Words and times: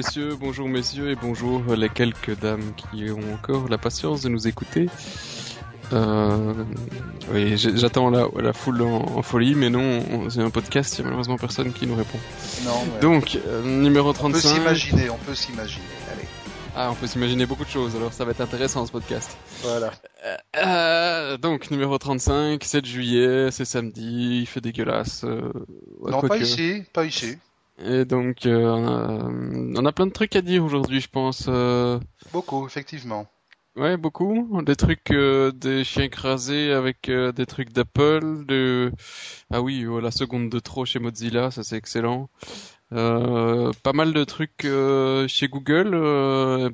messieurs, 0.00 0.34
bonjour 0.34 0.66
messieurs 0.66 1.10
et 1.10 1.14
bonjour 1.14 1.62
les 1.76 1.90
quelques 1.90 2.34
dames 2.40 2.72
qui 2.74 3.10
ont 3.10 3.34
encore 3.34 3.68
la 3.68 3.76
patience 3.76 4.22
de 4.22 4.30
nous 4.30 4.48
écouter. 4.48 4.86
Euh, 5.92 6.54
oui, 7.30 7.58
j'attends 7.58 8.08
la, 8.08 8.26
la, 8.40 8.54
foule 8.54 8.80
en, 8.80 9.20
folie, 9.20 9.54
mais 9.54 9.68
non, 9.68 10.30
c'est 10.30 10.40
un 10.40 10.48
podcast, 10.48 10.96
il 10.96 11.02
n'y 11.02 11.02
a 11.02 11.04
malheureusement 11.08 11.36
personne 11.36 11.74
qui 11.74 11.86
nous 11.86 11.96
répond. 11.96 12.16
Non, 12.64 12.82
Donc, 13.02 13.38
euh, 13.46 13.62
numéro 13.62 14.14
35. 14.14 14.38
On 14.38 14.40
peut 14.40 14.54
s'imaginer, 14.54 15.10
on 15.10 15.18
peut 15.18 15.34
s'imaginer, 15.34 15.84
allez. 16.10 16.28
Ah, 16.74 16.88
on 16.90 16.94
peut 16.94 17.06
s'imaginer 17.06 17.44
beaucoup 17.44 17.66
de 17.66 17.70
choses, 17.70 17.94
alors 17.94 18.14
ça 18.14 18.24
va 18.24 18.30
être 18.30 18.40
intéressant 18.40 18.86
ce 18.86 18.92
podcast. 18.92 19.36
Voilà. 19.62 19.90
Euh, 20.56 21.36
donc, 21.36 21.70
numéro 21.70 21.98
35, 21.98 22.64
7 22.64 22.86
juillet, 22.86 23.50
c'est 23.50 23.66
samedi, 23.66 24.38
il 24.40 24.46
fait 24.46 24.62
dégueulasse. 24.62 25.24
Non, 25.24 26.22
pas 26.22 26.38
ici, 26.38 26.84
pas 26.94 27.04
ici. 27.04 27.36
Et 27.84 28.04
donc, 28.04 28.46
euh, 28.46 29.72
on 29.76 29.84
a 29.84 29.92
plein 29.92 30.06
de 30.06 30.12
trucs 30.12 30.36
à 30.36 30.42
dire 30.42 30.64
aujourd'hui, 30.64 31.00
je 31.00 31.08
pense. 31.08 31.48
Beaucoup, 32.32 32.66
effectivement. 32.66 33.26
Ouais, 33.76 33.96
beaucoup. 33.96 34.60
Des 34.62 34.74
trucs, 34.74 35.10
euh, 35.12 35.52
des 35.52 35.84
chiens 35.84 36.04
écrasés 36.04 36.72
avec 36.72 37.08
euh, 37.08 37.30
des 37.32 37.46
trucs 37.46 37.72
d'Apple. 37.72 38.44
De... 38.44 38.92
Ah 39.50 39.62
oui, 39.62 39.86
oh, 39.86 40.00
la 40.00 40.10
seconde 40.10 40.50
de 40.50 40.58
trop 40.58 40.84
chez 40.84 40.98
Mozilla, 40.98 41.50
ça 41.50 41.62
c'est 41.62 41.76
excellent. 41.76 42.28
Euh, 42.92 43.72
pas 43.84 43.92
mal 43.92 44.12
de 44.12 44.24
trucs 44.24 44.66
chez 45.28 45.48
Google, 45.48 45.92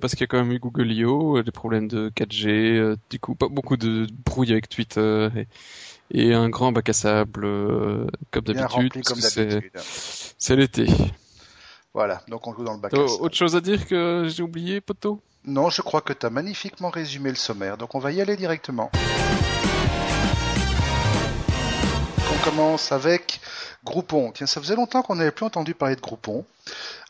parce 0.00 0.14
qu'il 0.14 0.22
y 0.22 0.24
a 0.24 0.26
quand 0.26 0.38
même 0.42 0.52
eu 0.52 0.58
Google 0.58 0.90
I.O., 0.90 1.42
des 1.42 1.50
problèmes 1.52 1.88
de 1.88 2.08
4G, 2.10 2.96
du 3.10 3.20
coup 3.20 3.34
pas 3.34 3.48
beaucoup 3.48 3.76
de 3.76 4.06
brouille 4.24 4.52
avec 4.52 4.68
Twitter 4.68 5.28
et, 5.36 5.46
un 6.14 6.48
grand 6.48 6.72
bac 6.72 6.88
à 6.88 6.92
sable 6.92 7.42
comme 8.30 8.44
d'habitude. 8.44 9.02
C'est 10.38 10.56
l'été. 10.56 10.86
Voilà, 11.94 12.22
donc 12.28 12.46
on 12.46 12.54
joue 12.54 12.64
dans 12.64 12.74
le 12.74 12.78
bac 12.78 12.92
à 12.92 12.96
sable. 12.96 13.10
Autre 13.20 13.36
chose 13.36 13.56
à 13.56 13.60
dire 13.60 13.86
que 13.86 14.28
j'ai 14.28 14.42
oublié, 14.42 14.80
Poto? 14.80 15.20
Non, 15.44 15.70
je 15.70 15.80
crois 15.80 16.00
que 16.00 16.12
tu 16.12 16.26
as 16.26 16.30
magnifiquement 16.30 16.90
résumé 16.90 17.30
le 17.30 17.36
sommaire, 17.36 17.76
donc 17.76 17.94
on 17.94 18.00
va 18.00 18.10
y 18.10 18.20
aller 18.20 18.36
directement. 18.36 18.90
On 22.32 22.44
commence 22.44 22.90
avec 22.92 23.40
Groupon. 23.84 24.32
Tiens, 24.32 24.46
ça 24.46 24.60
faisait 24.60 24.74
longtemps 24.74 25.02
qu'on 25.02 25.14
n'avait 25.14 25.30
plus 25.30 25.46
entendu 25.46 25.74
parler 25.74 25.94
de 25.94 26.00
Groupon. 26.00 26.44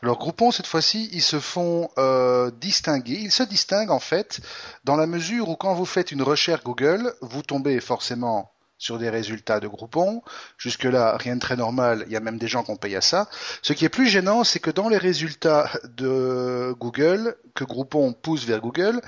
Alors 0.03 0.19
Groupon, 0.19 0.51
cette 0.51 0.67
fois-ci, 0.67 1.09
ils 1.11 1.23
se 1.23 1.39
font 1.39 1.89
euh, 1.97 2.51
distinguer. 2.61 3.15
Ils 3.15 3.31
se 3.31 3.43
distinguent 3.43 3.91
en 3.91 3.99
fait 3.99 4.39
dans 4.83 4.95
la 4.95 5.07
mesure 5.07 5.49
où 5.49 5.55
quand 5.55 5.73
vous 5.73 5.85
faites 5.85 6.11
une 6.11 6.21
recherche 6.21 6.63
Google, 6.63 7.13
vous 7.21 7.41
tombez 7.41 7.79
forcément 7.79 8.51
sur 8.77 8.97
des 8.97 9.09
résultats 9.09 9.59
de 9.59 9.67
Groupon. 9.67 10.21
Jusque-là, 10.57 11.17
rien 11.17 11.35
de 11.35 11.41
très 11.41 11.55
normal, 11.55 12.03
il 12.07 12.13
y 12.13 12.15
a 12.15 12.19
même 12.19 12.37
des 12.37 12.47
gens 12.47 12.63
qui 12.63 12.71
ont 12.71 12.75
payé 12.75 12.97
à 12.97 13.01
ça. 13.01 13.29
Ce 13.61 13.73
qui 13.73 13.85
est 13.85 13.89
plus 13.89 14.07
gênant, 14.07 14.43
c'est 14.43 14.59
que 14.59 14.71
dans 14.71 14.89
les 14.89 14.97
résultats 14.97 15.69
de 15.95 16.73
Google, 16.79 17.35
que 17.55 17.63
Groupon 17.63 18.13
pousse 18.13 18.45
vers 18.45 18.61
Google, 18.61 19.01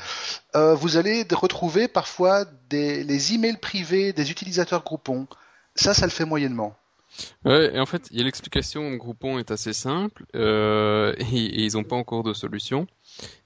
euh, 0.55 0.73
vous 0.73 0.97
allez 0.97 1.25
retrouver 1.31 1.87
parfois 1.87 2.45
des, 2.69 3.03
les 3.03 3.33
emails 3.33 3.57
privés 3.57 4.13
des 4.13 4.31
utilisateurs 4.31 4.83
Groupon. 4.83 5.27
Ça, 5.75 5.93
ça 5.93 6.05
le 6.05 6.11
fait 6.11 6.25
moyennement. 6.25 6.75
Ouais, 7.45 7.75
et 7.75 7.79
en 7.79 7.85
fait, 7.85 8.09
l'explication 8.11 8.91
Groupon 8.95 9.39
est 9.39 9.51
assez 9.51 9.73
simple 9.73 10.25
euh, 10.35 11.13
et, 11.19 11.23
et, 11.23 11.65
ils 11.65 11.73
n'ont 11.73 11.83
pas 11.83 11.95
encore 11.95 12.23
de 12.23 12.33
solution 12.33 12.87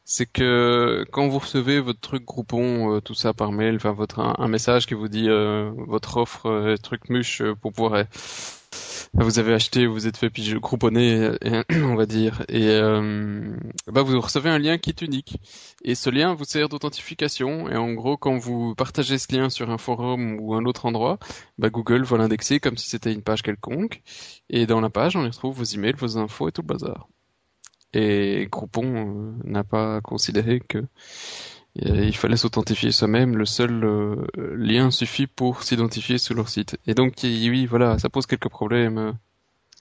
c'est 0.05 0.25
que 0.25 1.05
quand 1.11 1.27
vous 1.29 1.39
recevez 1.39 1.79
votre 1.79 1.99
truc 1.99 2.25
Groupon, 2.25 2.95
euh, 2.95 3.01
tout 3.01 3.13
ça 3.13 3.33
par 3.33 3.51
mail, 3.51 3.75
enfin 3.75 3.93
votre 3.93 4.19
un, 4.19 4.47
message 4.47 4.85
qui 4.85 4.93
vous 4.93 5.07
dit 5.07 5.29
euh, 5.29 5.71
votre 5.87 6.17
offre 6.17 6.47
euh, 6.47 6.75
truc 6.77 7.09
muche 7.09 7.41
pour 7.61 7.71
pouvoir 7.71 8.05
vous 9.13 9.39
avez 9.39 9.53
acheté, 9.53 9.85
vous 9.85 10.07
êtes 10.07 10.17
fait 10.17 10.29
puis 10.29 10.53
grouponner, 10.55 11.31
on 11.71 11.95
va 11.95 12.05
dire, 12.05 12.43
et 12.49 12.79
bah 13.87 14.01
vous 14.01 14.19
recevez 14.19 14.49
un 14.49 14.57
lien 14.57 14.77
qui 14.79 14.89
est 14.89 15.01
unique. 15.03 15.37
Et 15.83 15.95
ce 15.95 16.09
lien 16.09 16.33
vous 16.33 16.45
sert 16.45 16.69
d'authentification. 16.69 17.69
Et 17.69 17.75
en 17.75 17.93
gros, 17.93 18.17
quand 18.17 18.37
vous 18.37 18.73
partagez 18.75 19.17
ce 19.19 19.35
lien 19.35 19.49
sur 19.49 19.69
un 19.69 19.77
forum 19.77 20.39
ou 20.39 20.55
un 20.55 20.65
autre 20.65 20.85
endroit, 20.87 21.19
bah 21.59 21.69
Google 21.69 22.03
va 22.03 22.17
l'indexer 22.17 22.59
comme 22.59 22.77
si 22.77 22.89
c'était 22.89 23.13
une 23.13 23.21
page 23.21 23.43
quelconque. 23.43 24.01
Et 24.49 24.65
dans 24.65 24.81
la 24.81 24.89
page, 24.89 25.15
on 25.15 25.23
y 25.23 25.29
retrouve 25.29 25.57
vos 25.57 25.63
emails, 25.63 25.93
vos 25.95 26.17
infos 26.17 26.49
et 26.49 26.51
tout 26.51 26.61
le 26.61 26.67
bazar. 26.67 27.07
Et 27.93 28.47
Groupon 28.51 28.95
euh, 28.95 29.31
n'a 29.43 29.63
pas 29.63 30.01
considéré 30.01 30.59
que 30.59 30.79
euh, 30.79 32.05
il 32.05 32.15
fallait 32.15 32.37
s'authentifier 32.37 32.91
soi-même. 32.91 33.37
Le 33.37 33.45
seul 33.45 33.83
euh, 33.83 34.27
lien 34.55 34.91
suffit 34.91 35.27
pour 35.27 35.63
s'identifier 35.63 36.17
sur 36.17 36.35
leur 36.35 36.49
site. 36.49 36.77
Et 36.87 36.93
donc, 36.93 37.13
oui, 37.23 37.65
voilà, 37.65 37.99
ça 37.99 38.09
pose 38.09 38.25
quelques 38.25 38.49
problèmes. 38.49 39.17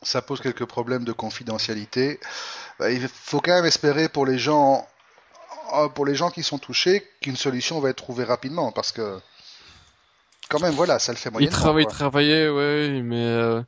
Ça 0.02 0.20
pose 0.20 0.40
quelques 0.40 0.66
problèmes 0.66 1.04
de 1.04 1.12
confidentialité. 1.12 2.18
Bah, 2.78 2.90
il 2.90 3.08
faut 3.08 3.40
quand 3.40 3.54
même 3.54 3.66
espérer 3.66 4.08
pour 4.08 4.26
les 4.26 4.38
gens, 4.38 4.86
pour 5.94 6.04
les 6.04 6.14
gens 6.14 6.30
qui 6.30 6.42
sont 6.42 6.58
touchés, 6.58 7.06
qu'une 7.20 7.36
solution 7.36 7.80
va 7.80 7.90
être 7.90 7.96
trouvée 7.96 8.24
rapidement, 8.24 8.72
parce 8.72 8.90
que 8.92 9.20
quand 10.52 10.60
même, 10.60 10.74
voilà, 10.74 10.98
ça 10.98 11.12
le 11.12 11.18
fait 11.18 11.30
moyennement. 11.30 11.56
Il 11.56 11.58
travaille, 11.58 11.86
travaillait, 11.86 12.48
ouais, 12.48 13.00
mais 13.02 13.24
euh, 13.24 13.62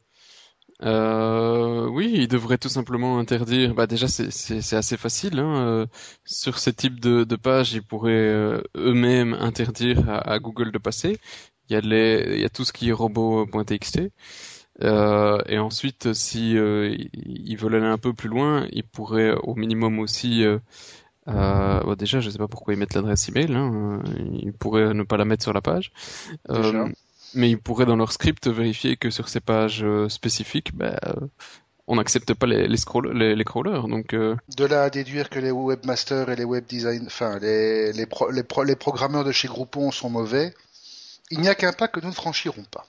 oui, 0.82 2.12
ils 2.14 2.28
devraient 2.28 2.58
tout 2.58 2.68
simplement 2.68 3.18
interdire. 3.18 3.74
Bah 3.74 3.86
déjà, 3.86 4.08
c'est 4.08 4.76
assez 4.76 4.96
facile. 4.96 5.38
Hein. 5.38 5.66
Euh, 5.66 5.86
sur 6.24 6.58
ces 6.58 6.72
types 6.72 7.00
de, 7.00 7.24
de 7.24 7.36
pages, 7.36 7.72
ils 7.72 7.82
pourraient 7.82 8.12
euh, 8.12 8.62
eux-mêmes 8.76 9.34
interdire 9.34 10.08
à, 10.08 10.38
Google 10.38 10.72
de 10.72 10.78
passer. 10.78 11.18
Il 11.68 11.74
y 11.74 11.76
a 11.76 11.80
les, 11.80 12.34
il 12.36 12.40
y 12.40 12.44
a 12.44 12.48
tout 12.50 12.64
ce 12.64 12.72
qui 12.72 12.88
est 12.90 12.92
robot.txt. 12.92 14.00
Euh, 14.82 15.38
et 15.46 15.58
ensuite, 15.58 16.12
si 16.14 16.58
euh, 16.58 16.96
ils 17.12 17.56
veulent 17.56 17.76
aller 17.76 17.86
un 17.86 17.98
peu 17.98 18.12
plus 18.12 18.28
loin, 18.28 18.66
ils 18.72 18.84
pourraient 18.84 19.32
au 19.42 19.54
minimum 19.54 19.98
aussi. 20.00 20.44
Bah, 21.26 21.82
déjà, 21.98 22.20
je 22.20 22.28
sais 22.28 22.38
pas 22.38 22.48
pourquoi 22.48 22.74
ils 22.74 22.78
mettent 22.78 22.94
l'adresse 22.94 23.28
email. 23.28 23.54
Hein. 23.54 24.02
Ils 24.32 24.52
pourraient 24.52 24.92
ne 24.92 25.04
pas 25.04 25.16
la 25.16 25.24
mettre 25.24 25.42
sur 25.42 25.52
la 25.52 25.62
page. 25.62 25.92
Mais 27.34 27.50
ils 27.50 27.58
pourraient 27.58 27.86
dans 27.86 27.96
leur 27.96 28.12
script 28.12 28.48
vérifier 28.48 28.96
que 28.96 29.10
sur 29.10 29.28
ces 29.28 29.40
pages 29.40 29.82
euh, 29.84 30.08
spécifiques, 30.08 30.74
ben, 30.74 30.96
euh, 31.06 31.14
on 31.86 31.96
n'accepte 31.96 32.34
pas 32.34 32.46
les, 32.46 32.66
les, 32.66 33.34
les, 33.34 33.44
crawlers. 33.44 33.88
Donc, 33.88 34.14
euh, 34.14 34.36
De 34.56 34.64
là 34.64 34.84
à 34.84 34.90
déduire 34.90 35.28
que 35.28 35.38
les 35.38 35.50
webmasters 35.50 36.30
et 36.30 36.36
les 36.36 36.44
web 36.44 36.64
design, 36.66 37.04
enfin 37.06 37.38
les, 37.38 37.92
les, 37.92 38.06
les, 38.32 38.76
programmeurs 38.76 39.24
de 39.24 39.32
chez 39.32 39.48
Groupon 39.48 39.90
sont 39.90 40.10
mauvais, 40.10 40.54
il 41.30 41.40
n'y 41.40 41.48
a 41.48 41.54
qu'un 41.54 41.72
pas 41.72 41.88
que 41.88 42.00
nous 42.00 42.08
ne 42.08 42.14
franchirons 42.14 42.64
pas. 42.70 42.86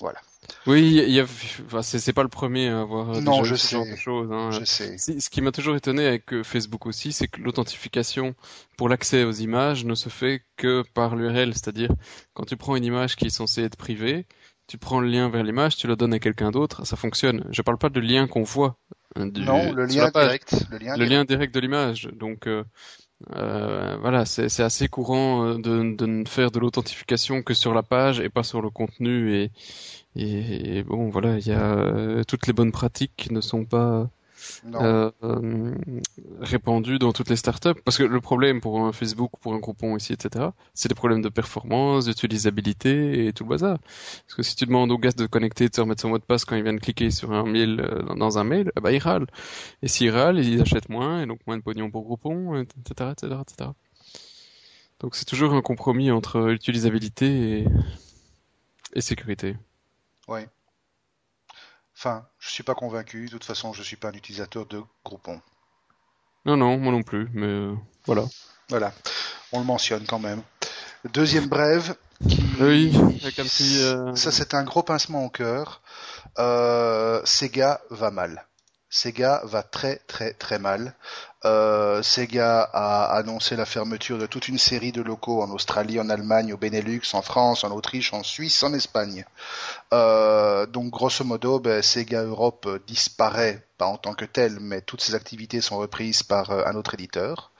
Voilà. 0.00 0.20
Oui, 0.66 1.02
il 1.06 1.12
y 1.12 1.20
a, 1.20 1.24
enfin, 1.24 1.82
c'est 1.82 2.12
pas 2.12 2.22
le 2.22 2.28
premier 2.28 2.68
à 2.68 2.80
avoir 2.80 3.20
non, 3.20 3.44
je 3.44 3.54
ce 3.54 3.66
sais, 3.66 3.76
genre 3.76 3.86
de 3.86 3.96
choses. 3.96 4.28
Hein. 4.32 4.50
Je 4.50 4.64
sais. 4.64 4.98
Ce 4.98 5.30
qui 5.30 5.40
m'a 5.40 5.52
toujours 5.52 5.76
étonné 5.76 6.06
avec 6.06 6.32
euh, 6.32 6.42
Facebook 6.42 6.86
aussi, 6.86 7.12
c'est 7.12 7.28
que 7.28 7.40
l'authentification 7.40 8.34
pour 8.76 8.88
l'accès 8.88 9.24
aux 9.24 9.32
images 9.32 9.84
ne 9.84 9.94
se 9.94 10.08
fait 10.08 10.42
que 10.56 10.82
par 10.94 11.16
l'URL, 11.16 11.52
c'est-à-dire 11.54 11.90
quand 12.34 12.44
tu 12.44 12.56
prends 12.56 12.76
une 12.76 12.84
image 12.84 13.16
qui 13.16 13.26
est 13.26 13.30
censée 13.30 13.62
être 13.62 13.76
privée, 13.76 14.26
tu 14.66 14.78
prends 14.78 15.00
le 15.00 15.08
lien 15.08 15.28
vers 15.28 15.44
l'image, 15.44 15.76
tu 15.76 15.86
le 15.86 15.96
donnes 15.96 16.14
à 16.14 16.18
quelqu'un 16.18 16.50
d'autre, 16.50 16.84
ça 16.86 16.96
fonctionne. 16.96 17.44
Je 17.50 17.62
parle 17.62 17.78
pas 17.78 17.88
de 17.88 18.00
lien 18.00 18.26
qu'on 18.26 18.42
voit. 18.42 18.76
Hein, 19.14 19.30
non, 19.34 19.72
le 19.72 19.86
lien 19.86 20.10
direct. 20.10 20.66
Le 20.70 20.78
lien, 20.78 20.96
le 20.96 21.04
lien 21.04 21.24
direct 21.24 21.54
de 21.54 21.60
l'image. 21.60 22.08
Donc 22.12 22.46
euh, 22.46 22.64
euh, 23.34 23.96
voilà, 24.00 24.26
c'est 24.26 24.62
assez 24.62 24.88
courant 24.88 25.46
euh, 25.46 25.54
de, 25.54 25.96
de 25.96 26.06
ne 26.06 26.24
faire 26.26 26.50
de 26.50 26.58
l'authentification 26.58 27.42
que 27.42 27.54
sur 27.54 27.72
la 27.72 27.82
page 27.82 28.20
et 28.20 28.28
pas 28.28 28.42
sur 28.42 28.60
le 28.60 28.70
contenu. 28.70 29.34
Et, 29.34 29.50
et, 30.16 30.82
bon, 30.82 31.08
voilà, 31.10 31.38
il 31.38 31.46
y 31.46 31.52
a 31.52 31.76
euh, 31.76 32.24
toutes 32.24 32.46
les 32.46 32.52
bonnes 32.52 32.72
pratiques 32.72 33.28
ne 33.30 33.40
sont 33.40 33.64
pas 33.64 34.08
euh, 34.74 35.10
euh, 35.22 35.74
répandues 36.40 36.98
dans 36.98 37.12
toutes 37.12 37.30
les 37.30 37.36
startups. 37.36 37.80
Parce 37.84 37.98
que 37.98 38.02
le 38.02 38.20
problème 38.20 38.60
pour 38.60 38.80
un 38.80 38.92
Facebook, 38.92 39.30
pour 39.40 39.54
un 39.54 39.58
Groupon 39.58 39.96
ici, 39.96 40.12
etc., 40.12 40.46
c'est 40.74 40.88
des 40.88 40.94
problèmes 40.94 41.22
de 41.22 41.28
performance, 41.28 42.06
d'utilisabilité 42.06 43.26
et 43.26 43.32
tout 43.32 43.44
le 43.44 43.50
bazar. 43.50 43.78
Parce 43.78 44.34
que 44.34 44.42
si 44.42 44.56
tu 44.56 44.66
demandes 44.66 44.92
au 44.92 44.98
gars 44.98 45.12
de 45.12 45.26
connecter, 45.26 45.68
de 45.68 45.74
se 45.74 45.80
remettre 45.80 46.02
son 46.02 46.10
mot 46.10 46.18
de 46.18 46.24
passe 46.24 46.44
quand 46.44 46.56
il 46.56 46.62
vient 46.62 46.74
de 46.74 46.80
cliquer 46.80 47.10
sur 47.10 47.32
un 47.32 47.44
mail, 47.44 47.80
euh, 47.80 48.14
dans 48.14 48.38
un 48.38 48.44
mail, 48.44 48.72
bah, 48.80 48.92
il 48.92 48.98
râle. 48.98 49.26
Et 49.82 49.88
s'il 49.88 50.10
râle, 50.10 50.38
il 50.38 50.60
achète 50.60 50.88
moins, 50.88 51.22
et 51.22 51.26
donc 51.26 51.40
moins 51.46 51.56
de 51.56 51.62
pognon 51.62 51.90
pour 51.90 52.04
Groupon, 52.04 52.56
etc., 52.60 53.10
etc., 53.12 53.36
etc. 53.42 53.70
Donc 55.00 55.14
c'est 55.14 55.26
toujours 55.26 55.52
un 55.52 55.62
compromis 55.62 56.10
entre 56.10 56.50
utilisabilité 56.50 57.60
et, 57.60 57.66
et 58.94 59.00
sécurité. 59.00 59.56
Oui. 60.28 60.40
Enfin, 61.96 62.26
je 62.38 62.50
suis 62.50 62.62
pas 62.62 62.74
convaincu. 62.74 63.26
De 63.26 63.30
toute 63.30 63.44
façon, 63.44 63.72
je 63.72 63.82
suis 63.82 63.96
pas 63.96 64.08
un 64.08 64.12
utilisateur 64.12 64.66
de 64.66 64.82
Groupon. 65.04 65.40
Non, 66.44 66.56
non, 66.56 66.78
moi 66.78 66.92
non 66.92 67.02
plus. 67.02 67.28
Mais 67.32 67.46
euh, 67.46 67.74
voilà. 68.04 68.24
Voilà. 68.68 68.92
On 69.52 69.60
le 69.60 69.64
mentionne 69.64 70.04
quand 70.06 70.18
même. 70.18 70.42
Deuxième 71.12 71.46
brève. 71.46 71.96
Oui. 72.60 72.96
Avec 73.22 73.38
un 73.38 73.44
petit, 73.44 73.82
euh, 73.82 74.14
Ça, 74.14 74.32
c'est 74.32 74.54
un 74.54 74.64
gros 74.64 74.82
pincement 74.82 75.24
au 75.24 75.30
cœur. 75.30 75.82
Euh, 76.38 77.20
Sega 77.24 77.80
va 77.90 78.10
mal. 78.10 78.46
Sega 78.88 79.40
va 79.44 79.62
très 79.62 79.96
très 80.06 80.32
très 80.32 80.58
mal. 80.58 80.94
Euh, 81.44 82.02
Sega 82.02 82.62
a 82.62 83.16
annoncé 83.16 83.56
la 83.56 83.66
fermeture 83.66 84.18
de 84.18 84.26
toute 84.26 84.48
une 84.48 84.58
série 84.58 84.92
de 84.92 85.02
locaux 85.02 85.42
en 85.42 85.50
Australie, 85.50 86.00
en 86.00 86.08
Allemagne, 86.08 86.52
au 86.52 86.56
Benelux, 86.56 87.02
en 87.12 87.22
France, 87.22 87.64
en 87.64 87.70
Autriche, 87.72 88.12
en 88.12 88.22
Suisse, 88.22 88.62
en 88.62 88.72
Espagne. 88.72 89.24
Euh, 89.92 90.66
donc 90.66 90.90
grosso 90.90 91.24
modo, 91.24 91.60
ben, 91.60 91.82
Sega 91.82 92.22
Europe 92.22 92.68
disparaît, 92.86 93.66
pas 93.76 93.86
en 93.86 93.96
tant 93.96 94.14
que 94.14 94.24
tel, 94.24 94.58
mais 94.60 94.80
toutes 94.80 95.02
ses 95.02 95.14
activités 95.14 95.60
sont 95.60 95.78
reprises 95.78 96.22
par 96.22 96.50
euh, 96.50 96.64
un 96.66 96.74
autre 96.74 96.94
éditeur. 96.94 97.52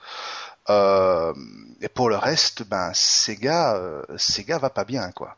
Et 0.69 1.89
pour 1.89 2.09
le 2.09 2.17
reste, 2.17 2.63
ben 2.63 2.91
Sega, 2.93 3.79
Sega 4.17 4.57
va 4.57 4.69
pas 4.69 4.83
bien 4.83 5.11
quoi. 5.11 5.37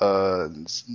Euh, 0.00 0.48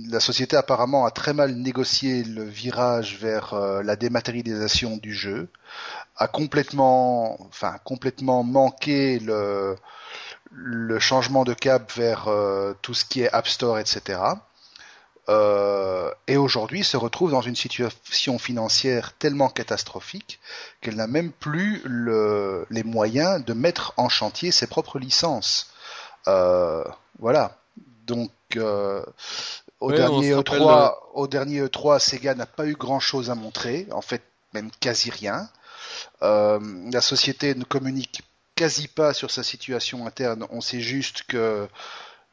la 0.08 0.18
société 0.18 0.56
apparemment 0.56 1.04
a 1.04 1.10
très 1.10 1.34
mal 1.34 1.54
négocié 1.54 2.24
le 2.24 2.44
virage 2.44 3.18
vers 3.18 3.52
euh, 3.52 3.82
la 3.82 3.96
dématérialisation 3.96 4.96
du 4.96 5.12
jeu, 5.12 5.48
a 6.16 6.26
complètement, 6.26 7.36
enfin 7.48 7.76
complètement 7.84 8.42
manqué 8.44 9.18
le, 9.18 9.76
changement 11.00 11.44
de 11.44 11.52
cap 11.52 11.92
vers 11.92 12.28
euh, 12.28 12.72
tout 12.80 12.94
ce 12.94 13.04
qui 13.04 13.20
est 13.22 13.30
App 13.32 13.46
Store, 13.46 13.78
etc. 13.78 14.20
et 16.26 16.36
aujourd'hui 16.36 16.84
se 16.84 16.96
retrouve 16.96 17.30
dans 17.30 17.40
une 17.40 17.56
situation 17.56 18.38
financière 18.38 19.12
tellement 19.14 19.48
catastrophique 19.48 20.38
qu'elle 20.80 20.96
n'a 20.96 21.06
même 21.06 21.32
plus 21.32 21.82
le, 21.84 22.66
les 22.70 22.84
moyens 22.84 23.44
de 23.44 23.52
mettre 23.52 23.94
en 23.96 24.08
chantier 24.08 24.50
ses 24.50 24.66
propres 24.66 24.98
licences. 24.98 25.70
voilà. 27.18 27.58
Donc 28.06 28.30
euh, 28.56 29.02
au, 29.80 29.92
dernier 29.92 30.32
E3, 30.34 30.94
au 31.14 31.26
dernier 31.26 31.62
E3, 31.62 31.98
Sega 31.98 32.34
n'a 32.34 32.46
pas 32.46 32.66
eu 32.66 32.74
grand-chose 32.74 33.30
à 33.30 33.34
montrer, 33.34 33.86
en 33.92 34.02
fait 34.02 34.22
même 34.52 34.70
quasi 34.80 35.10
rien. 35.10 35.48
Euh, 36.22 36.60
la 36.92 37.00
société 37.00 37.54
ne 37.54 37.64
communique 37.64 38.22
quasi 38.54 38.88
pas 38.88 39.12
sur 39.12 39.30
sa 39.30 39.42
situation 39.42 40.06
interne. 40.06 40.46
On 40.50 40.60
sait 40.60 40.80
juste 40.80 41.24
que 41.24 41.68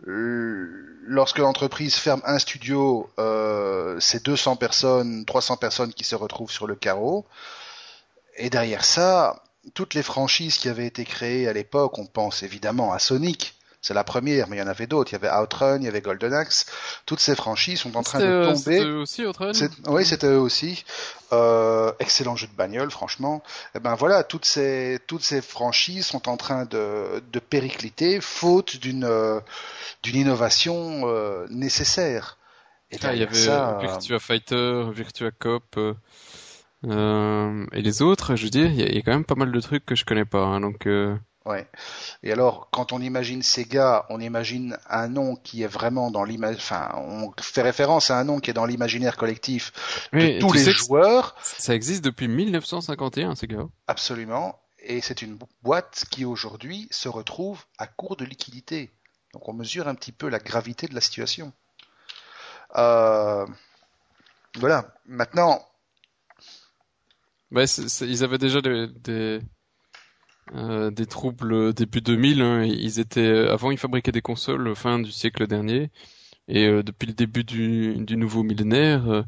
lorsque 0.03 1.37
l'entreprise 1.37 1.95
ferme 1.95 2.21
un 2.25 2.39
studio, 2.39 3.09
euh, 3.19 3.99
c'est 3.99 4.25
200 4.25 4.55
personnes, 4.55 5.25
300 5.25 5.57
personnes 5.57 5.93
qui 5.93 6.03
se 6.03 6.15
retrouvent 6.15 6.51
sur 6.51 6.67
le 6.67 6.75
carreau. 6.75 7.25
Et 8.37 8.49
derrière 8.49 8.85
ça, 8.85 9.43
toutes 9.73 9.93
les 9.93 10.03
franchises 10.03 10.57
qui 10.57 10.69
avaient 10.69 10.87
été 10.87 11.05
créées 11.05 11.47
à 11.47 11.53
l'époque, 11.53 11.97
on 11.99 12.05
pense 12.05 12.43
évidemment 12.43 12.93
à 12.93 12.99
Sonic, 12.99 13.55
c'est 13.81 13.95
la 13.95 14.03
première, 14.03 14.47
mais 14.47 14.57
il 14.57 14.59
y 14.59 14.63
en 14.63 14.67
avait 14.67 14.85
d'autres. 14.85 15.11
Il 15.11 15.13
y 15.13 15.25
avait 15.25 15.35
Outrun, 15.35 15.77
il 15.77 15.83
y 15.83 15.87
avait 15.87 16.01
Golden 16.01 16.33
Axe. 16.33 16.67
Toutes 17.07 17.19
ces 17.19 17.35
franchises 17.35 17.79
sont 17.79 17.97
en 17.97 18.03
train 18.03 18.19
de 18.19 18.45
tomber. 18.45 18.55
C'était 18.55 18.85
eux 18.85 18.97
aussi 18.99 19.25
Outrun 19.25 19.51
Oui, 19.87 20.05
c'était 20.05 20.27
eux 20.27 20.39
aussi. 20.39 20.85
Euh, 21.33 21.91
excellent 21.99 22.35
jeu 22.35 22.45
de 22.45 22.55
bagnole, 22.55 22.91
franchement. 22.91 23.41
Et 23.73 23.77
eh 23.77 23.79
ben 23.79 23.95
voilà, 23.95 24.23
toutes 24.23 24.45
ces 24.45 24.99
toutes 25.07 25.23
ces 25.23 25.41
franchises 25.41 26.05
sont 26.05 26.29
en 26.29 26.37
train 26.37 26.65
de, 26.65 27.23
de 27.31 27.39
péricliter, 27.39 28.21
faute 28.21 28.77
d'une 28.77 29.05
euh, 29.05 29.39
d'une 30.03 30.15
innovation 30.15 31.01
euh, 31.05 31.47
nécessaire. 31.49 32.37
Et 32.91 32.97
ah, 33.01 33.13
il 33.13 33.19
y 33.21 33.23
avait 33.23 33.33
ça, 33.33 33.79
Virtua 33.81 34.19
Fighter, 34.19 34.83
Virtua 34.93 35.31
Cop. 35.31 35.79
Euh, 36.83 37.65
et 37.71 37.81
les 37.81 38.01
autres, 38.01 38.35
je 38.35 38.43
veux 38.43 38.49
dire, 38.49 38.69
il 38.69 38.95
y, 38.95 38.97
a 38.97 39.01
quand 39.01 39.13
même 39.13 39.23
pas 39.23 39.35
mal 39.35 39.51
de 39.51 39.59
trucs 39.61 39.85
que 39.85 39.95
je 39.95 40.05
connais 40.05 40.25
pas, 40.25 40.43
hein, 40.43 40.59
donc. 40.59 40.87
Ouais. 41.45 41.67
Et 42.21 42.31
alors, 42.31 42.69
quand 42.69 42.93
on 42.93 43.01
imagine 43.01 43.41
Sega, 43.41 44.05
on 44.09 44.19
imagine 44.19 44.77
un 44.87 45.07
nom 45.07 45.35
qui 45.35 45.63
est 45.63 45.67
vraiment 45.67 46.11
dans 46.11 46.23
l'image, 46.23 46.57
enfin, 46.57 46.91
on 46.95 47.31
fait 47.41 47.63
référence 47.63 48.11
à 48.11 48.19
un 48.19 48.23
nom 48.23 48.39
qui 48.39 48.51
est 48.51 48.53
dans 48.53 48.67
l'imaginaire 48.67 49.17
collectif 49.17 49.71
de 50.13 50.39
tous 50.39 50.53
les 50.53 50.71
joueurs. 50.71 51.35
Ça 51.41 51.73
existe 51.73 52.03
depuis 52.03 52.27
1951, 52.27 53.35
Sega. 53.35 53.67
Absolument. 53.87 54.59
Et 54.83 55.01
c'est 55.01 55.21
une 55.21 55.37
boîte 55.63 56.05
qui 56.11 56.25
aujourd'hui 56.25 56.87
se 56.91 57.09
retrouve 57.09 57.63
à 57.77 57.87
court 57.87 58.15
de 58.15 58.25
liquidité. 58.25 58.91
Donc 59.33 59.47
on 59.49 59.53
mesure 59.53 59.87
un 59.87 59.95
petit 59.95 60.11
peu 60.11 60.29
la 60.29 60.39
gravité 60.39 60.87
de 60.87 60.93
la 60.93 61.01
situation. 61.01 61.53
Euh... 62.75 63.45
Voilà. 64.57 64.93
Maintenant. 65.05 65.65
Ouais, 67.51 67.65
ils 67.65 68.23
avaient 68.23 68.37
déjà 68.37 68.61
des 68.61 69.41
euh, 70.55 70.91
des 70.91 71.05
troubles 71.05 71.73
début 71.73 72.01
2000. 72.01 72.41
Hein, 72.41 72.63
ils 72.63 72.99
étaient 72.99 73.21
euh, 73.21 73.53
avant 73.53 73.71
ils 73.71 73.77
fabriquaient 73.77 74.11
des 74.11 74.21
consoles 74.21 74.75
fin 74.75 74.99
du 74.99 75.11
siècle 75.11 75.47
dernier 75.47 75.89
et 76.47 76.65
euh, 76.65 76.83
depuis 76.83 77.07
le 77.07 77.13
début 77.13 77.43
du, 77.43 77.95
du 77.99 78.17
nouveau 78.17 78.43
millénaire, 78.43 79.25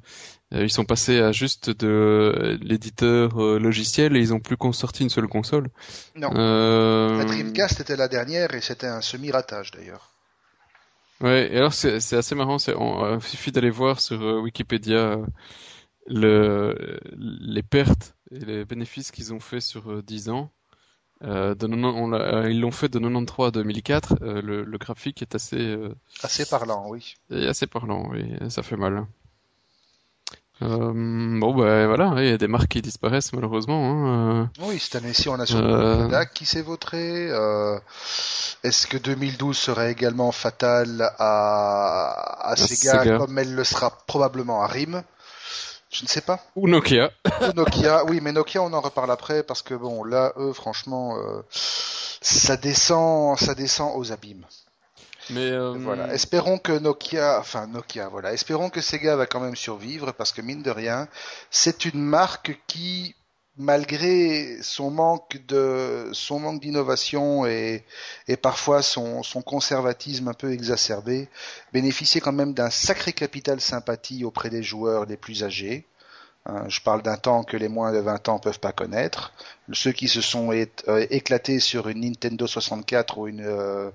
ils 0.52 0.72
sont 0.72 0.84
passés 0.84 1.20
à 1.20 1.32
juste 1.32 1.70
de 1.70 2.60
l'éditeur 2.62 3.38
logiciel 3.38 4.16
et 4.18 4.20
ils 4.20 4.34
ont 4.34 4.40
plus 4.40 4.58
sorti 4.74 5.04
une 5.04 5.10
seule 5.10 5.28
console. 5.28 5.70
Non. 6.16 6.32
La 6.32 7.24
Dreamcast 7.24 7.80
était 7.80 7.96
la 7.96 8.08
dernière 8.08 8.54
et 8.54 8.62
c'était 8.62 8.88
un 8.88 9.02
semi-ratage 9.02 9.72
d'ailleurs. 9.72 10.12
Ouais, 11.22 11.54
et 11.54 11.58
alors 11.58 11.74
c'est 11.74 12.14
assez 12.14 12.36
marrant, 12.36 12.58
il 12.58 13.22
suffit 13.22 13.52
d'aller 13.52 13.70
voir 13.70 14.02
sur 14.02 14.22
Wikipédia 14.44 15.18
le, 16.08 17.00
les 17.16 17.64
pertes 17.64 18.16
et 18.32 18.40
les 18.40 18.66
bénéfices 18.66 19.12
qu'ils 19.12 19.34
ont 19.34 19.40
fait 19.40 19.62
sur 19.62 20.04
10 20.04 20.30
ans. 20.30 20.52
Euh, 21.24 21.56
euh, 21.62 22.50
ils 22.50 22.60
l'ont 22.60 22.72
fait 22.72 22.90
de 22.90 23.00
93 23.00 23.48
à 23.48 23.52
2004. 23.52 24.16
Euh, 24.22 24.42
le, 24.42 24.64
le, 24.64 24.78
graphique 24.78 25.22
est 25.22 25.36
assez 25.36 25.78
assez 26.22 26.46
parlant, 26.46 26.86
oui. 26.90 27.16
assez 27.32 27.68
parlant, 27.68 28.10
oui. 28.12 28.34
Ça 28.50 28.62
fait 28.62 28.76
mal. 28.76 29.06
bon 30.60 31.56
ben 31.56 31.88
voilà, 31.88 32.16
il 32.18 32.30
y 32.30 32.34
a 32.34 32.38
des 32.38 32.48
marques 32.48 32.70
qui 32.70 32.82
disparaissent 32.82 33.32
malheureusement. 33.34 34.42
Hein. 34.42 34.52
Oui, 34.62 34.80
cette 34.80 34.96
année-ci 34.96 35.30
on 35.30 35.40
a 35.40 35.46
sur 35.46 35.60
euh... 35.60 36.26
qui 36.34 36.46
s'est 36.46 36.62
vautré. 36.62 37.30
Est-ce 38.64 38.88
que 38.88 38.98
2012 38.98 39.58
serait 39.58 39.92
également 39.92 40.32
fatal 40.32 41.10
à, 41.20 42.50
à, 42.50 42.56
Sega, 42.56 43.18
comme 43.18 43.38
elle 43.38 43.56
le 43.56 43.64
sera 43.64 43.92
probablement 44.08 44.62
à 44.62 44.68
RIM? 44.68 45.04
Je 45.94 46.04
ne 46.04 46.08
sais 46.08 46.22
pas. 46.22 46.40
Ou 46.56 46.68
Nokia. 46.68 47.12
Ou 47.42 47.54
Nokia, 47.54 48.04
oui, 48.06 48.20
mais 48.22 48.32
Nokia, 48.32 48.62
on 48.62 48.74
en 48.74 48.82
reparle 48.82 49.12
après 49.12 49.44
parce 49.44 49.62
que 49.62 49.74
bon, 49.74 50.04
là, 50.04 50.34
eux, 50.38 50.52
franchement, 50.52 51.18
euh, 51.18 51.42
ça 51.50 52.58
descend, 52.58 53.38
ça 53.38 53.56
descend 53.56 53.94
aux 53.96 54.12
abîmes. 54.12 54.46
Mais 55.30 55.52
euh... 55.52 55.74
voilà, 55.78 56.14
espérons 56.14 56.58
que 56.58 56.78
Nokia, 56.78 57.40
enfin 57.40 57.68
Nokia, 57.68 58.10
voilà, 58.10 58.34
espérons 58.34 58.70
que 58.70 58.82
Sega 58.82 59.16
va 59.16 59.26
quand 59.26 59.40
même 59.40 59.56
survivre 59.56 60.12
parce 60.12 60.34
que 60.34 60.42
mine 60.42 60.64
de 60.64 60.72
rien, 60.72 61.08
c'est 61.50 61.86
une 61.86 62.02
marque 62.02 62.60
qui, 62.68 63.16
malgré 63.58 64.62
son 64.62 64.92
manque 64.92 65.40
de, 65.48 66.10
son 66.12 66.40
manque 66.40 66.60
d'innovation 66.60 67.46
et, 67.46 67.86
et 68.28 68.36
parfois 68.36 68.82
son, 68.82 69.24
son 69.24 69.42
conservatisme 69.42 70.28
un 70.28 70.34
peu 70.34 70.52
exacerbé, 70.52 71.30
bénéficiait 71.72 72.20
quand 72.20 72.34
même 72.34 72.54
d'un 72.54 72.70
sacré 72.70 73.14
capital 73.14 73.62
sympathie 73.62 74.26
auprès 74.26 74.50
des 74.50 74.64
joueurs 74.64 75.06
les 75.06 75.18
plus 75.18 75.44
âgés. 75.44 75.86
Hein, 76.46 76.66
je 76.68 76.82
parle 76.82 77.02
d'un 77.02 77.16
temps 77.18 77.44
que 77.44 77.56
les 77.56 77.70
moins 77.70 77.94
de 77.94 78.00
20 78.00 78.30
ans 78.30 78.40
peuvent 78.40 78.60
pas 78.60 78.74
connaître. 78.74 79.34
Ceux 79.72 79.94
qui 79.94 80.08
se 80.08 80.22
sont 80.22 80.52
euh, 80.52 81.08
éclatés 81.10 81.60
sur 81.60 81.88
une 81.88 82.02
Nintendo 82.02 82.48
64 82.48 83.18
ou 83.18 83.28
une 83.28 83.46
euh, 83.46 83.90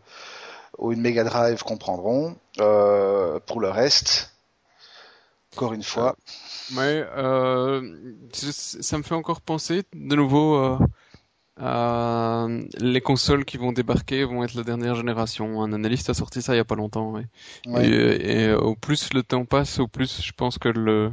ou 0.79 0.93
une 0.93 1.01
Mega 1.01 1.25
Drive 1.25 1.63
comprendront. 1.63 2.37
Euh, 2.61 3.39
pour 3.47 3.61
le 3.61 3.69
reste, 3.69 4.35
encore 5.55 5.73
une 5.73 5.83
fois. 5.83 6.17
Ouais, 6.77 7.05
euh, 7.17 7.97
ça 8.33 8.99
me 8.99 9.03
fait 9.03 9.15
encore 9.15 9.41
penser 9.41 9.85
de 9.95 10.17
nouveau 10.17 10.79
euh, 11.61 12.63
les 12.81 13.01
consoles 13.01 13.45
qui 13.45 13.59
vont 13.59 13.73
débarquer 13.73 14.25
vont 14.25 14.43
être 14.43 14.55
la 14.55 14.65
dernière 14.65 14.95
génération. 14.95 15.63
Un 15.63 15.73
analyste 15.73 16.11
a 16.11 16.15
sorti 16.15 16.43
ça 16.43 16.55
il 16.55 16.57
y 16.57 16.61
a 16.61 16.65
pas 16.65 16.75
longtemps. 16.75 17.15
Et, 17.67 18.53
au 18.53 18.75
plus 18.75 19.13
le 19.13 19.23
temps 19.23 19.45
passe, 19.45 19.79
au 19.79 19.87
plus 19.87 20.23
je 20.23 20.33
pense 20.33 20.59
que 20.59 20.69
le 20.69 21.13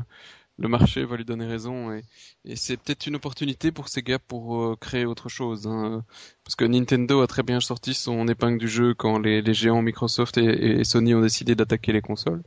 le 0.57 0.67
marché 0.67 1.03
va 1.03 1.17
lui 1.17 1.25
donner 1.25 1.45
raison 1.45 1.91
et, 1.91 2.55
c'est 2.55 2.77
peut-être 2.77 3.07
une 3.07 3.15
opportunité 3.15 3.71
pour 3.71 3.89
Sega 3.89 4.19
pour 4.19 4.63
euh, 4.63 4.75
créer 4.79 5.05
autre 5.05 5.29
chose 5.29 5.67
hein. 5.67 6.03
parce 6.43 6.55
que 6.55 6.65
Nintendo 6.65 7.21
a 7.21 7.27
très 7.27 7.43
bien 7.43 7.59
sorti 7.59 7.93
son 7.93 8.27
épingle 8.27 8.57
du 8.57 8.67
jeu 8.67 8.93
quand 8.93 9.19
les, 9.19 9.53
géants 9.53 9.81
Microsoft 9.81 10.37
et, 10.37 10.83
Sony 10.83 11.13
ont 11.13 11.21
décidé 11.21 11.55
d'attaquer 11.55 11.91
les 11.91 12.01
consoles 12.01 12.43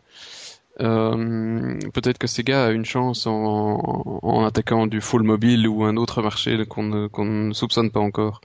euh, 0.81 1.79
peut-être 1.93 2.19
que 2.19 2.29
Sega 2.29 2.67
a 2.67 2.71
une 2.71 2.85
chance 2.85 3.27
en, 3.27 4.45
attaquant 4.45 4.87
du 4.87 5.01
full 5.01 5.25
mobile 5.25 5.67
ou 5.67 5.85
un 5.85 5.97
autre 5.97 6.23
marché 6.23 6.65
qu'on 6.67 6.85
ne 6.85 7.53
soupçonne 7.53 7.91
pas 7.91 7.99
encore. 7.99 8.41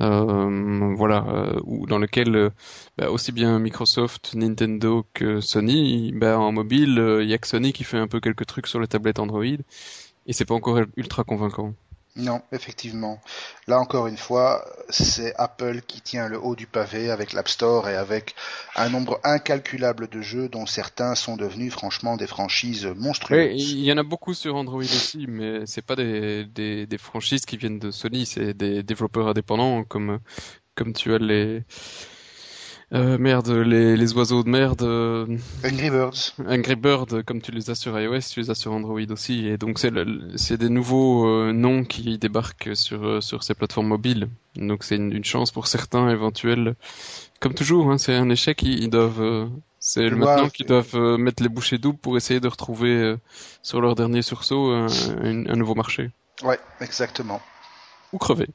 Euh, 0.00 0.94
voilà, 0.96 1.26
euh, 1.28 1.60
ou 1.64 1.86
dans 1.86 1.98
lequel 1.98 2.34
euh, 2.34 2.50
bah, 2.96 3.10
aussi 3.10 3.32
bien 3.32 3.58
Microsoft, 3.58 4.34
Nintendo 4.34 5.04
que 5.14 5.40
Sony, 5.40 6.12
bah, 6.12 6.38
en 6.38 6.52
mobile, 6.52 7.20
il 7.22 7.28
y 7.28 7.34
a 7.34 7.38
que 7.38 7.46
Sony 7.46 7.72
qui 7.72 7.84
fait 7.84 7.98
un 7.98 8.08
peu 8.08 8.20
quelques 8.20 8.46
trucs 8.46 8.66
sur 8.66 8.80
les 8.80 8.86
tablettes 8.88 9.18
Android, 9.18 9.44
et 9.44 10.32
c'est 10.32 10.44
pas 10.46 10.54
encore 10.54 10.80
ultra 10.96 11.24
convaincant. 11.24 11.74
Non, 12.16 12.42
effectivement. 12.50 13.20
Là 13.68 13.78
encore 13.78 14.08
une 14.08 14.16
fois, 14.16 14.64
c'est 14.88 15.32
Apple 15.36 15.80
qui 15.86 16.00
tient 16.00 16.28
le 16.28 16.38
haut 16.38 16.56
du 16.56 16.66
pavé 16.66 17.10
avec 17.10 17.32
l'App 17.32 17.48
Store 17.48 17.88
et 17.88 17.96
avec 17.96 18.34
un 18.74 18.88
nombre 18.88 19.20
incalculable 19.22 20.08
de 20.08 20.20
jeux 20.20 20.48
dont 20.48 20.66
certains 20.66 21.14
sont 21.14 21.36
devenus 21.36 21.72
franchement 21.72 22.16
des 22.16 22.26
franchises 22.26 22.86
monstrueuses. 22.86 23.72
il 23.72 23.84
y 23.84 23.92
en 23.92 23.98
a 23.98 24.02
beaucoup 24.02 24.34
sur 24.34 24.56
Android 24.56 24.80
aussi, 24.80 25.26
mais 25.28 25.66
c'est 25.66 25.84
pas 25.84 25.94
des, 25.96 26.44
des, 26.46 26.86
des, 26.86 26.98
franchises 26.98 27.46
qui 27.46 27.56
viennent 27.56 27.78
de 27.78 27.90
Sony, 27.92 28.26
c'est 28.26 28.54
des 28.54 28.82
développeurs 28.82 29.28
indépendants 29.28 29.84
comme 29.84 30.18
comme 30.74 30.92
tu 30.92 31.14
as 31.14 31.18
les 31.18 31.62
euh, 32.92 33.18
merde, 33.18 33.48
les, 33.50 33.96
les, 33.96 34.12
oiseaux 34.14 34.42
de 34.42 34.48
merde. 34.48 34.82
Euh, 34.82 35.24
Angry 35.64 35.90
Birds. 35.90 36.34
Angry 36.44 36.74
Birds, 36.74 37.22
comme 37.24 37.40
tu 37.40 37.52
les 37.52 37.70
as 37.70 37.76
sur 37.76 37.98
iOS, 37.98 38.20
tu 38.32 38.40
les 38.40 38.50
as 38.50 38.56
sur 38.56 38.72
Android 38.72 39.00
aussi. 39.10 39.46
Et 39.46 39.56
donc 39.56 39.78
c'est 39.78 39.92
c'est 40.34 40.56
des 40.56 40.68
nouveaux 40.68 41.28
euh, 41.28 41.52
noms 41.52 41.84
qui 41.84 42.18
débarquent 42.18 42.74
sur 42.74 43.22
sur 43.22 43.44
ces 43.44 43.54
plateformes 43.54 43.86
mobiles. 43.86 44.28
Donc 44.56 44.82
c'est 44.82 44.96
une, 44.96 45.12
une, 45.12 45.24
chance 45.24 45.52
pour 45.52 45.68
certains 45.68 46.10
éventuels. 46.10 46.74
Comme 47.38 47.54
toujours, 47.54 47.92
hein, 47.92 47.98
c'est 47.98 48.14
un 48.14 48.28
échec. 48.28 48.60
Ils, 48.62 48.90
doivent 48.90 49.48
c'est 49.78 50.10
maintenant 50.10 50.48
qu'ils 50.48 50.66
doivent 50.66 50.96
mettre 51.16 51.44
les 51.44 51.48
bouchées 51.48 51.78
doubles 51.78 51.98
pour 51.98 52.16
essayer 52.16 52.40
de 52.40 52.48
retrouver 52.48 53.14
sur 53.62 53.80
leur 53.80 53.94
dernier 53.94 54.22
sursaut 54.22 54.72
un, 54.72 54.88
un 55.22 55.56
nouveau 55.56 55.76
marché. 55.76 56.10
Ouais, 56.42 56.58
exactement. 56.80 57.40
Ou 58.12 58.18
crever. 58.18 58.48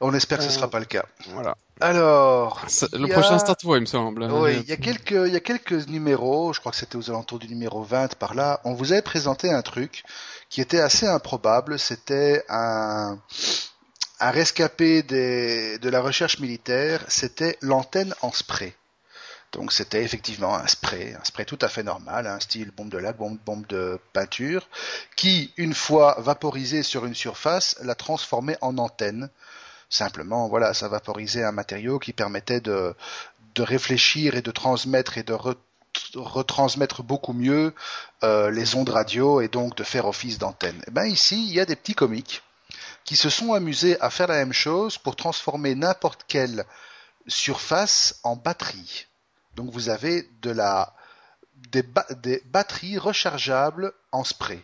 On 0.00 0.14
espère 0.14 0.38
que 0.38 0.44
ce 0.44 0.48
ne 0.48 0.54
sera 0.54 0.70
pas 0.70 0.78
le 0.78 0.84
cas. 0.84 1.04
Voilà. 1.30 1.56
Alors, 1.80 2.66
le 2.92 3.08
prochain 3.08 3.38
Start 3.38 3.62
il 3.64 3.80
me 3.80 3.86
semble. 3.86 4.24
Oui, 4.24 4.58
il 4.62 4.68
y 4.68 4.72
a 4.72 4.76
quelques, 4.76 5.10
il 5.10 5.32
y 5.32 5.36
a 5.36 5.40
quelques 5.40 5.88
numéros. 5.88 6.52
Je 6.52 6.60
crois 6.60 6.70
que 6.70 6.78
c'était 6.78 6.96
aux 6.96 7.10
alentours 7.10 7.38
du 7.38 7.48
numéro 7.48 7.82
20 7.82 8.14
par 8.14 8.34
là. 8.34 8.60
On 8.64 8.74
vous 8.74 8.92
avait 8.92 9.02
présenté 9.02 9.50
un 9.50 9.62
truc 9.62 10.04
qui 10.50 10.60
était 10.60 10.80
assez 10.80 11.06
improbable. 11.06 11.78
C'était 11.78 12.44
un, 12.48 13.18
un 14.20 14.30
rescapé 14.30 15.02
des, 15.02 15.78
de 15.78 15.88
la 15.88 16.00
recherche 16.00 16.38
militaire. 16.38 17.04
C'était 17.08 17.58
l'antenne 17.60 18.14
en 18.22 18.30
spray. 18.32 18.74
Donc 19.52 19.72
c'était 19.72 20.02
effectivement 20.04 20.54
un 20.54 20.66
spray, 20.66 21.14
un 21.14 21.24
spray 21.24 21.46
tout 21.46 21.58
à 21.62 21.68
fait 21.68 21.82
normal, 21.82 22.26
un 22.26 22.38
style 22.38 22.70
bombe 22.70 22.90
de 22.90 22.98
lac, 22.98 23.16
bombe, 23.16 23.38
bombe 23.46 23.66
de 23.68 23.98
peinture, 24.12 24.68
qui, 25.16 25.54
une 25.56 25.72
fois 25.72 26.16
vaporisé 26.18 26.82
sur 26.82 27.06
une 27.06 27.14
surface, 27.14 27.76
la 27.82 27.94
transformait 27.94 28.58
en 28.60 28.76
antenne 28.76 29.30
Simplement, 29.90 30.48
voilà, 30.48 30.74
ça 30.74 30.88
vaporisait 30.88 31.44
un 31.44 31.52
matériau 31.52 31.98
qui 31.98 32.12
permettait 32.12 32.60
de, 32.60 32.94
de 33.54 33.62
réfléchir 33.62 34.34
et 34.34 34.42
de 34.42 34.50
transmettre 34.50 35.18
et 35.18 35.22
de 35.22 35.36
retransmettre 36.14 37.02
beaucoup 37.02 37.32
mieux 37.32 37.74
euh, 38.22 38.50
les 38.50 38.74
ondes 38.74 38.90
radio 38.90 39.40
et 39.40 39.48
donc 39.48 39.76
de 39.76 39.84
faire 39.84 40.06
office 40.06 40.38
d'antenne. 40.38 40.76
Et 40.80 40.88
eh 40.88 40.90
ben 40.90 41.06
ici, 41.06 41.46
il 41.48 41.54
y 41.54 41.60
a 41.60 41.64
des 41.64 41.76
petits 41.76 41.94
comiques 41.94 42.42
qui 43.04 43.16
se 43.16 43.30
sont 43.30 43.54
amusés 43.54 43.98
à 44.00 44.10
faire 44.10 44.28
la 44.28 44.36
même 44.36 44.52
chose 44.52 44.98
pour 44.98 45.16
transformer 45.16 45.74
n'importe 45.74 46.24
quelle 46.28 46.64
surface 47.26 48.20
en 48.22 48.36
batterie. 48.36 49.06
Donc 49.56 49.70
vous 49.70 49.88
avez 49.88 50.28
de 50.42 50.50
la 50.50 50.94
des, 51.72 51.84
des 52.22 52.42
batteries 52.46 52.98
rechargeables 52.98 53.92
en 54.12 54.24
spray. 54.24 54.62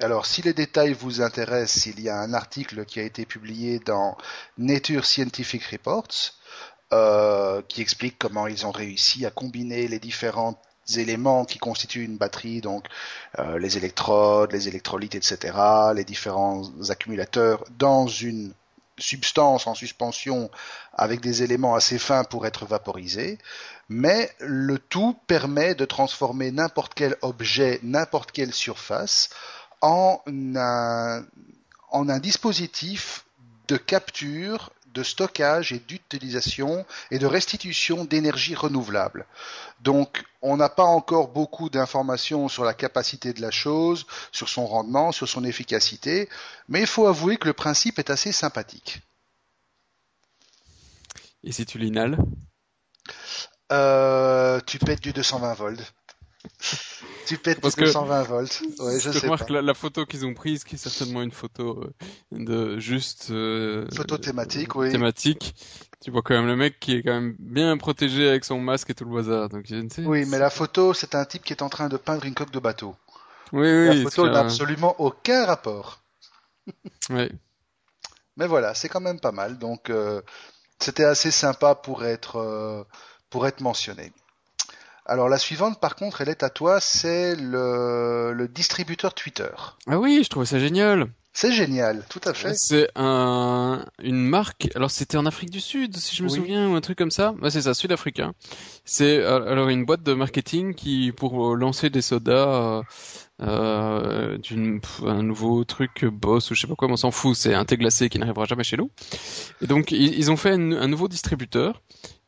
Alors, 0.00 0.24
si 0.24 0.40
les 0.40 0.54
détails 0.54 0.94
vous 0.94 1.20
intéressent, 1.20 1.86
il 1.86 2.00
y 2.00 2.08
a 2.08 2.18
un 2.18 2.32
article 2.32 2.86
qui 2.86 2.98
a 2.98 3.02
été 3.02 3.26
publié 3.26 3.78
dans 3.78 4.16
Nature 4.56 5.04
Scientific 5.04 5.62
Reports 5.64 6.32
euh, 6.94 7.60
qui 7.68 7.82
explique 7.82 8.18
comment 8.18 8.46
ils 8.46 8.66
ont 8.66 8.70
réussi 8.70 9.26
à 9.26 9.30
combiner 9.30 9.88
les 9.88 9.98
différents 9.98 10.58
éléments 10.96 11.44
qui 11.44 11.58
constituent 11.58 12.04
une 12.04 12.16
batterie, 12.16 12.62
donc 12.62 12.86
euh, 13.38 13.58
les 13.58 13.76
électrodes, 13.76 14.52
les 14.52 14.66
électrolytes, 14.66 15.14
etc., 15.14 15.54
les 15.94 16.04
différents 16.04 16.62
accumulateurs, 16.88 17.62
dans 17.78 18.06
une 18.06 18.54
substance 18.98 19.66
en 19.66 19.74
suspension 19.74 20.50
avec 20.94 21.20
des 21.20 21.42
éléments 21.42 21.74
assez 21.74 21.98
fins 21.98 22.24
pour 22.24 22.46
être 22.46 22.64
vaporisés, 22.64 23.38
mais 23.88 24.30
le 24.38 24.78
tout 24.78 25.18
permet 25.26 25.74
de 25.74 25.84
transformer 25.84 26.50
n'importe 26.50 26.94
quel 26.94 27.16
objet, 27.20 27.78
n'importe 27.82 28.32
quelle 28.32 28.54
surface 28.54 29.30
en 29.82 30.22
un, 30.26 31.24
en 31.90 32.08
un 32.08 32.18
dispositif 32.18 33.24
de 33.68 33.76
capture, 33.76 34.70
de 34.94 35.02
stockage 35.02 35.72
et 35.72 35.78
d'utilisation 35.78 36.84
et 37.10 37.18
de 37.18 37.26
restitution 37.26 38.04
d'énergie 38.04 38.54
renouvelable. 38.54 39.26
Donc, 39.80 40.24
on 40.42 40.56
n'a 40.56 40.68
pas 40.68 40.84
encore 40.84 41.28
beaucoup 41.28 41.70
d'informations 41.70 42.48
sur 42.48 42.64
la 42.64 42.74
capacité 42.74 43.32
de 43.32 43.40
la 43.40 43.50
chose, 43.50 44.06
sur 44.30 44.48
son 44.48 44.66
rendement, 44.66 45.12
sur 45.12 45.28
son 45.28 45.44
efficacité, 45.44 46.28
mais 46.68 46.80
il 46.80 46.86
faut 46.86 47.06
avouer 47.06 47.36
que 47.36 47.46
le 47.46 47.54
principe 47.54 47.98
est 47.98 48.10
assez 48.10 48.32
sympathique. 48.32 49.00
Et 51.44 51.52
si 51.52 51.66
tu 51.66 51.78
l'inhales? 51.78 52.18
Euh, 53.72 54.60
Tu 54.66 54.78
pètes 54.78 55.00
du 55.02 55.12
220 55.12 55.54
volts. 55.54 55.92
Tu 57.26 57.38
pètes 57.38 57.60
parce 57.60 57.76
que 57.76 57.86
120 57.86 58.22
volts. 58.24 58.62
Ouais, 58.80 58.98
je, 58.98 59.10
sais 59.10 59.28
que 59.28 59.52
la, 59.52 59.74
photo 59.74 60.06
qu'ils 60.06 60.26
ont 60.26 60.34
prise, 60.34 60.64
qui 60.64 60.74
est 60.74 60.78
certainement 60.78 61.22
une 61.22 61.30
photo 61.30 61.84
euh, 61.84 61.92
de 62.32 62.78
juste 62.78 63.30
euh, 63.30 63.86
photo 63.94 64.18
thématique, 64.18 64.74
oui. 64.74 64.90
Thématique. 64.90 65.54
Tu 66.00 66.10
vois 66.10 66.22
quand 66.22 66.34
même 66.34 66.46
le 66.46 66.56
mec 66.56 66.80
qui 66.80 66.96
est 66.96 67.02
quand 67.02 67.12
même 67.12 67.36
bien 67.38 67.76
protégé 67.76 68.28
avec 68.28 68.44
son 68.44 68.58
masque 68.58 68.90
et 68.90 68.94
tout 68.94 69.04
le 69.04 69.14
bazar. 69.14 69.48
Donc 69.48 69.66
Oui, 69.98 70.24
mais 70.26 70.38
la 70.38 70.50
photo, 70.50 70.94
c'est 70.94 71.14
un 71.14 71.24
type 71.24 71.44
qui 71.44 71.52
est 71.52 71.62
en 71.62 71.68
train 71.68 71.88
de 71.88 71.96
peindre 71.96 72.24
une 72.24 72.34
coque 72.34 72.50
de 72.50 72.58
bateau. 72.58 72.96
Oui, 73.52 73.68
oui. 73.70 74.02
La 74.02 74.10
photo 74.10 74.28
n'a 74.28 74.40
absolument 74.40 74.96
aucun 75.00 75.46
rapport. 75.46 76.02
oui. 77.10 77.30
Mais 78.36 78.46
voilà, 78.46 78.74
c'est 78.74 78.88
quand 78.88 79.00
même 79.00 79.20
pas 79.20 79.32
mal. 79.32 79.58
Donc 79.58 79.90
euh, 79.90 80.22
c'était 80.80 81.04
assez 81.04 81.30
sympa 81.30 81.76
pour 81.76 82.04
être 82.04 82.86
pour 83.30 83.46
être 83.46 83.60
mentionné. 83.60 84.12
Alors 85.04 85.28
la 85.28 85.38
suivante, 85.38 85.80
par 85.80 85.96
contre, 85.96 86.20
elle 86.20 86.28
est 86.28 86.42
à 86.42 86.50
toi, 86.50 86.80
c'est 86.80 87.34
le, 87.36 88.46
distributeur 88.48 89.14
Twitter. 89.14 89.50
Ah 89.86 89.98
oui, 89.98 90.20
je 90.24 90.28
trouvais 90.28 90.46
ça 90.46 90.58
génial. 90.58 91.08
C'est 91.34 91.52
génial, 91.52 92.04
tout 92.10 92.20
à 92.24 92.34
fait. 92.34 92.54
C'est 92.54 92.88
un, 92.94 93.86
une 94.02 94.22
marque. 94.22 94.68
Alors 94.74 94.90
c'était 94.90 95.16
en 95.16 95.24
Afrique 95.24 95.50
du 95.50 95.60
Sud, 95.60 95.96
si 95.96 96.14
je 96.14 96.22
me 96.22 96.28
souviens, 96.28 96.68
ou 96.68 96.74
un 96.74 96.80
truc 96.82 96.98
comme 96.98 97.10
ça. 97.10 97.34
Ouais, 97.40 97.50
c'est 97.50 97.62
ça, 97.62 97.72
sud-africain. 97.72 98.34
C'est 98.84 99.16
euh, 99.16 99.50
alors 99.50 99.70
une 99.70 99.86
boîte 99.86 100.02
de 100.02 100.12
marketing 100.12 100.74
qui, 100.74 101.10
pour 101.10 101.56
lancer 101.56 101.88
des 101.88 102.02
sodas, 102.02 102.82
euh, 103.40 104.38
d'un 105.00 105.22
nouveau 105.22 105.64
truc 105.64 106.04
boss 106.04 106.50
ou 106.50 106.54
je 106.54 106.60
sais 106.60 106.66
pas 106.66 106.74
quoi, 106.74 106.86
mais 106.86 106.94
on 106.94 106.98
s'en 106.98 107.10
fout. 107.10 107.34
C'est 107.34 107.54
un 107.54 107.64
thé 107.64 107.78
glacé 107.78 108.10
qui 108.10 108.18
n'arrivera 108.18 108.44
jamais 108.44 108.62
chez 108.62 108.76
nous. 108.76 108.90
Et 109.62 109.66
donc 109.66 109.90
ils, 109.90 110.30
ont 110.30 110.36
fait 110.36 110.52
un 110.52 110.86
nouveau 110.86 111.08
distributeur 111.08 111.80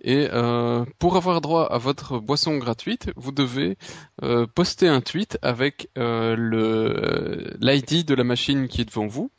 et 0.05 0.29
euh, 0.31 0.85
pour 0.99 1.17
avoir 1.17 1.41
droit 1.41 1.65
à 1.65 1.79
votre 1.79 2.19
boisson 2.19 2.59
gratuite, 2.59 3.11
vous 3.17 3.33
devez 3.33 3.79
euh, 4.23 4.47
poster 4.47 4.87
un 4.87 5.01
tweet 5.01 5.39
avec 5.41 5.89
euh, 5.97 6.37
le 6.37 7.57
l'ID 7.59 8.05
de 8.05 8.15
la 8.15 8.23
machine 8.23 8.69
qui 8.69 8.83
est 8.83 8.85
devant 8.85 9.07
vous 9.07 9.31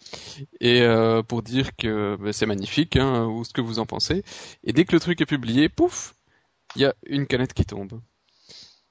et 0.59 0.81
euh, 0.81 1.21
pour 1.21 1.43
dire 1.43 1.75
que 1.75 2.17
bah, 2.19 2.33
c'est 2.33 2.47
magnifique 2.47 2.95
hein, 2.95 3.25
ou 3.27 3.43
ce 3.43 3.53
que 3.53 3.61
vous 3.61 3.77
en 3.77 3.85
pensez. 3.85 4.23
Et 4.63 4.73
dès 4.73 4.85
que 4.85 4.93
le 4.93 4.99
truc 4.99 5.21
est 5.21 5.27
publié, 5.27 5.69
pouf, 5.69 6.15
il 6.75 6.81
y 6.81 6.85
a 6.85 6.95
une 7.05 7.27
canette 7.27 7.53
qui 7.53 7.65
tombe. 7.65 8.01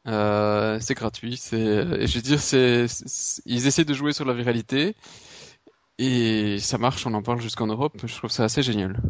Euh, 0.07 0.79
c'est 0.81 0.95
gratuit, 0.95 1.37
c'est, 1.37 2.07
je 2.07 2.15
veux 2.15 2.23
dire, 2.23 2.41
c'est, 2.41 2.87
ils 3.47 3.67
essaient 3.67 3.85
de 3.85 3.95
jouer 3.95 4.13
sur 4.13 4.25
la 4.25 4.35
viralité 4.35 4.95
et 5.99 6.59
ça 6.61 6.79
marche, 6.79 7.05
on 7.07 7.15
en 7.15 7.23
parle 7.23 7.41
jusqu'en 7.41 7.67
Europe. 7.67 7.97
Je 8.05 8.15
trouve 8.17 8.31
ça 8.31 8.45
assez 8.45 8.63
génial 8.63 9.01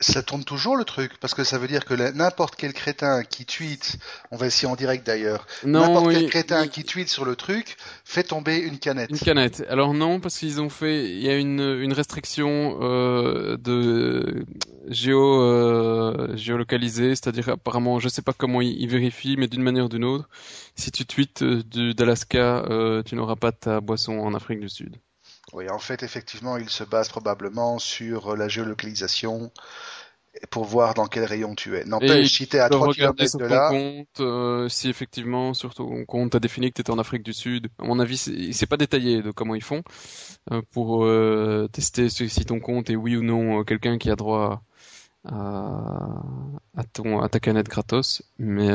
ça 0.00 0.22
tourne 0.22 0.44
toujours 0.44 0.76
le 0.76 0.84
truc 0.84 1.18
parce 1.20 1.34
que 1.34 1.44
ça 1.44 1.58
veut 1.58 1.68
dire 1.68 1.84
que 1.84 1.94
n'importe 2.12 2.54
quel 2.56 2.72
crétin 2.72 3.22
qui 3.24 3.44
tweet, 3.44 3.98
on 4.30 4.36
va 4.36 4.46
essayer 4.46 4.68
en 4.68 4.76
direct 4.76 5.06
d'ailleurs, 5.06 5.46
n'importe 5.64 6.12
quel 6.12 6.30
crétin 6.30 6.68
qui 6.68 6.84
tweet 6.84 7.08
sur 7.08 7.24
le 7.24 7.36
truc 7.36 7.76
fait 8.04 8.22
tomber 8.22 8.58
une 8.58 8.78
canette. 8.78 9.10
Une 9.10 9.18
canette. 9.18 9.64
Alors 9.68 9.94
non 9.94 10.20
parce 10.20 10.38
qu'ils 10.38 10.60
ont 10.60 10.70
fait, 10.70 11.10
il 11.10 11.22
y 11.22 11.28
a 11.28 11.36
une, 11.36 11.60
une 11.60 11.92
restriction 11.92 12.78
euh, 12.80 13.56
de 13.56 14.44
géo 14.88 15.42
euh, 15.42 16.36
géolocalisée, 16.36 17.10
c'est-à-dire 17.10 17.50
apparemment, 17.50 17.98
je 17.98 18.08
sais 18.08 18.22
pas 18.22 18.32
comment 18.32 18.60
ils, 18.60 18.88
vérifient, 18.88 19.36
mais 19.36 19.48
d'une 19.48 19.62
manière 19.62 19.86
ou 19.86 19.88
d'une 19.88 20.04
autre, 20.04 20.28
si 20.74 20.90
tu 20.90 21.04
tweets 21.04 21.42
euh, 21.42 21.62
d'Alaska, 21.94 22.64
euh, 22.70 23.02
tu 23.02 23.14
n'auras 23.14 23.36
pas 23.36 23.52
ta 23.52 23.80
boisson 23.80 24.18
en 24.18 24.34
Afrique 24.34 24.60
du 24.60 24.68
Sud. 24.68 24.96
Oui, 25.52 25.68
en 25.70 25.78
fait, 25.78 26.02
effectivement, 26.02 26.56
il 26.56 26.68
se 26.68 26.84
base 26.84 27.08
probablement 27.08 27.78
sur 27.78 28.36
la 28.36 28.48
géolocalisation 28.48 29.50
pour 30.50 30.64
voir 30.64 30.94
dans 30.94 31.06
quel 31.06 31.24
rayon 31.24 31.54
tu 31.54 31.76
es. 31.76 31.84
N'empêche, 31.84 32.38
si 32.38 32.46
t'es 32.46 32.58
à 32.58 32.68
3 32.68 32.94
km 32.94 33.38
de 33.38 33.44
là... 33.44 33.70
Compte, 33.70 34.20
euh, 34.20 34.68
si 34.68 34.88
effectivement, 34.88 35.54
sur 35.54 35.74
ton 35.74 36.04
compte, 36.04 36.32
t'as 36.32 36.38
défini 36.38 36.70
que 36.70 36.74
t'étais 36.74 36.90
en 36.90 36.98
Afrique 36.98 37.22
du 37.22 37.32
Sud. 37.32 37.68
À 37.78 37.84
mon 37.84 37.98
avis, 37.98 38.16
c'est 38.16 38.66
pas 38.66 38.76
détaillé 38.76 39.22
de 39.22 39.30
comment 39.30 39.54
ils 39.54 39.62
font 39.62 39.82
euh, 40.52 40.62
pour 40.70 41.04
euh, 41.04 41.68
tester 41.72 42.08
si 42.08 42.44
ton 42.44 42.60
compte 42.60 42.90
est 42.90 42.96
oui 42.96 43.16
ou 43.16 43.22
non 43.22 43.64
quelqu'un 43.64 43.98
qui 43.98 44.10
a 44.10 44.16
droit 44.16 44.62
à, 45.24 46.22
à, 46.76 46.84
ton, 46.84 47.20
à 47.20 47.28
ta 47.28 47.40
canette 47.40 47.68
gratos. 47.68 48.22
Mais... 48.38 48.70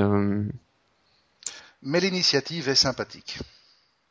Mais 1.82 2.00
l'initiative 2.00 2.70
est 2.70 2.75
sympathique. 2.75 3.39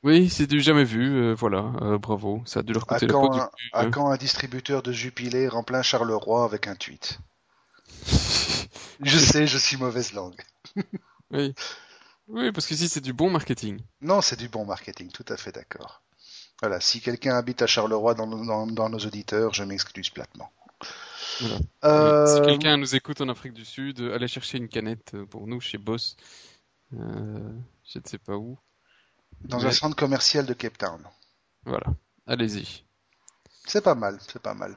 Oui, 0.03 0.29
c'est 0.29 0.47
du 0.47 0.61
jamais 0.61 0.85
vu, 0.85 1.33
voilà, 1.35 1.63
bravo, 1.99 2.43
ça 2.45 2.61
a 2.61 2.63
dû 2.63 2.73
leur 2.73 2.87
coûter 2.87 3.07
à 3.07 3.09
quand, 3.09 3.39
un, 3.39 3.51
à 3.73 3.87
quand 3.87 4.11
un 4.11 4.17
distributeur 4.17 4.83
de 4.83 4.91
Jupiler 4.91 5.49
en 5.51 5.63
plein 5.63 5.83
Charleroi 5.83 6.45
avec 6.45 6.67
un 6.67 6.75
tweet 6.75 7.21
Je 9.01 9.19
sais, 9.19 9.47
je 9.47 9.59
suis 9.59 9.77
mauvaise 9.77 10.13
langue. 10.13 10.41
oui. 11.31 11.55
Oui, 12.29 12.53
parce 12.53 12.67
que 12.67 12.75
si 12.75 12.89
c'est 12.89 13.01
du 13.01 13.13
bon 13.13 13.31
marketing. 13.31 13.81
Non, 14.01 14.21
c'est 14.21 14.39
du 14.39 14.49
bon 14.49 14.65
marketing, 14.65 15.11
tout 15.11 15.25
à 15.29 15.37
fait 15.37 15.53
d'accord. 15.53 16.03
Voilà, 16.61 16.81
si 16.81 17.01
quelqu'un 17.01 17.37
habite 17.37 17.63
à 17.63 17.67
Charleroi 17.67 18.15
dans, 18.15 18.67
dans 18.67 18.89
nos 18.89 18.99
auditeurs, 18.99 19.53
je 19.53 19.65
m'excuse 19.65 20.11
platement. 20.11 20.51
Euh, 21.85 22.27
si 22.27 22.41
quelqu'un 22.43 22.77
nous 22.77 22.95
écoute 22.95 23.21
en 23.21 23.29
Afrique 23.29 23.53
du 23.53 23.65
Sud, 23.65 24.01
allez 24.01 24.29
chercher 24.29 24.59
une 24.59 24.69
canette 24.69 25.17
pour 25.31 25.47
nous 25.47 25.61
chez 25.61 25.79
Boss. 25.79 26.17
Euh, 26.95 27.53
je 27.85 27.99
ne 27.99 28.05
sais 28.07 28.19
pas 28.19 28.37
où. 28.37 28.59
Dans 29.45 29.67
un 29.67 29.73
centre 29.73 29.97
commercial 29.97 30.47
de 30.47 30.55
Cape 30.55 30.79
Town. 30.79 31.03
Voilà, 31.65 31.87
allez-y. 32.27 32.85
C'est 33.67 33.83
pas 33.83 33.95
mal, 33.95 34.19
c'est 34.33 34.43
pas 34.43 34.55
mal. 34.55 34.77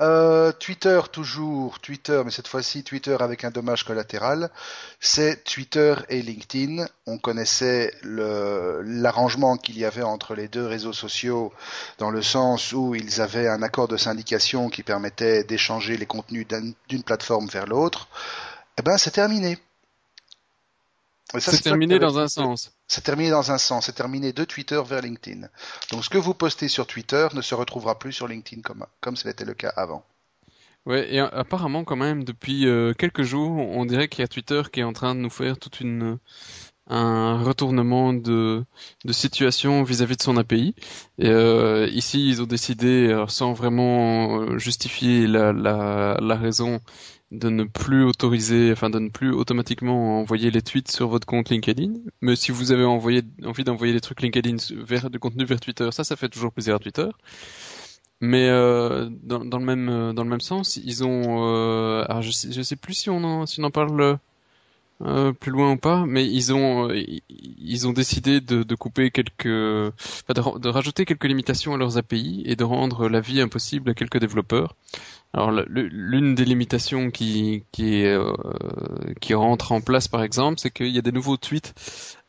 Euh, 0.00 0.50
Twitter 0.52 1.00
toujours, 1.12 1.78
Twitter, 1.78 2.22
mais 2.24 2.32
cette 2.32 2.48
fois-ci 2.48 2.82
Twitter 2.82 3.16
avec 3.20 3.44
un 3.44 3.50
dommage 3.50 3.84
collatéral, 3.84 4.50
c'est 4.98 5.44
Twitter 5.44 5.94
et 6.08 6.22
LinkedIn. 6.22 6.86
On 7.06 7.18
connaissait 7.18 7.92
l'arrangement 8.02 9.56
qu'il 9.56 9.78
y 9.78 9.84
avait 9.84 10.02
entre 10.02 10.34
les 10.34 10.48
deux 10.48 10.66
réseaux 10.66 10.92
sociaux 10.92 11.52
dans 11.98 12.10
le 12.10 12.22
sens 12.22 12.72
où 12.72 12.96
ils 12.96 13.20
avaient 13.20 13.48
un 13.48 13.62
accord 13.62 13.86
de 13.86 13.96
syndication 13.96 14.70
qui 14.70 14.82
permettait 14.82 15.44
d'échanger 15.44 15.96
les 15.96 16.06
contenus 16.06 16.48
d'une 16.88 17.02
plateforme 17.04 17.46
vers 17.46 17.66
l'autre. 17.66 18.08
Eh 18.78 18.82
ben, 18.82 18.98
c'est 18.98 19.12
terminé. 19.12 19.58
C'est 21.38 21.62
terminé 21.62 21.98
dans 21.98 22.18
un 22.18 22.28
sens. 22.28 22.72
C'est 22.86 23.02
terminé 23.02 23.30
dans 23.30 23.50
un 23.50 23.58
sens. 23.58 23.86
C'est 23.86 23.92
terminé 23.92 24.32
de 24.32 24.44
Twitter 24.44 24.80
vers 24.84 25.02
LinkedIn. 25.02 25.48
Donc 25.90 26.04
ce 26.04 26.10
que 26.10 26.18
vous 26.18 26.34
postez 26.34 26.68
sur 26.68 26.86
Twitter 26.86 27.28
ne 27.34 27.40
se 27.40 27.54
retrouvera 27.54 27.98
plus 27.98 28.12
sur 28.12 28.28
LinkedIn 28.28 28.62
comme, 28.62 28.86
comme 29.00 29.16
c'était 29.16 29.44
le 29.44 29.54
cas 29.54 29.72
avant. 29.76 30.04
Ouais, 30.84 31.14
et 31.14 31.20
apparemment 31.20 31.84
quand 31.84 31.96
même 31.96 32.24
depuis 32.24 32.66
euh, 32.66 32.92
quelques 32.92 33.22
jours, 33.22 33.52
on 33.52 33.84
dirait 33.84 34.08
qu'il 34.08 34.22
y 34.22 34.24
a 34.24 34.28
Twitter 34.28 34.62
qui 34.72 34.80
est 34.80 34.84
en 34.84 34.92
train 34.92 35.14
de 35.14 35.20
nous 35.20 35.30
faire 35.30 35.56
toute 35.58 35.80
une 35.80 36.18
un 36.88 37.42
retournement 37.42 38.12
de, 38.12 38.64
de 39.04 39.12
situation 39.12 39.84
vis-à-vis 39.84 40.16
de 40.16 40.22
son 40.22 40.36
API. 40.36 40.74
Et 41.18 41.28
euh, 41.28 41.86
ici, 41.92 42.28
ils 42.28 42.42
ont 42.42 42.46
décidé, 42.46 43.24
sans 43.28 43.52
vraiment 43.52 44.40
euh, 44.40 44.58
justifier 44.58 45.28
la, 45.28 45.52
la, 45.52 46.18
la 46.20 46.34
raison, 46.34 46.80
de 47.32 47.48
ne 47.48 47.64
plus 47.64 48.04
autoriser, 48.04 48.70
enfin 48.72 48.90
de 48.90 48.98
ne 48.98 49.08
plus 49.08 49.32
automatiquement 49.32 50.20
envoyer 50.20 50.50
les 50.50 50.62
tweets 50.62 50.90
sur 50.90 51.08
votre 51.08 51.26
compte 51.26 51.48
LinkedIn. 51.48 51.94
Mais 52.20 52.36
si 52.36 52.52
vous 52.52 52.72
avez 52.72 52.84
envie 52.84 53.22
d'envoyer 53.64 53.92
des 53.94 54.00
trucs 54.00 54.20
LinkedIn 54.20 54.56
vers 54.84 55.10
du 55.10 55.18
contenu 55.18 55.44
vers 55.44 55.58
Twitter, 55.58 55.88
ça, 55.92 56.04
ça 56.04 56.14
fait 56.16 56.28
toujours 56.28 56.52
plaisir 56.52 56.76
à 56.76 56.78
Twitter. 56.78 57.08
Mais 58.20 58.48
euh, 58.48 59.08
dans, 59.22 59.44
dans, 59.44 59.58
le 59.58 59.64
même 59.64 59.88
euh, 59.88 60.12
dans 60.12 60.22
le 60.22 60.30
même 60.30 60.40
sens, 60.40 60.76
ils 60.76 61.02
ont, 61.04 61.48
euh, 61.48 62.04
alors 62.08 62.22
je 62.22 62.30
sais, 62.30 62.52
je 62.52 62.62
sais 62.62 62.76
plus 62.76 62.94
si 62.94 63.10
on 63.10 63.24
en, 63.24 63.46
si 63.46 63.60
on 63.60 63.64
en 63.64 63.70
parle 63.70 64.18
plus 65.40 65.50
loin 65.50 65.72
ou 65.72 65.76
pas, 65.76 66.06
mais 66.06 66.24
ils 66.24 66.54
ont 66.54 66.88
ils 66.92 67.88
ont 67.88 67.92
décidé 67.92 68.40
de, 68.40 68.74
couper 68.76 69.10
quelques, 69.10 69.48
de, 69.48 69.92
de, 70.28 70.68
rajouter 70.68 71.04
quelques 71.04 71.24
limitations 71.24 71.74
à 71.74 71.76
leurs 71.76 71.98
API 71.98 72.44
et 72.46 72.54
de 72.54 72.62
rendre 72.62 73.08
la 73.08 73.20
vie 73.20 73.40
impossible 73.40 73.90
à 73.90 73.94
quelques 73.94 74.20
développeurs. 74.20 74.76
Alors 75.34 75.50
l'une 75.50 76.34
des 76.34 76.44
limitations 76.44 77.10
qui 77.10 77.64
qui, 77.72 78.04
euh, 78.04 78.32
qui 79.20 79.34
rentre 79.34 79.72
en 79.72 79.80
place 79.80 80.06
par 80.08 80.22
exemple, 80.22 80.60
c'est 80.60 80.70
qu'il 80.70 80.88
y 80.88 80.98
a 80.98 81.02
des 81.02 81.12
nouveaux 81.12 81.38
tweets 81.38 81.74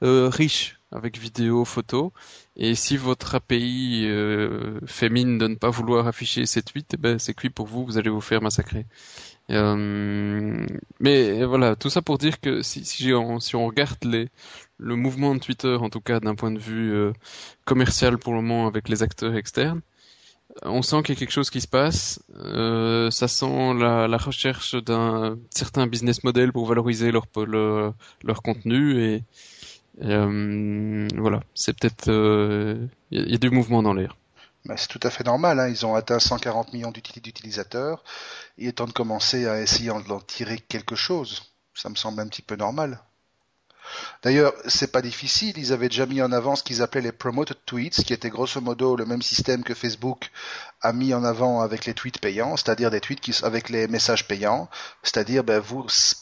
euh, 0.04 0.30
riches 0.30 0.80
avec 0.94 1.18
vidéo, 1.18 1.66
photo, 1.66 2.14
et 2.56 2.76
si 2.76 2.98
votre 2.98 3.36
API 3.36 4.06
euh, 4.06 4.80
fait 4.86 5.10
mine 5.10 5.38
de 5.40 5.48
ne 5.48 5.56
pas 5.56 5.70
vouloir 5.72 6.08
afficher 6.08 6.46
ces 6.46 6.62
tweets, 6.62 6.94
eh 6.94 6.98
ben 6.98 7.18
c'est 7.20 7.34
cuit 7.34 7.50
pour 7.50 7.66
vous, 7.66 7.84
vous 7.86 7.98
allez 7.98 8.12
vous 8.12 8.22
faire 8.22 8.42
massacrer. 8.42 8.86
Euh, 9.50 10.66
mais 11.00 11.44
voilà, 11.46 11.76
tout 11.76 11.90
ça 11.90 12.02
pour 12.02 12.18
dire 12.18 12.40
que 12.40 12.62
si, 12.62 12.86
si, 12.86 13.12
on, 13.14 13.40
si 13.40 13.56
on 13.56 13.66
regarde 13.68 14.04
les, 14.06 14.30
le 14.78 14.96
mouvement 14.96 15.36
de 15.36 15.40
Twitter, 15.40 15.76
en 15.80 15.90
tout 15.90 16.02
cas 16.02 16.20
d'un 16.20 16.36
point 16.36 16.52
de 16.52 16.60
vue 16.60 16.94
euh, 16.94 17.12
commercial 17.66 18.18
pour 18.18 18.34
le 18.34 18.42
moment 18.42 18.68
avec 18.68 18.88
les 18.90 19.04
acteurs 19.04 19.36
externes, 19.36 19.82
on 20.62 20.82
sent 20.82 21.04
qu'il 21.04 21.16
y 21.16 21.18
a 21.18 21.20
quelque 21.20 21.32
chose 21.32 21.50
qui 21.50 21.62
se 21.62 21.68
passe. 21.68 22.22
Euh, 22.36 23.10
ça 23.12 23.28
sent 23.28 23.74
la, 23.76 24.18
recherche 24.18 24.76
d'un 24.76 25.38
certain 25.50 25.88
business 25.88 26.24
model 26.24 26.54
pour 26.54 26.68
valoriser 26.68 27.12
leur, 27.12 27.26
contenu 28.44 29.04
et, 29.04 29.24
euh, 30.04 31.08
voilà, 31.18 31.42
c'est 31.56 31.78
peut-être 31.78 32.08
il 33.12 33.22
y, 33.22 33.32
y, 33.32 33.36
a 33.36 33.38
du 33.38 33.50
mouvement 33.50 33.84
dans 33.84 33.94
l'air. 33.94 34.16
Bah, 34.66 34.76
c'est 34.78 34.88
tout 34.88 35.00
à 35.04 35.10
fait 35.10 35.24
normal. 35.24 35.60
Hein. 35.60 35.68
Ils 35.68 35.86
ont 35.86 35.96
atteint 35.96 36.20
140 36.20 36.74
millions 36.74 36.92
d'utilisateurs. 36.92 38.04
Il 38.58 38.68
est 38.68 38.74
temps 38.74 38.88
de 38.88 38.94
commencer 38.94 39.48
à 39.48 39.62
essayer 39.62 39.92
d'en 40.08 40.20
tirer 40.22 40.58
quelque 40.58 40.96
chose. 40.96 41.52
Ça 41.74 41.90
me 41.90 41.96
semble 41.96 42.22
un 42.22 42.28
petit 42.28 42.42
peu 42.42 42.56
normal. 42.56 43.00
D'ailleurs, 44.24 44.54
c'est 44.68 44.92
pas 44.92 45.02
difficile. 45.02 45.58
Ils 45.58 45.74
avaient 45.74 45.90
déjà 45.90 46.06
mis 46.06 46.22
en 46.22 46.32
avant 46.32 46.56
ce 46.56 46.64
qu'ils 46.64 46.82
appelaient 46.82 47.02
les 47.02 47.12
promoted 47.12 47.58
tweets, 47.66 48.04
qui 48.04 48.14
était 48.14 48.30
grosso 48.30 48.62
modo 48.62 48.96
le 48.96 49.06
même 49.06 49.22
système 49.22 49.64
que 49.64 49.74
Facebook 49.74 50.32
a 50.82 50.94
mis 50.94 51.14
en 51.14 51.24
avant 51.24 51.62
avec 51.62 51.86
les 51.86 51.94
tweets 51.94 52.20
payants, 52.20 52.58
c'est-à-dire 52.58 52.92
des 52.92 53.02
tweets 53.02 53.44
avec 53.44 53.70
les 53.70 53.88
messages 53.88 54.28
payants, 54.28 54.70
c'est-à-dire 55.04 55.44
ben, 55.44 55.62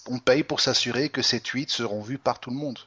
on 0.08 0.20
paye 0.20 0.44
pour 0.44 0.60
s'assurer 0.60 1.10
que 1.10 1.22
ces 1.22 1.40
tweets 1.40 1.72
seront 1.72 2.02
vus 2.02 2.18
par 2.18 2.40
tout 2.40 2.50
le 2.50 2.58
monde. 2.58 2.80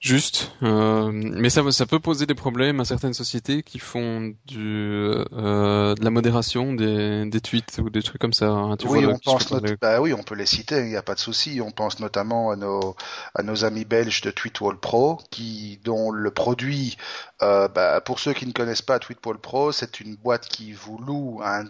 Juste, 0.00 0.52
euh, 0.62 1.10
mais 1.12 1.50
ça, 1.50 1.68
ça 1.72 1.84
peut 1.84 1.98
poser 1.98 2.24
des 2.24 2.36
problèmes 2.36 2.78
à 2.78 2.84
certaines 2.84 3.14
sociétés 3.14 3.64
qui 3.64 3.80
font 3.80 4.32
du, 4.46 4.62
euh, 4.62 5.94
de 5.96 6.04
la 6.04 6.10
modération 6.10 6.72
des, 6.72 7.28
des, 7.28 7.40
tweets 7.40 7.80
ou 7.82 7.90
des 7.90 8.04
trucs 8.04 8.20
comme 8.20 8.32
ça. 8.32 8.46
Hein, 8.46 8.76
tu 8.76 8.86
oui, 8.86 9.04
on 9.06 9.18
pense 9.18 9.52
bah 9.80 10.00
oui, 10.00 10.12
on 10.12 10.22
peut 10.22 10.36
les 10.36 10.46
citer, 10.46 10.78
il 10.78 10.86
n'y 10.86 10.96
a 10.96 11.02
pas 11.02 11.16
de 11.16 11.18
souci. 11.18 11.60
On 11.60 11.72
pense 11.72 11.98
notamment 11.98 12.52
à 12.52 12.56
nos, 12.56 12.94
à 13.34 13.42
nos 13.42 13.64
amis 13.64 13.84
belges 13.84 14.20
de 14.20 14.30
Tweetwall 14.30 14.78
Pro, 14.78 15.18
qui, 15.32 15.80
dont 15.82 16.12
le 16.12 16.30
produit, 16.30 16.96
euh, 17.42 17.66
bah, 17.66 18.00
pour 18.00 18.20
ceux 18.20 18.34
qui 18.34 18.46
ne 18.46 18.52
connaissent 18.52 18.82
pas 18.82 19.00
Tweetwall 19.00 19.38
Pro, 19.38 19.72
c'est 19.72 19.98
une 19.98 20.14
boîte 20.14 20.46
qui 20.46 20.72
vous 20.72 20.98
loue 20.98 21.40
un, 21.42 21.64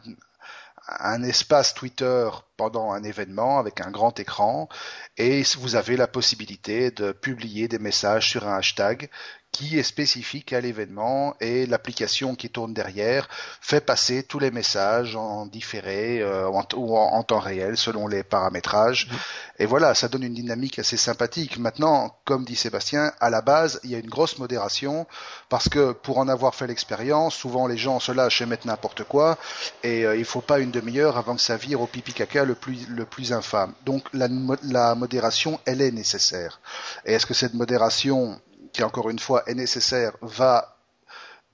un 0.88 1.22
espace 1.22 1.74
Twitter 1.74 2.29
pendant 2.57 2.92
un 2.92 3.03
événement 3.03 3.59
avec 3.59 3.81
un 3.81 3.90
grand 3.90 4.18
écran 4.18 4.68
et 5.16 5.42
vous 5.59 5.77
avez 5.77 5.96
la 5.96 6.07
possibilité 6.07 6.90
de 6.90 7.12
publier 7.12 7.68
des 7.68 7.79
messages 7.79 8.31
sur 8.31 8.48
un 8.48 8.57
hashtag 8.57 9.11
qui 9.59 9.77
est 9.77 9.83
spécifique 9.83 10.53
à 10.53 10.61
l'événement 10.61 11.35
et 11.40 11.66
l'application 11.66 12.37
qui 12.37 12.49
tourne 12.49 12.73
derrière 12.73 13.29
fait 13.61 13.81
passer 13.81 14.23
tous 14.23 14.38
les 14.38 14.53
messages 14.53 15.16
en 15.16 15.47
différé 15.47 16.23
euh, 16.23 16.49
ou 16.77 16.97
en, 16.97 17.23
temps 17.25 17.40
réel 17.40 17.77
selon 17.77 18.07
les 18.07 18.23
paramétrages. 18.23 19.09
Mmh. 19.09 19.16
Et 19.59 19.66
voilà, 19.66 19.97
ça 19.97 20.07
donne 20.07 20.23
une 20.23 20.35
dynamique 20.35 20.79
assez 20.79 20.97
sympathique. 20.97 21.59
Maintenant, 21.59 22.16
comme 22.25 22.44
dit 22.44 22.55
Sébastien, 22.55 23.12
à 23.18 23.31
la 23.31 23.40
base, 23.40 23.81
il 23.83 23.90
y 23.90 23.97
a 23.97 23.99
une 23.99 24.09
grosse 24.09 24.38
modération 24.38 25.09
parce 25.49 25.68
que 25.68 25.90
pour 25.90 26.18
en 26.18 26.29
avoir 26.29 26.55
fait 26.55 26.68
l'expérience, 26.68 27.35
souvent 27.35 27.66
les 27.66 27.77
gens 27.77 27.99
se 27.99 28.12
lâchent 28.12 28.42
et 28.42 28.47
mettent 28.47 28.64
n'importe 28.64 29.03
quoi 29.03 29.38
et 29.83 30.07
euh, 30.07 30.16
il 30.16 30.25
faut 30.25 30.40
pas 30.40 30.61
une 30.61 30.71
demi-heure 30.71 31.18
avant 31.18 31.35
que 31.35 31.42
ça 31.42 31.57
vire 31.57 31.81
au 31.81 31.88
pipi 31.88 32.12
caca 32.12 32.44
le 32.44 32.55
plus, 32.55 32.87
le 32.88 33.05
plus 33.05 33.33
infâme. 33.33 33.75
Donc 33.85 34.05
la, 34.12 34.29
la 34.62 34.94
modération, 34.94 35.59
elle 35.64 35.83
est 35.83 35.90
nécessaire. 35.90 36.61
Et 37.05 37.14
est-ce 37.14 37.27
que 37.27 37.35
cette 37.35 37.55
modération 37.55 38.40
qui 38.72 38.83
encore 38.83 39.11
une 39.11 39.18
fois 39.18 39.42
est 39.48 39.54
nécessaire, 39.54 40.12
va 40.22 40.78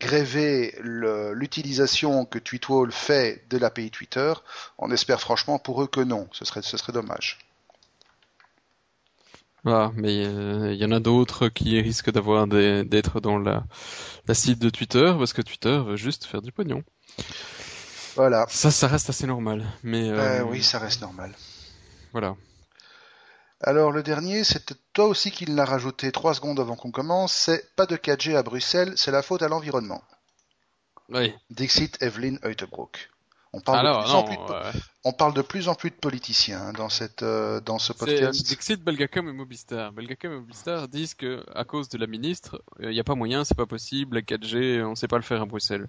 gréver 0.01 0.75
l'utilisation 0.81 2.25
que 2.25 2.39
Tweetwall 2.39 2.93
fait 2.93 3.45
de 3.49 3.59
l'API 3.59 3.91
Twitter, 3.91 4.33
on 4.79 4.91
espère 4.91 5.21
franchement 5.21 5.59
pour 5.59 5.83
eux 5.83 5.87
que 5.87 6.01
non. 6.01 6.29
Ce 6.33 6.45
serait, 6.45 6.63
ce 6.63 6.77
serait 6.77 6.93
dommage. 6.93 7.39
Ah, 9.67 9.93
mais 9.95 10.27
euh, 10.27 10.75
il 10.75 10.79
y 10.79 10.85
en 10.85 10.93
a 10.93 11.01
d'autres 11.01 11.49
qui 11.49 11.81
risquent 11.81 12.11
d'avoir 12.11 12.47
d'être 12.47 13.21
dans 13.21 13.39
la, 13.39 13.65
la 14.27 14.35
cible 14.35 14.61
de 14.61 14.69
Twitter 14.69 15.15
parce 15.17 15.33
que 15.33 15.41
Twitter 15.41 15.81
veut 15.87 15.97
juste 15.97 16.27
faire 16.27 16.43
du 16.43 16.53
pognon. 16.53 16.83
Voilà. 18.15 18.45
Ça, 18.49 18.71
ça 18.71 18.89
reste 18.89 19.09
assez 19.09 19.27
normal. 19.27 19.65
Mais 19.83 20.11
euh, 20.11 20.45
oui, 20.45 20.63
ça 20.63 20.79
reste 20.79 21.01
normal. 21.01 21.35
Voilà. 22.13 22.37
Alors 23.67 23.93
le 23.93 24.03
dernier, 24.03 24.45
c'est 24.45 24.75
toi 24.93 25.07
aussi 25.07 25.31
qui 25.31 25.47
l'a 25.47 25.65
rajouté 25.65 26.13
trois 26.13 26.35
secondes 26.35 26.61
avant 26.61 26.77
qu'on 26.77 26.91
commence, 26.91 27.33
c'est 27.33 27.75
pas 27.77 27.87
de 27.87 27.97
4G 27.97 28.37
à 28.37 28.43
Bruxelles, 28.43 28.93
c'est 28.97 29.11
la 29.11 29.23
faute 29.23 29.43
à 29.43 29.49
l'environnement. 29.49 30.03
Oui. 31.09 31.33
Dixit 31.49 31.97
Evelyn 32.03 32.37
Heutebroek. 32.45 33.09
On 33.55 33.61
parle, 33.61 33.87
de 33.87 34.03
plus 34.03 34.15
en 34.15 34.25
plus 34.25 34.37
de, 34.37 34.79
on 35.05 35.13
parle 35.13 35.33
de 35.33 35.43
plus 35.43 35.69
en 35.69 35.77
plus 35.77 35.91
de 35.91 35.95
politiciens 35.95 36.61
hein, 36.61 36.73
dans 36.73 36.89
cette 36.89 37.23
euh, 37.23 37.61
dans 37.61 37.79
ce 37.79 37.93
podcast. 37.93 38.45
Dixit, 38.45 38.83
Belgacom 38.83 39.29
et 39.29 39.33
Mobistar. 39.33 39.93
Belgacom 39.93 40.33
et 40.33 40.37
Mobistar 40.41 40.89
disent 40.89 41.15
que 41.15 41.45
à 41.55 41.65
cause 41.65 41.89
de 41.89 41.97
la 41.97 42.09
ministre, 42.09 42.61
il 42.81 42.87
euh, 42.87 42.93
n'y 42.93 42.99
a 42.99 43.05
pas 43.05 43.15
moyen, 43.15 43.45
c'est 43.45 43.57
pas 43.57 43.67
possible, 43.67 44.17
la 44.17 44.23
4G, 44.23 44.83
on 44.85 44.97
sait 44.97 45.07
pas 45.07 45.19
le 45.19 45.23
faire 45.23 45.41
à 45.41 45.47
Bruxelles. 45.47 45.87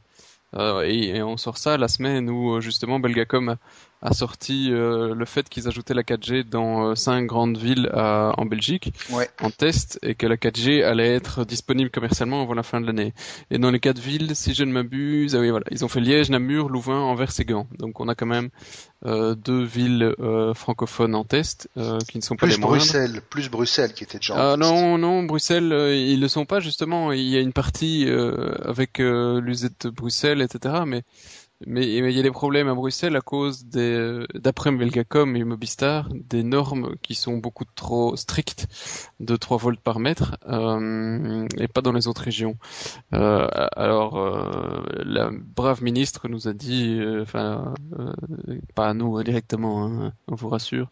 Euh, 0.53 0.83
et, 0.83 1.23
on 1.23 1.37
sort 1.37 1.57
ça 1.57 1.75
la 1.77 1.87
semaine 1.87 2.29
où 2.29 2.61
justement 2.61 2.99
Belgacom 2.99 3.57
a 4.01 4.13
sorti 4.13 4.71
euh, 4.71 5.15
le 5.15 5.25
fait 5.25 5.49
qu'ils 5.49 5.67
ajoutaient 5.67 5.93
la 5.93 6.03
4G 6.03 6.43
dans 6.43 6.89
euh, 6.89 6.95
cinq 6.95 7.25
grandes 7.25 7.57
villes 7.57 7.89
en 7.93 8.45
Belgique 8.45 8.93
en 9.41 9.49
test 9.49 9.99
et 10.03 10.15
que 10.15 10.27
la 10.27 10.35
4G 10.35 10.83
allait 10.83 11.15
être 11.15 11.45
disponible 11.45 11.89
commercialement 11.89 12.41
avant 12.41 12.53
la 12.53 12.63
fin 12.63 12.81
de 12.81 12.85
l'année. 12.85 13.13
Et 13.51 13.57
dans 13.57 13.71
les 13.71 13.79
quatre 13.79 13.99
villes, 13.99 14.35
si 14.35 14.53
je 14.53 14.63
ne 14.63 14.71
m'abuse, 14.71 15.35
ah 15.35 15.39
oui 15.39 15.49
voilà, 15.49 15.65
ils 15.71 15.83
ont 15.85 15.87
fait 15.87 16.01
Liège, 16.01 16.29
Namur, 16.29 16.69
Louvain, 16.69 16.99
Anvers 16.99 17.39
et 17.39 17.45
Gand. 17.45 17.67
Donc 17.77 17.99
on 17.99 18.07
a 18.07 18.15
quand 18.15 18.25
même 18.25 18.49
euh, 19.05 19.35
deux 19.35 19.63
villes 19.63 20.13
francophones 20.55 21.15
en 21.15 21.23
test 21.23 21.69
qui 22.07 22.17
ne 22.17 22.23
sont 22.23 22.35
pas 22.35 22.47
plus 22.47 22.55
les 22.55 22.61
Bruxelles, 22.61 23.21
plus 23.29 23.49
Bruxelles 23.49 23.93
qui 23.93 24.03
était 24.03 24.17
déjà. 24.17 24.51
Ah 24.53 24.57
non 24.57 24.97
non 24.97 25.23
Bruxelles 25.23 25.73
ils 25.93 26.19
le 26.19 26.27
sont 26.27 26.45
pas 26.45 26.59
justement. 26.59 27.11
Il 27.11 27.27
y 27.27 27.37
a 27.37 27.39
une 27.39 27.53
partie 27.53 28.07
avec 28.63 28.99
l'UZ 28.99 29.69
de 29.79 29.89
Bruxelles 29.89 30.41
etc. 30.41 30.83
Mais 30.85 31.03
mais 31.65 31.87
il 31.87 32.11
y 32.11 32.19
a 32.19 32.23
des 32.23 32.31
problèmes 32.31 32.67
à 32.67 32.73
Bruxelles 32.73 33.15
à 33.15 33.21
cause 33.21 33.65
des, 33.65 34.25
d'après 34.33 34.71
Belgacom 34.71 35.35
et 35.35 35.43
Mobistar, 35.43 36.09
des 36.13 36.43
normes 36.43 36.95
qui 37.01 37.15
sont 37.15 37.37
beaucoup 37.37 37.63
trop 37.75 38.15
strictes 38.17 38.67
de 39.19 39.35
3 39.35 39.57
volts 39.57 39.79
par 39.79 39.99
mètre 39.99 40.37
euh, 40.47 41.47
et 41.57 41.67
pas 41.67 41.81
dans 41.81 41.93
les 41.93 42.07
autres 42.07 42.23
régions. 42.23 42.57
Euh, 43.13 43.47
alors, 43.75 44.17
euh, 44.17 44.83
la 45.05 45.29
brave 45.31 45.81
ministre 45.81 46.27
nous 46.27 46.47
a 46.47 46.53
dit, 46.53 46.97
euh, 46.99 47.21
enfin, 47.21 47.73
euh, 47.99 48.13
pas 48.75 48.89
à 48.89 48.93
nous 48.93 49.23
directement, 49.23 49.85
hein, 49.85 50.13
on 50.27 50.35
vous 50.35 50.49
rassure. 50.49 50.89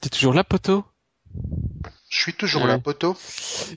T'es 0.00 0.08
toujours 0.10 0.34
là, 0.34 0.44
poteau? 0.44 0.84
Je 2.10 2.18
suis 2.18 2.34
toujours 2.34 2.66
là, 2.66 2.78
poteau. 2.80 3.16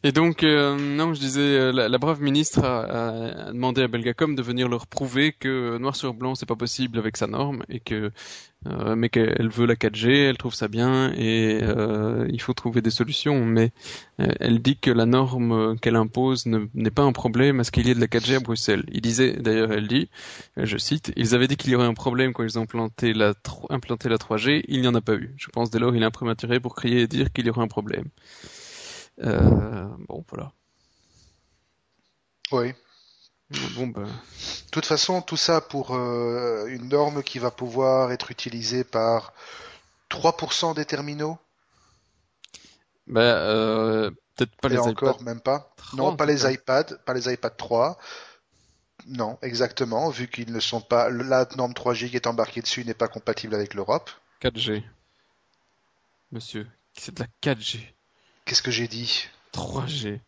Et 0.01 0.11
donc, 0.11 0.43
euh, 0.43 0.75
non, 0.75 1.13
je 1.13 1.19
disais, 1.19 1.39
euh, 1.39 1.71
la, 1.71 1.97
brave 1.99 2.19
ministre 2.19 2.63
a, 2.65 3.51
demandé 3.53 3.83
à 3.83 3.87
Belgacom 3.87 4.33
de 4.35 4.41
venir 4.41 4.67
leur 4.67 4.87
prouver 4.87 5.33
que 5.33 5.77
noir 5.77 5.95
sur 5.95 6.15
blanc, 6.15 6.33
c'est 6.33 6.47
pas 6.47 6.55
possible 6.55 6.97
avec 6.97 7.15
sa 7.15 7.27
norme 7.27 7.63
et 7.69 7.79
que, 7.79 8.11
euh, 8.67 8.95
mais 8.95 9.09
qu'elle 9.09 9.49
veut 9.49 9.65
la 9.65 9.75
4G, 9.75 10.29
elle 10.29 10.37
trouve 10.37 10.53
ça 10.53 10.67
bien 10.67 11.11
et 11.13 11.59
il 12.29 12.41
faut 12.41 12.53
trouver 12.53 12.81
des 12.81 12.89
solutions. 12.89 13.45
Mais 13.45 13.71
elle 14.17 14.61
dit 14.61 14.77
que 14.77 14.91
la 14.91 15.05
norme 15.05 15.77
qu'elle 15.79 15.95
impose 15.95 16.45
n'est 16.45 16.91
pas 16.91 17.03
un 17.03 17.11
problème 17.11 17.59
à 17.59 17.63
ce 17.63 17.71
qu'il 17.71 17.87
y 17.87 17.91
ait 17.91 17.95
de 17.95 17.99
la 17.99 18.07
4G 18.07 18.35
à 18.35 18.39
Bruxelles. 18.39 18.85
Il 18.91 19.01
disait, 19.01 19.33
d'ailleurs, 19.33 19.71
elle 19.71 19.87
dit, 19.87 20.09
je 20.57 20.77
cite, 20.77 21.11
ils 21.15 21.35
avaient 21.35 21.47
dit 21.47 21.57
qu'il 21.57 21.71
y 21.71 21.75
aurait 21.75 21.87
un 21.87 21.93
problème 21.93 22.33
quand 22.33 22.43
ils 22.43 22.57
ont 22.57 22.63
implanté 22.63 23.13
la, 23.13 23.33
implanté 23.69 24.09
la 24.09 24.17
3G, 24.17 24.63
il 24.67 24.81
n'y 24.81 24.87
en 24.87 24.95
a 24.95 25.01
pas 25.01 25.15
eu. 25.15 25.33
Je 25.37 25.47
pense 25.49 25.69
dès 25.69 25.79
lors 25.79 25.95
il 25.95 26.01
est 26.01 26.05
un 26.05 26.11
prématuré 26.11 26.59
pour 26.59 26.75
crier 26.75 27.01
et 27.01 27.07
dire 27.07 27.31
qu'il 27.31 27.45
y 27.45 27.49
aurait 27.49 27.61
un 27.61 27.67
problème. 27.67 28.05
Euh, 29.21 29.87
bon, 30.07 30.23
voilà. 30.29 30.51
Oui. 32.51 32.73
Bon, 33.75 33.87
ben... 33.87 34.03
De 34.03 34.71
toute 34.71 34.85
façon, 34.85 35.21
tout 35.21 35.37
ça 35.37 35.61
pour 35.61 35.95
euh, 35.95 36.65
une 36.67 36.89
norme 36.89 37.23
qui 37.23 37.39
va 37.39 37.51
pouvoir 37.51 38.11
être 38.11 38.31
utilisée 38.31 38.83
par 38.83 39.33
3% 40.09 40.75
des 40.75 40.85
terminaux? 40.85 41.37
Ben, 43.07 43.21
euh, 43.21 44.11
peut-être 44.35 44.55
pas 44.55 44.69
Et 44.69 44.73
les 44.73 44.79
encore, 44.79 45.15
iPad 45.15 45.25
même 45.25 45.41
pas. 45.41 45.73
non, 45.93 46.15
pas 46.15 46.25
les 46.25 46.51
iPads, 46.51 46.95
pas 47.05 47.13
les 47.13 47.31
iPad 47.31 47.55
3. 47.55 47.97
Non, 49.07 49.37
exactement, 49.41 50.09
vu 50.09 50.27
qu'ils 50.27 50.51
ne 50.51 50.59
sont 50.59 50.81
pas, 50.81 51.09
la 51.09 51.45
norme 51.57 51.73
3G 51.73 52.09
qui 52.09 52.15
est 52.15 52.27
embarquée 52.27 52.61
dessus 52.61 52.85
n'est 52.85 52.93
pas 52.93 53.07
compatible 53.07 53.53
avec 53.53 53.73
l'Europe. 53.73 54.09
4G. 54.41 54.83
Monsieur, 56.31 56.67
c'est 56.97 57.13
de 57.13 57.19
la 57.19 57.27
4G. 57.41 57.79
Qu'est-ce 58.45 58.63
que 58.63 58.71
j'ai 58.71 58.87
dit? 58.87 59.27
3G. 59.53 60.19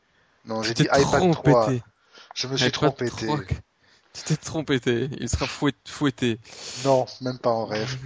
Non, 0.45 0.61
j'ai 0.61 0.73
dit 0.73 0.83
iPad 0.83 1.31
3. 1.31 1.73
Je 2.35 2.47
me 2.47 2.57
suis 2.57 2.71
trompé. 2.71 3.09
Tu 4.15 4.23
t'es 4.23 4.37
trompé, 4.37 4.79
il 5.19 5.27
sera 5.27 5.45
fouetté. 5.45 6.39
Non, 6.85 7.05
même 7.19 7.37
pas 7.37 7.49
en 7.49 7.65
rêve. 7.65 7.97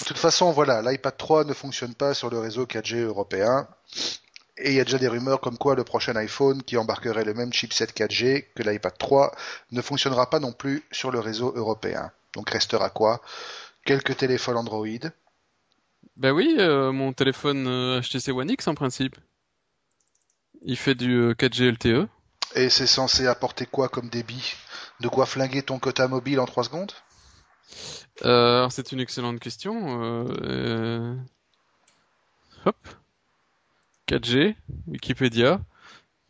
De 0.00 0.04
toute 0.04 0.18
façon, 0.18 0.50
voilà, 0.50 0.82
l'iPad 0.82 1.16
3 1.16 1.44
ne 1.44 1.52
fonctionne 1.52 1.94
pas 1.94 2.14
sur 2.14 2.30
le 2.30 2.40
réseau 2.40 2.64
4G 2.64 3.04
européen. 3.04 3.68
Et 4.58 4.70
il 4.70 4.74
y 4.74 4.80
a 4.80 4.84
déjà 4.84 4.98
des 4.98 5.06
rumeurs 5.06 5.40
comme 5.40 5.56
quoi 5.56 5.76
le 5.76 5.84
prochain 5.84 6.16
iPhone 6.16 6.64
qui 6.64 6.76
embarquerait 6.76 7.24
le 7.24 7.32
même 7.32 7.52
chipset 7.52 7.84
4G 7.84 8.46
que 8.56 8.64
l'iPad 8.64 8.98
3 8.98 9.36
ne 9.70 9.80
fonctionnera 9.82 10.30
pas 10.30 10.40
non 10.40 10.52
plus 10.52 10.82
sur 10.90 11.12
le 11.12 11.20
réseau 11.20 11.52
européen. 11.54 12.10
Donc 12.34 12.50
restera 12.50 12.90
quoi? 12.90 13.22
Quelques 13.84 14.16
téléphones 14.16 14.56
Android. 14.56 14.86
Ben 16.16 16.32
oui, 16.32 16.56
euh, 16.58 16.90
mon 16.90 17.12
téléphone 17.12 18.00
HTC 18.00 18.30
euh, 18.30 18.34
One 18.34 18.50
X 18.50 18.66
en 18.66 18.74
principe. 18.74 19.16
Il 20.62 20.76
fait 20.76 20.94
du 20.94 21.34
4G 21.34 21.62
euh, 21.62 21.72
LTE. 21.72 22.08
Et 22.56 22.70
c'est 22.70 22.86
censé 22.86 23.26
apporter 23.26 23.66
quoi 23.66 23.88
comme 23.88 24.08
débit? 24.08 24.54
De 25.00 25.08
quoi 25.08 25.26
flinguer 25.26 25.62
ton 25.62 25.78
quota 25.78 26.08
mobile 26.08 26.40
en 26.40 26.46
3 26.46 26.64
secondes? 26.64 26.92
Euh, 28.24 28.66
C'est 28.70 28.92
une 28.92 29.00
excellente 29.00 29.38
question. 29.40 30.32
Euh, 30.42 31.14
hop. 32.64 32.76
4G, 34.08 34.56
Wikipédia, 34.86 35.60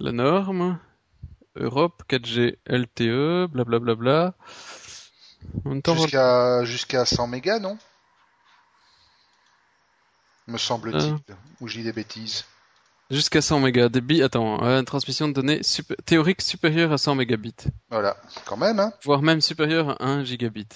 la 0.00 0.10
norme, 0.10 0.80
Europe, 1.54 2.02
4G 2.08 2.56
LTE, 2.66 3.46
blablabla. 3.52 4.34
Jusqu'à 5.86 6.64
jusqu'à 6.64 7.04
100 7.04 7.26
mégas, 7.28 7.60
non? 7.60 7.78
Me 10.48 10.58
semble-t-il. 10.58 11.16
Ou 11.60 11.68
je 11.68 11.78
dis 11.78 11.84
des 11.84 11.92
bêtises. 11.92 12.44
Jusqu'à 13.10 13.40
100 13.40 13.60
mégas. 13.60 13.88
Débit, 13.88 14.22
attends, 14.22 14.60
une 14.62 14.84
transmission 14.84 15.28
de 15.28 15.32
données 15.32 15.60
théorique 16.04 16.42
supérieure 16.42 16.92
à 16.92 16.98
100 16.98 17.14
mégabits. 17.14 17.54
Voilà, 17.90 18.16
quand 18.44 18.56
même, 18.56 18.80
hein. 18.80 18.92
Voire 19.04 19.22
même 19.22 19.40
supérieure 19.40 20.00
à 20.02 20.04
1 20.04 20.24
gigabit. 20.24 20.68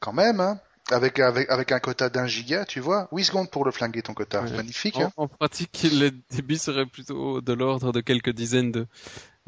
Quand 0.00 0.12
même, 0.12 0.40
hein. 0.40 0.60
Avec, 0.90 1.20
avec, 1.20 1.48
avec 1.48 1.72
un 1.72 1.78
quota 1.78 2.10
d'un 2.10 2.26
giga, 2.26 2.66
tu 2.66 2.80
vois. 2.80 3.08
8 3.12 3.24
secondes 3.24 3.50
pour 3.50 3.64
le 3.64 3.70
flinguer, 3.70 4.02
ton 4.02 4.14
quota. 4.14 4.42
Magnifique, 4.42 4.96
en, 4.96 5.04
hein. 5.04 5.12
En 5.16 5.28
pratique, 5.28 5.86
les 5.90 6.10
débits 6.30 6.58
seraient 6.58 6.86
plutôt 6.86 7.40
de 7.40 7.52
l'ordre 7.52 7.92
de 7.92 8.00
quelques 8.00 8.32
dizaines 8.32 8.72
de 8.72 8.86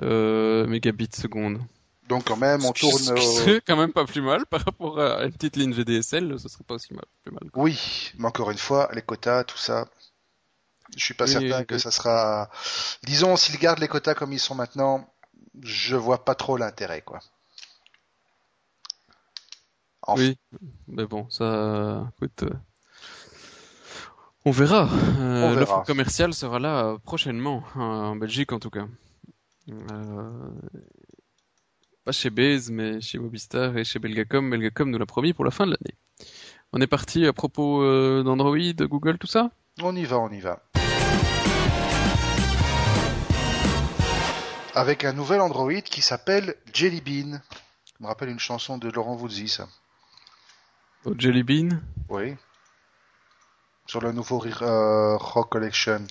euh, 0.03 0.67
mégabits 0.67 1.09
seconde. 1.13 1.59
Donc 2.09 2.25
quand 2.25 2.37
même, 2.37 2.65
on 2.65 2.73
tourne. 2.73 3.17
C'est 3.17 3.63
quand 3.67 3.77
même 3.77 3.93
pas 3.93 4.05
plus 4.05 4.21
mal 4.21 4.45
par 4.47 4.63
rapport 4.65 5.01
à 5.01 5.25
une 5.25 5.33
petite 5.33 5.57
ligne 5.57 5.73
VDSL, 5.73 6.39
ce 6.39 6.49
serait 6.49 6.65
pas 6.65 6.75
aussi 6.75 6.93
mal, 6.93 7.05
plus 7.23 7.33
mal. 7.33 7.45
Oui, 7.55 8.13
mais 8.19 8.27
encore 8.27 8.51
une 8.51 8.59
fois, 8.59 8.91
les 8.93 9.01
quotas, 9.01 9.45
tout 9.45 9.57
ça, 9.57 9.89
je 10.97 11.05
suis 11.05 11.15
pas 11.15 11.27
certain 11.27 11.65
que 11.65 11.79
ça 11.79 11.91
sera. 11.91 12.51
Disons, 13.05 13.37
s'ils 13.37 13.59
gardent 13.59 13.81
les 13.81 13.89
quotas 13.89 14.15
comme 14.15 14.33
ils 14.33 14.41
sont 14.41 14.55
maintenant, 14.55 15.09
je 15.63 15.97
vois 15.97 16.25
pas 16.25 16.35
trop 16.35 16.57
l'intérêt, 16.57 17.03
quoi. 17.03 17.21
Oui, 20.09 20.39
mais 20.87 21.07
bon, 21.07 21.29
ça, 21.31 22.13
écoute, 22.17 22.43
euh, 22.43 22.55
on 24.45 24.51
verra. 24.51 24.89
Euh, 25.19 25.55
L'offre 25.55 25.83
commerciale 25.85 26.35
sera 26.35 26.59
là 26.59 26.85
euh, 26.85 26.99
prochainement, 26.99 27.65
en 27.75 28.15
Belgique 28.15 28.53
en 28.53 28.59
tout 28.59 28.69
cas. 28.71 28.87
pas 32.05 32.13
chez 32.13 32.29
Baze, 32.29 32.71
mais 32.71 33.01
chez 33.01 33.19
Mobistar 33.19 33.79
et 33.79 33.85
chez 33.85 33.99
Belgacom. 33.99 34.51
Belgacom 34.51 34.91
nous 34.91 34.99
l'a 34.99 35.07
promis 35.07 35.33
pour 35.33 35.47
la 35.47 35.51
fin 35.51 35.67
de 35.67 35.71
l'année. 35.71 35.97
On 36.75 36.81
est 36.81 36.87
parti 36.87 37.27
à 37.27 37.33
propos 37.33 37.83
d'Android, 38.23 38.59
Google, 38.59 39.17
tout 39.17 39.27
ça? 39.27 39.51
On 39.81 39.97
y 39.97 40.05
va, 40.05 40.19
on 40.19 40.31
y 40.31 40.41
va. 40.41 40.64
Avec 44.75 45.05
un 45.05 45.13
nouvel 45.13 45.41
Android 45.41 45.81
qui 45.81 46.03
s'appelle 46.03 46.57
Jelly 46.73 47.01
Bean. 47.01 47.41
Ça 47.85 47.95
me 48.01 48.07
rappelle 48.07 48.29
une 48.29 48.41
chanson 48.41 48.77
de 48.77 48.91
Laurent 48.91 49.15
Voulzy, 49.15 49.49
ça. 49.49 49.69
Oh, 51.05 51.13
Jelly 51.17 51.43
Bean 51.43 51.81
Oui. 52.09 52.35
Sur 53.87 54.01
le 54.01 54.13
nouveau 54.13 54.45
euh, 54.63 55.17
Rock 55.17 55.51
Collection. 55.51 56.05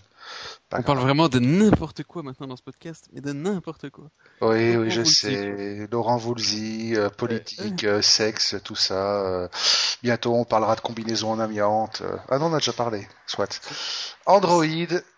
On 0.72 0.82
parle 0.82 1.00
vraiment 1.00 1.28
de 1.28 1.40
n'importe 1.40 2.04
quoi 2.04 2.24
maintenant 2.24 2.48
dans 2.48 2.56
ce 2.56 2.64
podcast, 2.64 3.10
mais 3.12 3.22
de 3.22 3.34
n'importe 3.34 3.90
quoi. 3.90 4.06
Oui, 4.42 4.78
oui, 4.78 4.90
je 4.90 5.04
sais. 5.04 5.88
Laurent 5.92 6.18
Voulzy, 6.18 6.96
euh, 6.96 7.10
politique, 7.10 7.84
euh, 7.84 8.02
sexe, 8.02 8.56
tout 8.64 8.76
ça. 8.76 9.50
bientôt, 10.02 10.34
on 10.34 10.46
parlera 10.46 10.76
de 10.76 10.82
combinaison 10.82 11.32
en 11.32 11.40
amiante. 11.40 12.02
Ah 12.30 12.40
non, 12.40 12.46
on 12.46 12.54
a 12.54 12.60
déjà 12.60 12.74
parlé. 12.74 13.08
Soit. 13.28 13.60
Android, 14.26 14.66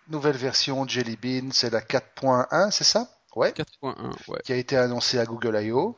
nouvelle 0.10 0.36
version 0.36 0.86
Jelly 0.88 1.18
Bean, 1.22 1.52
c'est 1.52 1.70
la 1.70 1.82
4.1, 1.82 2.72
c'est 2.72 2.84
ça? 2.84 3.08
Ouais. 3.36 3.52
4.1, 3.52 3.94
ouais. 4.30 4.40
Qui 4.44 4.54
a 4.54 4.56
été 4.56 4.78
annoncé 4.78 5.20
à 5.20 5.26
Google 5.26 5.60
I.O. 5.62 5.98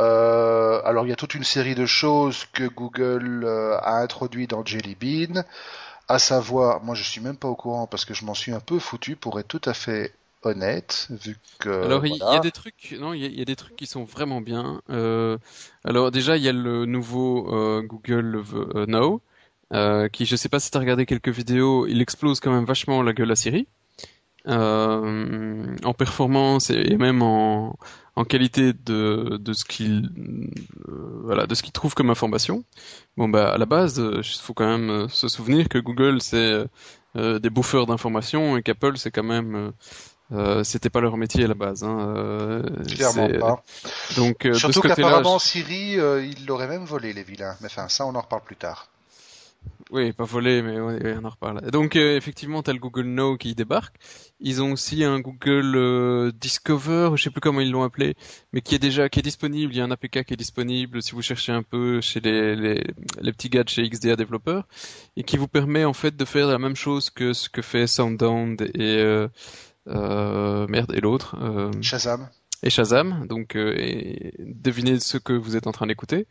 Euh, 0.00 0.80
alors 0.84 1.04
il 1.06 1.10
y 1.10 1.12
a 1.12 1.16
toute 1.16 1.34
une 1.34 1.44
série 1.44 1.74
de 1.74 1.84
choses 1.84 2.46
que 2.54 2.64
Google 2.64 3.44
euh, 3.44 3.76
a 3.80 4.00
introduit 4.00 4.46
dans 4.46 4.64
Jelly 4.64 4.94
Bean, 4.94 5.42
à 6.08 6.18
savoir, 6.18 6.82
moi 6.82 6.94
je 6.94 7.02
suis 7.02 7.20
même 7.20 7.36
pas 7.36 7.48
au 7.48 7.54
courant 7.54 7.86
parce 7.86 8.06
que 8.06 8.14
je 8.14 8.24
m'en 8.24 8.34
suis 8.34 8.52
un 8.52 8.60
peu 8.60 8.78
foutu 8.78 9.14
pour 9.16 9.38
être 9.38 9.48
tout 9.48 9.60
à 9.66 9.74
fait 9.74 10.14
honnête, 10.42 11.08
vu 11.10 11.36
que. 11.58 11.68
Alors 11.68 12.06
il 12.06 12.16
y, 12.16 12.22
a 12.22 12.38
des 12.38 12.50
trucs, 12.50 12.96
non, 12.98 13.12
il 13.12 13.38
y, 13.38 13.42
a 13.42 13.44
des 13.44 13.56
trucs 13.56 13.76
qui 13.76 13.86
sont 13.86 14.04
vraiment 14.04 14.40
bien. 14.40 14.80
Euh, 14.88 15.36
alors 15.84 16.10
déjà 16.10 16.38
il 16.38 16.42
y 16.42 16.48
a 16.48 16.52
le 16.52 16.86
nouveau 16.86 17.54
euh, 17.54 17.82
Google 17.82 18.42
Now, 18.88 19.20
qui 20.12 20.24
je 20.24 20.36
sais 20.36 20.48
pas 20.48 20.60
si 20.60 20.70
tu 20.70 20.78
as 20.78 20.80
regardé 20.80 21.04
quelques 21.04 21.28
vidéos, 21.28 21.86
il 21.86 22.00
explose 22.00 22.40
quand 22.40 22.52
même 22.52 22.64
vachement 22.64 23.02
la 23.02 23.12
gueule 23.12 23.32
à 23.32 23.36
Siri. 23.36 23.66
Euh, 24.46 25.76
en 25.84 25.94
performance 25.94 26.70
et 26.70 26.96
même 26.96 27.22
en, 27.22 27.78
en 28.16 28.24
qualité 28.24 28.72
de, 28.72 29.38
de 29.40 29.52
ce 29.52 29.64
qu'il 29.64 30.10
euh, 30.88 31.20
voilà 31.24 31.46
de 31.46 31.54
ce 31.54 31.62
qu'il 31.62 31.72
trouve 31.72 31.94
comme 31.94 32.10
information. 32.10 32.64
Bon 33.16 33.28
bah 33.28 33.52
à 33.52 33.58
la 33.58 33.66
base, 33.66 33.98
il 33.98 34.24
faut 34.24 34.54
quand 34.54 34.66
même 34.66 35.08
se 35.08 35.28
souvenir 35.28 35.68
que 35.68 35.78
Google 35.78 36.20
c'est 36.20 36.64
des 37.16 37.50
bouffeurs 37.50 37.86
d'informations 37.86 38.56
et 38.56 38.62
qu'Apple 38.62 38.96
c'est 38.96 39.10
quand 39.10 39.24
même 39.24 39.72
euh, 40.32 40.62
c'était 40.62 40.90
pas 40.90 41.00
leur 41.00 41.16
métier 41.16 41.44
à 41.44 41.48
la 41.48 41.54
base. 41.54 41.82
Hein. 41.82 42.14
Euh, 42.16 42.62
Clairement 42.86 43.28
pas. 43.38 43.64
Donc, 44.16 44.46
euh, 44.46 44.54
Surtout 44.54 44.80
qu'apparemment 44.80 45.38
Siri, 45.38 45.98
euh, 45.98 46.24
il 46.24 46.46
l'aurait 46.46 46.68
même 46.68 46.84
volé 46.84 47.12
les 47.12 47.24
vilains. 47.24 47.56
Mais 47.60 47.66
enfin, 47.66 47.88
ça, 47.88 48.06
on 48.06 48.14
en 48.14 48.20
reparle 48.20 48.42
plus 48.42 48.56
tard. 48.56 48.89
Oui, 49.90 50.12
pas 50.12 50.24
volé, 50.24 50.62
mais 50.62 50.78
on 50.80 51.24
en 51.24 51.28
reparle. 51.28 51.68
Donc 51.72 51.96
euh, 51.96 52.16
effectivement, 52.16 52.62
t'as 52.62 52.72
le 52.72 52.78
Google 52.78 53.06
Now 53.06 53.36
qui 53.36 53.56
débarque. 53.56 53.96
Ils 54.38 54.62
ont 54.62 54.72
aussi 54.72 55.02
un 55.02 55.18
Google 55.18 56.32
Discover, 56.40 57.10
je 57.16 57.24
sais 57.24 57.30
plus 57.30 57.40
comment 57.40 57.60
ils 57.60 57.72
l'ont 57.72 57.82
appelé, 57.82 58.14
mais 58.52 58.60
qui 58.60 58.76
est 58.76 58.78
déjà 58.78 59.08
qui 59.08 59.18
est 59.18 59.22
disponible. 59.22 59.72
Il 59.74 59.78
y 59.78 59.80
a 59.80 59.84
un 59.84 59.90
APK 59.90 60.24
qui 60.24 60.34
est 60.34 60.36
disponible 60.36 61.02
si 61.02 61.12
vous 61.12 61.22
cherchez 61.22 61.50
un 61.50 61.64
peu 61.64 62.00
chez 62.00 62.20
les, 62.20 62.54
les, 62.54 63.32
petits 63.32 63.48
gars 63.48 63.64
de 63.64 63.68
chez 63.68 63.88
XDA 63.88 64.14
développeurs 64.14 64.68
et 65.16 65.24
qui 65.24 65.36
vous 65.36 65.48
permet 65.48 65.84
en 65.84 65.92
fait 65.92 66.16
de 66.16 66.24
faire 66.24 66.46
la 66.46 66.58
même 66.58 66.76
chose 66.76 67.10
que 67.10 67.32
ce 67.32 67.48
que 67.48 67.60
fait 67.60 67.88
SoundHound 67.88 68.62
et 68.74 69.26
euh, 69.88 70.66
merde, 70.68 70.92
et 70.94 71.00
l'autre 71.00 71.36
euh, 71.40 71.72
Shazam 71.80 72.28
et 72.62 72.70
Shazam. 72.70 73.26
Donc, 73.26 73.56
euh, 73.56 73.74
et 73.76 74.34
devinez 74.38 75.00
ce 75.00 75.18
que 75.18 75.32
vous 75.32 75.56
êtes 75.56 75.66
en 75.66 75.72
train 75.72 75.86
d'écouter 75.86 76.26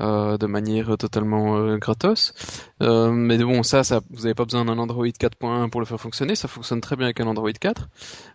euh, 0.00 0.36
de 0.38 0.46
manière 0.46 0.96
totalement 0.96 1.56
euh, 1.58 1.76
gratos. 1.76 2.32
mais 2.80 3.38
bon, 3.38 3.62
ça, 3.62 3.84
ça, 3.84 4.00
vous 4.10 4.22
n'avez 4.22 4.34
pas 4.34 4.44
besoin 4.44 4.64
d'un 4.64 4.78
Android 4.78 5.06
4.1 5.06 5.70
pour 5.70 5.80
le 5.80 5.86
faire 5.86 6.00
fonctionner. 6.00 6.34
Ça 6.34 6.48
fonctionne 6.48 6.80
très 6.80 6.96
bien 6.96 7.06
avec 7.06 7.20
un 7.20 7.26
Android 7.26 7.52
4. 7.52 7.88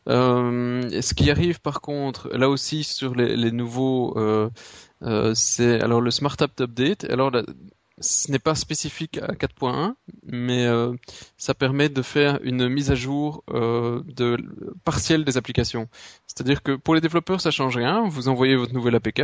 ce 0.07 1.13
qui 1.13 1.31
arrive, 1.31 1.59
par 1.61 1.81
contre, 1.81 2.29
là 2.35 2.49
aussi 2.49 2.83
sur 2.83 3.15
les, 3.15 3.35
les 3.35 3.51
nouveaux, 3.51 4.17
c'est 5.33 5.81
alors 5.81 6.01
le 6.01 6.11
Smart 6.11 6.35
App 6.39 6.59
Update. 6.59 7.05
Alors 7.05 7.31
ce 7.99 8.31
n'est 8.31 8.39
pas 8.39 8.55
spécifique 8.55 9.17
à 9.17 9.33
4.1, 9.33 9.95
mais 10.23 10.65
euh, 10.65 10.93
ça 11.37 11.53
permet 11.53 11.89
de 11.89 12.01
faire 12.01 12.39
une 12.43 12.67
mise 12.67 12.91
à 12.91 12.95
jour 12.95 13.43
euh, 13.49 14.01
de 14.05 14.37
partielle 14.83 15.23
des 15.23 15.37
applications. 15.37 15.87
C'est-à-dire 16.33 16.63
que 16.63 16.71
pour 16.71 16.95
les 16.95 17.01
développeurs, 17.01 17.41
ça 17.41 17.51
change 17.51 17.77
rien. 17.77 18.07
Vous 18.07 18.27
envoyez 18.27 18.55
votre 18.55 18.73
nouvelle 18.73 18.95
APK. 18.95 19.23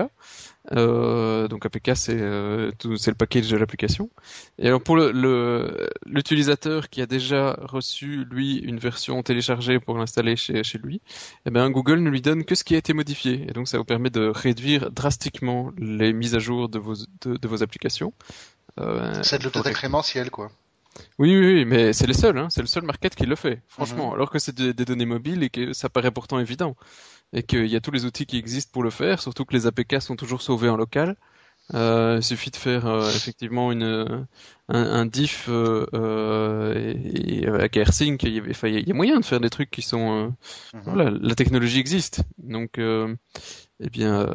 Euh, 0.74 1.48
donc 1.48 1.66
APK, 1.66 1.92
c'est 1.96 2.20
euh, 2.20 2.72
c'est 2.98 3.10
le 3.10 3.16
package 3.16 3.50
de 3.50 3.58
l'application. 3.58 4.12
Et 4.60 4.68
alors 4.68 4.82
pour 4.82 4.96
le 4.96 5.90
l'utilisateur 6.06 6.90
qui 6.90 7.02
a 7.02 7.08
déjà 7.08 7.58
reçu 7.62 8.26
lui 8.30 8.58
une 8.58 8.78
version 8.78 9.24
téléchargée 9.24 9.80
pour 9.80 9.98
l'installer 9.98 10.36
chez 10.36 10.64
chez 10.64 10.78
lui, 10.78 11.02
eh 11.48 11.50
ben 11.50 11.72
Google 11.72 12.00
ne 12.00 12.10
lui 12.12 12.22
donne 12.22 12.46
que 12.46 12.54
ce 12.54 12.64
qui 12.64 12.76
a 12.76 12.78
été 12.78 12.94
modifié. 12.94 13.46
Et 13.50 13.54
donc 13.54 13.68
ça 13.68 13.80
vous 13.80 13.86
permet 13.86 14.12
de 14.12 14.28
réduire 14.28 14.92
drastiquement 14.92 15.72
les 15.80 16.14
mises 16.14 16.36
à 16.36 16.40
jour 16.40 16.70
de 16.70 16.78
vos 16.78 16.94
de, 17.22 17.38
de 17.38 17.48
vos 17.48 17.64
applications. 17.64 18.14
Euh, 18.80 19.20
c'est 19.24 19.40
de 19.40 19.44
l'autodécrémentiel, 19.46 20.30
quoi. 20.30 20.52
Oui, 21.18 21.38
oui, 21.38 21.54
oui, 21.54 21.66
mais 21.66 21.94
c'est 21.94 22.08
le 22.08 22.14
seul, 22.14 22.38
hein, 22.38 22.48
c'est 22.50 22.62
le 22.62 22.68
seul 22.68 22.84
market 22.84 23.16
qui 23.16 23.26
le 23.26 23.36
fait, 23.36 23.62
franchement. 23.68 24.14
Alors 24.14 24.30
que 24.30 24.40
c'est 24.40 24.56
des, 24.56 24.74
données 24.86 25.06
mobiles 25.06 25.44
et 25.44 25.50
que 25.50 25.74
ça 25.74 25.90
paraît 25.90 26.12
pourtant 26.12 26.40
évident. 26.40 26.76
Et 27.32 27.44
qu'il 27.44 27.68
y 27.68 27.76
a 27.76 27.80
tous 27.80 27.92
les 27.92 28.06
outils 28.06 28.26
qui 28.26 28.38
existent 28.38 28.72
pour 28.74 28.84
le 28.84 28.90
faire, 28.90 29.22
surtout 29.22 29.46
que 29.46 29.54
les 29.54 29.68
APK 29.68 30.02
sont 30.02 30.16
toujours 30.16 30.42
sauvés 30.42 30.70
en 30.70 30.78
local. 30.78 31.16
Euh, 31.76 32.18
il 32.20 32.24
suffit 32.24 32.50
de 32.50 32.56
faire 32.56 32.88
euh, 32.88 33.08
effectivement 33.10 33.72
une, 33.72 34.26
un, 34.70 35.06
diff 35.06 35.46
euh, 35.50 36.96
et, 37.14 37.46
avec 37.46 37.78
AirSync, 37.78 38.24
il 38.24 38.34
y, 38.34 38.40
avait, 38.40 38.82
il 38.82 38.88
y 38.88 38.92
a 38.92 38.96
moyen 38.96 39.20
de 39.20 39.26
faire 39.26 39.40
des 39.40 39.52
trucs 39.52 39.70
qui 39.70 39.84
sont... 39.84 40.36
Mhm. 40.74 40.82
Voilà, 40.86 41.12
la 41.12 41.36
technologie 41.36 41.80
existe. 41.80 42.22
Donc, 42.40 42.80
eh 42.80 43.90
bien... 43.92 44.26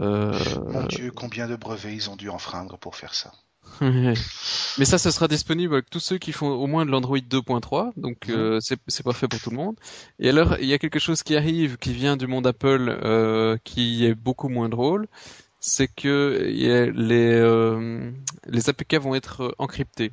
Mon 0.69 0.87
Dieu, 0.87 1.11
combien 1.11 1.49
de 1.49 1.57
brevets 1.57 1.95
ils 1.95 2.09
ont 2.09 2.17
dû 2.17 2.29
enfreindre 2.29 2.79
pour 2.79 2.95
faire 2.95 3.15
ça 3.15 3.33
Mais 3.81 4.85
ça, 4.85 4.99
ça 4.99 5.13
sera 5.13 5.29
disponible 5.29 5.75
avec 5.75 5.91
tous 5.91 6.01
ceux 6.01 6.19
qui 6.19 6.33
font 6.33 6.49
au 6.49 6.67
moins 6.67 6.85
de 6.85 6.91
l'Android 6.91 7.19
2.3, 7.19 7.93
donc 7.97 8.29
mhm. 8.29 8.35
euh, 8.35 8.59
c'est 8.61 9.03
pas 9.03 9.13
fait 9.13 9.29
pour 9.29 9.41
tout 9.41 9.51
le 9.51 9.57
monde. 9.57 9.77
Et 10.19 10.29
alors, 10.29 10.57
il 10.59 10.67
y 10.67 10.75
a 10.75 10.79
quelque 10.79 10.99
chose 10.99 11.23
qui 11.23 11.37
arrive, 11.37 11.77
qui 11.79 11.93
vient 11.93 12.17
du 12.17 12.27
monde 12.27 12.47
Apple, 12.47 12.99
euh, 13.03 13.57
qui 13.65 14.05
est 14.05 14.15
beaucoup 14.15 14.49
moins 14.49 14.69
drôle, 14.69 15.07
c'est 15.61 15.89
que 15.89 16.41
les 16.95 17.35
euh, 17.35 18.11
les 18.47 18.69
APK 18.69 18.97
vont 18.97 19.15
être 19.15 19.55
encryptés. 19.59 20.13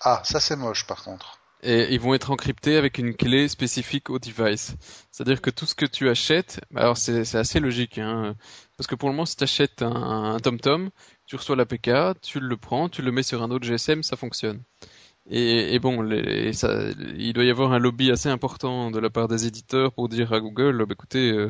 Ah, 0.00 0.20
ça 0.24 0.38
c'est 0.38 0.56
moche 0.56 0.86
par 0.86 1.02
contre. 1.02 1.38
Et 1.66 1.94
ils 1.94 2.00
vont 2.00 2.12
être 2.12 2.30
encryptés 2.30 2.76
avec 2.76 2.98
une 2.98 3.14
clé 3.14 3.48
spécifique 3.48 4.10
au 4.10 4.18
device. 4.18 4.74
C'est-à-dire 5.10 5.40
que 5.40 5.48
tout 5.48 5.64
ce 5.64 5.74
que 5.74 5.86
tu 5.86 6.10
achètes, 6.10 6.60
alors 6.76 6.98
c'est 6.98 7.34
assez 7.34 7.58
logique, 7.58 7.96
hein, 7.96 8.36
parce 8.76 8.86
que 8.86 8.94
pour 8.94 9.08
le 9.08 9.14
moment, 9.14 9.24
si 9.24 9.36
tu 9.36 9.44
achètes 9.44 9.80
un 9.80 10.36
TomTom, 10.42 10.90
tu 11.26 11.36
reçois 11.36 11.56
l'APK, 11.56 12.20
tu 12.22 12.40
le 12.40 12.56
prends, 12.56 12.88
tu 12.88 13.02
le 13.02 13.12
mets 13.12 13.22
sur 13.22 13.42
un 13.42 13.50
autre 13.50 13.64
GSM, 13.64 14.02
ça 14.02 14.16
fonctionne. 14.16 14.60
Et, 15.30 15.78
bon, 15.78 16.04
il 16.10 17.32
doit 17.32 17.44
y 17.44 17.50
avoir 17.50 17.72
un 17.72 17.78
lobby 17.78 18.10
assez 18.10 18.28
important 18.28 18.90
de 18.90 18.98
la 18.98 19.08
part 19.08 19.26
des 19.26 19.46
éditeurs 19.46 19.92
pour 19.92 20.10
dire 20.10 20.34
à 20.34 20.40
Google, 20.40 20.84
bah, 20.84 20.92
écoutez, 20.92 21.30
euh, 21.30 21.46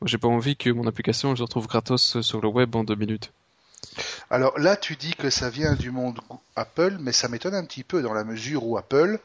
moi 0.00 0.08
j'ai 0.08 0.16
pas 0.16 0.28
envie 0.28 0.56
que 0.56 0.70
mon 0.70 0.86
application 0.86 1.34
je 1.34 1.42
retrouve 1.42 1.66
gratos 1.66 2.22
sur 2.22 2.40
le 2.40 2.48
web 2.48 2.74
en 2.74 2.84
deux 2.84 2.94
minutes. 2.94 3.30
Alors 4.30 4.58
là, 4.58 4.76
tu 4.76 4.96
dis 4.96 5.14
que 5.14 5.28
ça 5.28 5.50
vient 5.50 5.74
du 5.74 5.90
monde 5.90 6.20
Apple, 6.56 6.96
mais 7.00 7.12
ça 7.12 7.28
m'étonne 7.28 7.54
un 7.54 7.64
petit 7.64 7.84
peu 7.84 8.00
dans 8.00 8.14
la 8.14 8.24
mesure 8.24 8.64
où 8.64 8.78
Apple, 8.78 9.18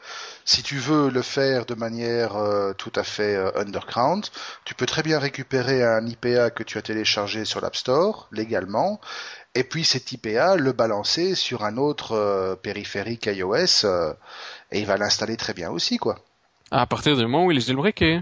si 0.43 0.63
tu 0.63 0.77
veux 0.77 1.09
le 1.09 1.21
faire 1.21 1.65
de 1.65 1.75
manière 1.75 2.35
euh, 2.35 2.73
tout 2.73 2.91
à 2.95 3.03
fait 3.03 3.35
euh, 3.35 3.51
underground, 3.55 4.25
tu 4.65 4.75
peux 4.75 4.85
très 4.85 5.03
bien 5.03 5.19
récupérer 5.19 5.83
un 5.83 6.05
IPA 6.05 6.49
que 6.49 6.63
tu 6.63 6.77
as 6.77 6.81
téléchargé 6.81 7.45
sur 7.45 7.61
l'App 7.61 7.75
Store 7.75 8.27
légalement 8.33 8.99
et 9.57 9.63
puis 9.63 9.83
cet 9.83 10.11
IPA 10.11 10.55
le 10.57 10.71
balancer 10.71 11.33
sur 11.33 11.63
un 11.63 11.77
autre 11.77 12.11
euh, 12.11 12.55
périphérique 12.55 13.25
iOS 13.25 13.85
euh, 13.85 14.13
et 14.71 14.79
il 14.79 14.85
va 14.85 14.97
l'installer 14.97 15.35
très 15.35 15.55
bien 15.55 15.71
aussi 15.71 15.97
quoi. 15.97 16.19
À 16.69 16.85
partir 16.85 17.17
du 17.17 17.23
moment 17.23 17.45
où 17.45 17.51
il 17.51 17.57
est 17.57 17.65
jailbreaké. 17.65 18.21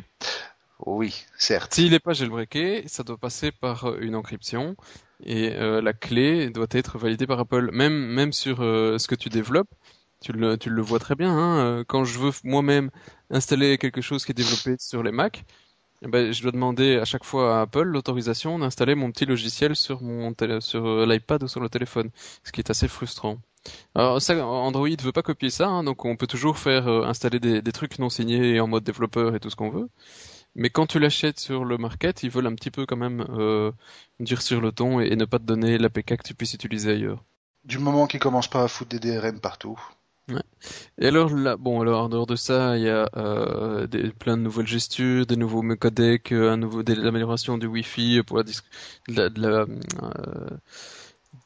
Oui, 0.86 1.26
certes. 1.38 1.74
S'il 1.74 1.92
n'est 1.92 2.00
pas 2.00 2.14
jailbreaké, 2.14 2.84
ça 2.88 3.04
doit 3.04 3.18
passer 3.18 3.52
par 3.52 3.86
euh, 3.86 3.98
une 4.00 4.16
encryption 4.16 4.78
et 5.26 5.52
la 5.52 5.94
clé 5.94 6.50
doit 6.50 6.68
être 6.72 6.98
validée 6.98 7.26
par 7.26 7.40
Apple. 7.40 7.70
Même 7.72 7.94
même 7.94 8.34
sur 8.34 8.58
ce 8.58 9.08
que 9.08 9.16
tu 9.16 9.30
développes, 9.30 9.70
tu 10.22 10.34
le, 10.34 10.58
tu 10.58 10.70
le 10.70 10.82
vois 10.82 11.00
très 11.00 11.16
bien. 11.16 11.32
Hein, 11.32 11.86
quand 11.88 12.04
je 12.04 12.20
veux 12.20 12.32
moi-même 12.44 12.92
installer 13.30 13.78
quelque 13.78 14.02
chose 14.02 14.26
qui 14.26 14.34
est 14.34 14.36
développé 14.36 14.76
sur 14.78 15.04
les 15.04 15.14
Mac, 15.14 15.46
ben, 16.08 16.32
je 16.32 16.42
dois 16.42 16.52
demander 16.52 16.98
à 16.98 17.06
chaque 17.06 17.24
fois 17.24 17.60
à 17.60 17.62
Apple 17.62 17.84
l'autorisation 17.84 18.60
d'installer 18.60 18.96
mon 18.96 19.12
petit 19.12 19.26
logiciel 19.26 19.76
sur 19.76 20.02
mon 20.02 20.34
sur 20.60 20.86
euh, 20.86 21.06
l'iPad 21.06 21.44
ou 21.44 21.48
sur 21.48 21.60
le 21.60 21.70
téléphone, 21.70 22.10
ce 22.44 22.52
qui 22.52 22.62
est 22.62 22.70
assez 22.70 22.88
frustrant. 22.88 23.40
Alors 23.96 24.22
ça, 24.22 24.46
Android 24.46 24.88
veut 25.02 25.12
pas 25.12 25.24
copier 25.24 25.50
ça, 25.50 25.68
hein, 25.68 25.84
donc 25.84 26.06
on 26.06 26.16
peut 26.16 26.28
toujours 26.28 26.58
faire 26.58 26.88
euh, 26.88 27.06
installer 27.06 27.40
des, 27.40 27.72
trucs 27.72 27.98
non 28.00 28.10
signés 28.10 28.60
en 28.60 28.68
mode 28.68 28.84
développeur 28.84 29.36
et 29.36 29.40
tout 29.40 29.50
ce 29.50 29.56
qu'on 29.56 29.70
veut. 29.70 29.90
Mais 30.56 30.70
quand 30.70 30.86
tu 30.88 31.00
l'achètes 31.00 31.40
sur 31.40 31.66
le 31.66 31.78
market, 31.78 32.24
ils 32.24 32.30
veulent 32.30 32.48
un 32.48 32.56
petit 32.56 32.72
peu 32.72 32.86
quand 32.86 32.96
même 32.96 33.26
euh, 33.30 33.72
sur 34.40 34.62
le 34.62 34.72
ton 34.72 35.00
et, 35.00 35.16
ne 35.16 35.26
pas 35.26 35.40
te 35.40 35.44
donner 35.44 35.78
l'APK 35.78 36.18
que 36.18 36.24
tu 36.24 36.36
puisses 36.36 36.54
utiliser 36.54 36.92
ailleurs. 36.92 37.24
Du 37.66 37.80
moment 37.80 38.08
qu'ils 38.08 38.20
commencent 38.20 38.48
pas 38.48 38.64
à 38.64 38.68
foutre 38.68 38.98
des 38.98 39.00
DRM 39.00 39.40
partout. 39.40 39.80
Et 40.98 41.08
alors 41.08 41.36
là, 41.36 41.58
bon, 41.58 41.82
alors 41.82 42.04
en 42.04 42.10
dehors 42.10 42.26
de 42.26 42.36
ça, 42.36 42.78
il 42.78 42.84
y 42.84 42.90
a 42.90 43.10
euh, 43.16 43.88
des, 43.88 44.12
plein 44.12 44.38
de 44.38 44.42
nouvelles 44.42 44.68
gestures, 44.68 45.26
des 45.26 45.36
nouveaux 45.36 45.62
codecs, 45.76 46.32
euh, 46.32 46.52
un 46.52 46.58
nouveau, 46.58 46.84
des, 46.84 46.98
améliorations 47.06 47.58
du 47.58 47.68
Wi-Fi 47.68 48.24
pour 48.26 48.38
la, 48.38 48.44
de 48.44 49.30
de 49.30 49.42
la 49.42 49.66
euh, 50.04 50.58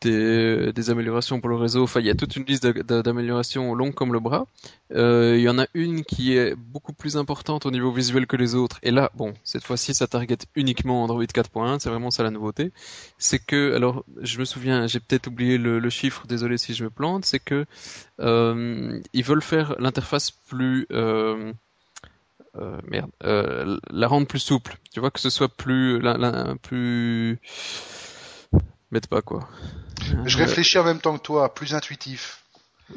des, 0.01 0.89
améliorations 0.89 1.39
pour 1.39 1.49
le 1.49 1.55
réseau. 1.55 1.83
Enfin, 1.83 1.99
il 1.99 2.05
y 2.05 2.09
a 2.09 2.15
toute 2.15 2.35
une 2.35 2.45
liste 2.45 2.65
d'améliorations 2.65 3.73
longues 3.75 3.93
comme 3.93 4.13
le 4.13 4.19
bras. 4.19 4.47
Euh, 4.93 5.35
il 5.37 5.41
y 5.41 5.49
en 5.49 5.59
a 5.59 5.65
une 5.73 6.03
qui 6.03 6.35
est 6.35 6.55
beaucoup 6.55 6.93
plus 6.93 7.17
importante 7.17 7.65
au 7.65 7.71
niveau 7.71 7.91
visuel 7.91 8.27
que 8.27 8.35
les 8.35 8.55
autres. 8.55 8.79
Et 8.83 8.91
là, 8.91 9.11
bon, 9.15 9.33
cette 9.43 9.63
fois-ci, 9.63 9.93
ça 9.93 10.07
target 10.07 10.37
uniquement 10.55 11.03
Android 11.03 11.23
4.1. 11.23 11.79
C'est 11.79 11.89
vraiment 11.89 12.11
ça 12.11 12.23
la 12.23 12.31
nouveauté. 12.31 12.71
C'est 13.17 13.39
que, 13.39 13.75
alors, 13.75 14.03
je 14.21 14.39
me 14.39 14.45
souviens, 14.45 14.87
j'ai 14.87 14.99
peut-être 14.99 15.27
oublié 15.27 15.57
le, 15.57 15.89
chiffre. 15.89 16.25
Désolé 16.27 16.57
si 16.57 16.73
je 16.73 16.83
me 16.83 16.89
plante. 16.89 17.25
C'est 17.25 17.39
que 17.39 17.65
euh, 18.19 18.99
ils 19.13 19.23
veulent 19.23 19.41
faire 19.41 19.75
l'interface 19.79 20.31
plus 20.31 20.87
euh, 20.91 21.53
euh, 22.55 22.77
merde, 22.87 23.11
euh, 23.23 23.77
la 23.89 24.07
rendre 24.07 24.27
plus 24.27 24.39
souple. 24.39 24.77
Tu 24.91 24.99
vois 24.99 25.11
que 25.11 25.19
ce 25.19 25.29
soit 25.29 25.49
plus, 25.49 25.99
la, 25.99 26.55
plus 26.61 27.39
Mette 28.91 29.07
pas 29.07 29.21
quoi. 29.21 29.47
Je 30.25 30.37
réfléchis 30.37 30.77
en 30.77 30.83
même 30.83 30.99
temps 30.99 31.17
que 31.17 31.23
toi, 31.23 31.53
plus 31.53 31.73
intuitif. 31.73 32.43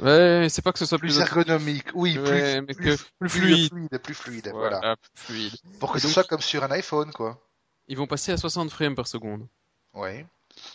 Ouais, 0.01 0.47
c'est 0.49 0.63
pas 0.63 0.73
que 0.73 0.79
ce 0.79 0.87
soit 0.87 0.99
plus, 0.99 1.19
ergonomique, 1.19 1.89
oui, 1.95 2.19
plus, 2.19 2.97
plus, 3.19 3.29
fluide. 3.29 3.99
plus 3.99 4.15
fluide, 4.15 4.51
voilà. 4.55 4.97
fluide. 5.15 5.53
Pour 5.81 5.93
que 5.93 5.99
ce 5.99 6.09
soit 6.09 6.25
comme 6.25 6.41
sur 6.41 6.65
un 6.65 6.71
iPhone, 6.71 7.13
quoi. 7.13 7.47
Ils 7.89 7.99
vont 7.99 8.07
passer 8.07 8.33
à 8.33 8.39
60 8.39 8.71
frames 8.71 8.95
par 8.95 9.07
seconde. 9.07 9.47
Ouais. 9.93 10.27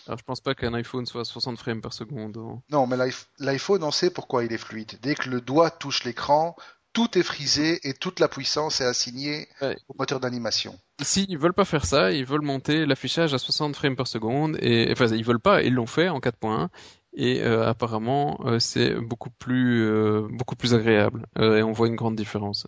Alors 0.06 0.20
je 0.20 0.24
pense 0.24 0.42
pas 0.42 0.54
qu'un 0.54 0.74
iPhone 0.74 1.06
soit 1.06 1.22
à 1.22 1.26
60 1.26 1.58
frames 1.58 1.82
par 1.82 1.94
seconde. 1.94 2.38
Non, 2.70 2.88
mais 2.88 2.98
l'iPhone, 3.40 3.84
on 3.84 3.92
sait 3.92 4.12
pourquoi 4.12 4.44
il 4.44 4.54
est 4.54 4.58
fluide. 4.58 5.00
Dès 5.02 5.16
que 5.16 5.30
le 5.30 5.42
doigt 5.42 5.72
touche 5.72 6.04
l'écran, 6.04 6.56
tout 6.94 7.18
est 7.18 7.24
frisé 7.24 7.88
et 7.88 7.94
toute 7.94 8.20
la 8.20 8.28
puissance 8.28 8.82
est 8.82 8.86
assignée 8.86 9.48
au 9.62 9.96
moteur 9.98 10.20
d'animation. 10.20 10.78
S'ils 11.00 11.38
veulent 11.38 11.54
pas 11.54 11.66
faire 11.66 11.86
ça, 11.86 12.12
ils 12.12 12.26
veulent 12.26 12.42
monter 12.42 12.88
l'affichage 12.88 13.34
à 13.34 13.38
60 13.38 13.76
frames 13.76 13.96
par 13.96 14.08
seconde 14.08 14.58
et 14.62 14.90
enfin 14.92 15.06
ils 15.08 15.24
veulent 15.24 15.40
pas, 15.40 15.62
ils 15.62 15.74
l'ont 15.74 15.86
fait 15.86 16.10
en 16.10 16.20
4.1 16.20 16.70
et 17.14 17.42
euh, 17.44 17.68
apparemment 17.68 18.40
euh, 18.46 18.58
c'est 18.58 18.96
beaucoup 18.96 19.30
plus 19.30 19.84
euh, 19.86 20.28
beaucoup 20.32 20.56
plus 20.56 20.74
agréable 20.74 21.28
et 21.40 21.62
on 21.62 21.72
voit 21.72 21.88
une 21.88 21.96
grande 21.96 22.16
différence. 22.16 22.68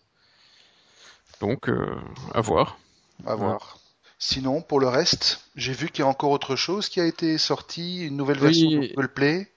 Donc 1.41 1.71
à 2.33 2.41
voir. 2.41 2.77
À 3.25 3.33
voir. 3.33 3.79
Sinon, 4.19 4.61
pour 4.61 4.79
le 4.79 4.89
reste, 4.89 5.45
j'ai 5.55 5.71
vu 5.71 5.87
qu'il 5.87 6.03
y 6.03 6.05
a 6.05 6.07
encore 6.07 6.31
autre 6.31 6.55
chose 6.55 6.89
qui 6.89 6.99
a 6.99 7.05
été 7.05 7.37
sorti, 7.37 8.05
une 8.05 8.17
nouvelle 8.17 8.37
version 8.37 8.69
de 8.69 8.87
Google 8.87 9.13
Play. 9.13 9.51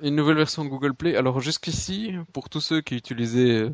Une 0.00 0.16
nouvelle 0.16 0.36
version 0.36 0.64
de 0.64 0.68
Google 0.68 0.94
Play. 0.94 1.16
Alors 1.16 1.40
jusqu'ici, 1.40 2.14
pour 2.32 2.48
tous 2.50 2.60
ceux 2.60 2.80
qui 2.82 2.96
utilisaient 2.96 3.70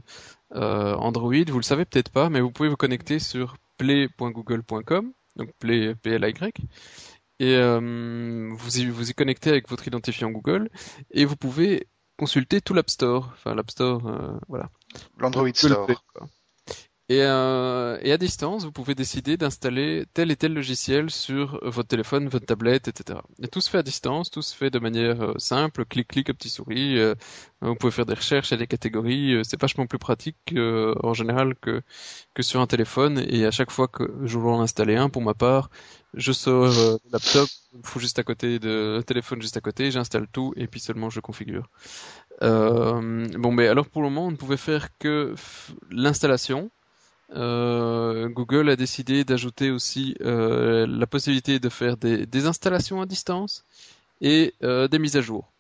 Android, 0.50 1.44
vous 1.48 1.58
le 1.58 1.62
savez 1.62 1.86
peut-être 1.86 2.10
pas, 2.10 2.28
mais 2.28 2.40
vous 2.40 2.50
pouvez 2.50 2.68
vous 2.68 2.76
connecter 2.76 3.18
sur 3.18 3.56
play.google.com, 3.78 5.12
donc 5.36 5.50
play 5.58 5.94
PLY, 5.94 6.34
et 7.40 7.56
euh, 7.56 8.50
vous, 8.52 8.78
y, 8.78 8.86
vous 8.86 9.10
y 9.10 9.14
connectez 9.14 9.50
avec 9.50 9.68
votre 9.68 9.86
identifiant 9.88 10.30
Google, 10.30 10.70
et 11.10 11.24
vous 11.24 11.36
pouvez 11.36 11.88
consulter 12.16 12.60
tout 12.60 12.74
l'App 12.74 12.90
Store, 12.90 13.30
enfin 13.32 13.54
l'App 13.54 13.70
Store, 13.70 14.06
euh, 14.06 14.38
voilà. 14.48 14.70
L'Android 15.18 15.52
Store. 15.52 15.88
Et, 17.10 17.20
euh, 17.20 17.98
et, 18.00 18.12
à 18.12 18.16
distance, 18.16 18.64
vous 18.64 18.72
pouvez 18.72 18.94
décider 18.94 19.36
d'installer 19.36 20.06
tel 20.14 20.30
et 20.30 20.36
tel 20.36 20.54
logiciel 20.54 21.10
sur 21.10 21.60
votre 21.62 21.86
téléphone, 21.86 22.28
votre 22.28 22.46
tablette, 22.46 22.88
etc. 22.88 23.18
Et 23.42 23.48
tout 23.48 23.60
se 23.60 23.68
fait 23.68 23.76
à 23.76 23.82
distance, 23.82 24.30
tout 24.30 24.40
se 24.40 24.56
fait 24.56 24.70
de 24.70 24.78
manière 24.78 25.20
euh, 25.20 25.34
simple, 25.36 25.84
clic-clic, 25.84 26.28
petit 26.28 26.48
souris. 26.48 26.98
Euh, 26.98 27.14
vous 27.60 27.74
pouvez 27.74 27.90
faire 27.90 28.06
des 28.06 28.14
recherches, 28.14 28.52
a 28.52 28.56
des 28.56 28.66
catégories. 28.66 29.34
Euh, 29.34 29.42
c'est 29.44 29.60
vachement 29.60 29.86
plus 29.86 29.98
pratique 29.98 30.54
en 30.56 31.12
général 31.12 31.54
que, 31.56 31.82
que 32.32 32.42
sur 32.42 32.60
un 32.62 32.66
téléphone. 32.66 33.22
Et 33.28 33.44
à 33.44 33.50
chaque 33.50 33.70
fois 33.70 33.86
que 33.86 34.10
je 34.24 34.38
veux 34.38 34.48
en 34.48 34.62
installer 34.62 34.96
un, 34.96 35.10
pour 35.10 35.20
ma 35.20 35.34
part, 35.34 35.68
je 36.14 36.32
sors 36.32 36.68
le 36.68 36.98
laptop, 37.12 37.48
fous 37.82 38.00
juste 38.00 38.18
à 38.18 38.22
côté 38.22 38.58
de 38.58 38.94
le 38.96 39.02
téléphone 39.04 39.42
juste 39.42 39.58
à 39.58 39.60
côté, 39.60 39.90
j'installe 39.90 40.26
tout 40.32 40.54
et 40.56 40.66
puis 40.68 40.80
seulement 40.80 41.10
je 41.10 41.20
configure. 41.20 41.68
bon, 42.40 43.52
mais 43.52 43.68
alors 43.68 43.88
pour 43.88 44.00
le 44.00 44.08
moment, 44.08 44.28
on 44.28 44.30
ne 44.30 44.36
pouvait 44.36 44.56
faire 44.56 44.88
que 44.98 45.34
l'installation 45.90 46.70
euh, 47.32 48.28
Google 48.28 48.68
a 48.68 48.76
décidé 48.76 49.24
d'ajouter 49.24 49.70
aussi 49.70 50.16
euh, 50.20 50.86
la 50.86 51.06
possibilité 51.06 51.58
de 51.58 51.68
faire 51.68 51.96
des, 51.96 52.46
installations 52.46 53.00
à 53.00 53.06
distance 53.06 53.64
et 54.20 54.54
euh, 54.62 54.88
des 54.88 54.98
mises 54.98 55.16
à 55.16 55.20
jour. 55.20 55.50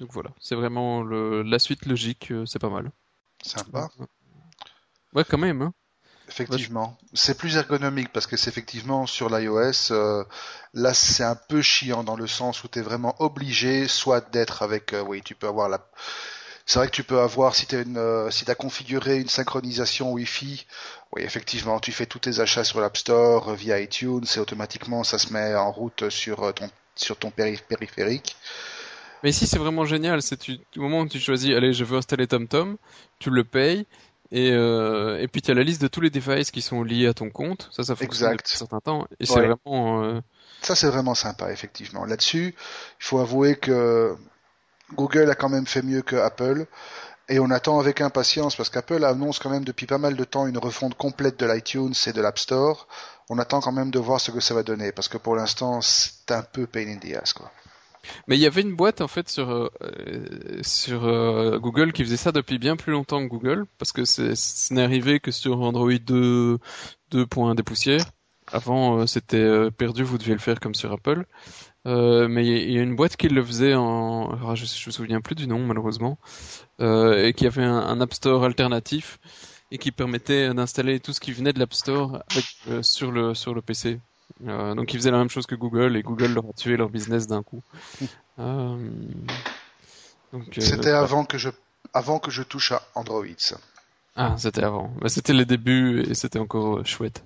Donc 0.00 0.12
voilà, 0.12 0.30
c'est 0.40 0.54
vraiment 0.54 1.02
la 1.02 1.58
suite 1.58 1.86
logique, 1.86 2.32
c'est 2.46 2.58
pas 2.58 2.70
mal. 2.70 2.90
Sympa. 3.42 3.88
Ouais, 5.12 5.24
quand 5.28 5.38
même. 5.38 5.60
Hein. 5.62 5.74
Effectivement, 6.28 6.96
c'est 7.12 7.36
plus 7.36 7.56
ergonomique 7.56 8.12
parce 8.12 8.26
que 8.26 8.36
c'est 8.36 8.48
effectivement 8.48 9.06
sur 9.06 9.28
l'iOS, 9.28 9.92
là 10.74 10.94
c'est 10.94 11.24
un 11.24 11.34
peu 11.34 11.60
chiant 11.60 12.04
dans 12.04 12.16
le 12.16 12.28
sens 12.28 12.62
où 12.64 12.68
tu 12.68 12.78
es 12.78 12.82
vraiment 12.82 13.14
obligé 13.18 13.88
soit 13.88 14.30
d'être 14.30 14.62
avec, 14.62 14.94
oui 15.06 15.22
tu 15.22 15.34
peux 15.34 15.48
avoir 15.48 15.68
la, 15.68 15.84
c'est 16.70 16.78
vrai 16.78 16.86
que 16.86 16.92
tu 16.92 17.02
peux 17.02 17.18
avoir, 17.18 17.56
si 17.56 17.66
tu 17.66 17.74
euh, 17.96 18.30
as 18.46 18.54
configuré 18.54 19.18
une 19.18 19.28
synchronisation 19.28 20.12
Wi-Fi, 20.12 20.66
oui, 21.10 21.22
effectivement, 21.22 21.80
tu 21.80 21.90
fais 21.90 22.06
tous 22.06 22.20
tes 22.20 22.38
achats 22.38 22.62
sur 22.62 22.80
l'App 22.80 22.96
Store 22.96 23.48
euh, 23.48 23.54
via 23.56 23.80
iTunes 23.80 24.22
et 24.36 24.38
automatiquement 24.38 25.02
ça 25.02 25.18
se 25.18 25.32
met 25.32 25.56
en 25.56 25.72
route 25.72 26.08
sur 26.10 26.44
euh, 26.44 26.52
ton, 26.52 26.70
sur 26.94 27.16
ton 27.16 27.32
périphérique. 27.32 28.36
Mais 29.24 29.30
ici, 29.30 29.48
c'est 29.48 29.58
vraiment 29.58 29.84
génial. 29.84 30.22
C'est 30.22 30.48
au 30.48 30.82
moment 30.82 31.00
où 31.00 31.08
tu 31.08 31.18
choisis, 31.18 31.50
allez, 31.56 31.72
je 31.72 31.82
veux 31.82 31.98
installer 31.98 32.28
TomTom, 32.28 32.76
tu 33.18 33.30
le 33.30 33.42
payes. 33.42 33.84
Et, 34.30 34.50
et 34.50 35.26
puis 35.26 35.42
tu 35.42 35.50
as 35.50 35.54
la 35.54 35.64
liste 35.64 35.82
de 35.82 35.88
tous 35.88 36.00
les 36.00 36.10
devices 36.10 36.52
qui 36.52 36.62
sont 36.62 36.84
liés 36.84 37.08
à 37.08 37.14
ton 37.14 37.30
compte. 37.30 37.68
Ça, 37.72 37.82
ça 37.82 37.96
fonctionne 37.96 38.36
depuis 38.36 38.54
un 38.54 38.58
certain 38.58 38.78
temps. 38.78 39.08
Et 39.18 39.26
c'est 39.26 39.40
vraiment. 39.40 40.22
Ça, 40.62 40.76
c'est 40.76 40.86
vraiment 40.86 41.16
sympa, 41.16 41.50
effectivement. 41.50 42.04
Là-dessus, 42.04 42.54
il 43.00 43.04
faut 43.04 43.18
avouer 43.18 43.56
que 43.56 44.16
Google 44.94 45.30
a 45.30 45.34
quand 45.34 45.48
même 45.48 45.66
fait 45.66 45.82
mieux 45.82 46.02
que 46.02 46.16
Apple. 46.16 46.66
Et 47.30 47.38
on 47.38 47.50
attend 47.50 47.78
avec 47.78 48.00
impatience 48.00 48.56
parce 48.56 48.70
qu'Apple 48.70 49.04
annonce 49.04 49.38
quand 49.38 49.50
même 49.50 49.64
depuis 49.64 49.86
pas 49.86 49.98
mal 49.98 50.16
de 50.16 50.24
temps 50.24 50.48
une 50.48 50.58
refonte 50.58 50.96
complète 50.96 51.38
de 51.38 51.46
l'iTunes 51.46 51.94
et 52.08 52.12
de 52.12 52.20
l'App 52.20 52.40
Store. 52.40 52.88
On 53.28 53.38
attend 53.38 53.60
quand 53.60 53.70
même 53.70 53.92
de 53.92 54.00
voir 54.00 54.20
ce 54.20 54.32
que 54.32 54.40
ça 54.40 54.52
va 54.52 54.64
donner 54.64 54.90
parce 54.90 55.06
que 55.06 55.16
pour 55.16 55.36
l'instant 55.36 55.80
c'est 55.80 56.32
un 56.32 56.42
peu 56.42 56.66
pain 56.66 56.88
in 56.88 56.96
the 56.96 57.14
ass 57.14 57.32
quoi. 57.32 57.52
Mais 58.26 58.36
il 58.36 58.40
y 58.40 58.46
avait 58.46 58.62
une 58.62 58.74
boîte 58.74 59.00
en 59.00 59.06
fait 59.06 59.28
sur 59.28 59.48
euh, 59.50 59.70
euh, 60.88 61.58
Google 61.60 61.92
qui 61.92 62.02
faisait 62.02 62.16
ça 62.16 62.32
depuis 62.32 62.58
bien 62.58 62.74
plus 62.74 62.90
longtemps 62.92 63.22
que 63.22 63.28
Google 63.28 63.64
parce 63.78 63.92
que 63.92 64.04
ce 64.04 64.74
n'est 64.74 64.82
arrivé 64.82 65.20
que 65.20 65.30
sur 65.30 65.60
Android 65.60 65.92
2 65.92 66.58
2. 67.12 67.26
des 67.54 67.62
poussières. 67.62 68.06
Avant 68.52 68.98
euh, 68.98 69.06
c'était 69.06 69.70
perdu, 69.70 70.02
vous 70.02 70.18
deviez 70.18 70.34
le 70.34 70.40
faire 70.40 70.58
comme 70.58 70.74
sur 70.74 70.92
Apple. 70.92 71.26
Euh, 71.86 72.28
mais 72.28 72.46
il 72.46 72.70
y, 72.72 72.78
a 72.78 72.82
une 72.82 72.94
boîte 72.94 73.16
qui 73.16 73.28
le 73.28 73.42
faisait 73.42 73.74
en, 73.74 74.38
ah, 74.46 74.54
je, 74.54 74.66
je 74.66 74.86
me 74.86 74.92
souviens 74.92 75.22
plus 75.22 75.34
du 75.34 75.46
nom 75.46 75.64
malheureusement, 75.64 76.18
euh, 76.80 77.26
et 77.26 77.32
qui 77.32 77.46
avait 77.46 77.64
un, 77.64 77.98
App 78.00 78.12
Store 78.12 78.44
alternatif 78.44 79.18
et 79.70 79.78
qui 79.78 79.90
permettait 79.90 80.52
d'installer 80.52 81.00
tout 81.00 81.14
ce 81.14 81.20
qui 81.20 81.32
venait 81.32 81.54
de 81.54 81.58
l'App 81.58 81.72
Store 81.72 82.22
euh, 82.68 82.82
sur 82.82 83.10
le 83.12 83.34
sur 83.34 83.54
le 83.54 83.62
PC. 83.62 83.98
donc 84.40 84.92
ils 84.92 84.98
faisaient 84.98 85.10
la 85.10 85.18
même 85.18 85.30
chose 85.30 85.46
que 85.46 85.54
Google 85.54 85.96
et 85.96 86.02
Google 86.02 86.34
leur 86.34 86.44
a 86.44 86.52
tué 86.52 86.76
leur 86.76 86.90
business 86.90 87.26
d'un 87.26 87.42
coup. 87.42 87.62
C'était 90.58 90.90
avant 90.90 91.24
que 91.24 91.38
je 91.38 91.48
avant 91.94 92.18
que 92.18 92.30
je 92.30 92.42
touche 92.42 92.72
à 92.72 92.82
Android. 92.94 93.24
Ça. 93.38 93.58
Ah, 94.16 94.34
c'était 94.38 94.64
avant. 94.64 94.90
Bah, 95.00 95.08
c'était 95.08 95.32
les 95.32 95.44
débuts 95.44 96.02
et 96.02 96.14
c'était 96.14 96.40
encore 96.40 96.78
euh, 96.78 96.84
chouette. 96.84 97.24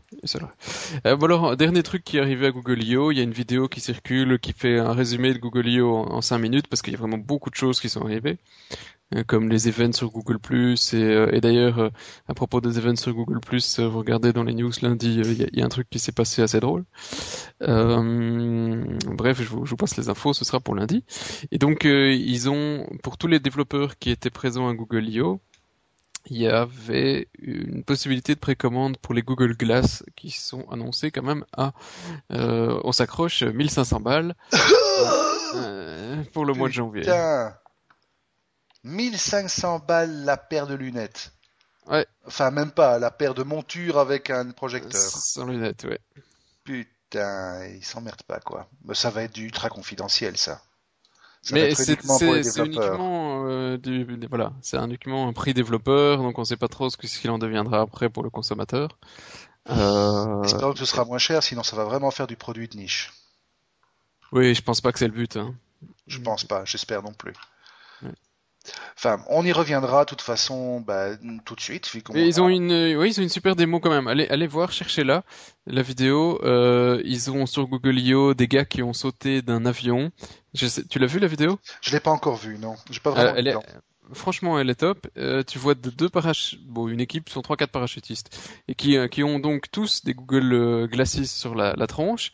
Euh, 1.07 1.17
bon 1.17 1.25
alors, 1.25 1.57
dernier 1.57 1.83
truc 1.83 2.05
qui 2.05 2.19
est 2.19 2.21
arrivé 2.21 2.47
à 2.47 2.51
Google 2.51 2.83
I.O., 2.83 3.11
il 3.11 3.17
y 3.17 3.21
a 3.21 3.25
une 3.25 3.33
vidéo 3.33 3.69
qui 3.69 3.81
circule 3.81 4.39
qui 4.39 4.53
fait 4.53 4.79
un 4.79 4.93
résumé 4.93 5.33
de 5.33 5.39
Google 5.39 5.67
I.O. 5.67 5.97
en, 5.97 6.21
5 6.21 6.39
minutes 6.39 6.67
parce 6.69 6.83
qu'il 6.83 6.93
y 6.93 6.97
a 6.97 6.99
vraiment 6.99 7.17
beaucoup 7.19 7.49
de 7.49 7.55
choses 7.55 7.81
qui 7.81 7.89
sont 7.89 8.03
arrivées, 8.03 8.37
euh, 9.15 9.25
comme 9.25 9.49
les 9.49 9.67
events 9.67 9.93
sur 9.95 10.11
Google+, 10.11 10.39
et, 10.93 11.37
et 11.37 11.41
d'ailleurs, 11.41 11.91
à 12.29 12.35
propos 12.35 12.61
des 12.61 12.79
events 12.79 12.97
sur 12.97 13.15
Google+, 13.15 13.41
vous 13.79 13.99
regardez 13.99 14.35
dans 14.35 14.45
les 14.45 14.55
news 14.55 14.73
lundi, 14.83 15.23
il 15.23 15.59
y, 15.59 15.63
a 15.63 15.65
un 15.65 15.69
truc 15.69 15.89
qui 15.89 15.99
s'est 15.99 16.13
passé 16.13 16.43
assez 16.43 16.61
drôle. 16.61 16.85
bref, 17.61 19.41
je 19.41 19.49
vous, 19.49 19.65
je 19.65 19.71
vous, 19.71 19.77
passe 19.77 19.97
les 19.97 20.11
infos, 20.11 20.35
ce 20.35 20.45
sera 20.45 20.61
pour 20.61 20.75
lundi. 20.75 21.03
Et 21.51 21.59
donc, 21.59 21.85
ils 21.85 22.51
ont, 22.51 22.87
pour 23.03 23.17
tous 23.17 23.27
les 23.27 23.41
développeurs 23.41 23.99
qui 23.99 24.11
étaient 24.11 24.31
présents 24.31 24.69
à 24.69 24.75
Google 24.75 25.09
I.O., 25.09 25.41
il 26.27 26.39
y 26.39 26.49
avait 26.49 27.29
une 27.39 27.85
possibilité 27.85 28.35
de 28.35 28.41
précommande 28.41 28.97
pour 28.99 29.15
les 29.15 29.23
Google 29.23 29.57
Glass 29.57 30.03
qui 30.17 30.31
sont 30.31 30.67
annoncés 30.71 31.11
quand 31.11 31.23
même 31.23 31.45
à, 31.57 31.73
euh, 32.33 32.81
on 32.85 32.93
s'accroche, 32.93 33.43
1500 33.43 34.01
balles 34.01 34.35
euh, 35.55 36.23
pour 36.33 36.47
le 36.47 36.55
mois 36.55 36.69
de 36.69 36.75
janvier. 36.75 37.05
1500 38.85 39.81
balles 39.81 40.25
la 40.25 40.37
paire 40.37 40.67
de 40.67 40.75
lunettes. 40.75 41.33
Ouais. 41.87 42.07
Enfin, 42.27 42.51
même 42.51 42.71
pas, 42.71 42.99
la 42.99 43.11
paire 43.11 43.35
de 43.35 43.43
montures 43.43 43.99
avec 43.99 44.31
un 44.31 44.51
projecteur. 44.51 45.01
Sans 45.01 45.45
lunettes, 45.47 45.85
ouais. 45.85 46.01
Putain, 46.65 47.67
ils 47.67 47.85
s'emmerdent 47.85 48.23
pas, 48.23 48.41
quoi. 48.41 48.69
Mais 48.85 48.95
ça 48.95 49.11
va 49.11 49.23
être 49.23 49.35
du 49.35 49.45
ultra 49.45 49.69
confidentiel, 49.69 50.37
ça. 50.37 50.63
Mais 51.53 51.75
c'est 51.75 51.93
uniquement 51.93 53.45
euh, 53.47 53.77
du, 53.77 54.07
voilà, 54.29 54.53
c'est 54.63 54.79
uniquement 54.79 55.29
un 55.29 55.33
prix 55.33 55.53
développeur, 55.53 56.19
donc 56.19 56.39
on 56.39 56.45
sait 56.45 56.57
pas 56.57 56.69
trop 56.69 56.89
ce 56.89 56.97
qu'il 56.97 57.31
en 57.31 57.39
deviendra 57.39 57.81
après 57.81 58.09
pour 58.09 58.23
le 58.23 58.31
consommateur. 58.31 58.99
Euh... 59.71 60.43
J'espère 60.43 60.73
que 60.73 60.79
ce 60.79 60.85
sera 60.85 61.05
moins 61.05 61.19
cher, 61.19 61.43
sinon 61.43 61.63
ça 61.63 61.77
va 61.77 61.85
vraiment 61.85 62.11
faire 62.11 62.27
du 62.27 62.37
produit 62.37 62.69
de 62.69 62.77
niche. 62.77 63.13
Oui, 64.33 64.55
je 64.55 64.63
pense 64.63 64.81
pas 64.81 64.93
que 64.93 64.99
c'est 64.99 65.09
le 65.09 65.15
but. 65.15 65.37
Hein. 65.37 65.55
Je 66.07 66.19
pense 66.19 66.45
pas, 66.45 66.65
j'espère 66.65 67.03
non 67.03 67.13
plus. 67.13 67.35
Enfin, 68.97 69.23
on 69.29 69.45
y 69.45 69.53
reviendra 69.53 70.05
de 70.05 70.09
toute 70.09 70.23
façon 70.23 70.81
bah, 70.81 71.11
tout 71.45 71.55
de 71.55 71.61
suite. 71.61 71.91
ils 72.15 72.41
ont 72.41 72.49
une, 72.49 72.97
oui, 72.97 73.11
ils 73.11 73.21
ont 73.21 73.23
une 73.23 73.29
super 73.29 73.57
démo 73.57 73.79
quand 73.79 73.91
même. 73.91 74.09
Allez, 74.09 74.27
allez 74.29 74.47
voir, 74.47 74.73
cherchez 74.73 75.05
là 75.05 75.23
la 75.67 75.83
vidéo. 75.83 76.41
Euh, 76.45 77.03
ils 77.05 77.31
ont 77.31 77.45
sur 77.45 77.67
Google 77.67 77.99
I.O. 77.99 78.33
des 78.33 78.49
gars 78.49 78.65
qui 78.65 78.83
ont 78.83 78.95
sauté 78.95 79.43
d'un 79.43 79.67
avion. 79.67 80.11
Je 80.55 80.67
sais, 80.67 80.85
tu 80.85 80.99
l'as 80.99 81.07
vu 81.07 81.19
la 81.19 81.27
vidéo? 81.27 81.59
Je 81.81 81.93
l'ai 81.93 82.01
pas 82.01 82.11
encore 82.11 82.37
vue, 82.37 82.59
non. 82.59 82.77
J'ai 82.91 83.01
pas 83.01 83.11
vraiment. 83.11 83.35
elle 83.37 83.49
est, 83.49 83.57
franchement, 84.13 84.59
elle 84.59 84.71
est 84.71 84.77
top. 84.77 85.07
Euh, 85.17 85.43
tu 85.43 85.59
vois 85.59 85.75
de 85.75 85.91
deux 85.91 86.09
parach, 86.09 86.57
bon, 86.65 86.89
une 86.89 87.01
équipe 87.01 87.29
sont 87.29 87.43
trois 87.43 87.57
quatre 87.57 87.73
parachutistes 87.73 88.39
et 88.69 88.75
qui 88.75 88.97
euh, 88.97 89.09
qui 89.09 89.23
ont 89.25 89.39
donc 89.39 89.71
tous 89.71 90.05
des 90.05 90.15
Google 90.15 90.53
euh, 90.53 90.87
Glasses 90.87 91.25
sur 91.25 91.55
la, 91.55 91.75
la 91.77 91.87
tronche 91.87 92.33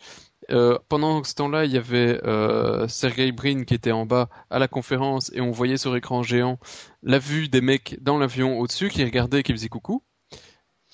euh, 0.51 0.79
pendant 0.89 1.23
ce 1.23 1.35
temps-là, 1.35 1.65
il 1.65 1.73
y 1.73 1.77
avait 1.77 2.21
euh, 2.25 2.89
Sergey 2.89 3.31
Brin 3.31 3.65
qui 3.65 3.75
était 3.75 3.93
en 3.93 4.07
bas 4.07 4.29
à 4.49 4.59
la 4.59 4.69
conférence 4.69 5.31
et 5.35 5.41
on 5.41 5.51
voyait 5.51 5.77
sur 5.77 5.95
écran 5.97 6.23
géant 6.23 6.59
la 7.03 7.19
vue 7.19 7.49
des 7.49 7.61
mecs 7.61 7.97
dans 8.01 8.19
l'avion 8.19 8.59
au-dessus 8.59 8.89
qui 8.89 9.05
regardaient 9.05 9.41
et 9.41 9.43
qui 9.43 9.53
faisaient 9.53 9.69
coucou. 9.69 10.03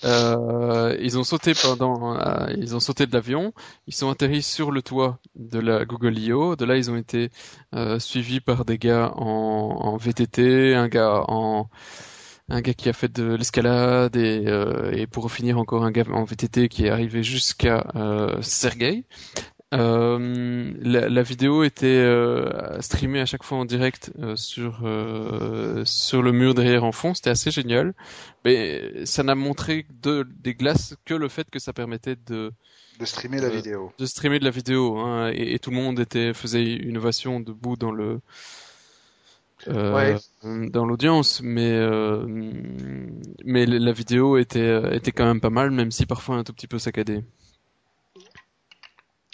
Euh, 0.03 0.95
ils 1.01 1.17
ont 1.17 1.23
sauté 1.23 1.53
pendant, 1.53 2.19
euh, 2.19 2.53
ils 2.57 2.75
ont 2.75 2.79
sauté 2.79 3.05
de 3.07 3.13
l'avion, 3.13 3.53
ils 3.87 3.93
sont 3.95 4.09
atterris 4.09 4.43
sur 4.43 4.71
le 4.71 4.81
toit 4.81 5.19
de 5.35 5.59
la 5.59 5.85
Google 5.85 6.17
I.O. 6.17 6.55
De 6.55 6.65
là, 6.65 6.77
ils 6.77 6.91
ont 6.91 6.97
été 6.97 7.31
suivis 7.99 8.39
par 8.39 8.65
des 8.65 8.77
gars 8.77 9.11
en, 9.15 9.97
VTT, 9.97 10.75
un 10.75 10.87
gars 10.87 11.23
en 11.27 11.69
un 12.49 12.61
gars 12.61 12.73
qui 12.73 12.89
a 12.89 12.93
fait 12.93 13.11
de 13.11 13.35
l'escalade 13.35 14.15
et, 14.15 14.45
euh, 14.47 14.91
et 14.93 15.05
pour 15.07 15.31
finir 15.31 15.57
encore 15.57 15.83
un 15.83 15.91
gars 15.91 16.05
en 16.11 16.23
VTT 16.23 16.69
qui 16.69 16.85
est 16.85 16.89
arrivé 16.89 17.23
jusqu'à 17.23 17.91
euh, 17.95 18.41
Sergei. 18.41 19.05
Euh, 19.73 20.73
la, 20.79 21.09
la, 21.09 21.23
vidéo 21.23 21.63
était 21.63 21.87
euh, 21.87 22.79
streamée 22.79 23.19
à 23.19 23.25
chaque 23.25 23.43
fois 23.43 23.57
en 23.57 23.65
direct 23.65 24.13
euh, 24.17 24.37
sur 24.37 24.79
euh, 24.85 25.83
sur 25.83 26.21
le 26.21 26.31
mur 26.31 26.53
derrière 26.53 26.85
en 26.85 26.93
fond. 26.93 27.13
C'était 27.13 27.31
assez 27.31 27.51
génial, 27.51 27.93
mais 28.45 29.05
ça 29.05 29.23
n'a 29.23 29.35
montré 29.35 29.85
de, 30.01 30.25
des 30.41 30.53
glaces 30.53 30.95
que 31.03 31.13
le 31.13 31.27
fait 31.27 31.49
que 31.49 31.59
ça 31.59 31.73
permettait 31.73 32.15
de 32.27 32.53
de 32.99 33.05
streamer 33.05 33.41
la 33.41 33.49
vidéo. 33.49 33.91
De 33.97 34.05
streamer 34.05 34.39
de 34.39 34.45
la 34.45 34.51
vidéo, 34.51 34.99
hein, 34.99 35.31
et, 35.33 35.55
et, 35.55 35.59
tout 35.59 35.71
le 35.71 35.75
monde 35.75 35.99
était 35.99 36.33
faisait 36.33 36.63
une 36.63 36.97
ovation 36.97 37.41
debout 37.41 37.75
dans 37.75 37.91
le 37.91 38.21
euh, 39.67 40.17
dans 40.43 40.85
l'audience, 40.85 41.41
mais 41.43 41.73
euh, 41.73 42.25
mais 43.43 43.65
la 43.65 43.91
vidéo 43.91 44.37
était 44.37 44.95
était 44.95 45.11
quand 45.11 45.25
même 45.25 45.41
pas 45.41 45.49
mal, 45.49 45.71
même 45.71 45.91
si 45.91 46.05
parfois 46.05 46.37
un 46.37 46.45
tout 46.45 46.53
petit 46.53 46.67
peu 46.67 46.79
saccadée. 46.79 47.25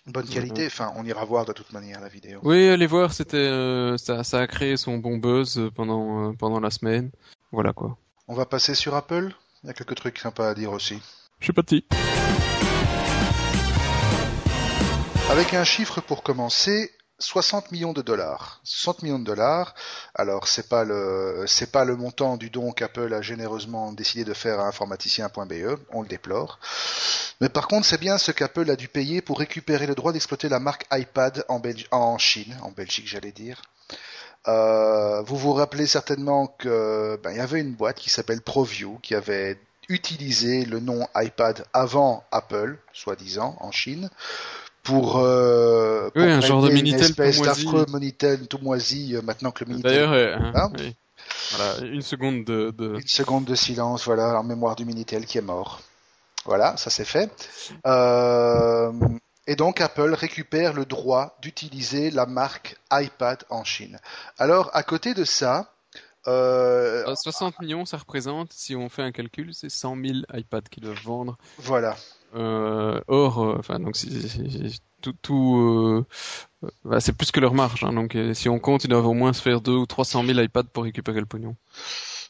Bonne 0.05 0.27
qualité, 0.27 0.67
enfin 0.67 0.91
on 0.97 1.05
ira 1.05 1.23
voir 1.23 1.45
de 1.45 1.53
toute 1.53 1.71
manière 1.71 2.01
la 2.01 2.09
vidéo. 2.09 2.41
Oui, 2.43 2.67
allez 2.67 2.87
voir, 2.87 3.13
c'était 3.13 3.37
euh, 3.37 3.97
ça, 3.97 4.25
ça 4.25 4.41
a 4.41 4.47
créé 4.47 4.75
son 4.75 4.97
bon 4.97 5.17
buzz 5.17 5.69
pendant 5.75 6.33
pendant 6.35 6.59
la 6.59 6.71
semaine. 6.71 7.09
Voilà 7.53 7.71
quoi. 7.71 7.97
On 8.27 8.33
va 8.33 8.45
passer 8.45 8.75
sur 8.75 8.95
Apple. 8.95 9.33
Il 9.63 9.67
y 9.67 9.69
a 9.69 9.73
quelques 9.73 9.95
trucs 9.95 10.19
sympas 10.19 10.49
à 10.49 10.53
dire 10.55 10.73
aussi. 10.73 11.01
Je 11.39 11.45
suis 11.45 11.53
parti. 11.53 11.85
Avec 15.29 15.53
un 15.53 15.63
chiffre 15.63 16.01
pour 16.01 16.21
commencer, 16.21 16.91
60 17.19 17.71
millions 17.71 17.93
de 17.93 18.01
dollars. 18.01 18.59
60 18.63 19.03
millions 19.03 19.19
de 19.19 19.23
dollars. 19.23 19.75
Alors 20.15 20.47
c'est 20.47 20.67
pas 20.67 20.83
le 20.83 21.45
pas 21.71 21.85
le 21.85 21.95
montant 21.95 22.37
du 22.37 22.49
don 22.49 22.71
qu'Apple 22.71 23.13
a 23.13 23.21
généreusement 23.21 23.91
décidé 23.93 24.25
de 24.25 24.33
faire 24.33 24.59
à 24.59 24.67
informaticien.be, 24.67 25.79
on 25.91 26.01
le 26.01 26.07
déplore. 26.07 26.59
Mais 27.41 27.49
par 27.49 27.67
contre, 27.67 27.87
c'est 27.87 27.99
bien 27.99 28.17
ce 28.17 28.31
qu'Apple 28.31 28.69
a 28.69 28.75
dû 28.75 28.87
payer 28.87 29.21
pour 29.21 29.39
récupérer 29.39 29.87
le 29.87 29.95
droit 29.95 30.11
d'exploiter 30.11 30.49
la 30.49 30.59
marque 30.59 30.85
iPad 30.91 31.45
en, 31.49 31.61
en 31.91 32.17
Chine, 32.17 32.57
en 32.61 32.71
Belgique 32.71 33.07
j'allais 33.07 33.31
dire. 33.31 33.61
Euh, 34.47 35.21
vous 35.21 35.37
vous 35.37 35.53
rappelez 35.53 35.87
certainement 35.87 36.47
que 36.47 37.19
ben, 37.23 37.31
il 37.31 37.37
y 37.37 37.39
avait 37.39 37.61
une 37.61 37.73
boîte 37.73 37.97
qui 37.97 38.09
s'appelle 38.09 38.41
ProView 38.41 38.99
qui 39.01 39.15
avait 39.15 39.57
utilisé 39.89 40.65
le 40.65 40.79
nom 40.79 41.07
iPad 41.15 41.65
avant 41.73 42.23
Apple, 42.31 42.77
soi-disant, 42.93 43.57
en 43.59 43.71
Chine, 43.71 44.09
pour, 44.83 45.17
euh, 45.17 46.09
oui, 46.15 46.23
un 46.23 46.41
genre 46.41 46.61
de 46.61 46.69
Minitel 46.69 46.99
une 46.99 47.05
espèce 47.05 47.41
d'affreux 47.41 47.85
Minitel 47.91 48.47
tout 48.47 48.59
moisi 48.61 49.15
euh, 49.15 49.21
maintenant 49.21 49.51
que 49.51 49.63
le 49.63 49.69
Minitel. 49.69 49.91
D'ailleurs, 49.91 50.11
euh, 50.11 50.35
hein, 50.53 50.71
oui. 50.77 50.93
voilà, 51.51 51.87
une 51.87 52.01
seconde 52.01 52.43
de, 52.43 52.71
de, 52.71 52.95
Une 52.95 53.07
seconde 53.07 53.45
de 53.45 53.55
silence, 53.55 54.05
voilà, 54.05 54.37
en 54.39 54.43
mémoire 54.43 54.75
du 54.75 54.83
Minitel 54.83 55.25
qui 55.25 55.37
est 55.37 55.41
mort. 55.41 55.81
Voilà, 56.45 56.75
ça 56.75 56.89
c'est 56.89 57.05
fait. 57.05 57.31
Euh, 57.87 58.91
et 59.47 59.55
donc 59.55 59.79
Apple 59.79 60.13
récupère 60.13 60.73
le 60.73 60.85
droit 60.85 61.37
d'utiliser 61.41 62.11
la 62.11 62.25
marque 62.25 62.77
iPad 62.91 63.43
en 63.49 63.63
Chine. 63.63 63.99
Alors, 64.37 64.69
à 64.73 64.83
côté 64.83 65.13
de 65.13 65.23
ça, 65.23 65.73
euh... 66.27 67.15
60 67.15 67.59
millions, 67.61 67.85
ça 67.85 67.97
représente, 67.97 68.51
si 68.51 68.75
on 68.75 68.89
fait 68.89 69.01
un 69.01 69.11
calcul, 69.11 69.53
c'est 69.53 69.69
100 69.69 69.95
000 69.95 70.17
iPads 70.33 70.61
qu'ils 70.69 70.83
doivent 70.83 71.03
vendre. 71.03 71.37
Voilà. 71.59 71.95
Euh, 72.35 72.99
or, 73.07 73.43
euh, 73.43 73.55
enfin 73.59 73.79
donc 73.79 73.95
tout, 75.21 75.57
euh, 75.57 76.05
bah, 76.83 76.99
c'est 76.99 77.13
plus 77.13 77.31
que 77.31 77.39
leur 77.39 77.53
marge. 77.53 77.83
Hein, 77.83 77.93
donc 77.93 78.17
si 78.33 78.49
on 78.49 78.59
compte, 78.59 78.83
ils 78.83 78.89
doivent 78.89 79.07
au 79.07 79.13
moins 79.13 79.33
se 79.33 79.41
faire 79.41 79.61
2 79.61 79.71
ou 79.71 79.85
300 79.85 80.25
000 80.25 80.39
iPads 80.39 80.63
pour 80.63 80.83
récupérer 80.83 81.19
le 81.19 81.25
pognon. 81.25 81.55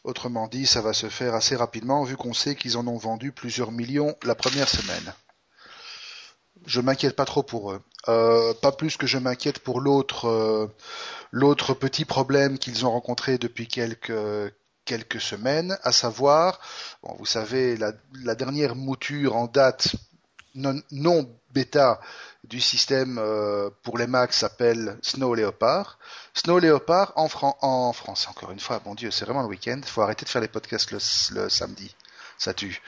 Autrement 0.04 0.47
dit, 0.47 0.66
ça 0.66 0.82
va 0.82 0.91
se 0.91 1.08
faire 1.08 1.34
assez 1.34 1.56
rapidement 1.56 2.04
vu 2.04 2.18
qu'on 2.18 2.34
sait 2.34 2.56
qu'ils 2.56 2.78
en 2.78 2.88
ont 2.88 2.97
vendu 2.97 3.32
plusieurs 3.32 3.72
millions 3.72 4.16
la 4.24 4.36
première 4.36 4.68
semaine. 4.68 5.14
Je 6.66 6.82
m'inquiète 6.82 7.16
pas 7.16 7.26
trop 7.26 7.43
pour 7.43 7.72
eux. 7.72 7.82
Pas 8.06 8.72
plus 8.78 8.97
que 8.97 9.08
je 9.08 9.18
m'inquiète 9.18 9.60
pour 9.60 9.80
l'autre 9.80 10.70
l'autre 11.32 11.74
petit 11.74 12.06
problème 12.06 12.58
qu'ils 12.58 12.86
ont 12.86 12.91
rencontré 12.91 13.38
depuis 13.38 13.68
quelques 13.68 14.12
quelques 14.86 15.22
semaines, 15.22 15.78
à 15.84 15.92
savoir, 15.92 16.60
bon, 17.02 17.16
vous 17.18 17.26
savez, 17.26 17.78
la, 17.78 17.94
la, 18.24 18.36
dernière 18.36 18.76
mouture 18.76 19.36
en 19.36 19.48
date 19.48 19.96
non, 20.56 20.80
non 20.92 21.30
bêta 21.52 22.00
du 22.44 22.60
système 22.60 23.18
euh, 23.18 23.70
pour 23.84 23.98
les 23.98 24.08
Macs 24.08 24.34
s'appelle 24.34 24.98
Snow 25.02 25.34
Leopard. 25.36 25.98
Snow 26.34 26.60
Leopard 26.60 27.14
en, 27.16 27.28
Fran 27.28 27.58
en 27.62 27.94
France, 27.94 28.28
encore 28.30 28.52
une 28.52 28.60
fois, 28.60 28.80
bon 28.80 28.96
Dieu, 28.96 29.12
c'est 29.12 29.26
vraiment 29.26 29.42
le 29.42 29.48
week-end, 29.48 29.80
faut 29.86 30.02
arrêter 30.02 30.26
de 30.26 30.30
faire 30.30 30.42
les 30.42 30.48
podcasts 30.48 30.92
le, 30.92 31.00
le 31.36 31.50
samedi. 31.50 31.96
Ça 32.38 32.54
tue. 32.54 32.82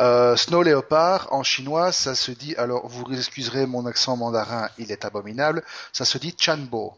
Euh, 0.00 0.34
Snow 0.36 0.62
Leopard 0.62 1.32
en 1.32 1.42
chinois, 1.42 1.92
ça 1.92 2.14
se 2.14 2.32
dit, 2.32 2.56
alors 2.56 2.88
vous 2.88 3.04
excuserez 3.12 3.66
mon 3.66 3.86
accent 3.86 4.16
mandarin, 4.16 4.68
il 4.78 4.90
est 4.90 5.04
abominable, 5.04 5.62
ça 5.92 6.04
se 6.04 6.18
dit 6.18 6.34
Chanbo. 6.36 6.96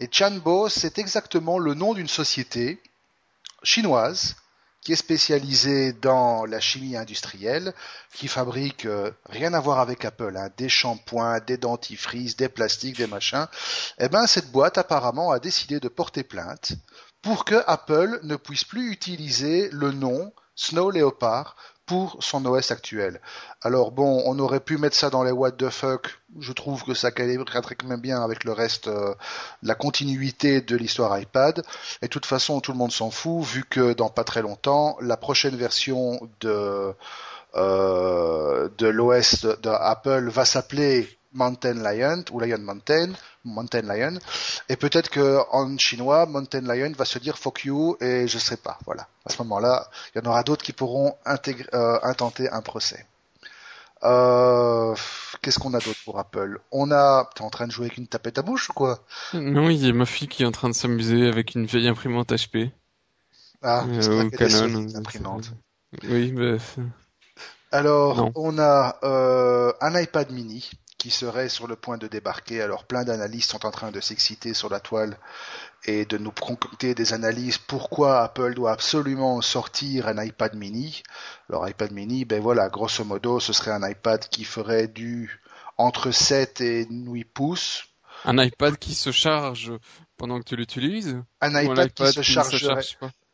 Et 0.00 0.08
Chanbo, 0.10 0.68
c'est 0.68 0.98
exactement 0.98 1.58
le 1.58 1.74
nom 1.74 1.94
d'une 1.94 2.08
société 2.08 2.82
chinoise 3.62 4.36
qui 4.82 4.92
est 4.92 4.96
spécialisée 4.96 5.92
dans 5.92 6.44
la 6.44 6.58
chimie 6.58 6.96
industrielle, 6.96 7.72
qui 8.14 8.26
fabrique 8.26 8.84
euh, 8.84 9.12
rien 9.26 9.54
à 9.54 9.60
voir 9.60 9.78
avec 9.78 10.04
Apple, 10.04 10.36
hein, 10.36 10.50
des 10.56 10.68
shampoings, 10.68 11.38
des 11.38 11.56
dentifrices, 11.56 12.36
des 12.36 12.48
plastiques, 12.48 12.96
des 12.96 13.06
machins. 13.06 13.46
Eh 13.98 14.08
ben 14.08 14.26
cette 14.26 14.50
boîte 14.50 14.78
apparemment 14.78 15.30
a 15.30 15.38
décidé 15.38 15.78
de 15.78 15.88
porter 15.88 16.24
plainte 16.24 16.72
pour 17.22 17.44
que 17.44 17.62
Apple 17.68 18.18
ne 18.24 18.34
puisse 18.34 18.64
plus 18.64 18.90
utiliser 18.90 19.70
le 19.70 19.92
nom 19.92 20.32
Snow 20.56 20.90
Leopard 20.90 21.56
pour 21.86 22.16
son 22.20 22.44
OS 22.46 22.70
actuel. 22.70 23.20
Alors 23.60 23.90
bon, 23.90 24.22
on 24.26 24.38
aurait 24.38 24.60
pu 24.60 24.78
mettre 24.78 24.96
ça 24.96 25.10
dans 25.10 25.24
les 25.24 25.32
what 25.32 25.52
the 25.52 25.68
fuck. 25.68 26.20
Je 26.38 26.52
trouve 26.52 26.84
que 26.84 26.94
ça 26.94 27.10
calibrerait 27.10 27.60
quand 27.76 27.86
même 27.86 28.00
bien 28.00 28.22
avec 28.22 28.44
le 28.44 28.52
reste, 28.52 28.88
euh, 28.88 29.14
la 29.62 29.74
continuité 29.74 30.60
de 30.60 30.76
l'histoire 30.76 31.18
iPad. 31.18 31.62
Et 32.00 32.06
de 32.06 32.10
toute 32.10 32.26
façon, 32.26 32.60
tout 32.60 32.72
le 32.72 32.78
monde 32.78 32.92
s'en 32.92 33.10
fout 33.10 33.44
vu 33.44 33.64
que 33.64 33.92
dans 33.92 34.08
pas 34.08 34.24
très 34.24 34.42
longtemps, 34.42 34.96
la 35.00 35.16
prochaine 35.16 35.56
version 35.56 36.20
de 36.40 36.94
euh, 37.54 38.68
de 38.78 38.86
l'OS 38.86 39.44
d'Apple 39.62 40.30
va 40.30 40.44
s'appeler 40.46 41.18
Mountain 41.32 41.74
Lion 41.74 42.24
ou 42.32 42.40
Lion 42.40 42.58
Mountain, 42.58 43.12
Mountain 43.44 43.82
Lion, 43.82 44.18
et 44.68 44.76
peut-être 44.76 45.10
que 45.10 45.38
en 45.50 45.76
chinois, 45.78 46.26
Mountain 46.26 46.60
Lion 46.62 46.92
va 46.96 47.04
se 47.04 47.18
dire 47.18 47.38
fuck 47.38 47.64
you 47.64 47.96
et 48.00 48.28
je 48.28 48.38
sais 48.38 48.56
pas. 48.56 48.78
Voilà. 48.86 49.08
À 49.24 49.30
ce 49.30 49.38
moment-là, 49.38 49.88
il 50.14 50.22
y 50.22 50.26
en 50.26 50.30
aura 50.30 50.42
d'autres 50.42 50.64
qui 50.64 50.72
pourront 50.72 51.16
intégrer, 51.24 51.68
euh, 51.74 51.98
intenter 52.02 52.48
un 52.50 52.62
procès. 52.62 53.06
Euh, 54.04 54.94
Qu'est-ce 55.42 55.58
qu'on 55.58 55.74
a 55.74 55.78
d'autre 55.78 55.98
pour 56.04 56.18
Apple? 56.18 56.60
On 56.70 56.92
a. 56.92 57.28
T'es 57.34 57.42
en 57.42 57.50
train 57.50 57.66
de 57.66 57.72
jouer 57.72 57.86
avec 57.86 57.98
une 57.98 58.06
tapette 58.06 58.38
à 58.38 58.42
bouche 58.42 58.70
ou 58.70 58.72
quoi? 58.72 59.00
Non, 59.34 59.70
il 59.70 59.84
y 59.84 59.90
a 59.90 59.92
ma 59.92 60.06
fille 60.06 60.28
qui 60.28 60.44
est 60.44 60.46
en 60.46 60.52
train 60.52 60.68
de 60.68 60.74
s'amuser 60.74 61.26
avec 61.26 61.56
une 61.56 61.66
vieille 61.66 61.88
imprimante 61.88 62.32
HP. 62.32 62.70
Ah, 63.60 63.84
euh, 63.88 64.30
Canon. 64.30 64.86
Imprimante. 64.94 65.52
Oui, 66.04 66.32
mais. 66.32 66.58
Alors, 67.72 68.30
on 68.36 68.58
a 68.58 68.98
euh, 69.02 69.72
un 69.80 70.00
iPad 70.00 70.30
mini 70.30 70.70
qui 71.02 71.10
serait 71.10 71.48
sur 71.48 71.66
le 71.66 71.74
point 71.74 71.98
de 71.98 72.06
débarquer. 72.06 72.62
Alors 72.62 72.84
plein 72.84 73.02
d'analystes 73.02 73.50
sont 73.50 73.66
en 73.66 73.72
train 73.72 73.90
de 73.90 74.00
s'exciter 74.00 74.54
sur 74.54 74.70
la 74.70 74.78
toile 74.78 75.18
et 75.84 76.04
de 76.04 76.16
nous 76.16 76.30
concocter 76.30 76.94
des 76.94 77.12
analyses 77.12 77.58
pourquoi 77.58 78.22
Apple 78.22 78.54
doit 78.54 78.70
absolument 78.70 79.40
sortir 79.40 80.06
un 80.06 80.22
iPad 80.22 80.54
mini? 80.54 81.02
Alors 81.48 81.68
iPad 81.68 81.90
mini, 81.90 82.24
ben 82.24 82.40
voilà, 82.40 82.68
grosso 82.68 83.02
modo, 83.02 83.40
ce 83.40 83.52
serait 83.52 83.72
un 83.72 83.84
iPad 83.84 84.28
qui 84.28 84.44
ferait 84.44 84.86
du 84.86 85.40
entre 85.76 86.12
7 86.12 86.60
et 86.60 86.86
8 86.88 87.24
pouces. 87.24 87.82
Un 88.24 88.40
iPad 88.40 88.76
qui 88.76 88.94
se 88.94 89.10
charge 89.10 89.72
pendant 90.16 90.38
que 90.38 90.44
tu 90.44 90.54
l'utilises? 90.54 91.20
Un 91.40 91.60
iPad, 91.60 91.92
qui 91.92 92.12
se 92.12 92.22
chargerait. 92.22 92.84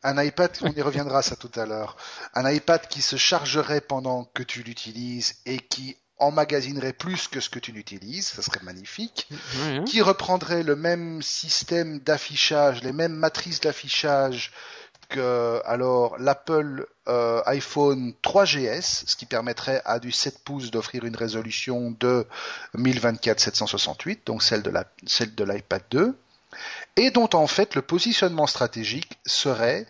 un 0.01 0.23
iPad, 0.23 0.49
on 0.63 0.71
y 0.71 0.81
reviendra 0.81 1.21
ça 1.21 1.35
tout 1.35 1.51
à 1.53 1.67
l'heure. 1.67 1.97
Un 2.33 2.49
iPad 2.49 2.87
qui 2.87 3.03
se 3.03 3.15
chargerait 3.15 3.81
pendant 3.81 4.23
que 4.23 4.41
tu 4.41 4.63
l'utilises 4.63 5.35
et 5.45 5.59
qui 5.59 5.97
emmagasinerait 6.19 6.93
plus 6.93 7.27
que 7.27 7.39
ce 7.39 7.49
que 7.49 7.59
tu 7.59 7.73
n'utilises, 7.73 8.27
ça 8.27 8.41
serait 8.41 8.63
magnifique, 8.63 9.29
hein. 9.61 9.83
qui 9.85 10.01
reprendrait 10.01 10.63
le 10.63 10.75
même 10.75 11.21
système 11.21 11.99
d'affichage, 11.99 12.83
les 12.83 12.91
mêmes 12.91 13.13
matrices 13.13 13.61
d'affichage 13.61 14.51
que 15.09 15.61
alors 15.65 16.17
l'Apple 16.19 16.85
euh, 17.07 17.41
iPhone 17.47 18.13
3GS, 18.23 19.03
ce 19.07 19.15
qui 19.15 19.25
permettrait 19.25 19.81
à 19.85 19.99
du 19.99 20.11
7 20.11 20.43
pouces 20.43 20.71
d'offrir 20.71 21.03
une 21.03 21.15
résolution 21.15 21.95
de 21.99 22.27
1024-768, 22.77 24.19
donc 24.25 24.43
celle 24.43 24.61
de 24.61 24.69
la, 24.69 24.85
celle 25.07 25.33
de 25.33 25.43
l'iPad 25.43 25.81
2, 25.89 26.15
et 26.95 27.11
dont 27.11 27.29
en 27.33 27.47
fait 27.47 27.75
le 27.75 27.81
positionnement 27.81 28.47
stratégique 28.47 29.19
serait 29.25 29.87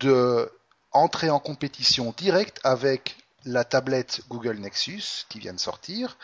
de 0.00 0.50
entrer 0.92 1.30
en 1.30 1.38
compétition 1.38 2.14
directe 2.16 2.60
avec 2.64 3.16
la 3.44 3.64
tablette 3.64 4.22
Google 4.28 4.58
Nexus 4.58 5.26
qui 5.28 5.38
vient 5.38 5.54
de 5.54 5.60
sortir 5.60 6.18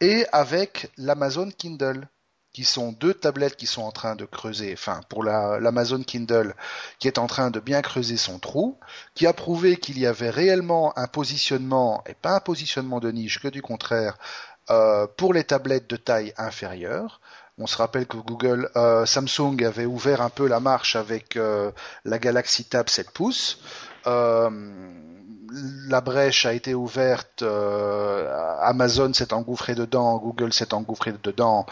et 0.00 0.26
avec 0.32 0.90
l'Amazon 0.96 1.50
Kindle 1.50 2.08
qui 2.54 2.64
sont 2.64 2.92
deux 2.92 3.12
tablettes 3.12 3.56
qui 3.56 3.66
sont 3.66 3.82
en 3.82 3.90
train 3.90 4.14
de 4.14 4.24
creuser, 4.24 4.72
enfin 4.72 5.00
pour 5.08 5.24
l'Amazon 5.24 6.02
Kindle, 6.04 6.54
qui 7.00 7.08
est 7.08 7.18
en 7.18 7.26
train 7.26 7.50
de 7.50 7.58
bien 7.58 7.82
creuser 7.82 8.16
son 8.16 8.38
trou, 8.38 8.78
qui 9.14 9.26
a 9.26 9.32
prouvé 9.32 9.76
qu'il 9.76 9.98
y 9.98 10.06
avait 10.06 10.30
réellement 10.30 10.96
un 10.96 11.08
positionnement, 11.08 12.04
et 12.06 12.14
pas 12.14 12.36
un 12.36 12.40
positionnement 12.40 13.00
de 13.00 13.10
niche, 13.10 13.40
que 13.40 13.48
du 13.48 13.60
contraire, 13.60 14.16
euh, 14.70 15.08
pour 15.16 15.34
les 15.34 15.42
tablettes 15.42 15.90
de 15.90 15.96
taille 15.96 16.32
inférieure. 16.38 17.20
On 17.58 17.66
se 17.66 17.76
rappelle 17.76 18.06
que 18.06 18.16
Google, 18.16 18.70
euh, 18.76 19.04
Samsung 19.04 19.62
avait 19.64 19.84
ouvert 19.84 20.22
un 20.22 20.30
peu 20.30 20.46
la 20.46 20.60
marche 20.60 20.94
avec 20.96 21.36
euh, 21.36 21.72
la 22.04 22.20
Galaxy 22.20 22.64
Tab 22.64 22.88
7 22.88 23.10
pouces. 23.10 23.58
Euh, 24.06 24.50
la 25.88 26.00
brèche 26.00 26.46
a 26.46 26.52
été 26.52 26.74
ouverte, 26.74 27.42
euh, 27.42 28.56
Amazon 28.60 29.12
s'est 29.12 29.32
engouffré 29.32 29.74
dedans, 29.74 30.18
Google 30.18 30.52
s'est 30.52 30.74
engouffré 30.74 31.12
dedans 31.22 31.66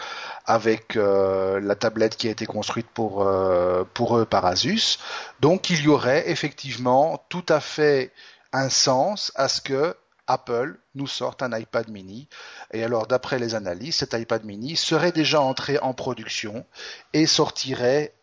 avec 0.45 0.95
euh, 0.95 1.59
la 1.59 1.75
tablette 1.75 2.15
qui 2.15 2.27
a 2.27 2.31
été 2.31 2.45
construite 2.45 2.87
pour, 2.93 3.27
euh, 3.27 3.83
pour 3.93 4.17
eux 4.17 4.25
par 4.25 4.45
Asus. 4.45 4.99
Donc 5.41 5.69
il 5.69 5.81
y 5.81 5.87
aurait 5.87 6.29
effectivement 6.29 7.23
tout 7.29 7.45
à 7.49 7.59
fait 7.59 8.11
un 8.53 8.69
sens 8.69 9.31
à 9.35 9.47
ce 9.47 9.61
que 9.61 9.95
Apple 10.27 10.77
nous 10.95 11.07
sorte 11.07 11.43
un 11.43 11.57
iPad 11.57 11.89
mini. 11.89 12.29
Et 12.71 12.83
alors, 12.83 13.07
d'après 13.07 13.39
les 13.39 13.55
analyses, 13.55 13.97
cet 13.97 14.13
iPad 14.13 14.45
mini 14.45 14.77
serait 14.77 15.11
déjà 15.11 15.41
entré 15.41 15.79
en 15.79 15.93
production 15.93 16.65
et 17.11 17.25
sortirait 17.25 18.13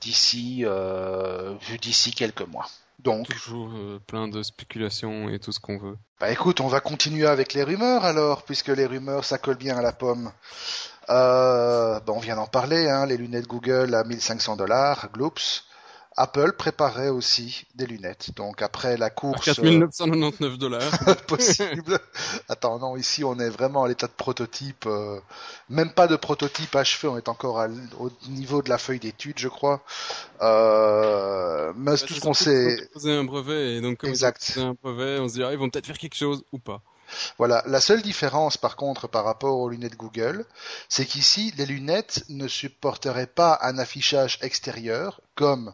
d'ici, 0.00 0.64
d'ici 1.82 2.12
quelques 2.12 2.46
mois. 2.46 2.66
Donc, 3.02 3.28
toujours 3.28 3.70
euh, 3.74 3.98
plein 4.06 4.28
de 4.28 4.42
spéculations 4.42 5.28
et 5.28 5.38
tout 5.38 5.52
ce 5.52 5.60
qu'on 5.60 5.78
veut. 5.78 5.96
Bah 6.20 6.30
écoute, 6.30 6.60
on 6.60 6.68
va 6.68 6.80
continuer 6.80 7.26
avec 7.26 7.54
les 7.54 7.62
rumeurs 7.62 8.04
alors, 8.04 8.42
puisque 8.42 8.68
les 8.68 8.86
rumeurs 8.86 9.24
ça 9.24 9.38
colle 9.38 9.56
bien 9.56 9.76
à 9.76 9.82
la 9.82 9.92
pomme. 9.92 10.32
Euh, 11.08 11.98
bah, 12.00 12.12
on 12.14 12.20
vient 12.20 12.36
d'en 12.36 12.46
parler, 12.46 12.88
hein, 12.88 13.06
les 13.06 13.16
lunettes 13.16 13.46
Google 13.46 13.94
à 13.94 14.04
1500 14.04 14.56
dollars, 14.56 15.08
Gloops. 15.12 15.64
Apple 16.20 16.52
préparait 16.52 17.08
aussi 17.08 17.64
des 17.74 17.86
lunettes. 17.86 18.34
Donc 18.36 18.60
après 18.60 18.98
la 18.98 19.08
course... 19.08 19.42
4999 19.42 20.58
dollars. 20.58 20.90
possible. 21.26 21.98
Attends, 22.50 22.78
non, 22.78 22.96
ici 22.96 23.24
on 23.24 23.38
est 23.38 23.48
vraiment 23.48 23.84
à 23.84 23.88
l'état 23.88 24.06
de 24.06 24.12
prototype. 24.12 24.84
Euh, 24.86 25.18
même 25.70 25.92
pas 25.92 26.08
de 26.08 26.16
prototype 26.16 26.76
achevé, 26.76 27.08
on 27.08 27.16
est 27.16 27.28
encore 27.28 27.66
au 27.98 28.10
niveau 28.28 28.60
de 28.60 28.68
la 28.68 28.76
feuille 28.76 29.00
d'étude, 29.00 29.38
je 29.38 29.48
crois. 29.48 29.82
Euh, 30.42 31.72
mais 31.74 31.96
tout 31.96 32.12
ce 32.12 32.20
qu'on 32.20 32.34
sait... 32.34 32.90
Poser 32.92 33.12
un 33.12 33.24
brevet, 33.24 33.76
et 33.76 33.80
donc 33.80 33.98
comme 33.98 34.10
exact. 34.10 34.58
un 34.58 34.74
brevet, 34.82 35.18
on 35.20 35.28
se 35.28 35.34
dit, 35.34 35.42
ah, 35.42 35.52
ils 35.52 35.58
vont 35.58 35.70
peut-être 35.70 35.86
faire 35.86 35.98
quelque 35.98 36.16
chose 36.16 36.44
ou 36.52 36.58
pas. 36.58 36.82
Voilà. 37.38 37.62
La 37.66 37.80
seule 37.80 38.02
différence, 38.02 38.58
par 38.58 38.76
contre, 38.76 39.08
par 39.08 39.24
rapport 39.24 39.58
aux 39.58 39.70
lunettes 39.70 39.96
Google, 39.96 40.44
c'est 40.90 41.06
qu'ici, 41.06 41.54
les 41.56 41.64
lunettes 41.64 42.24
ne 42.28 42.46
supporteraient 42.46 43.26
pas 43.26 43.58
un 43.62 43.78
affichage 43.78 44.38
extérieur, 44.42 45.22
comme 45.34 45.72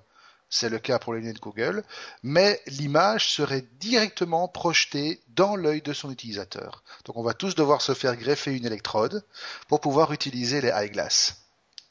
c'est 0.49 0.69
le 0.69 0.79
cas 0.79 0.99
pour 0.99 1.15
les 1.15 1.21
lunettes 1.21 1.41
Google, 1.41 1.85
mais 2.23 2.61
l'image 2.67 3.31
serait 3.31 3.65
directement 3.81 4.49
projetée 4.49 5.21
dans 5.29 5.57
l'œil 5.57 5.83
de 5.83 5.93
son 5.93 6.11
utilisateur. 6.11 6.83
Donc 7.05 7.17
on 7.17 7.23
va 7.23 7.35
tous 7.35 7.55
devoir 7.55 7.83
se 7.83 7.95
faire 7.95 8.17
greffer 8.17 8.57
une 8.57 8.67
électrode 8.67 9.25
pour 9.69 9.81
pouvoir 9.81 10.13
utiliser 10.13 10.61
les 10.61 10.69
eyeglass. 10.69 11.37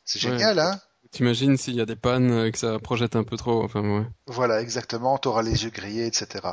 C'est 0.04 0.20
génial, 0.20 0.60
hein? 0.60 0.80
T'imagines 1.12 1.56
s'il 1.56 1.76
y 1.76 1.82
a 1.82 1.86
des 1.86 1.96
pannes 1.96 2.46
et 2.46 2.52
que 2.52 2.58
ça 2.58 2.78
projette 2.78 3.16
un 3.16 3.24
peu 3.24 3.38
trop, 3.38 3.64
enfin 3.64 3.80
ouais. 3.80 4.06
Voilà, 4.28 4.62
exactement, 4.62 5.18
t'auras 5.18 5.44
les 5.44 5.64
yeux 5.64 5.70
grillés, 5.70 6.08
etc. 6.08 6.46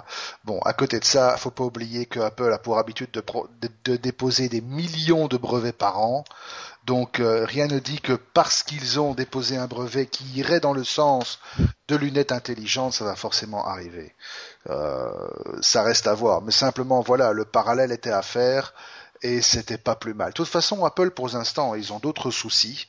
Bon, 0.44 0.60
à 0.60 0.72
côté 0.72 1.00
de 1.00 1.04
ça, 1.04 1.36
faut 1.36 1.50
pas 1.50 1.64
oublier 1.64 2.06
que 2.06 2.20
Apple 2.20 2.52
a 2.52 2.58
pour 2.58 2.78
habitude 2.78 3.10
de 3.10 3.96
déposer 3.96 4.48
des 4.48 4.60
millions 4.60 5.26
de 5.26 5.36
brevets 5.36 5.76
par 5.76 5.98
an. 5.98 6.22
Donc 6.84 7.20
euh, 7.20 7.44
rien 7.44 7.68
ne 7.68 7.78
dit 7.78 8.00
que 8.00 8.12
parce 8.12 8.62
qu'ils 8.62 8.98
ont 8.98 9.14
déposé 9.14 9.56
un 9.56 9.66
brevet 9.66 10.06
qui 10.06 10.24
irait 10.34 10.60
dans 10.60 10.72
le 10.72 10.82
sens 10.82 11.38
de 11.88 11.96
lunettes 11.96 12.32
intelligentes, 12.32 12.94
ça 12.94 13.04
va 13.04 13.14
forcément 13.14 13.66
arriver. 13.66 14.14
Euh, 14.68 15.10
ça 15.60 15.82
reste 15.82 16.06
à 16.06 16.14
voir. 16.14 16.42
Mais 16.42 16.52
simplement, 16.52 17.00
voilà, 17.00 17.32
le 17.32 17.44
parallèle 17.44 17.92
était 17.92 18.10
à 18.10 18.22
faire 18.22 18.74
et 19.22 19.40
c'était 19.40 19.78
pas 19.78 19.94
plus 19.94 20.14
mal. 20.14 20.30
De 20.30 20.34
toute 20.34 20.48
façon, 20.48 20.84
Apple, 20.84 21.10
pour 21.10 21.28
l'instant, 21.28 21.74
ils 21.74 21.92
ont 21.92 22.00
d'autres 22.00 22.30
soucis, 22.30 22.88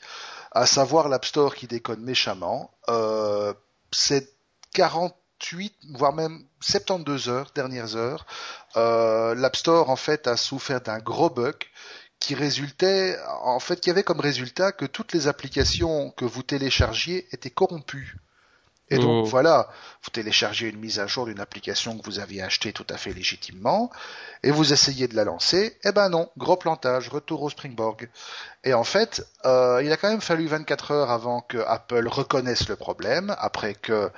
à 0.51 0.65
savoir 0.65 1.07
l'App 1.07 1.25
Store 1.25 1.55
qui 1.55 1.67
déconne 1.67 2.01
méchamment. 2.01 2.71
Euh, 2.89 3.53
c'est 3.91 4.33
48, 4.73 5.75
voire 5.93 6.13
même 6.13 6.43
72 6.61 7.29
heures, 7.29 7.51
dernières 7.53 7.95
heures. 7.95 8.25
Euh, 8.75 9.35
L'App 9.35 9.55
Store, 9.55 9.89
en 9.89 9.95
fait, 9.95 10.27
a 10.27 10.37
souffert 10.37 10.81
d'un 10.81 10.99
gros 10.99 11.29
bug 11.29 11.55
qui 12.23 12.35
résultait, 12.35 13.17
en 13.41 13.59
fait, 13.59 13.81
qui 13.81 13.89
avait 13.89 14.03
comme 14.03 14.21
résultat 14.21 14.71
que 14.71 14.85
toutes 14.85 15.11
les 15.11 15.27
applications 15.27 16.09
que 16.11 16.23
vous 16.23 16.41
téléchargiez 16.41 17.27
étaient 17.33 17.49
corrompues. 17.49 18.15
Et 18.89 18.97
donc 18.97 19.25
oh. 19.25 19.27
voilà, 19.27 19.67
vous 20.03 20.09
téléchargez 20.09 20.69
une 20.69 20.79
mise 20.79 20.99
à 20.99 21.07
jour 21.07 21.25
d'une 21.25 21.41
application 21.41 21.97
que 21.97 22.05
vous 22.05 22.19
aviez 22.19 22.41
achetée 22.41 22.71
tout 22.71 22.85
à 22.89 22.95
fait 22.95 23.11
légitimement, 23.11 23.89
et 24.41 24.51
vous 24.51 24.71
essayez 24.71 25.09
de 25.09 25.17
la 25.17 25.25
lancer, 25.25 25.77
eh 25.83 25.91
ben 25.91 26.07
non, 26.07 26.29
gros 26.37 26.55
plantage, 26.55 27.09
retour 27.09 27.43
au 27.43 27.49
Springboard. 27.49 28.07
Et 28.63 28.73
en 28.73 28.85
fait, 28.85 29.27
euh, 29.45 29.81
il 29.83 29.91
a 29.91 29.97
quand 29.97 30.09
même 30.09 30.21
fallu 30.21 30.47
24 30.47 30.91
heures 30.91 31.11
avant 31.11 31.41
que 31.41 31.57
Apple 31.57 32.07
reconnaisse 32.07 32.69
le 32.69 32.77
problème, 32.77 33.35
après 33.37 33.73
que 33.73 34.09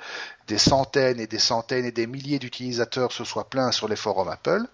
des 0.46 0.58
centaines 0.58 1.18
et 1.18 1.26
des 1.26 1.40
centaines 1.40 1.84
et 1.84 1.92
des 1.92 2.06
milliers 2.06 2.38
d'utilisateurs 2.38 3.10
se 3.10 3.24
soient 3.24 3.50
plaints 3.50 3.72
sur 3.72 3.88
les 3.88 3.96
forums 3.96 4.28
Apple. 4.28 4.64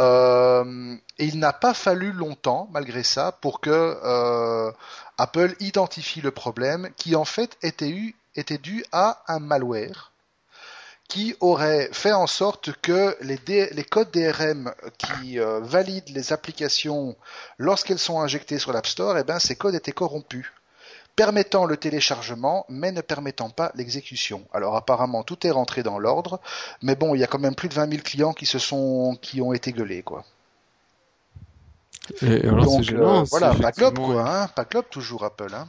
Euh, 0.00 0.96
et 1.18 1.26
il 1.26 1.38
n'a 1.38 1.52
pas 1.52 1.74
fallu 1.74 2.12
longtemps, 2.12 2.68
malgré 2.72 3.02
ça, 3.02 3.32
pour 3.32 3.60
que 3.60 3.70
euh, 3.70 4.72
Apple 5.18 5.54
identifie 5.60 6.20
le 6.20 6.30
problème, 6.30 6.90
qui 6.96 7.14
en 7.14 7.24
fait 7.24 7.58
était, 7.62 8.58
dû 8.58 8.84
à 8.92 9.22
un 9.28 9.38
malware 9.38 10.12
qui 11.08 11.36
aurait 11.40 11.90
fait 11.92 12.12
en 12.12 12.26
sorte 12.26 12.72
que 12.80 13.18
les, 13.20 13.68
les 13.70 13.84
codes 13.84 14.10
DRM 14.12 14.72
qui 14.96 15.38
euh, 15.38 15.60
valident 15.60 16.08
les 16.08 16.32
applications 16.32 17.16
lorsqu'elles 17.58 17.98
sont 17.98 18.20
injectées 18.20 18.58
sur 18.58 18.72
l'App 18.72 18.86
Store, 18.86 19.18
eh 19.18 19.24
ben, 19.24 19.38
ces 19.38 19.54
codes 19.54 19.74
étaient 19.74 19.92
corrompus 19.92 20.50
permettant 21.16 21.66
le 21.66 21.76
téléchargement, 21.76 22.64
mais 22.68 22.92
ne 22.92 23.00
permettant 23.00 23.50
pas 23.50 23.72
l'exécution. 23.74 24.46
Alors 24.52 24.76
apparemment 24.76 25.22
tout 25.22 25.46
est 25.46 25.50
rentré 25.50 25.82
dans 25.82 25.98
l'ordre, 25.98 26.40
mais 26.82 26.96
bon, 26.96 27.14
il 27.14 27.20
y 27.20 27.24
a 27.24 27.26
quand 27.26 27.38
même 27.38 27.54
plus 27.54 27.68
de 27.68 27.74
20 27.74 27.90
000 27.90 28.02
clients 28.02 28.32
qui 28.32 28.46
se 28.46 28.58
sont, 28.58 29.18
qui 29.20 29.40
ont 29.40 29.52
été 29.52 29.72
gueulés, 29.72 30.02
quoi. 30.02 30.24
Et 32.22 32.46
alors 32.46 32.64
Donc 32.64 32.90
euh, 32.92 33.24
voilà, 33.30 33.54
pas 33.54 33.72
club 33.72 33.96
quoi, 33.96 34.42
hein, 34.42 34.48
pas 34.48 34.64
club 34.64 34.86
toujours 34.90 35.24
Apple, 35.24 35.54
hein. 35.54 35.68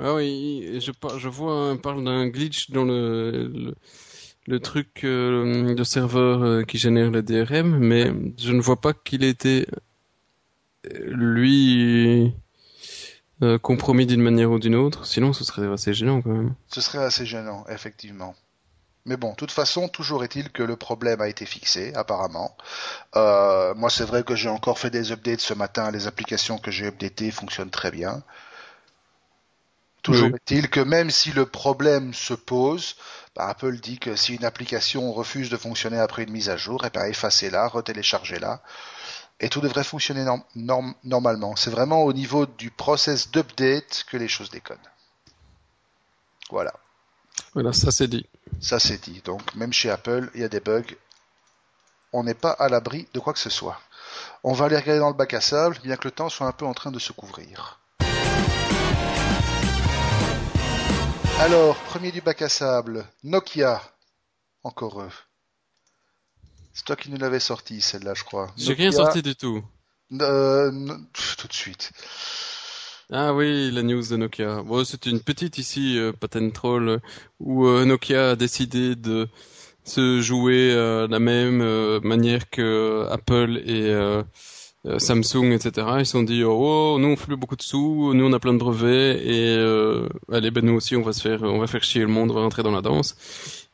Ah 0.00 0.14
oui, 0.14 0.80
je, 0.80 0.90
je 1.18 1.28
vois, 1.28 1.70
on 1.70 1.76
parle 1.76 2.02
d'un 2.02 2.26
glitch 2.26 2.70
dans 2.70 2.84
le, 2.84 3.76
le, 4.48 4.60
truc 4.60 5.04
euh, 5.04 5.72
de 5.72 5.84
serveur 5.84 6.42
euh, 6.42 6.62
qui 6.64 6.78
génère 6.78 7.12
le 7.12 7.22
DRM, 7.22 7.78
mais 7.78 8.12
je 8.36 8.52
ne 8.52 8.60
vois 8.60 8.80
pas 8.80 8.92
qu'il 8.92 9.22
était 9.22 9.68
lui 11.06 12.34
euh, 13.42 13.58
compromis 13.58 14.06
d'une 14.06 14.22
manière 14.22 14.50
ou 14.50 14.58
d'une 14.58 14.74
autre. 14.74 15.06
Sinon, 15.06 15.32
ce 15.32 15.44
serait 15.44 15.66
assez 15.66 15.92
gênant 15.92 16.22
quand 16.22 16.30
même. 16.30 16.54
Ce 16.68 16.80
serait 16.80 17.02
assez 17.04 17.26
gênant, 17.26 17.64
effectivement. 17.68 18.34
Mais 19.06 19.16
bon, 19.16 19.32
de 19.32 19.36
toute 19.36 19.50
façon, 19.50 19.88
toujours 19.88 20.24
est-il 20.24 20.50
que 20.50 20.62
le 20.62 20.76
problème 20.76 21.20
a 21.20 21.28
été 21.28 21.44
fixé, 21.44 21.92
apparemment. 21.94 22.56
Euh, 23.16 23.74
moi, 23.74 23.90
c'est 23.90 24.04
vrai 24.04 24.22
que 24.22 24.34
j'ai 24.34 24.48
encore 24.48 24.78
fait 24.78 24.90
des 24.90 25.12
updates 25.12 25.40
ce 25.40 25.52
matin. 25.52 25.90
Les 25.90 26.06
applications 26.06 26.58
que 26.58 26.70
j'ai 26.70 26.86
updatées 26.86 27.30
fonctionnent 27.30 27.70
très 27.70 27.90
bien. 27.90 28.22
Toujours 30.02 30.28
est-il 30.28 30.68
que 30.70 30.80
même 30.80 31.10
si 31.10 31.32
le 31.32 31.46
problème 31.46 32.14
se 32.14 32.34
pose, 32.34 32.96
bah, 33.34 33.48
Apple 33.48 33.78
dit 33.78 33.98
que 33.98 34.16
si 34.16 34.34
une 34.34 34.44
application 34.44 35.12
refuse 35.12 35.50
de 35.50 35.56
fonctionner 35.56 35.98
après 35.98 36.24
une 36.24 36.30
mise 36.30 36.50
à 36.50 36.56
jour, 36.56 36.84
eh 36.86 36.90
ben, 36.90 37.06
effacez-la, 37.06 37.68
retéléchargez-la 37.68 38.62
et 39.40 39.48
tout 39.48 39.60
devrait 39.60 39.84
fonctionner 39.84 40.24
normalement. 41.04 41.56
C'est 41.56 41.70
vraiment 41.70 42.02
au 42.02 42.12
niveau 42.12 42.46
du 42.46 42.70
process 42.70 43.30
d'update 43.30 44.04
que 44.08 44.16
les 44.16 44.28
choses 44.28 44.50
déconnent. 44.50 44.78
Voilà. 46.50 46.72
Voilà, 47.52 47.72
ça 47.72 47.90
c'est 47.90 48.08
dit. 48.08 48.26
Ça 48.60 48.78
c'est 48.78 49.02
dit. 49.02 49.20
Donc 49.24 49.54
même 49.54 49.72
chez 49.72 49.90
Apple, 49.90 50.30
il 50.34 50.40
y 50.40 50.44
a 50.44 50.48
des 50.48 50.60
bugs. 50.60 50.94
On 52.12 52.22
n'est 52.22 52.34
pas 52.34 52.52
à 52.52 52.68
l'abri 52.68 53.08
de 53.12 53.20
quoi 53.20 53.32
que 53.32 53.40
ce 53.40 53.50
soit. 53.50 53.80
On 54.44 54.52
va 54.52 54.66
aller 54.66 54.76
regarder 54.76 55.00
dans 55.00 55.08
le 55.08 55.16
bac 55.16 55.34
à 55.34 55.40
sable, 55.40 55.78
bien 55.82 55.96
que 55.96 56.04
le 56.04 56.12
temps 56.12 56.28
soit 56.28 56.46
un 56.46 56.52
peu 56.52 56.64
en 56.64 56.74
train 56.74 56.92
de 56.92 57.00
se 57.00 57.12
couvrir. 57.12 57.80
Alors, 61.40 61.76
premier 61.76 62.12
du 62.12 62.20
bac 62.20 62.40
à 62.42 62.48
sable, 62.48 63.04
Nokia. 63.24 63.82
Encore 64.62 65.00
eux. 65.02 65.10
C'est 66.74 66.84
toi 66.84 66.96
qui 66.96 67.10
nous 67.10 67.18
l'avais 67.18 67.40
sorti, 67.40 67.80
celle-là, 67.80 68.14
je 68.14 68.24
crois. 68.24 68.52
J'ai 68.56 68.74
rien 68.74 68.90
sorti 68.90 69.22
du 69.22 69.36
tout. 69.36 69.62
Euh, 70.20 70.70
tout 71.38 71.48
de 71.48 71.52
suite. 71.52 71.92
Ah 73.12 73.32
oui, 73.32 73.70
la 73.70 73.82
news 73.82 74.02
de 74.02 74.16
Nokia. 74.16 74.62
Bon, 74.62 74.84
c'est 74.84 75.06
une 75.06 75.20
petite 75.20 75.58
ici, 75.58 75.96
euh, 75.98 76.12
patent 76.12 76.52
troll, 76.52 77.00
où 77.38 77.66
euh, 77.66 77.84
Nokia 77.84 78.30
a 78.30 78.36
décidé 78.36 78.96
de 78.96 79.28
se 79.84 80.20
jouer 80.20 80.72
euh, 80.72 81.06
la 81.08 81.20
même 81.20 81.62
manière 82.00 82.50
que 82.50 83.06
Apple 83.08 83.62
et 83.64 83.94
euh, 84.86 84.98
Samsung, 84.98 85.52
etc. 85.52 85.86
Ils 86.00 86.06
se 86.06 86.12
sont 86.12 86.22
dit 86.22 86.44
oh 86.44 86.98
nous 87.00 87.08
on 87.08 87.16
fait 87.16 87.34
beaucoup 87.36 87.56
de 87.56 87.62
sous, 87.62 88.12
nous 88.12 88.26
on 88.26 88.32
a 88.34 88.38
plein 88.38 88.52
de 88.52 88.58
brevets 88.58 89.18
et 89.24 89.56
euh, 89.56 90.08
allez 90.30 90.50
ben 90.50 90.64
nous 90.64 90.74
aussi 90.74 90.94
on 90.94 91.02
va 91.02 91.14
se 91.14 91.22
faire 91.22 91.42
on 91.42 91.58
va 91.58 91.66
faire 91.66 91.82
chier 91.82 92.02
le 92.02 92.08
monde, 92.08 92.30
on 92.30 92.34
va 92.34 92.42
rentrer 92.42 92.62
dans 92.62 92.70
la 92.70 92.82
danse. 92.82 93.16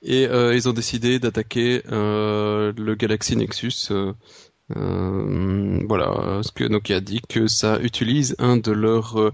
Et 0.02 0.26
euh, 0.26 0.54
ils 0.54 0.68
ont 0.68 0.72
décidé 0.72 1.18
d'attaquer 1.18 1.82
le 1.90 2.94
Galaxy 2.94 3.36
Nexus. 3.36 3.92
voilà, 4.68 6.40
ce 6.42 6.52
que 6.52 6.64
Nokia 6.64 7.00
dit 7.00 7.20
que 7.28 7.46
ça 7.46 7.78
utilise 7.80 8.34
un 8.38 8.56
de 8.56 8.72
leurs 8.72 9.32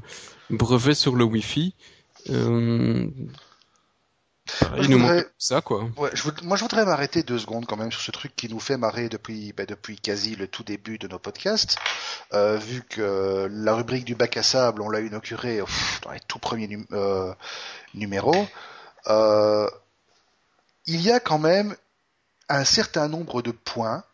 brevets 0.50 0.94
sur 0.94 1.14
le 1.14 1.24
Wi-Fi. 1.24 1.74
il 4.78 4.90
nous 4.90 4.98
manque 4.98 5.26
ça, 5.38 5.60
quoi. 5.60 5.88
moi, 5.96 6.10
je 6.56 6.62
voudrais 6.62 6.84
m'arrêter 6.84 7.22
deux 7.22 7.38
secondes 7.38 7.66
quand 7.66 7.76
même 7.76 7.92
sur 7.92 8.00
ce 8.00 8.10
truc 8.10 8.34
qui 8.36 8.48
nous 8.48 8.60
fait 8.60 8.76
marrer 8.76 9.08
depuis, 9.08 9.52
ben, 9.52 9.66
depuis 9.66 9.96
quasi 9.98 10.36
le 10.36 10.48
tout 10.48 10.64
début 10.64 10.98
de 10.98 11.08
nos 11.08 11.18
podcasts. 11.18 11.76
Euh, 12.32 12.56
vu 12.56 12.82
que 12.82 13.48
la 13.50 13.74
rubrique 13.74 14.04
du 14.04 14.14
bac 14.14 14.36
à 14.36 14.42
sable, 14.42 14.82
on 14.82 14.88
l'a 14.88 15.00
inaugurée 15.00 15.60
dans 16.02 16.12
les 16.12 16.20
tout 16.26 16.38
premiers 16.38 16.78
euh, 16.92 17.32
numéros. 17.94 18.46
Euh, 19.08 19.68
il 20.86 21.00
y 21.00 21.10
a 21.10 21.20
quand 21.20 21.38
même 21.38 21.76
un 22.48 22.64
certain 22.64 23.08
nombre 23.08 23.42
de 23.42 23.50
points, 23.50 24.04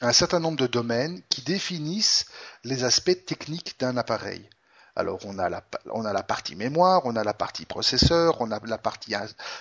un 0.00 0.12
certain 0.12 0.40
nombre 0.40 0.58
de 0.58 0.66
domaines 0.66 1.22
qui 1.28 1.42
définissent 1.42 2.26
les 2.64 2.84
aspects 2.84 3.24
techniques 3.26 3.78
d'un 3.80 3.96
appareil. 3.96 4.48
Alors 4.96 5.20
on 5.24 5.38
a, 5.38 5.48
la, 5.48 6.22
partie 6.22 6.56
mémoire, 6.56 7.02
on 7.04 7.16
a 7.16 7.24
la 7.24 7.32
partie 7.32 7.64
processeur, 7.64 8.40
on 8.40 8.50
a 8.50 8.60
la 8.66 8.78
partie 8.78 9.14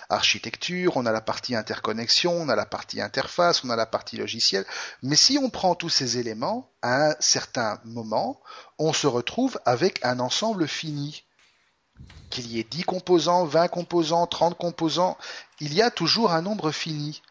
architecture, 0.10 0.98
on 0.98 1.06
a 1.06 1.12
la 1.12 1.22
partie 1.22 1.56
interconnexion, 1.56 2.34
on 2.34 2.50
a 2.50 2.56
la 2.56 2.66
partie 2.66 3.00
interface, 3.00 3.64
on 3.64 3.70
a 3.70 3.76
la 3.76 3.86
partie 3.86 4.18
logicielle. 4.18 4.66
Mais 5.04 5.16
si 5.16 5.38
on 5.38 5.50
prend 5.50 5.76
tous 5.76 5.90
ces 5.90 6.18
éléments, 6.18 6.72
à 6.82 7.12
un 7.12 7.16
certain 7.20 7.80
moment, 7.86 8.42
on 8.80 8.92
se 8.92 9.08
retrouve 9.08 9.60
avec 9.66 10.04
un 10.04 10.20
ensemble 10.20 10.68
fini. 10.68 11.24
Qu'il 12.30 12.48
y 12.48 12.60
ait 12.60 12.64
10 12.64 12.84
composants, 12.84 13.46
20 13.46 13.68
composants, 13.70 14.28
30 14.28 14.58
composants, 14.58 15.18
il 15.60 15.74
y 15.74 15.82
a 15.82 15.90
toujours 15.90 16.32
un 16.32 16.42
nombre 16.42 16.72
fini. 16.72 17.22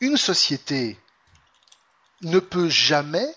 Une 0.00 0.16
société 0.16 0.98
ne 2.22 2.38
peut 2.38 2.68
jamais 2.68 3.28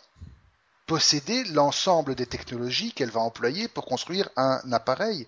posséder 0.88 1.44
l'ensemble 1.46 2.16
des 2.16 2.26
technologies 2.26 2.92
qu'elle 2.94 3.12
va 3.12 3.22
employer 3.22 3.68
pour 3.68 3.86
construire 3.86 4.30
un 4.36 4.60
appareil. 4.72 5.28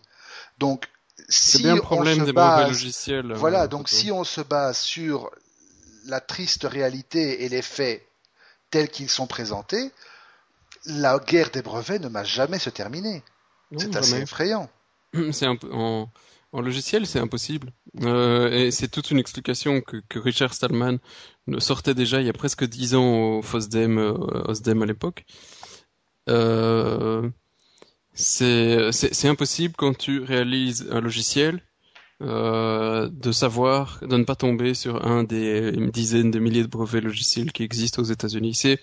Donc, 0.58 0.88
si 1.30 1.62
bien 1.64 1.78
problème 1.78 2.24
on 2.24 2.26
se 2.26 2.32
base, 2.32 2.68
logiciels. 2.70 3.32
Euh, 3.32 3.36
voilà, 3.36 3.68
donc 3.68 3.90
si 3.90 4.12
on 4.12 4.24
se 4.24 4.42
base 4.42 4.80
sur 4.80 5.32
la 6.06 6.20
triste 6.20 6.64
réalité 6.64 7.44
et 7.44 7.50
les 7.50 7.62
faits 7.62 8.06
tels 8.72 8.90
qu'ils 8.90 9.10
sont 9.10 9.28
présentés, 9.28 9.92
la 10.86 11.20
guerre 11.20 11.52
des 11.52 11.62
brevets 11.62 12.00
ne 12.00 12.10
m'a 12.10 12.24
jamais 12.24 12.60
se 12.60 12.70
terminer. 12.70 13.24
C'est 13.78 13.96
assez 13.96 14.18
effrayant. 14.18 14.70
C'est 15.32 15.48
en, 15.48 16.10
logiciel, 16.54 17.08
c'est 17.08 17.20
impossible. 17.20 17.72
Euh, 18.04 18.52
et 18.52 18.72
c'est 18.72 18.88
toute 18.88 19.12
une 19.12 19.18
explication 19.18 19.82
que, 19.82 20.20
Richard 20.20 20.54
Stallman 20.54 20.98
sortait 21.58 21.96
déjà 21.96 22.22
il 22.22 22.28
y 22.28 22.30
a 22.30 22.34
presque 22.34 22.64
dix 22.66 22.96
ans 22.96 23.38
au 23.38 23.42
FOSDEM, 23.42 23.98
euh, 23.98 24.14
OSDEM 24.48 24.82
à 24.84 24.86
l'époque. 24.86 25.26
Euh, 26.30 27.30
c'est 28.14 29.28
impossible 29.28 29.76
quand 29.78 29.98
tu 29.98 30.20
réalises 30.22 30.88
un 30.92 31.02
logiciel 31.02 31.62
de 32.22 33.32
savoir, 33.34 34.00
de 34.02 34.16
ne 34.16 34.24
pas 34.24 34.36
tomber 34.36 34.74
sur 34.76 35.06
un 35.06 35.24
des 35.24 35.74
dizaines 35.92 36.32
de 36.32 36.40
milliers 36.40 36.62
de 36.62 36.68
brevets 36.68 37.04
logiciels 37.04 37.52
qui 37.52 37.64
existent 37.64 38.02
aux 38.02 38.06
États-Unis. 38.06 38.54
C'est 38.54 38.80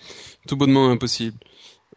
tout 0.47 0.57
bonnement 0.57 0.91
impossible. 0.91 1.39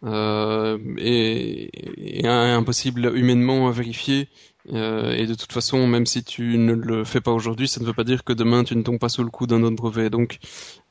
Euh, 0.04 0.78
et, 0.98 2.20
et, 2.20 2.26
impossible 2.26 3.16
humainement 3.16 3.68
à 3.68 3.70
vérifier. 3.70 4.28
Euh, 4.72 5.12
et 5.12 5.26
de 5.26 5.34
toute 5.34 5.52
façon, 5.52 5.86
même 5.86 6.06
si 6.06 6.24
tu 6.24 6.56
ne 6.56 6.72
le 6.72 7.04
fais 7.04 7.20
pas 7.20 7.32
aujourd'hui, 7.32 7.68
ça 7.68 7.80
ne 7.80 7.86
veut 7.86 7.92
pas 7.92 8.04
dire 8.04 8.24
que 8.24 8.32
demain 8.32 8.64
tu 8.64 8.74
ne 8.76 8.82
tombes 8.82 8.98
pas 8.98 9.10
sous 9.10 9.22
le 9.22 9.30
coup 9.30 9.46
d'un 9.46 9.62
autre 9.62 9.76
brevet. 9.76 10.10
Donc, 10.10 10.38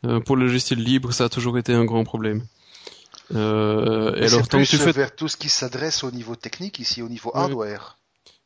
euh, 0.06 0.20
pour 0.20 0.36
le 0.36 0.46
logiciel 0.46 0.80
libre, 0.80 1.12
ça 1.12 1.26
a 1.26 1.30
toujours 1.30 1.58
été 1.58 1.74
un 1.74 1.86
grand 1.86 2.04
problème. 2.04 2.46
Euh, 3.34 4.16
et 4.16 4.26
alors, 4.26 4.48
plus 4.48 4.70
tu 4.70 4.78
fais 4.78 4.92
vers 4.92 5.16
tout 5.16 5.28
ce 5.28 5.38
qui 5.38 5.50
s'adresse 5.50 6.04
au 6.04 6.12
niveau 6.12 6.36
technique 6.36 6.80
ici, 6.80 7.02
au 7.02 7.10
niveau 7.10 7.32
hardware. 7.34 7.98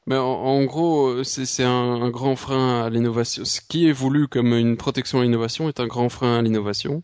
Mais 0.06 0.16
en, 0.16 0.64
gros, 0.64 1.26
c'est 1.26 1.66
un, 1.66 2.10
grand 2.10 2.38
frein 2.38 2.86
à 2.86 2.90
l'innovation. 2.90 3.44
Ce 3.44 3.60
qui 3.60 3.90
est 3.90 3.92
voulu 3.92 4.30
comme 4.30 4.54
une 4.54 4.78
protection 4.78 5.20
à 5.20 5.24
l'innovation 5.24 5.68
est 5.68 5.82
un 5.82 5.88
grand 5.88 6.08
frein 6.08 6.38
à 6.38 6.42
l'innovation. 6.42 7.04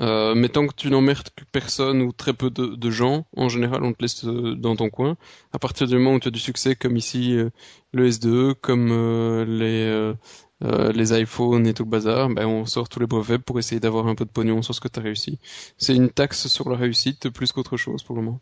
Euh, 0.00 0.34
mais 0.34 0.48
tant 0.48 0.66
que 0.66 0.74
tu 0.74 0.90
n'emmerdes 0.90 1.28
personne 1.50 2.02
ou 2.02 2.12
très 2.12 2.32
peu 2.32 2.50
de, 2.50 2.90
gens, 2.90 3.26
en 3.36 3.48
général, 3.48 3.82
on 3.82 3.92
te 3.92 4.02
laisse 4.02 4.24
euh, 4.24 4.54
dans 4.54 4.76
ton 4.76 4.90
coin. 4.90 5.16
À 5.52 5.58
partir 5.58 5.86
du 5.86 5.94
moment 5.96 6.14
où 6.14 6.20
tu 6.20 6.28
as 6.28 6.30
du 6.30 6.38
succès, 6.38 6.76
comme 6.76 6.96
ici 6.96 7.36
euh, 7.36 7.50
le 7.92 8.08
S2, 8.08 8.54
comme 8.54 8.90
euh, 8.92 9.44
les 9.44 10.14
les 10.60 11.20
iPhones 11.20 11.68
et 11.68 11.74
tout 11.74 11.84
le 11.84 11.90
bazar, 11.90 12.28
ben 12.30 12.46
on 12.46 12.66
sort 12.66 12.88
tous 12.88 12.98
les 12.98 13.06
brevets 13.06 13.38
pour 13.38 13.58
essayer 13.60 13.80
d'avoir 13.80 14.08
un 14.08 14.16
peu 14.16 14.24
de 14.24 14.30
pognon 14.30 14.60
sur 14.62 14.74
ce 14.74 14.80
que 14.80 14.88
tu 14.88 14.98
as 14.98 15.02
réussi. 15.02 15.38
C'est 15.76 15.94
une 15.94 16.10
taxe 16.10 16.48
sur 16.48 16.68
la 16.68 16.76
réussite 16.76 17.30
plus 17.30 17.52
qu'autre 17.52 17.76
chose 17.76 18.02
pour 18.02 18.16
le 18.16 18.22
moment. 18.22 18.40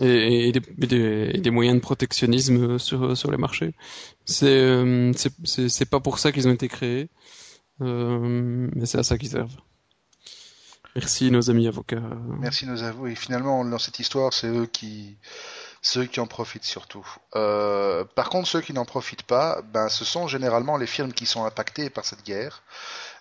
Et, 0.00 0.52
des, 0.52 1.50
moyens 1.50 1.76
de 1.76 1.82
protectionnisme 1.82 2.78
sur, 2.78 3.16
sur 3.16 3.30
les 3.30 3.36
marchés. 3.36 3.74
C'est 4.24 5.12
c'est 5.44 5.90
pas 5.90 6.00
pour 6.00 6.18
ça 6.18 6.32
qu'ils 6.32 6.48
ont 6.48 6.52
été 6.52 6.68
créés, 6.68 7.10
mais 7.80 8.86
c'est 8.86 8.98
à 8.98 9.02
ça 9.02 9.18
qu'ils 9.18 9.30
servent. 9.30 9.56
Merci 11.00 11.30
nos 11.30 11.50
amis 11.50 11.66
avocats. 11.66 11.96
Merci 12.40 12.66
nos 12.66 12.82
avocats. 12.82 13.10
Et 13.10 13.14
finalement, 13.14 13.64
dans 13.64 13.78
cette 13.78 13.98
histoire, 13.98 14.34
c'est 14.34 14.48
eux 14.48 14.66
qui 14.66 15.16
ceux 15.82 16.04
qui 16.04 16.20
en 16.20 16.26
profitent 16.26 16.64
surtout. 16.64 17.06
Euh, 17.36 18.04
par 18.14 18.28
contre, 18.28 18.46
ceux 18.48 18.60
qui 18.60 18.74
n'en 18.74 18.84
profitent 18.84 19.22
pas, 19.22 19.62
ben, 19.72 19.88
ce 19.88 20.04
sont 20.04 20.28
généralement 20.28 20.76
les 20.76 20.86
firmes 20.86 21.12
qui 21.12 21.24
sont 21.24 21.44
impactées 21.44 21.88
par 21.88 22.04
cette 22.04 22.22
guerre. 22.22 22.62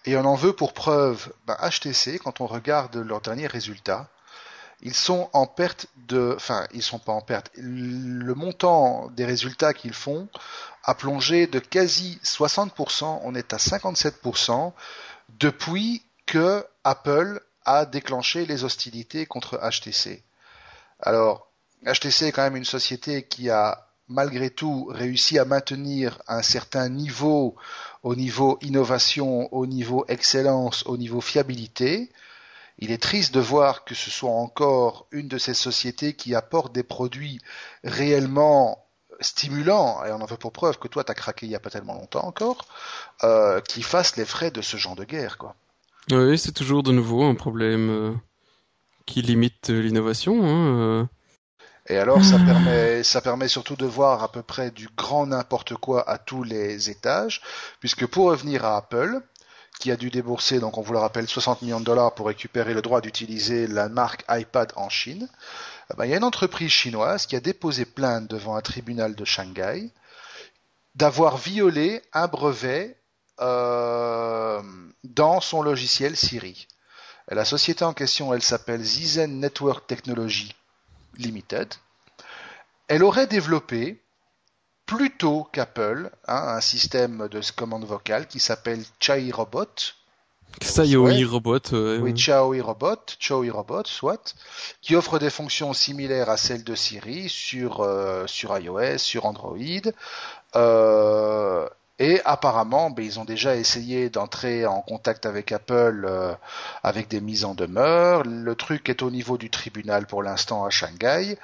Et 0.05 0.17
on 0.17 0.25
en 0.25 0.35
veut 0.35 0.53
pour 0.53 0.73
preuve 0.73 1.31
ben, 1.47 1.55
HTC, 1.61 2.19
quand 2.19 2.41
on 2.41 2.47
regarde 2.47 2.97
leurs 2.97 3.21
derniers 3.21 3.47
résultats, 3.47 4.09
ils 4.81 4.93
sont 4.93 5.29
en 5.33 5.45
perte 5.45 5.87
de, 6.07 6.33
enfin, 6.35 6.67
ils 6.73 6.83
sont 6.83 6.99
pas 6.99 7.11
en 7.11 7.21
perte. 7.21 7.49
Le 7.55 8.33
montant 8.33 9.09
des 9.15 9.25
résultats 9.25 9.73
qu'ils 9.73 9.93
font 9.93 10.27
a 10.83 10.95
plongé 10.95 11.47
de 11.47 11.59
quasi 11.59 12.19
60%, 12.23 13.21
on 13.23 13.35
est 13.35 13.53
à 13.53 13.57
57% 13.57 14.73
depuis 15.37 16.03
que 16.25 16.65
Apple 16.83 17.41
a 17.65 17.85
déclenché 17.85 18.45
les 18.45 18.63
hostilités 18.63 19.25
contre 19.25 19.57
HTC. 19.57 20.23
Alors, 20.99 21.47
HTC 21.85 22.27
est 22.27 22.31
quand 22.31 22.43
même 22.43 22.55
une 22.55 22.65
société 22.65 23.23
qui 23.23 23.49
a 23.49 23.89
malgré 24.09 24.49
tout 24.49 24.85
réussi 24.89 25.37
à 25.37 25.45
maintenir 25.45 26.21
un 26.27 26.41
certain 26.41 26.89
niveau 26.89 27.55
au 28.03 28.15
niveau 28.15 28.57
innovation, 28.61 29.53
au 29.53 29.67
niveau 29.67 30.03
excellence, 30.07 30.83
au 30.87 30.97
niveau 30.97 31.21
fiabilité. 31.21 32.11
Il 32.79 32.91
est 32.91 33.01
triste 33.01 33.33
de 33.33 33.39
voir 33.39 33.83
que 33.83 33.93
ce 33.93 34.09
soit 34.09 34.31
encore 34.31 35.07
une 35.11 35.27
de 35.27 35.37
ces 35.37 35.53
sociétés 35.53 36.13
qui 36.13 36.33
apporte 36.33 36.73
des 36.73 36.83
produits 36.83 37.39
réellement 37.83 38.85
stimulants, 39.21 40.03
et 40.05 40.11
on 40.11 40.21
en 40.21 40.25
veut 40.25 40.37
pour 40.37 40.53
preuve 40.53 40.79
que 40.79 40.87
toi 40.87 41.03
t'as 41.03 41.13
craqué 41.13 41.45
il 41.45 41.51
y 41.51 41.55
a 41.55 41.59
pas 41.59 41.69
tellement 41.69 41.93
longtemps 41.93 42.25
encore, 42.25 42.65
euh, 43.23 43.59
qui 43.61 43.81
fassent 43.81 44.15
les 44.15 44.25
frais 44.25 44.49
de 44.49 44.61
ce 44.61 44.77
genre 44.77 44.95
de 44.95 45.03
guerre, 45.03 45.37
quoi. 45.37 45.55
Oui, 46.11 46.37
c'est 46.37 46.53
toujours 46.53 46.83
de 46.83 46.91
nouveau 46.91 47.23
un 47.23 47.35
problème 47.35 47.89
euh, 47.89 48.13
qui 49.05 49.21
limite 49.21 49.69
l'innovation. 49.69 50.43
Hein, 50.43 50.79
euh. 50.79 51.05
Et 51.87 51.97
alors, 51.97 52.23
ça 52.23 52.37
permet, 52.37 53.03
ça 53.03 53.21
permet 53.21 53.47
surtout 53.47 53.75
de 53.75 53.85
voir 53.85 54.23
à 54.23 54.31
peu 54.31 54.43
près 54.43 54.69
du 54.69 54.87
grand 54.95 55.27
n'importe 55.27 55.73
quoi 55.75 56.07
à 56.07 56.19
tous 56.19 56.43
les 56.43 56.89
étages, 56.89 57.41
puisque 57.79 58.05
pour 58.05 58.25
revenir 58.25 58.63
à 58.63 58.77
Apple, 58.77 59.21
qui 59.79 59.91
a 59.91 59.95
dû 59.95 60.11
débourser, 60.11 60.59
donc 60.59 60.77
on 60.77 60.81
vous 60.81 60.93
le 60.93 60.99
rappelle, 60.99 61.27
60 61.27 61.61
millions 61.61 61.79
de 61.79 61.85
dollars 61.85 62.13
pour 62.13 62.27
récupérer 62.27 62.73
le 62.73 62.81
droit 62.81 63.01
d'utiliser 63.01 63.65
la 63.65 63.89
marque 63.89 64.23
iPad 64.29 64.71
en 64.75 64.89
Chine, 64.89 65.27
eh 65.91 65.97
ben, 65.97 66.05
il 66.05 66.11
y 66.11 66.13
a 66.13 66.17
une 66.17 66.23
entreprise 66.23 66.69
chinoise 66.69 67.25
qui 67.25 67.35
a 67.35 67.39
déposé 67.39 67.85
plainte 67.85 68.29
devant 68.29 68.55
un 68.55 68.61
tribunal 68.61 69.15
de 69.15 69.25
Shanghai 69.25 69.91
d'avoir 70.95 71.37
violé 71.37 72.01
un 72.13 72.27
brevet 72.27 72.98
euh, 73.41 74.61
dans 75.03 75.41
son 75.41 75.61
logiciel 75.61 76.15
Siri. 76.15 76.67
la 77.29 77.45
société 77.45 77.83
en 77.85 77.93
question, 77.93 78.33
elle 78.33 78.41
s'appelle 78.41 78.83
Zizen 78.83 79.39
Network 79.39 79.87
Technology 79.87 80.53
Limited, 81.17 81.73
elle 82.87 83.03
aurait 83.03 83.27
développé 83.27 84.01
plus 84.85 85.11
tôt 85.11 85.47
qu'Apple 85.51 86.09
hein, 86.27 86.55
un 86.55 86.61
système 86.61 87.27
de 87.27 87.41
commande 87.55 87.85
vocale 87.85 88.27
qui 88.27 88.39
s'appelle 88.39 88.83
Chai 88.99 89.29
Robot. 89.31 89.67
Xiaomi 90.59 91.23
Robot. 91.25 91.59
oui, 92.01 92.13
Xiaomi 92.13 92.59
Robot, 92.59 92.95
Xiaomi 93.19 93.51
Robot, 93.51 93.83
soit, 93.85 94.35
qui 94.81 94.95
offre 94.95 95.19
des 95.19 95.29
fonctions 95.29 95.73
similaires 95.73 96.31
à 96.31 96.37
celles 96.37 96.63
de 96.63 96.73
Siri 96.73 97.29
sur, 97.29 97.81
euh, 97.81 98.25
sur 98.25 98.57
iOS, 98.57 98.97
sur 98.97 99.25
Android. 99.27 99.57
Euh, 100.55 101.69
Et 101.99 102.21
apparemment, 102.23 102.89
ben, 102.89 103.03
ils 103.03 103.19
ont 103.19 103.25
déjà 103.25 103.57
essayé 103.57 104.09
d'entrer 104.09 104.65
en 104.65 104.81
contact 104.81 105.25
avec 105.25 105.51
Apple 105.51 106.05
euh, 106.07 106.33
avec 106.81 107.09
des 107.09 107.19
mises 107.19 107.43
en 107.43 107.55
demeure. 107.55 108.23
Le 108.23 108.55
truc 108.55 108.87
est 108.87 109.03
au 109.03 109.11
niveau 109.11 109.37
du 109.37 109.49
tribunal 109.49 110.07
pour 110.07 110.23
l'instant 110.23 110.63
à 110.63 110.69
Shanghai. 110.69 111.37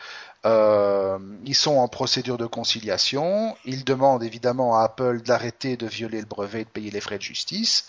Euh, 0.45 1.19
ils 1.43 1.55
sont 1.55 1.75
en 1.75 1.89
procédure 1.89 2.37
de 2.37 2.45
conciliation. 2.45 3.57
Ils 3.65 3.83
demandent 3.83 4.23
évidemment 4.23 4.79
à 4.79 4.83
Apple 4.83 5.21
d'arrêter 5.21 5.75
de 5.75 5.87
violer 5.87 6.21
le 6.21 6.27
brevet 6.27 6.61
et 6.61 6.65
de 6.65 6.69
payer 6.69 6.91
les 6.91 7.01
frais 7.01 7.17
de 7.17 7.23
justice. 7.23 7.87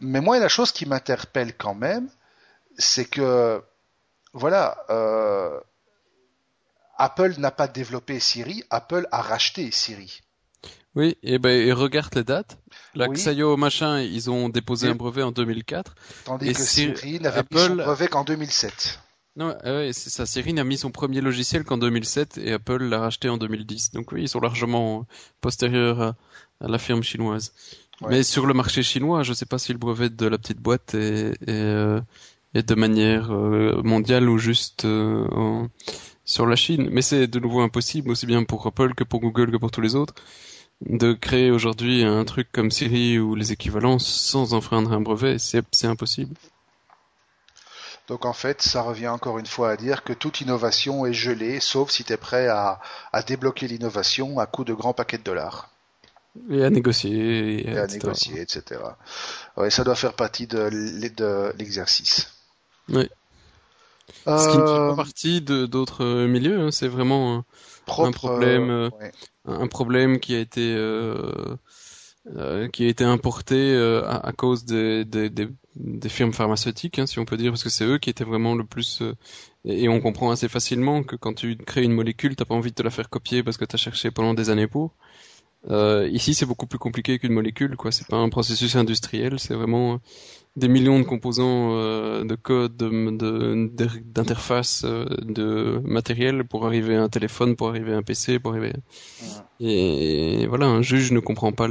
Mais 0.00 0.20
moi, 0.20 0.38
la 0.40 0.48
chose 0.48 0.72
qui 0.72 0.86
m'interpelle 0.86 1.56
quand 1.56 1.74
même, 1.74 2.08
c'est 2.78 3.04
que, 3.04 3.62
voilà, 4.32 4.76
euh, 4.90 5.60
Apple 6.98 7.34
n'a 7.38 7.50
pas 7.50 7.68
développé 7.68 8.18
Siri, 8.18 8.64
Apple 8.70 9.06
a 9.12 9.22
racheté 9.22 9.70
Siri. 9.70 10.22
Oui, 10.96 11.18
et 11.22 11.38
ben 11.38 11.50
et 11.50 11.72
regarde 11.72 12.14
les 12.14 12.24
dates. 12.24 12.58
La 12.94 13.06
Xayo 13.08 13.58
machin, 13.58 14.00
ils 14.00 14.30
ont 14.30 14.48
déposé 14.48 14.88
un 14.88 14.94
brevet 14.94 15.22
en 15.22 15.30
2004. 15.30 15.94
Tandis 16.24 16.54
que 16.54 16.62
Siri 16.62 17.20
n'avait 17.20 17.40
Apple... 17.40 17.54
mis 17.54 17.66
son 17.66 17.76
brevet 17.76 18.08
qu'en 18.08 18.24
2007. 18.24 19.00
Non, 19.36 19.54
euh, 19.66 19.90
c'est 19.92 20.08
ça. 20.08 20.24
Siri 20.24 20.54
n'a 20.54 20.64
mis 20.64 20.78
son 20.78 20.90
premier 20.90 21.20
logiciel 21.20 21.64
qu'en 21.64 21.76
2007 21.76 22.38
et 22.38 22.52
Apple 22.54 22.82
l'a 22.82 22.98
racheté 22.98 23.28
en 23.28 23.36
2010. 23.36 23.90
Donc 23.92 24.10
oui, 24.12 24.22
ils 24.22 24.28
sont 24.30 24.40
largement 24.40 25.06
postérieurs 25.42 26.00
à, 26.00 26.14
la 26.60 26.78
firme 26.78 27.02
chinoise. 27.02 27.52
Mais 28.08 28.22
sur 28.22 28.46
le 28.46 28.54
marché 28.54 28.82
chinois, 28.82 29.22
je 29.22 29.30
ne 29.30 29.34
sais 29.34 29.46
pas 29.46 29.58
si 29.58 29.72
le 29.72 29.78
brevet 29.78 30.08
de 30.08 30.26
la 30.26 30.38
petite 30.38 30.60
boîte 30.60 30.94
est, 30.94 31.32
est, 31.46 31.50
euh, 31.50 32.00
de 32.54 32.74
manière 32.74 33.32
euh, 33.34 33.82
mondiale 33.82 34.30
ou 34.30 34.38
juste 34.38 34.86
sur 36.24 36.46
la 36.46 36.56
Chine. 36.56 36.88
Mais 36.90 37.02
c'est 37.02 37.26
de 37.26 37.38
nouveau 37.38 37.60
impossible, 37.60 38.10
aussi 38.10 38.24
bien 38.24 38.44
pour 38.44 38.66
Apple 38.66 38.94
que 38.94 39.04
pour 39.04 39.20
Google 39.20 39.50
que 39.50 39.58
pour 39.58 39.70
tous 39.70 39.82
les 39.82 39.94
autres 39.94 40.14
de 40.82 41.12
créer 41.12 41.50
aujourd'hui 41.50 42.04
un 42.04 42.24
truc 42.24 42.48
comme 42.52 42.70
Siri 42.70 43.18
ou 43.18 43.34
les 43.34 43.52
équivalents 43.52 43.98
sans 43.98 44.54
enfreindre 44.54 44.92
un 44.92 45.00
brevet, 45.00 45.38
c'est 45.38 45.86
impossible. 45.86 46.34
Donc 48.08 48.24
en 48.24 48.32
fait, 48.32 48.62
ça 48.62 48.82
revient 48.82 49.08
encore 49.08 49.38
une 49.38 49.46
fois 49.46 49.70
à 49.70 49.76
dire 49.76 50.04
que 50.04 50.12
toute 50.12 50.40
innovation 50.40 51.06
est 51.06 51.12
gelée, 51.12 51.58
sauf 51.58 51.90
si 51.90 52.04
tu 52.04 52.12
es 52.12 52.16
prêt 52.16 52.46
à, 52.46 52.80
débloquer 53.26 53.66
l'innovation 53.66 54.38
à 54.38 54.46
coût 54.46 54.64
de 54.64 54.74
grands 54.74 54.92
paquets 54.92 55.18
de 55.18 55.24
dollars. 55.24 55.70
Et 56.50 56.62
à 56.62 56.70
négocier. 56.70 57.68
Et, 57.68 57.78
à 57.78 57.86
négocier, 57.86 58.40
etc. 58.40 58.80
Ouais, 59.56 59.70
ça 59.70 59.82
doit 59.82 59.96
faire 59.96 60.12
partie 60.12 60.46
de, 60.46 61.52
l'exercice. 61.56 62.32
Oui. 62.90 63.08
Ce 64.24 64.48
qui 64.50 64.56
ne 64.56 64.62
fait 64.62 64.66
pas 64.66 64.92
euh, 64.92 64.94
partie 64.94 65.40
d'autres 65.40 66.26
milieux, 66.26 66.60
hein, 66.60 66.70
c'est 66.70 66.86
vraiment 66.86 67.44
un 67.88 68.12
problème, 68.12 68.70
euh, 68.70 68.90
un 69.44 69.66
problème 69.66 70.18
qui 70.18 70.34
a 70.34 70.40
été 70.40 70.74
euh, 70.74 71.56
euh, 72.36 72.68
qui 72.68 72.84
a 72.84 72.88
été 72.88 73.04
importé 73.04 73.76
à, 74.06 74.32
cause 74.36 74.64
des, 74.64 75.04
des, 75.04 75.30
des, 75.30 76.08
firmes 76.08 76.32
pharmaceutiques, 76.32 76.98
hein, 76.98 77.06
si 77.06 77.18
on 77.18 77.24
peut 77.24 77.36
dire, 77.36 77.52
parce 77.52 77.62
que 77.62 77.70
c'est 77.70 77.84
eux 77.84 77.98
qui 77.98 78.10
étaient 78.10 78.24
vraiment 78.24 78.54
le 78.54 78.64
plus. 78.64 79.02
et 79.64 79.88
on 79.88 80.00
comprend 80.00 80.30
assez 80.30 80.48
facilement 80.48 81.02
que 81.02 81.16
quand 81.16 81.34
tu 81.34 81.56
crées 81.56 81.84
une 81.84 81.92
molécule, 81.92 82.34
t'as 82.36 82.44
pas 82.44 82.54
envie 82.54 82.70
de 82.70 82.74
te 82.74 82.82
la 82.82 82.90
faire 82.90 83.08
copier 83.08 83.42
parce 83.42 83.56
que 83.56 83.64
t'as 83.64 83.78
cherché 83.78 84.10
pendant 84.10 84.34
des 84.34 84.50
années 84.50 84.66
pour. 84.66 84.94
Euh, 85.70 86.08
ici, 86.12 86.34
c'est 86.34 86.46
beaucoup 86.46 86.66
plus 86.66 86.78
compliqué 86.78 87.18
qu'une 87.18 87.32
molécule, 87.32 87.76
quoi. 87.76 87.92
C'est 87.92 88.06
pas 88.06 88.16
un 88.16 88.28
processus 88.28 88.76
industriel, 88.76 89.38
c'est 89.38 89.54
vraiment 89.54 90.00
des 90.54 90.68
millions 90.68 90.98
de 90.98 91.04
composants 91.04 91.76
euh, 91.76 92.24
de 92.24 92.34
code, 92.34 92.76
d'interface, 92.76 94.84
de, 94.84 94.88
euh, 94.88 95.06
de, 95.22 95.80
matériel 95.84 96.44
pour 96.44 96.66
arriver 96.66 96.96
à 96.96 97.02
un 97.02 97.08
téléphone, 97.08 97.56
pour 97.56 97.68
arriver 97.68 97.92
à 97.92 97.96
un 97.96 98.02
PC, 98.02 98.38
pour 98.38 98.52
arriver. 98.52 98.72
Et, 99.60 100.46
voilà, 100.46 100.66
un 100.66 100.82
juge 100.82 101.12
ne 101.12 101.20
comprend 101.20 101.52
pas 101.52 101.68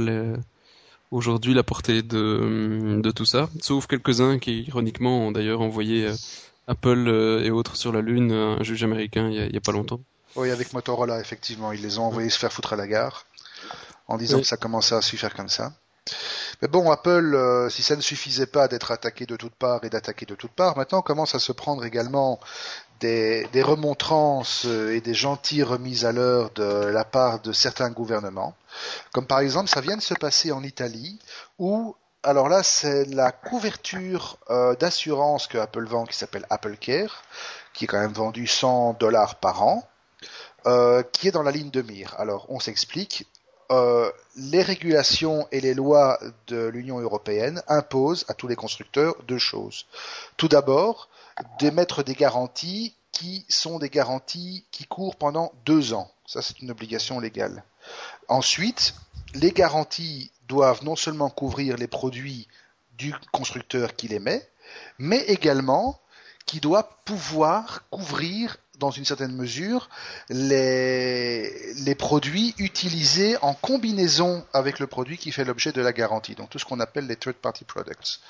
aujourd'hui 1.10 1.54
la 1.54 1.62
portée 1.62 2.02
de, 2.02 3.00
de 3.00 3.10
tout 3.10 3.24
ça, 3.24 3.48
sauf 3.62 3.86
quelques-uns 3.86 4.38
qui, 4.38 4.62
ironiquement, 4.62 5.26
ont 5.26 5.32
d'ailleurs 5.32 5.62
envoyé 5.62 6.08
Apple 6.66 7.40
et 7.44 7.50
autres 7.50 7.76
sur 7.76 7.92
la 7.92 8.02
Lune, 8.02 8.32
un 8.32 8.62
juge 8.62 8.84
américain, 8.84 9.30
il 9.30 9.52
y 9.52 9.56
a 9.56 9.60
pas 9.60 9.72
longtemps. 9.72 10.00
Oui, 10.36 10.50
avec 10.50 10.74
Motorola, 10.74 11.18
effectivement, 11.18 11.72
ils 11.72 11.80
les 11.80 11.98
ont 11.98 12.04
envoyés 12.04 12.28
se 12.28 12.38
faire 12.38 12.52
foutre 12.52 12.74
à 12.74 12.76
la 12.76 12.86
gare 12.86 13.25
en 14.08 14.16
disant 14.16 14.38
que 14.38 14.46
ça 14.46 14.56
commençait 14.56 14.94
à 14.94 15.02
suffire 15.02 15.34
comme 15.34 15.48
ça. 15.48 15.72
Mais 16.62 16.68
bon, 16.68 16.90
Apple, 16.90 17.34
euh, 17.34 17.68
si 17.68 17.82
ça 17.82 17.96
ne 17.96 18.00
suffisait 18.00 18.46
pas 18.46 18.68
d'être 18.68 18.90
attaqué 18.90 19.26
de 19.26 19.36
toutes 19.36 19.54
parts 19.54 19.84
et 19.84 19.90
d'attaquer 19.90 20.24
de 20.24 20.34
toutes 20.34 20.52
parts, 20.52 20.76
maintenant 20.76 21.02
commence 21.02 21.34
à 21.34 21.38
se 21.38 21.52
prendre 21.52 21.84
également 21.84 22.40
des, 23.00 23.46
remontrances 23.62 24.64
euh, 24.64 24.94
et 24.94 25.00
des 25.02 25.12
gentilles 25.12 25.62
remises 25.62 26.06
à 26.06 26.12
l'heure 26.12 26.50
de 26.50 26.62
la 26.62 27.04
part 27.04 27.40
de 27.40 27.52
certains 27.52 27.90
gouvernements. 27.90 28.54
Comme 29.12 29.26
par 29.26 29.40
exemple, 29.40 29.68
ça 29.68 29.80
vient 29.80 29.96
de 29.96 30.02
se 30.02 30.14
passer 30.14 30.50
en 30.50 30.62
Italie, 30.62 31.18
où, 31.58 31.94
alors 32.22 32.48
là, 32.48 32.62
c'est 32.62 33.04
la 33.06 33.32
couverture 33.32 34.38
euh, 34.48 34.74
d'assurance 34.76 35.48
que 35.48 35.58
Apple 35.58 35.86
vend, 35.86 36.06
qui 36.06 36.16
s'appelle 36.16 36.46
Apple 36.48 36.76
Care, 36.78 37.22
qui 37.74 37.84
est 37.84 37.86
quand 37.86 38.00
même 38.00 38.12
vendu 38.12 38.46
100 38.46 38.94
dollars 38.94 39.36
par 39.36 39.62
an. 39.62 39.86
qui 41.12 41.28
est 41.28 41.32
dans 41.32 41.44
la 41.44 41.52
ligne 41.52 41.70
de 41.70 41.82
mire. 41.82 42.14
Alors, 42.18 42.46
on 42.48 42.58
s'explique. 42.58 43.28
Euh, 43.70 44.10
les 44.36 44.62
régulations 44.62 45.48
et 45.50 45.60
les 45.60 45.74
lois 45.74 46.20
de 46.46 46.66
l'Union 46.66 47.00
européenne 47.00 47.62
imposent 47.68 48.24
à 48.28 48.34
tous 48.34 48.46
les 48.48 48.56
constructeurs 48.56 49.16
deux 49.26 49.38
choses. 49.38 49.86
Tout 50.36 50.48
d'abord, 50.48 51.08
d'émettre 51.58 52.04
des 52.04 52.14
garanties 52.14 52.94
qui 53.12 53.44
sont 53.48 53.78
des 53.78 53.90
garanties 53.90 54.64
qui 54.70 54.84
courent 54.84 55.16
pendant 55.16 55.52
deux 55.64 55.94
ans. 55.94 56.10
Ça, 56.26 56.42
c'est 56.42 56.60
une 56.60 56.70
obligation 56.70 57.18
légale. 57.18 57.64
Ensuite, 58.28 58.94
les 59.34 59.52
garanties 59.52 60.30
doivent 60.48 60.84
non 60.84 60.96
seulement 60.96 61.30
couvrir 61.30 61.76
les 61.76 61.86
produits 61.86 62.46
du 62.98 63.14
constructeur 63.32 63.96
qui 63.96 64.08
les 64.08 64.18
met, 64.18 64.48
mais 64.98 65.20
également 65.22 66.00
qui 66.46 66.60
doit 66.60 67.00
pouvoir 67.04 67.88
couvrir 67.90 68.56
dans 68.78 68.90
une 68.90 69.04
certaine 69.04 69.34
mesure 69.34 69.88
les, 70.28 71.94
produits 71.98 72.54
utilisés 72.58 73.36
en 73.42 73.54
combinaison 73.54 74.44
avec 74.52 74.78
le 74.78 74.86
produit 74.86 75.18
qui 75.18 75.32
fait 75.32 75.44
l'objet 75.44 75.72
de 75.72 75.80
la 75.80 75.92
garantie, 75.92 76.34
donc 76.34 76.50
tout 76.50 76.58
ce 76.58 76.64
qu'on 76.64 76.80
appelle 76.80 77.06
les 77.06 77.16
third 77.16 77.36
party 77.36 77.64
products. 77.64 78.20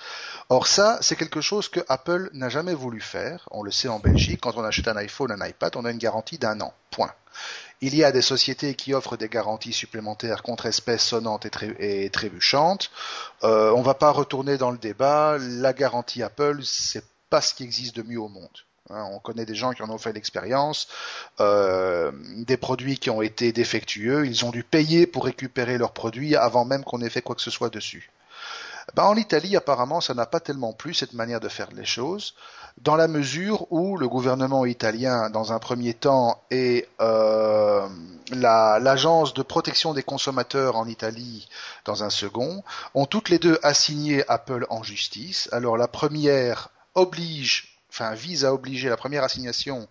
Or 0.48 0.66
ça, 0.66 0.98
c'est 1.00 1.16
quelque 1.16 1.40
chose 1.40 1.68
que 1.68 1.80
Apple 1.88 2.30
n'a 2.32 2.48
jamais 2.48 2.74
voulu 2.74 3.00
faire. 3.00 3.48
On 3.50 3.62
le 3.62 3.70
sait 3.70 3.88
en 3.88 3.98
Belgique, 3.98 4.40
quand 4.40 4.56
on 4.56 4.64
achète 4.64 4.88
un 4.88 4.96
iPhone, 4.96 5.32
un 5.32 5.46
iPad, 5.46 5.74
on 5.76 5.84
a 5.84 5.90
une 5.90 5.98
garantie 5.98 6.38
d'un 6.38 6.60
an. 6.60 6.72
Point. 6.90 7.12
Il 7.82 7.94
y 7.94 8.04
a 8.04 8.12
des 8.12 8.22
sociétés 8.22 8.74
qui 8.74 8.94
offrent 8.94 9.18
des 9.18 9.28
garanties 9.28 9.72
supplémentaires 9.72 10.42
contre 10.42 10.66
espèces 10.66 11.04
sonnantes 11.04 11.46
et, 11.78 12.10
trébuchantes. 12.10 12.90
Euh, 13.44 13.70
on 13.72 13.80
ne 13.80 13.84
va 13.84 13.94
pas 13.94 14.10
retourner 14.10 14.56
dans 14.56 14.70
le 14.70 14.78
débat. 14.78 15.36
La 15.38 15.74
garantie 15.74 16.22
Apple, 16.22 16.60
c'est 16.64 17.04
pas 17.28 17.42
ce 17.42 17.52
qui 17.52 17.64
existe 17.64 17.96
de 17.96 18.02
mieux 18.02 18.20
au 18.20 18.28
monde. 18.28 18.65
Hein, 18.90 19.08
on 19.12 19.18
connaît 19.18 19.46
des 19.46 19.54
gens 19.54 19.72
qui 19.72 19.82
en 19.82 19.90
ont 19.90 19.98
fait 19.98 20.12
l'expérience, 20.12 20.88
euh, 21.40 22.12
des 22.46 22.56
produits 22.56 22.98
qui 22.98 23.10
ont 23.10 23.22
été 23.22 23.52
défectueux, 23.52 24.26
ils 24.26 24.44
ont 24.44 24.50
dû 24.50 24.62
payer 24.62 25.06
pour 25.06 25.24
récupérer 25.24 25.76
leurs 25.78 25.92
produits 25.92 26.36
avant 26.36 26.64
même 26.64 26.84
qu'on 26.84 27.00
ait 27.00 27.10
fait 27.10 27.22
quoi 27.22 27.34
que 27.34 27.42
ce 27.42 27.50
soit 27.50 27.70
dessus. 27.70 28.10
Ben, 28.94 29.02
en 29.02 29.16
Italie, 29.16 29.56
apparemment, 29.56 30.00
ça 30.00 30.14
n'a 30.14 30.26
pas 30.26 30.38
tellement 30.38 30.72
plu 30.72 30.94
cette 30.94 31.12
manière 31.12 31.40
de 31.40 31.48
faire 31.48 31.68
les 31.72 31.84
choses, 31.84 32.34
dans 32.78 32.94
la 32.94 33.08
mesure 33.08 33.70
où 33.72 33.96
le 33.96 34.08
gouvernement 34.08 34.64
italien, 34.64 35.30
dans 35.30 35.52
un 35.52 35.58
premier 35.58 35.92
temps, 35.92 36.40
et 36.52 36.86
euh, 37.00 37.88
l'agence 38.30 39.34
de 39.34 39.42
protection 39.42 39.92
des 39.92 40.04
consommateurs 40.04 40.76
en 40.76 40.86
Italie, 40.86 41.48
dans 41.84 42.04
un 42.04 42.10
second, 42.10 42.62
ont 42.94 43.06
toutes 43.06 43.28
les 43.28 43.40
deux 43.40 43.58
assigné 43.64 44.22
Apple 44.28 44.66
en 44.70 44.84
justice. 44.84 45.48
Alors 45.50 45.76
la 45.76 45.88
première 45.88 46.68
oblige 46.94 47.75
enfin 47.96 48.14
vise 48.14 48.44
à 48.44 48.52
obliger 48.52 48.88
la 48.88 48.96
première 48.96 49.24
assignation 49.24 49.88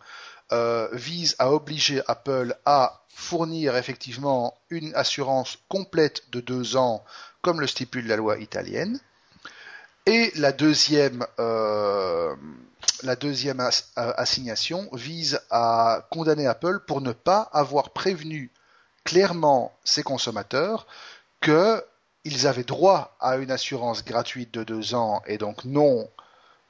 euh, 0.52 0.88
vise 0.92 1.36
à 1.40 1.52
obliger 1.52 2.04
Apple 2.08 2.56
à 2.66 3.02
fournir 3.10 3.76
effectivement 3.78 4.54
une 4.70 4.94
assurance 4.94 5.58
complète 5.70 6.30
de 6.32 6.40
deux 6.40 6.76
ans, 6.76 7.04
comme 7.42 7.60
le 7.60 7.66
stipule 7.66 8.06
la 8.06 8.16
loi 8.16 8.38
italienne. 8.38 9.00
Et 10.06 10.32
la 10.36 10.52
deuxième, 10.52 11.26
euh, 11.40 12.36
euh, 13.08 14.14
assignation 14.18 14.88
vise 14.94 15.42
à 15.50 16.06
condamner 16.12 16.46
Apple 16.46 16.82
pour 16.86 17.02
ne 17.02 17.12
pas 17.12 17.50
avoir 17.52 17.90
prévenu 17.90 18.52
clairement 19.04 19.76
ses 19.84 20.04
consommateurs 20.04 20.86
qu'ils 21.42 22.46
avaient 22.46 22.64
droit 22.64 23.16
à 23.20 23.38
une 23.38 23.50
assurance 23.50 24.06
gratuite 24.06 24.54
de 24.54 24.64
deux 24.64 24.94
ans 24.94 25.24
et 25.26 25.40
donc 25.40 25.66
non 25.66 26.08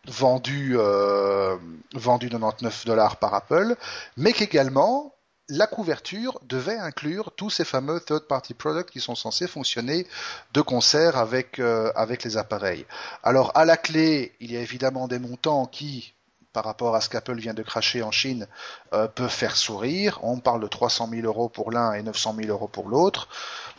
vendu, 0.07 0.75
euh, 0.77 1.57
vendu 1.93 2.29
99 2.29 2.85
dollars 2.85 3.17
par 3.17 3.33
Apple, 3.33 3.75
mais 4.17 4.33
qu'également 4.33 5.13
la 5.49 5.67
couverture 5.67 6.39
devait 6.43 6.77
inclure 6.77 7.31
tous 7.35 7.51
ces 7.51 7.65
fameux 7.65 7.99
third-party 7.99 8.55
products 8.55 8.89
qui 8.89 8.99
sont 8.99 9.13
censés 9.13 9.47
fonctionner 9.47 10.07
de 10.53 10.61
concert 10.61 11.17
avec, 11.17 11.59
euh, 11.59 11.91
avec 11.95 12.23
les 12.23 12.37
appareils. 12.37 12.85
Alors 13.21 13.51
à 13.53 13.65
la 13.65 13.77
clé, 13.77 14.33
il 14.39 14.51
y 14.51 14.57
a 14.57 14.61
évidemment 14.61 15.07
des 15.07 15.19
montants 15.19 15.67
qui 15.67 16.15
par 16.55 16.63
rapport 16.63 16.95
à 16.95 17.01
ce 17.01 17.09
qu'Apple 17.09 17.35
vient 17.35 17.53
de 17.53 17.63
cracher 17.63 18.01
en 18.01 18.11
Chine 18.11 18.47
euh, 18.93 19.09
peut 19.09 19.27
faire 19.27 19.57
sourire. 19.57 20.19
On 20.23 20.39
parle 20.39 20.61
de 20.61 20.67
300 20.67 21.09
000 21.11 21.27
euros 21.27 21.49
pour 21.49 21.69
l'un 21.69 21.91
et 21.91 22.01
900 22.01 22.35
000 22.37 22.47
euros 22.47 22.69
pour 22.69 22.87
l'autre. 22.87 23.27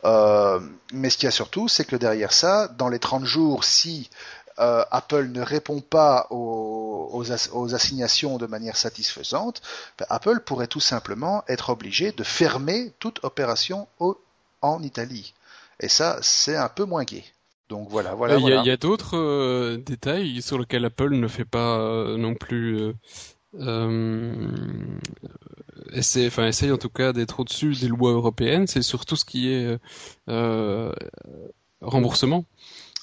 Euh, 0.05 0.61
mais 0.93 1.09
ce 1.09 1.17
qu'il 1.17 1.25
y 1.25 1.29
a 1.29 1.33
surtout, 1.33 1.69
c'est 1.69 1.87
que 1.87 1.97
derrière 1.97 2.35
ça, 2.35 2.69
dans 2.69 2.91
les 2.91 2.99
30 2.99 3.25
jours, 3.25 3.65
si 3.65 4.11
euh, 4.59 4.85
Apple 4.91 5.29
ne 5.29 5.43
répond 5.43 5.81
pas 5.81 6.27
aux, 6.31 7.25
assignations 7.75 8.39
de 8.39 8.47
manière 8.47 8.77
satisfaisante, 8.77 9.63
ben, 9.99 10.07
Apple 10.09 10.41
pourrait 10.41 10.67
tout 10.67 10.81
simplement 10.81 11.45
être 11.49 11.71
obligé 11.71 12.13
de 12.13 12.23
fermer 12.23 12.93
toute 12.99 13.23
opération 13.25 13.89
en 14.63 14.83
Italie. 14.83 15.35
Et 15.81 15.89
ça, 15.89 16.19
c'est 16.23 16.57
un 16.57 16.69
peu 16.69 16.85
moins 16.85 17.05
gai. 17.05 17.25
Donc 17.69 17.89
voilà, 17.91 18.15
voilà. 18.15 18.37
Il 18.37 18.67
y 18.67 18.71
a, 18.71 18.77
d'autres 18.77 19.17
euh, 19.17 19.77
détails 19.77 20.41
sur 20.41 20.59
lesquels 20.59 20.85
Apple 20.85 21.15
ne 21.15 21.27
fait 21.27 21.45
pas 21.45 21.79
euh, 21.79 22.17
non 22.17 22.35
plus. 22.35 22.95
Euh, 23.59 24.49
essaie, 25.93 26.29
enfin 26.29 26.47
essaye 26.47 26.71
en 26.71 26.79
tout 26.79 26.91
cas 26.91 27.13
d'être 27.13 27.41
au-dessus 27.41 27.75
des 27.75 27.89
lois 27.89 28.13
européennes. 28.13 28.67
C'est 28.69 28.83
surtout 28.83 29.17
ce 29.17 29.25
qui 29.25 29.53
est 29.53 29.79
remboursement. 31.81 32.45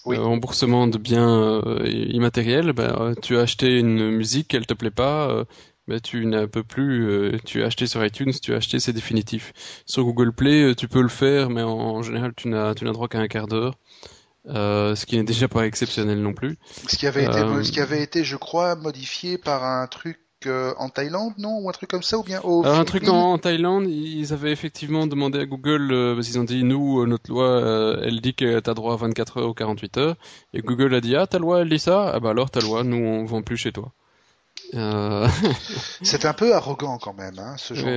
Oui. 0.06 0.18
remboursement 0.18 0.88
de 0.88 0.98
biens 0.98 1.62
immatériels. 1.86 2.74
Ben, 2.74 3.14
tu 3.22 3.38
as 3.38 3.42
acheté 3.42 3.80
une 3.80 4.12
musique, 4.12 4.54
elle 4.54 4.66
te 4.66 4.74
plaît 4.74 4.92
pas. 4.92 5.46
Ben, 5.88 6.00
tu 6.00 6.26
n'as 6.26 6.48
peu 6.48 6.64
plus, 6.64 7.40
tu 7.46 7.64
as 7.64 7.68
acheté 7.68 7.88
sur 7.88 8.04
iTunes, 8.06 8.32
tu 8.42 8.54
as 8.54 8.58
acheté, 8.58 8.80
c'est 8.80 8.94
définitif. 8.94 9.54
Sur 9.86 10.04
Google 10.04 10.34
Play, 10.34 10.76
tu 10.76 10.88
peux 10.88 11.02
le 11.02 11.10
faire, 11.10 11.50
mais 11.50 11.62
en, 11.62 12.02
général, 12.02 12.34
tu 12.36 12.50
n'as, 12.50 12.74
tu 12.76 12.86
n'as 12.86 12.92
droit 12.92 13.08
qu'à 13.08 13.20
un 13.20 13.28
quart 13.28 13.48
d'heure. 13.48 13.76
Euh, 14.50 14.94
ce 14.96 15.06
qui 15.06 15.16
n'est 15.16 15.24
déjà 15.24 15.48
pas 15.48 15.66
exceptionnel 15.66 16.22
non 16.22 16.34
plus. 16.34 16.58
Ce 16.88 16.98
qui 16.98 17.08
avait 17.08 17.24
été, 17.24 17.38
euh, 17.38 17.64
ce 17.64 17.72
qui 17.72 17.80
avait 17.80 18.04
été, 18.04 18.26
je 18.26 18.36
crois, 18.36 18.76
modifié 18.76 19.38
par 19.38 19.64
un 19.64 19.88
truc 19.88 20.20
euh, 20.48 20.74
en 20.78 20.90
Thaïlande, 20.90 21.34
non, 21.38 21.60
ou 21.60 21.70
un 21.70 21.72
truc 21.72 21.90
comme 21.90 22.04
ça, 22.04 22.18
ou 22.18 22.24
bien 22.24 22.42
au 22.44 22.66
Un 22.66 22.84
truc 22.86 23.08
en, 23.08 23.38
Thaïlande, 23.38 23.88
ils 23.88 24.34
avaient 24.34 24.52
effectivement 24.52 25.08
demandé 25.08 25.40
à 25.40 25.46
Google, 25.46 26.14
parce 26.16 26.28
qu'ils 26.28 26.40
ont 26.40 26.44
dit, 26.44 26.64
nous, 26.64 27.06
notre 27.06 27.30
loi, 27.30 27.98
elle 28.02 28.22
dit 28.22 28.34
que 28.34 28.60
t'as 28.60 28.74
droit 28.74 28.94
à 28.94 28.98
24 28.98 29.38
heures 29.38 29.50
ou 29.50 29.54
48 29.54 29.98
heures, 29.98 30.16
et 30.54 30.62
Google 30.62 30.94
a 30.96 31.02
dit, 31.02 31.16
ah, 31.16 31.28
ta 31.28 31.40
loi, 31.40 31.62
elle 31.62 31.70
dit 31.70 31.80
ça, 31.80 32.12
ah 32.14 32.20
bah 32.20 32.32
alors 32.32 32.50
ta 32.50 32.60
loi, 32.60 32.84
nous, 32.84 32.98
on 32.98 33.26
vend 33.26 33.42
plus 33.42 33.58
chez 33.58 33.72
toi. 33.72 33.92
Euh... 34.76 35.28
c'est 36.02 36.26
un 36.26 36.34
peu 36.34 36.56
arrogant 36.56 36.98
quand 36.98 37.14
même, 37.14 37.38
hein, 37.38 37.56
ce 37.58 37.74
genre. 37.74 37.88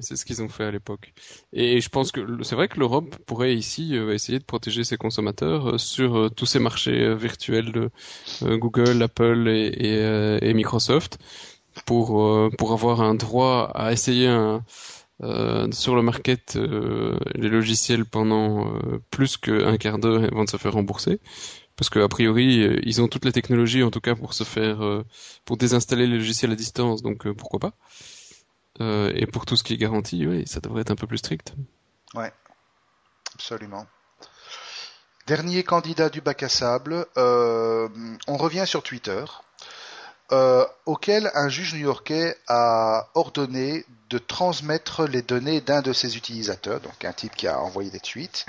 c'est 0.00 0.16
ce 0.16 0.24
qu'ils 0.24 0.42
ont 0.42 0.48
fait 0.48 0.64
à 0.64 0.70
l'époque. 0.70 1.12
Et 1.52 1.80
je 1.80 1.88
pense 1.88 2.12
que 2.12 2.42
c'est 2.42 2.54
vrai 2.54 2.68
que 2.68 2.78
l'Europe 2.78 3.16
pourrait 3.26 3.54
ici 3.54 3.96
euh, 3.96 4.14
essayer 4.14 4.38
de 4.38 4.44
protéger 4.44 4.84
ses 4.84 4.96
consommateurs 4.96 5.72
euh, 5.72 5.78
sur 5.78 6.16
euh, 6.16 6.28
tous 6.30 6.46
ces 6.46 6.58
marchés 6.58 7.14
virtuels 7.14 7.72
de 7.72 7.90
Google, 8.42 9.02
Apple 9.02 9.48
et, 9.48 10.38
et, 10.42 10.54
Microsoft 10.54 11.18
pour 11.86 12.50
pour 12.58 12.72
avoir 12.72 13.00
un 13.00 13.14
droit 13.14 13.70
à 13.74 13.92
essayer 13.92 14.28
un, 14.28 14.62
sur 15.72 15.94
le 15.94 16.02
market 16.02 16.56
les 16.56 17.48
logiciels 17.48 18.04
pendant 18.04 18.72
plus 19.10 19.36
qu'un 19.36 19.76
quart 19.76 19.98
d'heure 19.98 20.24
avant 20.24 20.44
de 20.44 20.50
se 20.50 20.56
faire 20.56 20.72
rembourser. 20.72 21.20
Parce 21.76 21.90
qu'a 21.90 22.06
priori 22.08 22.62
euh, 22.62 22.80
ils 22.84 23.00
ont 23.00 23.08
toutes 23.08 23.24
les 23.24 23.32
technologies 23.32 23.82
en 23.82 23.90
tout 23.90 24.00
cas 24.00 24.14
pour 24.14 24.34
se 24.34 24.44
faire 24.44 24.84
euh, 24.84 25.04
pour 25.44 25.56
désinstaller 25.56 26.06
les 26.06 26.18
logiciels 26.18 26.52
à 26.52 26.54
distance 26.54 27.02
donc 27.02 27.26
euh, 27.26 27.34
pourquoi 27.34 27.60
pas. 27.60 27.72
Et 28.80 29.26
pour 29.26 29.46
tout 29.46 29.56
ce 29.56 29.62
qui 29.62 29.74
est 29.74 29.76
garanti 29.76 30.26
oui 30.26 30.46
ça 30.46 30.60
devrait 30.60 30.80
être 30.80 30.90
un 30.90 30.96
peu 30.96 31.06
plus 31.06 31.18
strict. 31.18 31.54
Ouais. 32.14 32.32
Absolument. 33.34 33.86
Dernier 35.26 35.62
candidat 35.62 36.08
du 36.08 36.20
bac 36.20 36.42
à 36.42 36.48
sable 36.48 37.06
on 37.16 38.36
revient 38.36 38.64
sur 38.66 38.82
Twitter 38.82 39.24
euh, 40.32 40.64
auquel 40.86 41.30
un 41.34 41.50
juge 41.50 41.74
new-yorkais 41.74 42.38
a 42.48 43.08
ordonné 43.14 43.84
de 44.08 44.16
transmettre 44.16 45.04
les 45.04 45.20
données 45.20 45.60
d'un 45.60 45.82
de 45.82 45.92
ses 45.92 46.16
utilisateurs, 46.16 46.80
donc 46.80 47.04
un 47.04 47.12
type 47.12 47.36
qui 47.36 47.46
a 47.46 47.60
envoyé 47.60 47.90
des 47.90 48.00
tweets. 48.00 48.46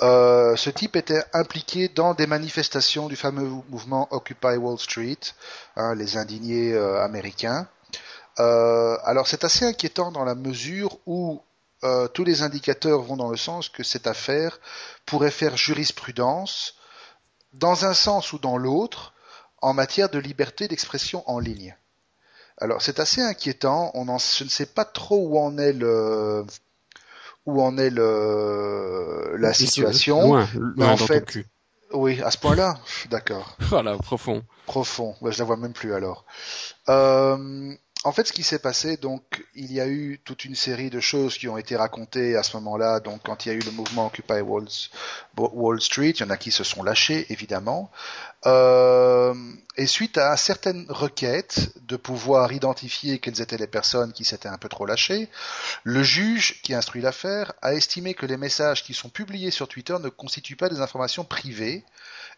Euh, 0.00 0.54
ce 0.54 0.70
type 0.70 0.94
était 0.94 1.24
impliqué 1.32 1.88
dans 1.88 2.14
des 2.14 2.28
manifestations 2.28 3.08
du 3.08 3.16
fameux 3.16 3.48
mouvement 3.68 4.06
Occupy 4.12 4.56
Wall 4.56 4.78
Street, 4.78 5.18
hein, 5.74 5.96
les 5.96 6.16
indignés 6.16 6.72
euh, 6.72 7.02
américains. 7.02 7.66
alors 8.36 9.26
c'est 9.26 9.42
assez 9.42 9.64
inquiétant 9.64 10.12
dans 10.12 10.24
la 10.24 10.36
mesure 10.36 10.98
où 11.06 11.42
tous 12.14 12.24
les 12.24 12.42
indicateurs 12.42 13.02
vont 13.02 13.16
dans 13.16 13.30
le 13.30 13.36
sens 13.36 13.68
que 13.68 13.82
cette 13.82 14.06
affaire 14.06 14.60
pourrait 15.06 15.32
faire 15.32 15.56
jurisprudence 15.56 16.74
dans 17.52 17.84
un 17.84 17.94
sens 17.94 18.32
ou 18.32 18.38
dans 18.38 18.56
l'autre 18.56 19.12
en 19.62 19.74
matière 19.74 20.08
de 20.08 20.18
liberté 20.18 20.68
d'expression 20.68 21.28
en 21.28 21.38
ligne. 21.38 21.76
Alors 22.58 22.82
c'est 22.82 23.00
assez 23.00 23.20
inquiétant. 23.20 23.90
On 23.94 24.08
en, 24.08 24.18
je 24.18 24.44
ne 24.44 24.48
sais 24.48 24.66
pas 24.66 24.84
trop 24.84 25.28
où 25.28 25.38
en 25.38 25.58
est 25.58 25.72
le 25.72 26.44
où 27.46 27.62
en 27.62 27.78
est 27.78 27.90
le 27.90 29.36
la 29.38 29.52
situation. 29.52 30.46
mais 30.76 30.86
en 30.86 30.96
fait, 30.96 31.24
oui, 31.92 32.20
à 32.22 32.30
ce 32.30 32.38
point-là, 32.38 32.78
d'accord. 33.10 33.56
Voilà, 33.70 33.96
profond. 33.96 34.42
Profond. 34.66 35.14
je 35.22 35.38
la 35.38 35.44
vois 35.44 35.56
même 35.56 35.72
plus 35.72 35.94
alors. 35.94 36.24
Euh, 36.88 37.74
en 38.04 38.12
fait, 38.12 38.28
ce 38.28 38.32
qui 38.32 38.44
s'est 38.44 38.60
passé, 38.60 38.96
donc, 38.96 39.44
il 39.56 39.72
y 39.72 39.80
a 39.80 39.88
eu 39.88 40.20
toute 40.24 40.44
une 40.44 40.54
série 40.54 40.88
de 40.88 41.00
choses 41.00 41.36
qui 41.36 41.48
ont 41.48 41.58
été 41.58 41.74
racontées 41.74 42.36
à 42.36 42.44
ce 42.44 42.56
moment-là. 42.58 43.00
Donc, 43.00 43.22
quand 43.24 43.44
il 43.44 43.48
y 43.48 43.52
a 43.52 43.54
eu 43.54 43.60
le 43.60 43.72
mouvement 43.72 44.06
Occupy 44.06 44.40
Wall, 44.40 44.68
Street, 45.80 46.10
il 46.10 46.20
y 46.20 46.22
en 46.22 46.30
a 46.30 46.36
qui 46.36 46.52
se 46.52 46.62
sont 46.62 46.84
lâchés, 46.84 47.26
évidemment. 47.30 47.90
Euh, 48.46 49.34
et 49.76 49.86
suite 49.86 50.16
à 50.16 50.36
certaines 50.36 50.86
requêtes 50.88 51.72
de 51.86 51.96
pouvoir 51.96 52.52
identifier 52.52 53.18
quelles 53.18 53.40
étaient 53.40 53.56
les 53.56 53.66
personnes 53.66 54.12
qui 54.12 54.24
s'étaient 54.24 54.48
un 54.48 54.58
peu 54.58 54.68
trop 54.68 54.86
lâchées, 54.86 55.28
le 55.82 56.04
juge 56.04 56.62
qui 56.62 56.74
instruit 56.74 57.02
l'affaire 57.02 57.52
a 57.62 57.74
estimé 57.74 58.14
que 58.14 58.26
les 58.26 58.36
messages 58.36 58.84
qui 58.84 58.94
sont 58.94 59.08
publiés 59.08 59.50
sur 59.50 59.66
Twitter 59.66 59.96
ne 60.00 60.08
constituent 60.08 60.56
pas 60.56 60.68
des 60.68 60.80
informations 60.80 61.24
privées 61.24 61.84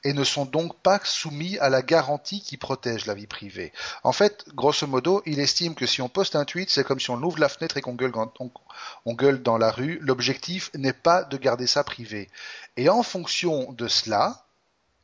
et 0.04 0.12
ne 0.12 0.24
sont 0.24 0.46
donc 0.46 0.78
pas 0.80 1.00
soumis 1.04 1.58
à 1.58 1.68
la 1.68 1.82
garantie 1.82 2.40
qui 2.40 2.56
protège 2.56 3.06
la 3.06 3.14
vie 3.14 3.26
privée. 3.26 3.72
En 4.02 4.12
fait, 4.12 4.46
grosso 4.54 4.86
modo, 4.86 5.22
il 5.26 5.38
estime 5.50 5.74
que 5.74 5.86
si 5.86 6.00
on 6.00 6.08
poste 6.08 6.36
un 6.36 6.44
tweet, 6.44 6.70
c'est 6.70 6.84
comme 6.84 7.00
si 7.00 7.10
on 7.10 7.22
ouvre 7.22 7.38
la 7.38 7.48
fenêtre 7.48 7.76
et 7.76 7.82
qu'on 7.82 7.94
gueule, 7.94 9.42
dans 9.42 9.58
la 9.58 9.70
rue. 9.70 9.98
L'objectif 10.00 10.70
n'est 10.74 10.92
pas 10.92 11.24
de 11.24 11.36
garder 11.36 11.66
ça 11.66 11.84
privé. 11.84 12.28
Et 12.76 12.88
en 12.88 13.02
fonction 13.02 13.72
de 13.72 13.88
cela, 13.88 14.44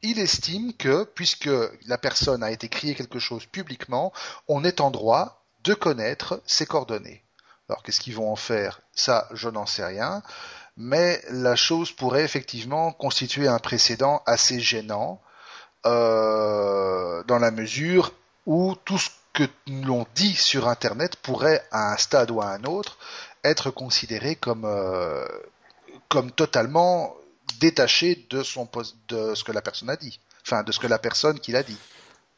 il 0.03 0.19
estime 0.19 0.73
que, 0.73 1.05
puisque 1.05 1.51
la 1.87 1.99
personne 1.99 2.43
a 2.43 2.51
été 2.51 2.69
criée 2.69 2.95
quelque 2.95 3.19
chose 3.19 3.47
publiquement, 3.47 4.13
on 4.49 4.65
est 4.65 4.81
en 4.81 4.91
droit 4.91 5.43
de 5.65 5.75
connaître 5.75 6.41
ses 6.47 6.67
coordonnées. 6.67 7.23
Alors 7.69 7.83
qu'est-ce 7.83 8.01
qu'ils 8.01 8.15
vont 8.15 8.31
en 8.31 8.37
faire? 8.37 8.81
Ça, 8.95 9.29
je 9.33 9.49
n'en 9.49 9.67
sais 9.67 9.85
rien 9.85 10.23
mais 10.77 11.23
la 11.31 11.57
chose 11.57 11.93
pourrait 11.93 12.25
effectivement 12.25 12.93
constituer 12.93 13.49
un 13.49 13.59
précédent 13.59 14.23
assez 14.27 14.61
gênant 14.61 15.21
euh, 15.87 17.23
dans 17.25 17.39
la 17.39 17.51
mesure 17.51 18.13
où 18.45 18.75
tout 18.85 18.99
ce 18.99 19.11
que 19.37 19.45
l'on 19.85 20.07
dit 20.15 20.35
sur 20.35 20.67
Internet 20.67 21.17
pourrait, 21.17 21.63
à 21.71 21.93
un 21.93 21.97
stade 21.99 22.31
ou 22.31 22.41
à 22.41 22.49
un 22.49 22.65
autre, 22.65 22.97
être 23.45 23.71
considéré 23.71 24.35
comme, 24.35 24.65
euh, 24.65 25.27
comme 26.09 26.33
totalement 26.33 27.15
détaché 27.61 28.27
de, 28.31 28.43
son, 28.43 28.67
de 29.09 29.35
ce 29.35 29.45
que 29.45 29.53
la 29.53 29.61
personne 29.61 29.91
a 29.91 29.97
dit, 29.97 30.19
enfin 30.43 30.63
de 30.63 30.73
ce 30.73 30.81
que 30.81 30.87
la 30.87 30.99
personne 30.99 31.39
qui 31.39 31.53
l'a 31.53 31.63
dit. 31.63 31.77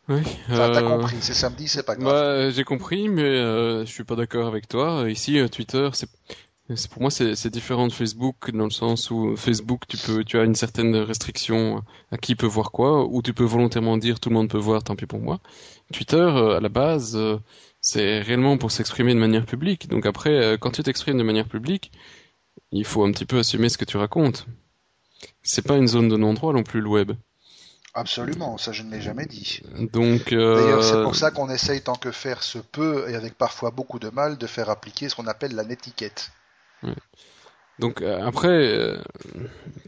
Oui. 0.09 0.23
Enfin, 0.51 0.71
t'as 0.73 0.83
euh, 0.83 0.89
compris, 0.89 1.17
c'est 1.21 1.35
samedi, 1.35 1.69
c'est 1.69 1.85
pas 1.85 1.95
grave. 1.95 2.13
Bah, 2.13 2.51
j'ai 2.51 2.65
compris, 2.65 3.09
mais 3.09 3.23
euh, 3.23 3.85
je 3.85 3.91
suis 3.91 4.05
pas 4.05 4.17
d'accord 4.17 4.49
avec 4.49 4.67
toi. 4.67 5.05
Ici, 5.09 5.39
Twitter, 5.51 5.91
c'est 5.93 6.09
pour 6.91 7.01
moi, 7.01 7.11
c'est 7.11 7.49
différent 7.49 7.87
de 7.87 7.93
Facebook 7.93 8.51
dans 8.51 8.65
le 8.65 8.71
sens 8.71 9.11
où 9.11 9.35
Facebook, 9.37 9.83
tu 9.89 9.97
peux, 9.97 10.23
tu 10.23 10.39
as 10.39 10.45
une 10.45 10.55
certaine 10.55 10.95
restriction 10.97 11.83
à 12.13 12.19
qui 12.19 12.35
peut 12.35 12.47
voir 12.47 12.73
quoi, 12.73 13.07
ou 13.07 13.23
tu 13.23 13.33
peux 13.33 13.45
volontairement 13.45 13.97
dire 13.97 14.21
tout 14.21 14.29
le 14.29 14.35
monde 14.35 14.51
peut 14.51 14.59
voir, 14.59 14.83
tant 14.83 14.95
pis 14.95 15.07
pour 15.07 15.19
moi. 15.19 15.41
Twitter, 15.95 16.17
euh, 16.17 16.59
à 16.59 16.61
la 16.61 16.69
base, 16.69 17.17
euh, 17.17 17.39
c'est 17.81 18.21
réellement 18.21 18.59
pour 18.59 18.71
s'exprimer 18.71 19.15
de 19.15 19.19
manière 19.19 19.47
publique. 19.47 19.89
Donc 19.89 20.05
après, 20.05 20.31
euh, 20.31 20.57
quand 20.59 20.73
tu 20.73 20.83
t'exprimes 20.83 21.17
de 21.17 21.23
manière 21.23 21.49
publique, 21.49 21.91
il 22.71 22.85
faut 22.85 23.03
un 23.03 23.13
petit 23.13 23.25
peu 23.25 23.39
assumer 23.39 23.71
ce 23.71 23.79
que 23.79 23.87
tu 23.87 23.97
racontes. 23.97 24.47
C'est 25.43 25.67
pas 25.67 25.79
une 25.79 25.89
zone 25.89 26.09
de 26.09 26.19
non-droit 26.19 26.53
non 26.53 26.65
plus 26.65 26.83
le 26.83 26.89
web. 26.89 27.13
Absolument, 27.95 28.59
ça 28.59 28.73
je 28.73 28.83
ne 28.83 28.91
l'ai 28.91 29.01
jamais 29.01 29.25
dit. 29.25 29.63
Donc, 29.91 30.31
D'ailleurs, 30.35 30.85
c'est 30.85 31.03
pour 31.03 31.17
ça 31.17 31.31
qu'on 31.31 31.49
essaye 31.49 31.81
tant 31.81 31.97
que 31.97 32.13
faire 32.13 32.43
se 32.43 32.59
peut, 32.59 33.09
et 33.09 33.15
avec 33.15 33.35
parfois 33.39 33.71
beaucoup 33.71 33.99
de 33.99 34.11
mal, 34.11 34.37
de 34.37 34.47
faire 34.47 34.69
appliquer 34.69 35.09
ce 35.09 35.15
qu'on 35.15 35.27
appelle 35.27 35.55
la 35.55 35.65
netiquette. 35.65 36.31
Donc 37.79 38.03
euh, 38.03 38.27
après, 38.27 38.49
euh, 38.49 38.99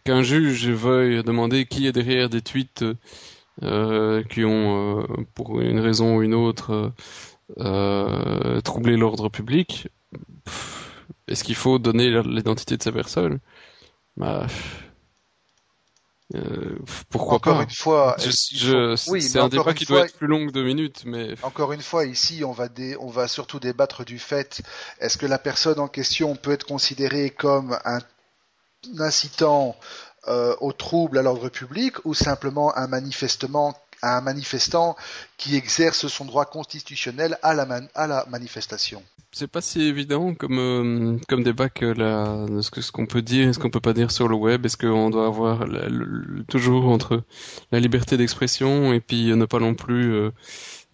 qu'un 0.05 0.23
juge 0.23 0.69
veuille 0.69 1.23
demander 1.25 1.67
qui 1.67 1.87
est 1.87 1.93
derrière 1.93 2.29
des 2.29 2.41
tweets 2.41 2.85
euh, 3.63 4.23
qui 4.25 4.45
ont, 4.45 5.07
pour 5.35 5.61
une 5.61 5.81
raison 5.81 6.17
ou 6.17 6.23
une 6.23 6.35
autre, 6.35 6.93
troublé 8.65 8.97
l'ordre 8.97 9.29
public, 9.29 9.89
est-ce 11.27 11.45
qu'il 11.45 11.57
faut 11.57 11.79
donner 11.79 12.23
l'identité 12.23 12.77
de 12.77 12.83
sa 12.83 12.93
personne? 12.93 13.41
Bah, 14.17 14.47
euh, 16.35 16.79
pourquoi 17.09 17.37
encore 17.37 17.57
pas 17.59 17.63
une 17.65 17.71
fois, 17.71 18.17
je, 18.19 18.29
est-ce 18.29 18.49
qu'il 18.49 18.59
je, 18.59 18.97
faut- 18.97 19.11
oui, 19.13 19.23
C'est 19.23 19.39
un 19.41 19.49
débat 19.49 19.75
qui 19.75 19.85
fois, 19.85 19.97
doit 19.97 20.07
être 20.07 20.17
plus 20.17 20.27
long 20.29 20.47
que 20.47 20.53
deux 20.53 20.63
minutes, 20.65 21.03
mais 21.05 21.35
Encore 21.43 21.73
une 21.73 21.83
fois, 21.83 22.05
ici, 22.05 22.45
on 22.45 22.53
va, 22.53 22.69
dé- 22.69 22.97
on 23.01 23.09
va 23.09 23.27
surtout 23.29 23.59
débattre 23.59 24.05
du 24.05 24.19
fait 24.19 24.63
est-ce 25.01 25.19
que 25.19 25.27
la 25.27 25.39
personne 25.39 25.81
en 25.81 25.89
question 25.89 26.37
peut 26.37 26.53
être 26.53 26.67
considérée 26.67 27.31
comme 27.31 27.79
un 27.85 27.99
incitant 28.99 29.77
euh, 30.29 30.55
au 30.61 30.73
trouble 30.73 31.19
à 31.19 31.23
l'ordre 31.23 31.49
public 31.49 31.97
ou 32.05 32.15
simplement 32.15 32.77
un 32.77 32.87
manifestement 32.87 33.77
un 34.03 34.21
manifestant 34.21 34.97
qui 35.37 35.57
exerce 35.57 36.07
son 36.09 36.25
droit 36.25 36.45
constitutionnel 36.47 37.39
à 37.43 37.55
la, 37.55 37.67
man- 37.67 37.89
à 37.95 38.07
la 38.07 38.27
manifestation. 38.31 39.03
c'est 39.33 39.47
pas 39.47 39.61
si 39.61 39.83
évident 39.83 40.35
comme 40.35 40.59
euh, 40.59 41.19
comme 41.29 41.43
débat 41.45 41.69
que 41.69 41.87
la 41.87 42.47
ce 42.63 42.91
qu'on 42.93 43.07
peut 43.07 43.23
dire, 43.23 43.49
et 43.49 43.53
ce 43.53 43.59
qu'on 43.59 43.71
peut 43.71 43.81
pas 43.81 43.93
dire 43.93 44.11
sur 44.11 44.29
le 44.29 44.35
web. 44.37 44.67
Est-ce 44.67 44.77
qu'on 44.77 45.11
doit 45.11 45.27
avoir 45.27 45.65
toujours 46.49 46.89
entre 46.89 47.23
la 47.73 47.81
liberté 47.81 48.17
d'expression 48.17 48.93
et 48.93 49.01
puis 49.01 49.31
euh, 49.31 49.37
ne 49.37 49.45
pas 49.45 49.59
non 49.61 49.75
plus 49.75 50.13
euh, 50.13 50.31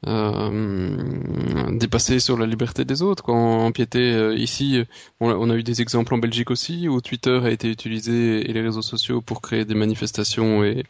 euh, 0.07 1.71
dépasser 1.73 2.21
sur 2.21 2.37
la 2.37 2.47
liberté 2.47 2.85
des 2.85 3.03
autres, 3.03 3.23
quoi, 3.23 3.35
empiéter 3.35 4.13
euh, 4.13 4.35
ici. 4.37 4.79
euh, 4.79 4.85
On 5.21 5.51
a, 5.51 5.55
eu 5.57 5.63
des 5.63 5.81
exemples 5.81 6.15
en 6.15 6.19
Belgique 6.19 6.51
aussi 6.51 6.89
où 6.89 7.01
Twitter 7.01 7.41
a 7.43 7.51
été 7.51 7.71
utilisé 7.71 8.49
et 8.49 8.53
les 8.53 8.61
réseaux 8.61 8.83
sociaux 8.83 9.21
pour 9.21 9.41
créer 9.41 9.65
des 9.65 9.75
manifestations 9.75 10.65
et 10.65 10.85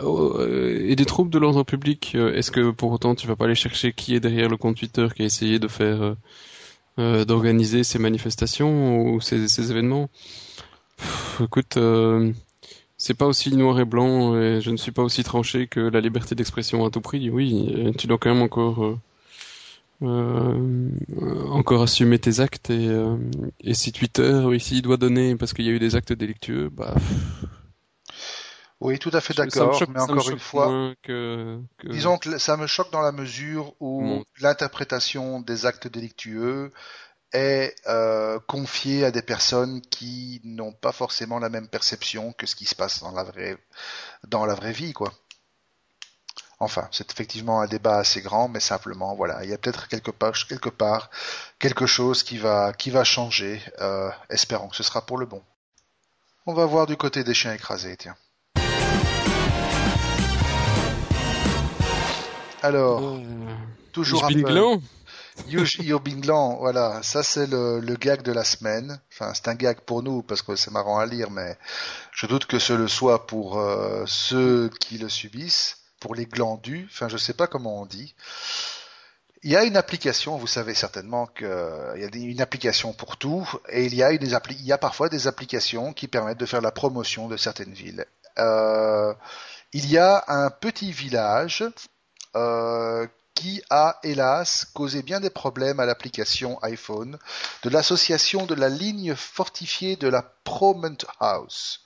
euh, 0.00 0.94
des 0.94 1.04
troubles 1.04 1.30
de 1.30 1.38
l'ordre 1.38 1.64
public. 1.64 2.14
Est-ce 2.14 2.50
que 2.50 2.70
pour 2.70 2.92
autant 2.92 3.14
tu 3.14 3.26
vas 3.26 3.36
pas 3.36 3.46
aller 3.46 3.54
chercher 3.54 3.92
qui 3.92 4.14
est 4.14 4.20
derrière 4.20 4.48
le 4.48 4.56
compte 4.56 4.76
Twitter 4.76 5.08
qui 5.14 5.22
a 5.22 5.24
essayé 5.26 5.58
de 5.58 5.68
faire 5.68 6.16
d'organiser 6.98 7.84
ces 7.84 7.98
manifestations 7.98 9.00
ou 9.00 9.20
ces, 9.20 9.70
événements? 9.70 10.08
Écoute, 11.40 11.76
c'est 13.02 13.14
pas 13.14 13.26
aussi 13.26 13.52
noir 13.56 13.80
et 13.80 13.84
blanc 13.84 14.36
et 14.36 14.60
je 14.60 14.70
ne 14.70 14.76
suis 14.76 14.92
pas 14.92 15.02
aussi 15.02 15.24
tranché 15.24 15.66
que 15.66 15.80
la 15.80 16.00
liberté 16.00 16.36
d'expression 16.36 16.84
à 16.86 16.90
tout 16.90 17.00
prix. 17.00 17.30
Oui, 17.30 17.74
euh, 17.76 17.92
tu 17.98 18.06
dois 18.06 18.16
quand 18.16 18.32
même 18.32 18.42
encore 18.42 18.84
euh, 18.84 18.96
euh, 20.02 21.46
encore 21.50 21.82
assumer 21.82 22.18
tes 22.18 22.38
actes 22.40 22.70
et, 22.70 22.88
euh, 22.88 23.16
et 23.60 23.74
si 23.74 23.90
Twitter 23.92 24.42
ici 24.52 24.82
doit 24.82 24.96
donner 24.96 25.34
parce 25.36 25.52
qu'il 25.52 25.64
y 25.64 25.68
a 25.68 25.72
eu 25.72 25.78
des 25.80 25.96
actes 25.96 26.12
délictueux, 26.12 26.70
bah 26.70 26.94
Oui, 28.80 28.98
tout 28.98 29.10
à 29.12 29.20
fait 29.20 29.34
d'accord, 29.34 29.84
mais 29.94 30.00
encore 30.00 30.28
une 30.28 30.40
fois, 30.40 30.66
moins 30.66 30.94
que, 31.02 31.60
que- 31.78 31.88
disons 31.88 32.18
que 32.18 32.36
ça 32.38 32.56
me 32.56 32.66
choque 32.66 32.90
dans 32.90 33.00
la 33.00 33.12
mesure 33.12 33.74
où 33.78 34.24
l'interprétation 34.40 35.40
des 35.40 35.66
actes 35.66 35.86
délictueux 35.86 36.72
est 37.32 37.74
euh, 37.86 38.38
confiée 38.46 39.04
à 39.04 39.10
des 39.10 39.22
personnes 39.22 39.80
qui 39.80 40.40
n'ont 40.44 40.72
pas 40.72 40.92
forcément 40.92 41.38
la 41.38 41.48
même 41.48 41.68
perception 41.68 42.32
que 42.32 42.46
ce 42.46 42.54
qui 42.54 42.64
se 42.66 42.74
passe 42.74 43.00
dans 43.00 43.12
la 43.12 43.24
vraie, 43.24 43.56
dans 44.26 44.44
la 44.46 44.54
vraie 44.54 44.72
vie, 44.72 44.92
quoi. 44.92 45.12
Enfin, 46.60 46.88
c'est 46.92 47.10
effectivement 47.10 47.60
un 47.60 47.66
débat 47.66 47.96
assez 47.96 48.20
grand, 48.20 48.48
mais 48.48 48.60
simplement, 48.60 49.16
voilà, 49.16 49.42
il 49.42 49.50
y 49.50 49.52
a 49.52 49.58
peut-être 49.58 49.88
quelque 49.88 50.12
part, 50.12 50.34
quelque 50.46 50.68
part, 50.68 51.10
quelque 51.58 51.86
chose 51.86 52.22
qui 52.22 52.38
va, 52.38 52.72
qui 52.72 52.90
va 52.90 53.02
changer. 53.02 53.60
Euh, 53.80 54.10
espérons 54.30 54.68
que 54.68 54.76
ce 54.76 54.84
sera 54.84 55.04
pour 55.04 55.18
le 55.18 55.26
bon. 55.26 55.42
On 56.46 56.54
va 56.54 56.64
voir 56.66 56.86
du 56.86 56.96
côté 56.96 57.24
des 57.24 57.34
chiens 57.34 57.52
écrasés, 57.52 57.96
tiens. 57.96 58.16
Alors, 62.62 63.02
Euh, 63.02 63.18
toujours 63.92 64.24
Apple. 64.24 64.78
Glan 65.36 65.44
Yuj 65.48 65.78
Io 65.80 65.98
Binglan, 65.98 66.56
voilà, 66.56 67.02
ça 67.02 67.22
c'est 67.22 67.46
le, 67.46 67.80
gag 67.96 68.22
de 68.22 68.32
la 68.32 68.44
semaine. 68.44 69.00
Enfin, 69.12 69.32
c'est 69.34 69.48
un 69.48 69.54
gag 69.54 69.80
pour 69.80 70.02
nous 70.02 70.22
parce 70.22 70.42
que 70.42 70.56
c'est 70.56 70.70
marrant 70.70 70.98
à 70.98 71.06
lire, 71.06 71.30
mais 71.30 71.56
je 72.12 72.26
doute 72.26 72.46
que 72.46 72.58
ce 72.58 72.72
le 72.72 72.88
soit 72.88 73.26
pour 73.26 73.58
euh, 73.58 74.04
ceux 74.06 74.70
qui 74.80 74.98
le 74.98 75.08
subissent, 75.08 75.78
pour 76.00 76.14
les 76.14 76.26
glandus. 76.26 76.88
Enfin, 76.90 77.08
je 77.08 77.16
sais 77.16 77.34
pas 77.34 77.46
comment 77.46 77.80
on 77.80 77.86
dit. 77.86 78.14
Il 79.42 79.50
y 79.50 79.56
a 79.56 79.64
une 79.64 79.76
application, 79.76 80.36
vous 80.36 80.46
savez 80.46 80.74
certainement 80.74 81.26
qu'il 81.26 81.46
y 81.48 82.04
a 82.04 82.08
une 82.14 82.40
application 82.40 82.92
pour 82.92 83.16
tout, 83.16 83.48
et 83.70 83.86
il 83.86 83.94
y 83.94 84.02
a, 84.02 84.12
il 84.12 84.64
y 84.64 84.72
a 84.72 84.78
parfois 84.78 85.08
des 85.08 85.26
applications 85.26 85.92
qui 85.92 86.06
permettent 86.06 86.38
de 86.38 86.46
faire 86.46 86.60
la 86.60 86.70
promotion 86.70 87.26
de 87.26 87.36
certaines 87.36 87.72
villes. 87.72 88.06
Euh, 88.38 89.12
il 89.72 89.90
y 89.90 89.98
a 89.98 90.24
un 90.28 90.50
petit 90.50 90.92
village 90.92 91.64
euh, 92.36 93.06
qui 93.34 93.62
a 93.70 93.98
hélas 94.02 94.66
causé 94.74 95.02
bien 95.02 95.20
des 95.20 95.30
problèmes 95.30 95.80
à 95.80 95.86
l'application 95.86 96.58
iPhone 96.62 97.18
de 97.62 97.70
l'association 97.70 98.46
de 98.46 98.54
la 98.54 98.68
ligne 98.68 99.14
fortifiée 99.14 99.96
de 99.96 100.08
la 100.08 100.22
Promont 100.44 100.96
House. 101.20 101.80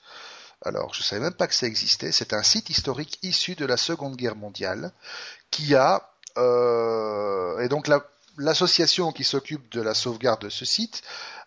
Alors, 0.65 0.93
je 0.93 1.03
savais 1.03 1.21
même 1.21 1.33
pas 1.33 1.47
que 1.47 1.53
ça 1.53 1.67
existait. 1.67 2.11
C'est 2.11 2.33
un 2.33 2.43
site 2.43 2.69
historique 2.69 3.19
issu 3.23 3.55
de 3.55 3.65
la 3.65 3.77
Seconde 3.77 4.15
Guerre 4.15 4.35
mondiale 4.35 4.91
qui 5.51 5.75
a 5.75 6.09
euh, 6.37 7.59
et 7.59 7.69
donc 7.69 7.87
la- 7.87 8.05
l'association 8.37 9.11
qui 9.11 9.23
s'occupe 9.23 9.71
de 9.71 9.81
la 9.81 9.93
sauvegarde 9.93 10.41
de 10.41 10.49
ce 10.49 10.65
site 10.65 11.01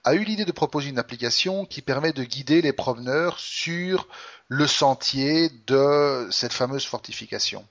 a 0.04 0.14
eu 0.14 0.24
l'idée 0.24 0.44
de 0.44 0.52
proposer 0.52 0.88
une 0.88 0.98
application 0.98 1.64
qui 1.66 1.82
permet 1.82 2.12
de 2.12 2.24
guider 2.24 2.62
les 2.62 2.72
promeneurs 2.72 3.38
sur 3.38 4.08
le 4.48 4.66
sentier 4.66 5.50
de 5.66 6.28
cette 6.32 6.52
fameuse 6.52 6.86
fortification. 6.86 7.64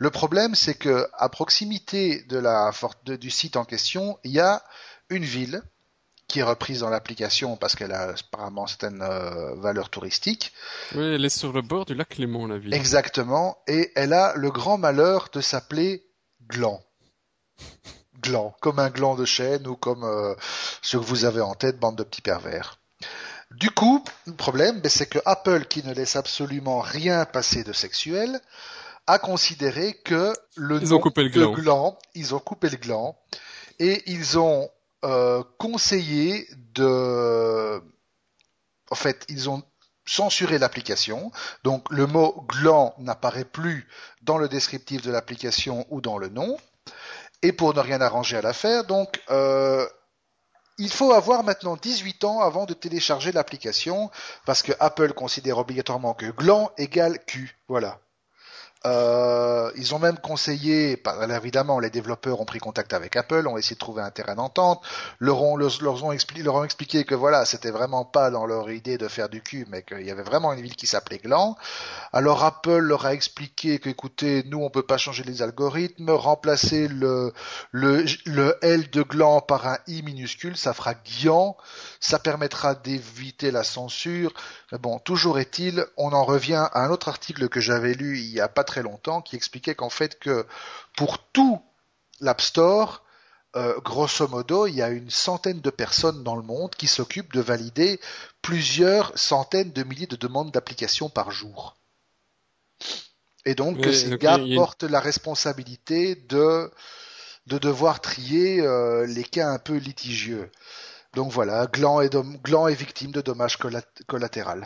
Le 0.00 0.10
problème, 0.10 0.54
c'est 0.54 0.74
que 0.74 1.06
à 1.12 1.28
proximité 1.28 2.22
de 2.22 2.38
la 2.38 2.72
de- 3.04 3.16
du 3.16 3.28
site 3.30 3.56
en 3.58 3.66
question, 3.66 4.18
il 4.24 4.30
y 4.32 4.40
a 4.40 4.62
une 5.10 5.24
ville 5.24 5.62
qui 6.26 6.38
est 6.38 6.42
reprise 6.42 6.80
dans 6.80 6.88
l'application 6.88 7.56
parce 7.58 7.74
qu'elle 7.76 7.92
a 7.92 8.14
apparemment 8.14 8.66
certaines 8.66 9.02
euh, 9.02 9.54
valeurs 9.56 9.90
touristiques. 9.90 10.54
Oui, 10.94 11.04
elle 11.04 11.24
est 11.24 11.28
sur 11.28 11.52
le 11.52 11.60
bord 11.60 11.84
du 11.84 11.94
lac 11.94 12.16
Léman, 12.16 12.46
la 12.46 12.56
ville. 12.56 12.72
Exactement. 12.72 13.58
Et 13.66 13.92
elle 13.94 14.14
a 14.14 14.32
le 14.36 14.50
grand 14.50 14.78
malheur 14.78 15.28
de 15.34 15.42
s'appeler 15.42 16.02
Gland. 16.48 16.80
Gland, 18.22 18.54
comme 18.60 18.78
un 18.78 18.88
gland 18.90 19.16
de 19.16 19.26
chêne 19.26 19.66
ou 19.66 19.76
comme 19.76 20.04
euh, 20.04 20.34
ce 20.80 20.96
que 20.96 21.02
vous 21.02 21.26
avez 21.26 21.42
en 21.42 21.54
tête, 21.54 21.78
bande 21.78 21.96
de 21.96 22.04
petits 22.04 22.22
pervers. 22.22 22.78
Du 23.50 23.70
coup, 23.70 24.02
le 24.26 24.32
problème, 24.34 24.80
ben, 24.80 24.88
c'est 24.88 25.06
que 25.06 25.18
Apple, 25.26 25.66
qui 25.66 25.84
ne 25.84 25.92
laisse 25.92 26.16
absolument 26.16 26.80
rien 26.80 27.24
passer 27.26 27.64
de 27.64 27.72
sexuel, 27.72 28.40
a 29.10 29.18
considéré 29.18 29.94
que 29.94 30.32
le 30.56 30.80
Ils 30.80 30.88
nom 30.90 30.96
ont 30.96 31.00
coupé 31.00 31.24
le 31.24 31.30
de 31.30 31.34
gland. 31.34 31.52
gland, 31.52 31.98
ils 32.14 32.34
ont 32.34 32.38
coupé 32.38 32.70
le 32.70 32.76
gland, 32.76 33.16
et 33.78 34.02
ils 34.06 34.38
ont 34.38 34.70
euh, 35.04 35.42
conseillé 35.58 36.46
de... 36.74 37.82
En 38.90 38.94
fait, 38.94 39.24
ils 39.28 39.50
ont 39.50 39.62
censuré 40.06 40.58
l'application. 40.58 41.30
Donc 41.64 41.86
le 41.90 42.06
mot 42.06 42.44
gland 42.48 42.94
n'apparaît 42.98 43.44
plus 43.44 43.88
dans 44.22 44.38
le 44.38 44.48
descriptif 44.48 45.02
de 45.02 45.10
l'application 45.10 45.86
ou 45.90 46.00
dans 46.00 46.18
le 46.18 46.28
nom. 46.28 46.56
Et 47.42 47.52
pour 47.52 47.74
ne 47.74 47.80
rien 47.80 48.00
arranger 48.00 48.36
à 48.36 48.42
l'affaire, 48.42 48.84
donc 48.84 49.20
euh, 49.30 49.86
il 50.78 50.90
faut 50.90 51.12
avoir 51.12 51.42
maintenant 51.42 51.76
18 51.76 52.24
ans 52.24 52.40
avant 52.40 52.66
de 52.66 52.74
télécharger 52.74 53.32
l'application 53.32 54.10
parce 54.46 54.62
que 54.62 54.72
Apple 54.80 55.12
considère 55.14 55.58
obligatoirement 55.58 56.14
que 56.14 56.26
gland 56.26 56.70
égale 56.76 57.24
cul. 57.24 57.56
Voilà. 57.68 58.00
Euh, 58.86 59.70
ils 59.76 59.94
ont 59.94 59.98
même 59.98 60.18
conseillé, 60.18 61.00
alors 61.04 61.36
évidemment, 61.36 61.80
les 61.80 61.90
développeurs 61.90 62.40
ont 62.40 62.46
pris 62.46 62.60
contact 62.60 62.94
avec 62.94 63.14
Apple, 63.14 63.46
ont 63.46 63.58
essayé 63.58 63.74
de 63.74 63.80
trouver 63.80 64.02
un 64.02 64.10
terrain 64.10 64.36
d'entente, 64.36 64.82
leur 65.18 65.42
ont, 65.42 65.58
leur 65.58 66.04
ont 66.04 66.12
expliqué 66.12 67.04
que 67.04 67.14
voilà, 67.14 67.44
c'était 67.44 67.70
vraiment 67.70 68.06
pas 68.06 68.30
dans 68.30 68.46
leur 68.46 68.70
idée 68.70 68.96
de 68.96 69.06
faire 69.06 69.28
du 69.28 69.42
cul, 69.42 69.66
mais 69.68 69.82
qu'il 69.82 70.06
y 70.06 70.10
avait 70.10 70.22
vraiment 70.22 70.54
une 70.54 70.62
ville 70.62 70.76
qui 70.76 70.86
s'appelait 70.86 71.18
Gland. 71.18 71.58
Alors 72.14 72.42
Apple 72.42 72.78
leur 72.78 73.04
a 73.04 73.12
expliqué 73.12 73.78
que, 73.78 73.90
écoutez, 73.90 74.44
nous 74.46 74.62
on 74.62 74.70
peut 74.70 74.82
pas 74.82 74.96
changer 74.96 75.24
les 75.24 75.42
algorithmes, 75.42 76.10
remplacer 76.10 76.88
le 76.88 77.32
le, 77.72 78.04
le 78.24 78.56
L 78.62 78.88
de 78.90 79.02
Gland 79.02 79.42
par 79.42 79.66
un 79.66 79.78
I 79.88 80.02
minuscule, 80.02 80.56
ça 80.56 80.72
fera 80.72 80.94
Guian, 80.94 81.54
ça 82.00 82.18
permettra 82.18 82.74
d'éviter 82.74 83.50
la 83.50 83.62
censure. 83.62 84.32
Mais 84.72 84.78
bon, 84.78 84.98
toujours 84.98 85.38
est-il, 85.38 85.84
on 85.96 86.12
en 86.12 86.24
revient 86.24 86.66
à 86.72 86.84
un 86.84 86.90
autre 86.90 87.08
article 87.08 87.48
que 87.48 87.60
j'avais 87.60 87.92
lu 87.92 88.18
il 88.18 88.30
y 88.32 88.40
a 88.40 88.48
pas 88.48 88.64
très 88.70 88.82
longtemps 88.82 89.20
qui 89.22 89.34
expliquait 89.36 89.74
qu'en 89.74 89.90
fait 89.90 90.18
que 90.18 90.46
pour 90.96 91.18
tout 91.32 91.60
l'App 92.20 92.40
Store, 92.40 93.02
euh, 93.56 93.74
grosso 93.80 94.28
modo, 94.28 94.66
il 94.68 94.76
y 94.76 94.82
a 94.82 94.90
une 94.90 95.10
centaine 95.10 95.60
de 95.60 95.70
personnes 95.70 96.22
dans 96.22 96.36
le 96.36 96.42
monde 96.42 96.72
qui 96.76 96.86
s'occupent 96.86 97.32
de 97.34 97.40
valider 97.40 97.98
plusieurs 98.42 99.06
centaines 99.18 99.72
de 99.72 99.82
milliers 99.82 100.06
de 100.06 100.16
demandes 100.16 100.52
d'applications 100.52 101.08
par 101.10 101.32
jour. 101.32 101.76
Et 103.44 103.54
donc 103.56 103.80
que 103.80 103.90
ces 103.92 104.10
donc, 104.10 104.20
gars 104.20 104.34
a 104.34 104.54
portent 104.54 104.84
la 104.84 105.00
responsabilité 105.00 106.14
de 106.14 106.70
de 107.46 107.58
devoir 107.58 108.00
trier 108.00 108.60
euh, 108.60 109.06
les 109.06 109.24
cas 109.24 109.48
un 109.48 109.58
peu 109.58 109.76
litigieux. 109.88 110.50
Donc 111.14 111.32
voilà, 111.32 111.66
Gland 111.66 112.00
est, 112.02 112.10
dom- 112.10 112.38
Gland 112.44 112.68
est 112.68 112.74
victime 112.74 113.10
de 113.10 113.20
dommages 113.20 113.58
collat- 113.58 114.04
collatéraux. 114.06 114.62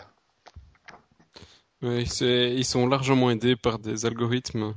Oui, 1.85 2.03
ils 2.21 2.65
sont 2.65 2.87
largement 2.87 3.31
aidés 3.31 3.57
par 3.57 3.79
des 3.79 4.07
algorithmes 4.07 4.75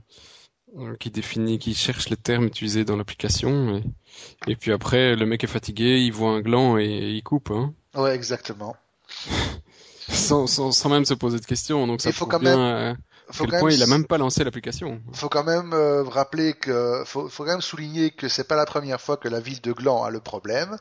euh, 0.78 0.96
qui 1.00 1.10
définissent, 1.10 1.60
qui 1.60 1.74
cherchent 1.74 2.10
les 2.10 2.18
termes 2.18 2.46
utilisés 2.46 2.84
dans 2.86 2.98
l'application. 2.98 3.78
Et, 3.78 4.52
et 4.52 4.56
puis 4.56 4.72
après, 4.72 5.16
le 5.16 5.26
mec 5.26 5.44
est 5.44 5.48
fatigué, 5.48 6.00
il 6.02 6.12
voit 6.12 6.32
un 6.32 6.42
gland 6.42 6.78
et 6.78 6.86
il 6.86 7.24
coupe. 7.24 7.52
Hein. 7.52 7.74
Ouais, 7.96 8.14
exactement. 8.14 8.76
sans, 10.10 10.48
sans, 10.48 10.72
sans, 10.72 10.90
même 10.90 11.06
se 11.06 11.14
poser 11.14 11.40
de 11.40 11.46
questions. 11.46 11.88
Donc 11.88 12.02
ça 12.02 12.12
faut 12.12 12.26
prouve 12.26 12.40
quand 12.40 12.40
même- 12.44 12.56
bien 12.56 12.76
euh, 12.76 12.94
à 13.30 13.34
Faut 13.34 13.44
quel 13.44 13.52
quand 13.52 13.60
point 13.60 13.70
même 13.70 13.78
il 13.78 13.84
a 13.84 13.88
même 13.88 14.06
pas 14.06 14.18
lancé 14.18 14.44
l'application. 14.44 15.02
faut 15.14 15.28
quand 15.30 15.44
même 15.44 15.74
euh, 15.74 16.04
rappeler 16.04 16.54
que 16.54 17.04
faut, 17.06 17.28
faut 17.30 17.44
quand 17.44 17.52
même 17.52 17.62
souligner 17.62 18.12
que 18.12 18.30
c'est 18.30 18.48
pas 18.48 18.56
la 18.56 18.66
première 18.66 19.02
fois 19.02 19.18
que 19.18 19.28
la 19.28 19.40
ville 19.42 19.60
de 19.62 19.74
Gland 19.74 20.04
a 20.04 20.10
le 20.10 20.20
problème, 20.22 20.78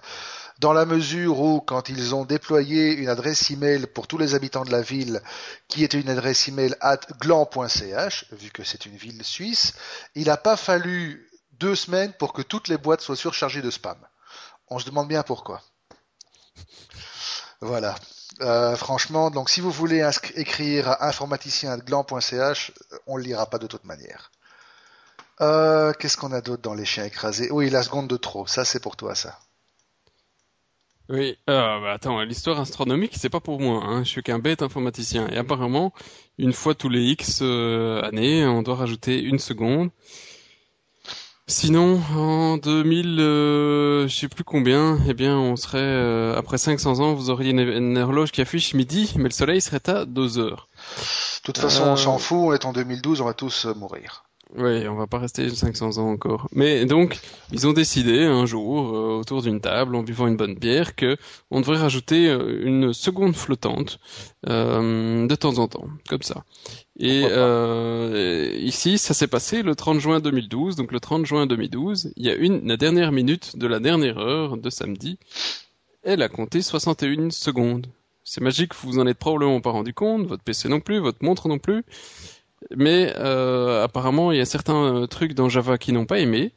dans 0.59 0.73
la 0.73 0.87
mesure 0.87 1.41
où 1.41 1.61
quand 1.61 1.89
ils 1.89 2.15
ont 2.15 2.25
déployé 2.25 2.93
une 2.93 3.09
adresse 3.09 3.51
email 3.51 3.87
pour 3.87 4.07
tous 4.07 4.19
les 4.19 4.35
habitants 4.35 4.65
de 4.65 4.73
la 4.73 4.83
ville, 4.83 5.21
qui 5.69 5.85
était 5.85 6.01
une 6.01 6.09
adresse 6.09 6.49
email 6.49 6.75
at 6.81 7.01
gland.ch, 7.21 8.27
vu 8.33 8.51
que 8.51 8.65
c'est 8.65 8.87
une 8.87 8.97
ville 8.97 9.23
suisse, 9.25 9.75
il 10.15 10.27
n'a 10.27 10.37
pas 10.37 10.57
fallu 10.57 11.31
deux 11.53 11.75
semaines 11.75 12.13
pour 12.15 12.33
que 12.33 12.43
toutes 12.43 12.69
les 12.69 12.79
boîtes 12.79 13.01
soient 13.01 13.17
surchargées 13.17 13.63
de 13.63 13.71
spam. 13.71 13.99
On 14.69 14.79
se 14.79 14.87
demande 14.87 15.09
bien 15.09 15.23
pourquoi. 15.23 15.63
Voilà. 17.61 17.95
Euh, 18.41 18.77
franchement, 18.77 19.31
donc 19.31 19.49
si 19.49 19.61
vous 19.61 19.71
voulez 19.71 20.07
écrire 20.35 20.89
à 20.89 21.09
informaticien@gland.ch, 21.09 22.73
on 23.07 23.17
le 23.17 23.23
lira 23.23 23.47
pas 23.47 23.59
de 23.59 23.67
toute 23.67 23.85
manière. 23.85 24.31
Euh, 25.41 25.93
Qu'est-ce 25.95 26.17
qu'on 26.17 26.33
a 26.33 26.41
d'autre 26.41 26.63
dans 26.63 26.75
les 26.75 26.85
chiens 26.85 27.05
écrasés? 27.05 27.51
Oui, 27.51 27.71
la 27.71 27.83
seconde 27.83 28.09
de 28.09 28.17
trop. 28.17 28.47
Ça, 28.47 28.65
c'est 28.65 28.81
pour 28.81 28.97
toi, 28.97 29.15
ça. 29.15 29.39
Oui, 31.09 31.37
euh, 31.49 31.81
bah 31.81 31.93
attends, 31.93 32.21
l'histoire 32.23 32.59
astronomique, 32.61 33.13
c'est 33.17 33.29
pas 33.31 33.41
pour 33.41 33.61
moi. 33.61 33.83
Hein. 33.85 34.03
Je 34.03 34.09
suis 34.09 34.23
qu'un 34.23 34.41
bête 34.41 34.63
informaticien. 34.63 35.29
Et 35.29 35.37
apparemment, 35.37 35.93
une 36.39 36.53
fois 36.53 36.75
tous 36.75 36.89
les 36.89 37.03
X 37.13 37.41
euh, 37.43 38.03
années, 38.03 38.45
on 38.45 38.63
doit 38.63 38.75
rajouter 38.77 39.21
une 39.23 39.39
seconde. 39.39 39.91
Sinon, 41.49 42.01
en 42.17 42.57
2000, 42.57 43.21
euh, 43.21 44.09
je 44.09 44.15
sais 44.17 44.29
plus 44.29 44.43
combien, 44.43 44.99
eh 45.09 45.15
bien, 45.15 45.39
on 45.39 45.55
serait 45.55 45.79
euh, 45.79 46.37
après 46.37 46.59
500 46.59 46.99
ans, 46.99 47.15
vous 47.15 47.31
auriez 47.31 47.51
une, 47.53 47.61
une 47.61 47.99
horloge 47.99 48.33
qui 48.33 48.41
affiche 48.41 48.75
midi, 48.75 49.13
mais 49.17 49.25
le 49.25 49.31
soleil 49.31 49.61
serait 49.61 49.89
à 49.89 50.05
2 50.07 50.39
heures. 50.39 50.69
De 51.39 51.43
toute 51.45 51.59
façon, 51.59 51.85
Euh. 51.85 51.93
on 51.93 51.97
s'en 51.97 52.19
fout. 52.19 52.39
On 52.41 52.53
est 52.53 52.65
en 52.65 52.73
2012, 52.73 53.21
on 53.21 53.27
va 53.27 53.35
tous 53.35 53.67
euh, 53.67 53.75
mourir. 53.75 54.25
Oui, 54.55 54.87
on 54.87 54.95
va 54.95 55.07
pas 55.09 55.19
rester 55.19 55.51
500 55.51 55.99
ans 55.99 56.09
encore. 56.09 56.47
Mais 56.53 56.87
donc, 56.87 57.19
ils 57.53 57.67
ont 57.67 57.73
décidé 57.73 58.23
un 58.23 58.47
jour, 58.47 58.95
euh, 58.95 59.19
autour 59.19 59.43
d'une 59.43 59.61
table, 59.61 59.97
en 59.97 60.03
buvant 60.03 60.29
une 60.29 60.37
bonne 60.37 60.55
bière, 60.55 60.95
que 60.95 61.17
on 61.51 61.61
devrait 61.61 61.79
rajouter 61.79 62.29
euh, 62.29 62.65
une 62.65 62.93
seconde 62.93 63.35
flottante 63.35 63.99
euh, 64.49 65.27
de 65.27 65.35
temps 65.35 65.59
en 65.59 65.67
temps, 65.67 65.89
comme 66.09 66.23
ça. 66.23 66.45
Et 66.99 67.25
euh, 67.25 68.57
ici, 68.59 68.99
ça 68.99 69.15
s'est 69.15 69.27
passé 69.27 69.63
le 69.63 69.75
30 69.75 69.99
juin 69.99 70.21
2012. 70.21 70.77
Donc 70.77 70.93
le 70.93 71.01
30 71.01 71.27
juin 71.27 71.47
2012, 71.47 72.13
il 72.17 72.25
y 72.25 72.31
a 72.31 72.35
une 72.35 72.67
la 72.67 72.77
dernière 72.77 73.11
minute 73.13 73.59
de 73.59 73.67
la 73.67 73.81
dernière 73.81 74.19
heure 74.19 74.57
de 74.57 74.71
samedi. 74.71 75.19
Elle 76.03 76.23
a 76.23 76.29
compté 76.29 76.63
61 76.63 77.31
secondes. 77.31 77.89
C'est 78.23 78.41
magique, 78.41 78.75
vous 78.75 78.93
vous 78.93 78.99
en 78.99 79.07
êtes 79.07 79.19
probablement 79.19 79.61
pas 79.61 79.71
rendu 79.71 79.93
compte, 79.93 80.27
votre 80.27 80.43
PC 80.43 80.69
non 80.69 80.81
plus, 80.81 80.99
votre 80.99 81.25
montre 81.25 81.49
non 81.49 81.59
plus. 81.59 81.85
Mais 82.77 83.13
euh, 83.17 83.85
apparemment, 83.85 84.33
il 84.33 84.39
y 84.39 84.41
a 84.41 84.45
certains 84.45 85.03
euh, 85.03 85.07
trucs 85.07 85.35
dans 85.35 85.49
Java 85.49 85.79
qui 85.79 85.93
n'ont 85.93 86.07
pas 86.07 86.19
aimé. 86.21 86.53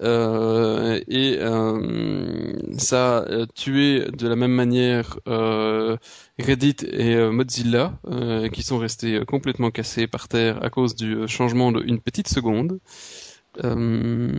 Euh, 0.00 1.00
et 1.08 1.38
euh, 1.40 2.52
ça 2.78 3.18
a 3.18 3.46
tué 3.46 4.06
de 4.12 4.28
la 4.28 4.36
même 4.36 4.52
manière 4.52 5.18
euh, 5.26 5.96
Reddit 6.38 6.76
et 6.84 7.16
euh, 7.16 7.32
Mozilla, 7.32 7.98
euh, 8.06 8.48
qui 8.48 8.62
sont 8.62 8.78
restés 8.78 9.20
complètement 9.26 9.70
cassés 9.72 10.06
par 10.06 10.28
terre 10.28 10.62
à 10.62 10.70
cause 10.70 10.94
du 10.94 11.26
changement 11.26 11.72
de 11.72 11.82
une 11.82 12.00
petite 12.00 12.28
seconde. 12.28 12.78
Euh, 13.64 14.30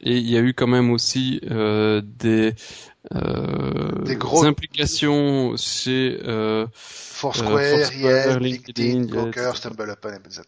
et 0.00 0.16
il 0.16 0.30
y 0.30 0.36
a 0.36 0.40
eu 0.40 0.54
quand 0.54 0.66
même 0.66 0.90
aussi 0.90 1.40
euh, 1.50 2.00
des, 2.04 2.54
euh, 3.14 4.04
Des 4.04 4.18
implications 4.46 5.56
chez 5.56 6.20
euh, 6.24 6.66
Foursquare, 6.72 7.92
Yelp, 7.94 8.40
LinkedIn, 8.40 9.06
Gawker. 9.06 9.56
StumbleUpon, 9.56 10.20
etc. 10.24 10.44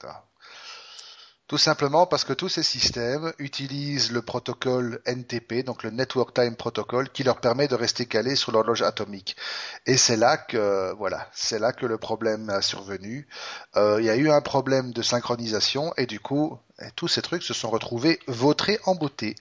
Tout 1.53 1.59
simplement 1.59 2.07
parce 2.07 2.25
que 2.25 2.33
tous 2.33 2.49
ces 2.49 2.63
systèmes 2.63 3.31
utilisent 3.39 4.11
le 4.11 4.23
protocole 4.23 5.03
NTP, 5.05 5.65
donc 5.67 5.83
le 5.83 5.91
Network 5.91 6.33
Time 6.33 6.57
Protocol, 6.57 7.11
qui 7.11 7.25
leur 7.25 7.43
permet 7.43 7.69
de 7.69 7.75
rester 7.75 8.07
calés 8.07 8.37
sur 8.37 8.53
l'horloge 8.53 8.81
atomique. 8.81 9.37
Et 9.85 9.99
c'est 9.99 10.17
là 10.17 10.39
que, 10.39 10.95
voilà, 10.95 11.29
c'est 11.35 11.59
là 11.59 11.75
que 11.75 11.85
le 11.85 11.99
problème 11.99 12.49
a 12.49 12.63
survenu. 12.63 13.29
Euh, 13.77 13.99
il 14.01 14.07
y 14.07 14.09
a 14.09 14.17
eu 14.17 14.31
un 14.31 14.41
problème 14.41 14.93
de 14.93 15.03
synchronisation 15.03 15.93
et 15.99 16.07
du 16.07 16.21
coup, 16.21 16.59
tous 16.97 17.09
ces 17.09 17.23
trucs 17.23 17.43
se 17.43 17.55
sont 17.55 17.71
retrouvés 17.71 18.19
vautrés 18.27 18.79
en 18.85 18.95
beauté. 18.95 19.37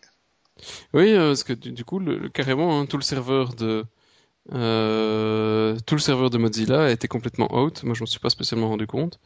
Oui, 0.94 1.14
euh, 1.14 1.30
parce 1.30 1.44
que 1.44 1.54
du, 1.54 1.86
coup, 1.86 2.00
le, 2.00 2.30
carrément, 2.30 2.80
hein, 2.80 2.86
tout 2.86 2.98
le 2.98 3.04
serveur 3.04 3.54
de 3.54 3.86
euh, 4.54 5.78
tout 5.86 5.96
le 5.96 6.02
serveur 6.02 6.30
de 6.32 6.38
Mozilla 6.38 6.86
a 6.86 6.90
été 6.90 7.08
complètement 7.08 7.56
out. 7.56 7.84
Moi, 7.84 7.94
je 7.94 8.02
m'en 8.02 8.08
suis 8.08 8.20
pas 8.20 8.30
spécialement 8.30 8.70
rendu 8.70 8.88
compte. 8.88 9.20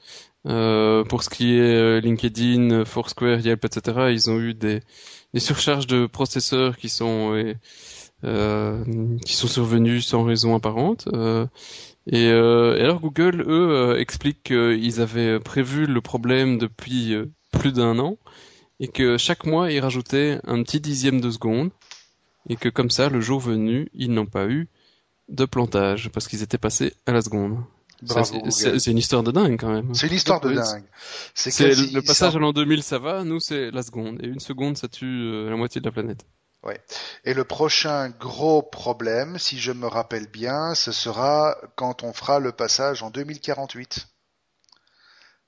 Euh, 0.45 1.03
pour 1.05 1.23
ce 1.23 1.29
qui 1.29 1.55
est 1.55 1.61
euh, 1.61 1.99
LinkedIn, 2.01 2.85
Foursquare, 2.85 3.39
Yelp, 3.39 3.65
etc., 3.65 4.09
ils 4.11 4.29
ont 4.29 4.39
eu 4.39 4.53
des, 4.53 4.81
surcharges 5.37 5.87
de 5.87 6.05
processeurs 6.05 6.77
qui 6.77 6.89
sont 6.89 7.33
euh, 7.33 7.53
euh, 8.23 8.83
qui 9.25 9.35
sont 9.35 9.47
survenus 9.47 10.05
sans 10.05 10.23
raison 10.23 10.55
apparente. 10.55 11.07
Euh, 11.13 11.47
et, 12.07 12.27
euh, 12.27 12.79
alors 12.81 12.99
Google, 12.99 13.41
eux, 13.47 13.69
euh, 13.71 13.99
expliquent 13.99 14.43
qu'ils 14.43 15.01
avaient 15.01 15.39
prévu 15.39 15.85
le 15.85 16.01
problème 16.01 16.57
depuis 16.57 17.13
euh, 17.13 17.25
plus 17.55 17.71
d'un 17.71 17.97
an 17.99 18.17
et 18.79 18.87
que 18.87 19.17
chaque 19.17 19.45
mois 19.45 19.71
ils 19.71 19.79
rajoutaient 19.79 20.39
un 20.45 20.61
petit 20.63 20.79
dixième 20.79 21.21
de 21.21 21.31
seconde 21.31 21.71
et 22.49 22.55
que 22.55 22.69
comme 22.69 22.89
ça, 22.91 23.09
le 23.09 23.21
jour 23.21 23.39
venu, 23.39 23.89
ils 23.93 24.11
n'ont 24.11 24.27
pas 24.27 24.45
eu 24.47 24.67
de 25.29 25.45
plantage 25.45 26.09
parce 26.11 26.27
qu'ils 26.27 26.43
étaient 26.43 26.59
passés 26.59 26.93
à 27.05 27.11
la 27.11 27.21
seconde. 27.21 27.57
C'est- 28.49 28.91
une 28.91 28.97
histoire 28.97 29.23
de 29.23 29.31
dingue 29.31 29.57
quand 29.59 29.71
même. 29.71 29.95
C'est 29.95 30.07
une 30.07 30.13
histoire 30.13 30.41
de 30.41 30.53
dingue. 30.53 30.83
C'est 31.33 31.73
le 31.73 32.01
passage 32.01 32.31
ça- 32.33 32.37
à 32.37 32.39
l'an 32.39 32.51
2000, 32.51 32.83
ça 32.83 32.99
va. 32.99 33.23
Nous, 33.23 33.39
c'est 33.39 33.71
la 33.71 33.81
seconde. 33.81 34.19
Et 34.21 34.27
une 34.27 34.39
seconde, 34.41 34.77
ça 34.77 34.87
tue 34.87 35.05
euh, 35.05 35.49
la 35.49 35.55
moitié 35.55 35.81
de 35.81 35.85
la 35.85 35.91
planète. 35.91 36.25
Et 37.23 37.33
le 37.35 37.43
prochain 37.43 38.09
gros 38.09 38.63
problème, 38.63 39.37
si 39.37 39.59
je 39.59 39.71
me 39.71 39.85
rappelle 39.87 40.27
bien, 40.27 40.73
ce 40.73 40.91
sera 40.91 41.55
quand 41.75 42.03
on 42.03 42.11
fera 42.11 42.39
le 42.39 42.51
passage 42.51 43.03
en 43.03 43.11
2048. 43.11 44.07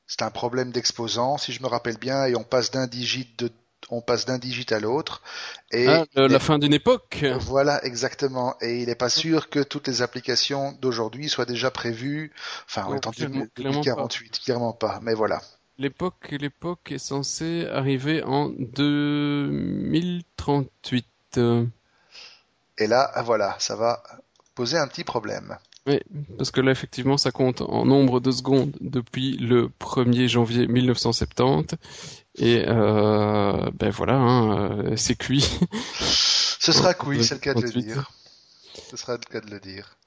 C'est 0.08 0.22
un 0.22 0.32
problème 0.32 0.72
d'exposant, 0.72 1.38
si 1.38 1.51
je 1.53 1.62
me 1.62 1.68
rappelle 1.68 1.97
bien, 1.97 2.26
et 2.26 2.36
on 2.36 2.43
passe 2.43 2.72
d'un 2.72 2.88
digit 2.88 3.28
de, 3.38 3.51
on 3.89 4.01
passe 4.01 4.26
d'un 4.26 4.38
digit 4.38 4.66
à 4.74 4.80
l'autre. 4.80 5.22
Et 5.72 5.88
Ah, 5.88 6.05
le- 6.16 6.28
la 6.28 6.39
fin 6.39 6.58
d'une 6.60 6.74
époque. 6.74 7.26
voilà, 7.39 7.84
exactement. 7.84 8.55
Et 8.62 8.82
il 8.82 8.88
n'est 8.88 8.95
pas 8.95 9.10
sûr 9.10 9.49
que 9.49 9.60
toutes 9.62 9.88
les 9.88 10.01
applications 10.01 10.72
d'aujourd'hui 10.82 11.28
soient 11.30 11.45
déjà 11.45 11.72
prévues. 11.72 12.32
Enfin, 12.66 12.86
on 12.88 12.91
Non, 12.91 12.95
est 12.95 13.08
en 13.08 13.12
clairement- 13.12 13.45
clairement 13.53 13.82
2048, 13.82 14.39
clairement 14.45 14.74
pas. 14.74 14.99
Mais 15.03 15.14
voilà. 15.14 15.41
L'époque, 15.78 16.30
l'époque 16.32 16.91
est 16.91 16.97
censée 16.97 17.68
arriver 17.72 18.24
en 18.24 18.49
2038. 18.49 21.05
Euh, 21.38 21.66
Et 22.80 22.88
là, 22.88 23.12
voilà, 23.24 23.55
ça 23.60 23.76
va 23.76 24.01
poser 24.55 24.78
un 24.78 24.88
petit 24.88 25.03
problème. 25.03 25.55
Oui, 25.88 26.00
parce 26.38 26.52
que 26.52 26.60
là, 26.60 26.72
effectivement, 26.72 27.18
ça 27.18 27.32
compte 27.32 27.62
en 27.62 27.86
nombre 27.86 28.20
de 28.20 28.32
secondes 28.32 28.76
depuis 28.82 29.38
le 29.38 29.70
1er 29.80 30.28
janvier 30.28 30.68
1970. 30.68 31.78
Et 32.40 32.66
euh, 32.68 33.72
ben 33.74 33.90
voilà, 33.90 34.16
hein, 34.16 34.70
euh, 34.70 34.96
c'est 34.98 35.16
cuit. 35.16 35.50
Ce 36.60 36.72
sera 36.74 36.94
oui, 37.06 37.24
c'est 37.24 37.36
le 37.36 37.40
cas 37.40 37.54
de 37.54 37.62
le 37.62 37.70
38. 37.70 37.86
dire. 37.86 38.12
Ce 38.90 38.98
sera 38.98 39.14
le 39.14 39.20
cas 39.20 39.40
de 39.40 39.50
le 39.50 39.60
dire. 39.60 39.98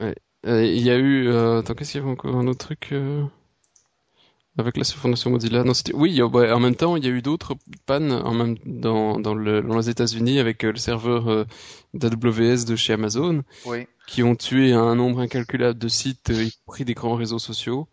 Euh, 0.00 0.12
Il 0.44 0.82
y 0.82 0.90
a 0.90 0.96
eu... 0.96 1.28
Euh, 1.28 1.60
attends, 1.60 1.74
qu'est-ce 1.74 1.92
qu'il 1.92 2.00
y 2.00 2.02
avait 2.02 2.12
encore 2.12 2.34
un 2.34 2.46
autre 2.48 2.66
truc 2.66 2.88
euh, 2.92 3.24
avec 4.60 4.76
la 4.76 4.84
fondation 4.84 5.30
Mozilla 5.30 5.64
Non. 5.64 5.72
Oui, 5.94 6.12
y 6.12 6.20
a- 6.20 6.26
en 6.26 6.60
même 6.60 6.76
temps, 6.76 6.96
il 6.96 7.04
y 7.04 7.08
a 7.08 7.10
eu 7.10 7.22
d'autres 7.22 7.54
pannes 7.86 8.12
en 8.12 8.32
même... 8.32 8.56
dans, 8.64 9.18
dans, 9.18 9.34
le... 9.34 9.62
dans 9.62 9.76
les 9.76 9.90
États-Unis 9.90 10.38
avec 10.38 10.64
euh, 10.64 10.70
le 10.72 10.78
serveur 10.78 11.28
euh, 11.30 11.44
d'AWS 11.94 12.64
de 12.66 12.76
chez 12.76 12.92
Amazon 12.92 13.42
Oui. 13.66 13.86
qui 14.06 14.22
ont 14.22 14.36
tué 14.36 14.72
un 14.72 14.94
nombre 14.94 15.20
incalculable 15.20 15.78
de 15.78 15.88
sites, 15.88 16.30
euh, 16.30 16.44
y 16.44 16.52
compris 16.64 16.84
des 16.84 16.94
grands 16.94 17.16
réseaux 17.16 17.38
sociaux. 17.40 17.88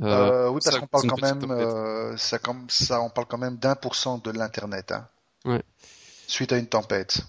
Euh, 0.00 0.48
oui, 0.48 0.60
parce 0.64 0.78
qu'on 0.78 0.86
parle 0.86 1.06
quand 1.06 1.20
même, 1.20 2.16
ça, 2.16 2.38
comme 2.38 2.64
ça, 2.70 3.02
on 3.02 3.10
parle 3.10 3.26
quand 3.26 3.36
même 3.38 3.58
d'un 3.58 3.74
pour 3.74 3.94
cent 3.94 4.16
de 4.18 4.30
l'internet, 4.30 4.90
hein. 4.90 5.06
Ouais. 5.44 5.62
Suite 6.26 6.52
à 6.52 6.58
une 6.58 6.66
tempête. 6.66 7.20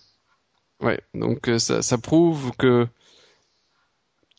Ouais, 0.81 1.01
donc 1.13 1.49
ça, 1.57 1.81
ça 1.81 1.97
prouve 1.97 2.51
que 2.57 2.87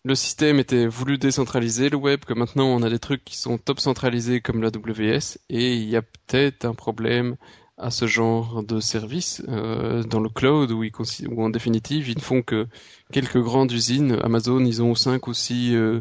le 0.05 0.15
système 0.15 0.59
était 0.59 0.87
voulu 0.87 1.17
décentraliser 1.17 1.89
le 1.89 1.97
web, 1.97 2.21
que 2.21 2.35
maintenant 2.35 2.67
on 2.67 2.83
a 2.83 2.91
des 2.91 2.99
trucs 2.99 3.25
qui 3.25 3.39
sont 3.39 3.57
top 3.57 3.81
centralisés 3.81 4.41
comme 4.41 4.63
la 4.63 4.69
WS, 4.69 5.39
et 5.49 5.75
il 5.75 5.89
y 5.89 5.97
a 5.97 6.03
peut-être 6.03 6.67
un 6.67 6.75
problème 6.75 7.37
à 7.77 7.91
ce 7.91 8.07
genre 8.07 8.63
de 8.63 8.79
service 8.79 9.43
euh, 9.49 10.05
dans 10.05 10.21
le 10.21 10.29
cloud 10.29 10.71
où, 10.71 10.85
ils, 10.85 10.93
où 11.29 11.43
en 11.43 11.51
définitive 11.51 12.09
ils 12.09 12.17
ne 12.17 12.23
font 12.23 12.41
que 12.41 12.69
quelques 13.13 13.41
grandes 13.41 13.73
usines. 13.73 14.17
Amazon, 14.23 14.61
ils 14.61 14.81
ont 14.81 14.95
cinq 14.95 15.27
ou 15.27 15.35
six 15.35 15.75
euh, 15.75 16.01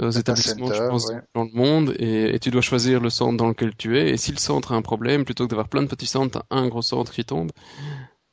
euh, 0.00 0.12
établissements, 0.12 0.68
je 0.68 0.74
center, 0.74 0.88
pense, 0.88 1.06
ouais. 1.08 1.20
dans 1.34 1.44
le 1.44 1.50
monde, 1.52 1.94
et, 1.98 2.34
et 2.34 2.38
tu 2.38 2.50
dois 2.50 2.60
choisir 2.60 3.00
le 3.00 3.10
centre 3.10 3.36
dans 3.36 3.48
lequel 3.48 3.74
tu 3.74 3.98
es. 3.98 4.10
Et 4.10 4.16
si 4.16 4.30
le 4.30 4.38
centre 4.38 4.72
a 4.72 4.76
un 4.76 4.82
problème, 4.82 5.24
plutôt 5.24 5.44
que 5.44 5.50
d'avoir 5.50 5.68
plein 5.68 5.82
de 5.82 5.88
petits 5.88 6.06
centres, 6.06 6.44
un 6.50 6.68
gros 6.68 6.82
centre 6.82 7.12
qui 7.12 7.24
tombe. 7.24 7.50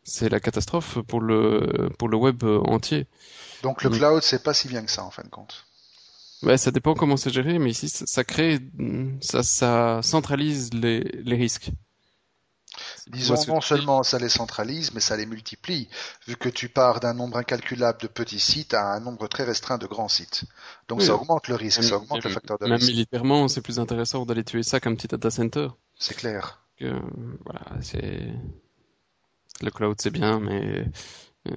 C'est 0.03 0.29
la 0.29 0.39
catastrophe 0.39 0.99
pour 1.07 1.21
le 1.21 1.89
pour 1.97 2.09
le 2.09 2.17
web 2.17 2.43
entier. 2.43 3.07
Donc 3.63 3.83
le 3.83 3.89
cloud, 3.89 4.21
c'est 4.23 4.43
pas 4.43 4.53
si 4.53 4.67
bien 4.67 4.83
que 4.83 4.91
ça, 4.91 5.03
en 5.03 5.11
fin 5.11 5.23
de 5.23 5.29
compte. 5.29 5.65
Ouais, 6.43 6.57
ça 6.57 6.71
dépend 6.71 6.93
comment 6.93 7.17
c'est 7.17 7.31
géré, 7.31 7.57
mais 7.59 7.71
ici, 7.71 7.89
ça, 7.89 8.23
crée, 8.23 8.59
ça, 9.21 9.41
ça 9.41 10.01
centralise 10.03 10.73
les, 10.73 10.99
les 10.99 11.35
risques. 11.35 11.71
Disons, 13.07 13.35
non 13.47 13.61
seulement 13.61 14.03
ça 14.03 14.19
les 14.19 14.29
centralise, 14.29 14.91
mais 14.93 14.99
ça 14.99 15.15
les 15.15 15.25
multiplie, 15.25 15.87
vu 16.27 16.35
que 16.35 16.49
tu 16.49 16.69
pars 16.69 16.99
d'un 16.99 17.13
nombre 17.13 17.37
incalculable 17.37 17.99
de 18.01 18.07
petits 18.07 18.39
sites 18.39 18.73
à 18.73 18.93
un 18.93 18.99
nombre 18.99 19.27
très 19.27 19.43
restreint 19.43 19.77
de 19.77 19.85
grands 19.85 20.09
sites. 20.09 20.43
Donc 20.87 21.01
ça 21.01 21.15
augmente 21.15 21.47
le 21.47 21.55
risque, 21.55 21.83
ça 21.83 21.97
augmente 21.97 22.23
le 22.23 22.29
facteur 22.29 22.57
de 22.57 22.65
risque. 22.65 22.79
Même 22.81 22.87
militairement, 22.87 23.47
c'est 23.47 23.61
plus 23.61 23.79
intéressant 23.79 24.25
d'aller 24.25 24.43
tuer 24.43 24.63
ça 24.63 24.79
qu'un 24.79 24.95
petit 24.95 25.07
data 25.07 25.29
center. 25.29 25.69
C'est 25.97 26.15
clair. 26.15 26.63
Que, 26.77 26.99
voilà, 27.45 27.61
c'est 27.81 28.27
le 29.61 29.71
cloud 29.71 29.95
c'est 30.01 30.11
bien, 30.11 30.39
mais 30.39 30.85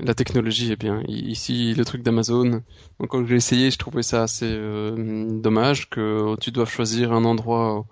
la 0.00 0.14
technologie 0.14 0.72
est 0.72 0.76
bien. 0.76 1.02
Ici, 1.08 1.74
le 1.74 1.84
truc 1.84 2.02
d'Amazon, 2.02 2.62
quand 3.08 3.26
j'ai 3.26 3.36
essayé, 3.36 3.70
je 3.70 3.78
trouvais 3.78 4.02
ça 4.02 4.22
assez 4.22 4.46
euh, 4.48 5.26
dommage 5.40 5.88
que 5.88 6.36
tu 6.40 6.50
dois 6.50 6.66
choisir 6.66 7.12
un 7.12 7.24
endroit 7.24 7.86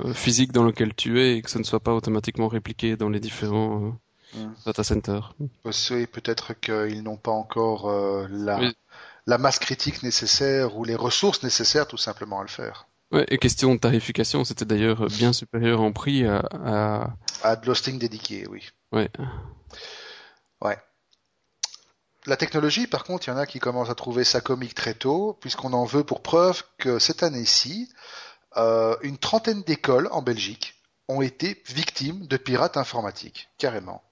euh, 0.00 0.12
physique 0.12 0.52
dans 0.52 0.64
lequel 0.64 0.94
tu 0.94 1.20
es 1.20 1.36
et 1.36 1.42
que 1.42 1.50
ça 1.50 1.58
ne 1.58 1.64
soit 1.64 1.80
pas 1.80 1.94
automatiquement 1.94 2.48
répliqué 2.48 2.96
dans 2.96 3.08
les 3.08 3.20
différents 3.20 3.96
euh, 4.36 4.38
hmm. 4.38 4.54
data 4.66 4.82
centers. 4.82 5.34
Oui, 5.64 6.06
peut-être 6.06 6.54
qu'ils 6.54 7.02
n'ont 7.02 7.16
pas 7.16 7.30
encore 7.30 7.90
la, 8.28 8.72
la 9.26 9.38
masse 9.38 9.58
critique 9.58 10.02
nécessaire 10.02 10.76
ou 10.76 10.84
les 10.84 10.96
ressources 10.96 11.42
nécessaires 11.42 11.86
tout 11.86 11.96
simplement 11.96 12.40
à 12.40 12.42
le 12.42 12.48
faire. 12.48 12.88
Ouais, 13.10 13.24
et 13.28 13.38
question 13.38 13.74
de 13.74 13.80
tarification, 13.80 14.44
c'était 14.44 14.66
d'ailleurs 14.66 15.06
bien 15.06 15.32
supérieur 15.32 15.80
en 15.80 15.92
prix 15.92 16.26
à... 16.26 16.40
À, 16.52 17.14
à 17.42 17.56
de 17.56 17.66
l'hosting 17.66 17.98
dédié, 17.98 18.46
oui. 18.50 18.68
Ouais. 18.92 19.08
La 22.28 22.36
technologie, 22.36 22.86
par 22.86 23.04
contre, 23.04 23.26
il 23.26 23.30
y 23.30 23.32
en 23.32 23.38
a 23.38 23.46
qui 23.46 23.58
commencent 23.58 23.88
à 23.88 23.94
trouver 23.94 24.22
ça 24.22 24.42
comique 24.42 24.74
très 24.74 24.92
tôt, 24.92 25.38
puisqu'on 25.40 25.72
en 25.72 25.86
veut 25.86 26.04
pour 26.04 26.20
preuve 26.20 26.62
que 26.76 26.98
cette 26.98 27.22
année-ci, 27.22 27.88
euh, 28.58 28.94
une 29.00 29.16
trentaine 29.16 29.62
d'écoles 29.62 30.10
en 30.12 30.20
Belgique 30.20 30.74
ont 31.08 31.22
été 31.22 31.62
victimes 31.68 32.26
de 32.26 32.36
pirates 32.36 32.76
informatiques, 32.76 33.48
carrément. 33.56 34.02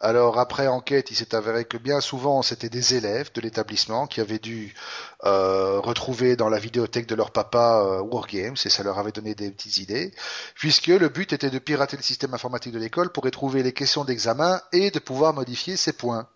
Alors 0.00 0.40
après 0.40 0.66
enquête, 0.66 1.12
il 1.12 1.14
s'est 1.14 1.36
avéré 1.36 1.64
que 1.64 1.76
bien 1.76 2.00
souvent 2.00 2.42
c'était 2.42 2.68
des 2.68 2.96
élèves 2.96 3.30
de 3.32 3.40
l'établissement 3.40 4.08
qui 4.08 4.20
avaient 4.20 4.40
dû 4.40 4.74
euh, 5.24 5.78
retrouver 5.78 6.34
dans 6.34 6.48
la 6.48 6.58
vidéothèque 6.58 7.06
de 7.06 7.14
leur 7.14 7.30
papa 7.30 7.84
euh, 7.86 8.00
Wargames 8.00 8.56
et 8.64 8.70
ça 8.70 8.82
leur 8.82 8.98
avait 8.98 9.12
donné 9.12 9.36
des 9.36 9.52
petites 9.52 9.76
idées, 9.76 10.12
puisque 10.56 10.88
le 10.88 11.08
but 11.08 11.32
était 11.32 11.50
de 11.50 11.60
pirater 11.60 11.96
le 11.96 12.02
système 12.02 12.34
informatique 12.34 12.72
de 12.72 12.80
l'école 12.80 13.12
pour 13.12 13.24
y 13.28 13.30
trouver 13.30 13.62
les 13.62 13.72
questions 13.72 14.04
d'examen 14.04 14.60
et 14.72 14.90
de 14.90 14.98
pouvoir 14.98 15.32
modifier 15.32 15.76
ses 15.76 15.92
points. 15.92 16.26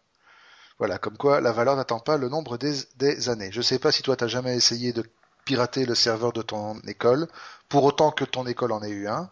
Voilà, 0.78 0.98
comme 0.98 1.16
quoi 1.16 1.40
la 1.40 1.52
valeur 1.52 1.76
n'attend 1.76 2.00
pas 2.00 2.18
le 2.18 2.28
nombre 2.28 2.58
des, 2.58 3.28
années. 3.28 3.50
Je 3.50 3.58
ne 3.58 3.62
sais 3.62 3.78
pas 3.78 3.92
si 3.92 4.02
toi 4.02 4.16
tu 4.16 4.24
as 4.24 4.28
jamais 4.28 4.56
essayé 4.56 4.92
de 4.92 5.04
pirater 5.44 5.86
le 5.86 5.94
serveur 5.94 6.32
de 6.32 6.42
ton 6.42 6.78
école, 6.80 7.28
pour 7.68 7.84
autant 7.84 8.10
que 8.10 8.24
ton 8.24 8.46
école 8.46 8.72
en 8.72 8.82
ait 8.82 8.90
eu 8.90 9.08
un. 9.08 9.30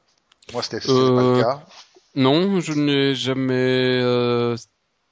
Moi, 0.52 0.62
c'était 0.62 0.80
pas 0.80 0.92
le 0.92 1.18
euh, 1.18 1.42
cas? 1.42 1.66
Non, 2.14 2.60
je 2.60 2.72
n'ai 2.72 3.14
jamais. 3.14 4.00
Euh... 4.00 4.56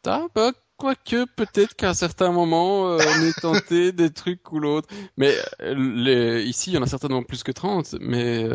Ah, 0.06 0.26
bah, 0.34 0.52
quoique 0.76 1.26
peut-être 1.36 1.74
qu'à 1.74 1.90
un 1.90 1.94
certain 1.94 2.30
moment, 2.30 2.88
euh, 2.88 2.98
on 2.98 3.22
est 3.22 3.40
tenté 3.40 3.92
des 3.92 4.10
trucs 4.10 4.52
ou 4.52 4.58
l'autre. 4.58 4.88
Mais 5.16 5.34
euh, 5.60 5.74
les... 5.74 6.44
ici, 6.44 6.70
il 6.70 6.74
y 6.74 6.78
en 6.78 6.82
a 6.82 6.86
certainement 6.86 7.22
plus 7.22 7.42
que 7.42 7.52
30, 7.52 7.96
mais 8.00 8.46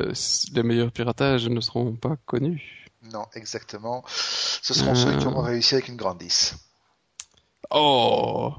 les 0.54 0.64
meilleurs 0.64 0.92
piratages 0.92 1.48
ne 1.48 1.62
seront 1.62 1.96
pas 1.96 2.16
connus. 2.26 2.88
Non, 3.14 3.26
exactement. 3.36 4.04
Ce 4.08 4.74
seront 4.74 4.96
ceux 4.96 5.16
qui 5.18 5.28
auront 5.28 5.44
réussi 5.44 5.76
avec 5.76 5.90
une 5.90 5.98
grande 5.98 6.18
10. 6.18 6.56
Oh 7.70 8.54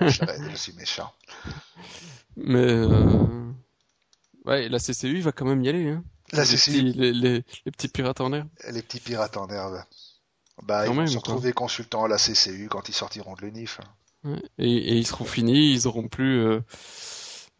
je, 0.00 0.56
suis 0.56 0.72
méchant. 0.74 1.12
Mais 2.36 2.58
euh... 2.58 3.52
ouais, 4.44 4.68
la 4.68 4.78
CCU 4.78 5.20
va 5.20 5.32
quand 5.32 5.44
même 5.44 5.62
y 5.62 5.68
aller. 5.68 5.90
Hein. 5.90 6.04
La 6.32 6.44
les 6.44 6.56
CCU. 6.56 6.56
Petits, 6.56 6.82
les, 6.82 7.12
les, 7.12 7.44
les, 7.64 7.72
petits 7.72 7.88
pirates 7.88 8.20
en 8.20 8.32
herbe. 8.32 8.48
Les 8.70 8.82
petits 8.82 9.00
pirates 9.00 9.36
en 9.36 9.48
herbe. 9.48 9.82
Bah, 10.62 10.86
ils 10.86 10.92
vont 10.92 11.06
se 11.06 11.18
retrouver 11.18 11.52
consultants 11.52 12.04
à 12.04 12.08
la 12.08 12.16
CCU 12.16 12.68
quand 12.70 12.88
ils 12.88 12.94
sortiront 12.94 13.34
de 13.34 13.42
l'UNIF. 13.42 13.80
Ouais. 14.24 14.42
Et, 14.58 14.72
et, 14.72 14.96
ils 14.96 15.06
seront 15.06 15.24
finis, 15.24 15.72
ils 15.72 15.86
auront 15.86 16.08
plus. 16.08 16.40
Euh 16.40 16.60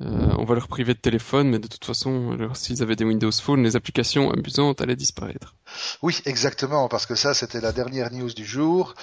euh, 0.02 0.34
on 0.36 0.44
va 0.44 0.54
leur 0.54 0.68
priver 0.68 0.92
de 0.92 0.98
téléphone, 0.98 1.48
mais 1.48 1.58
de 1.58 1.68
toute 1.68 1.84
façon, 1.84 2.36
s'ils 2.54 2.82
avaient 2.82 2.96
des 2.96 3.04
Windows 3.04 3.32
Phone, 3.32 3.62
les 3.62 3.76
applications 3.76 4.30
amusantes 4.30 4.82
allaient 4.82 4.96
disparaître. 4.96 5.54
Oui, 6.02 6.20
exactement, 6.26 6.88
parce 6.88 7.06
que 7.06 7.14
ça, 7.14 7.32
c'était 7.32 7.62
la 7.62 7.72
dernière 7.72 8.12
news 8.12 8.32
du 8.32 8.44
jour. 8.44 8.94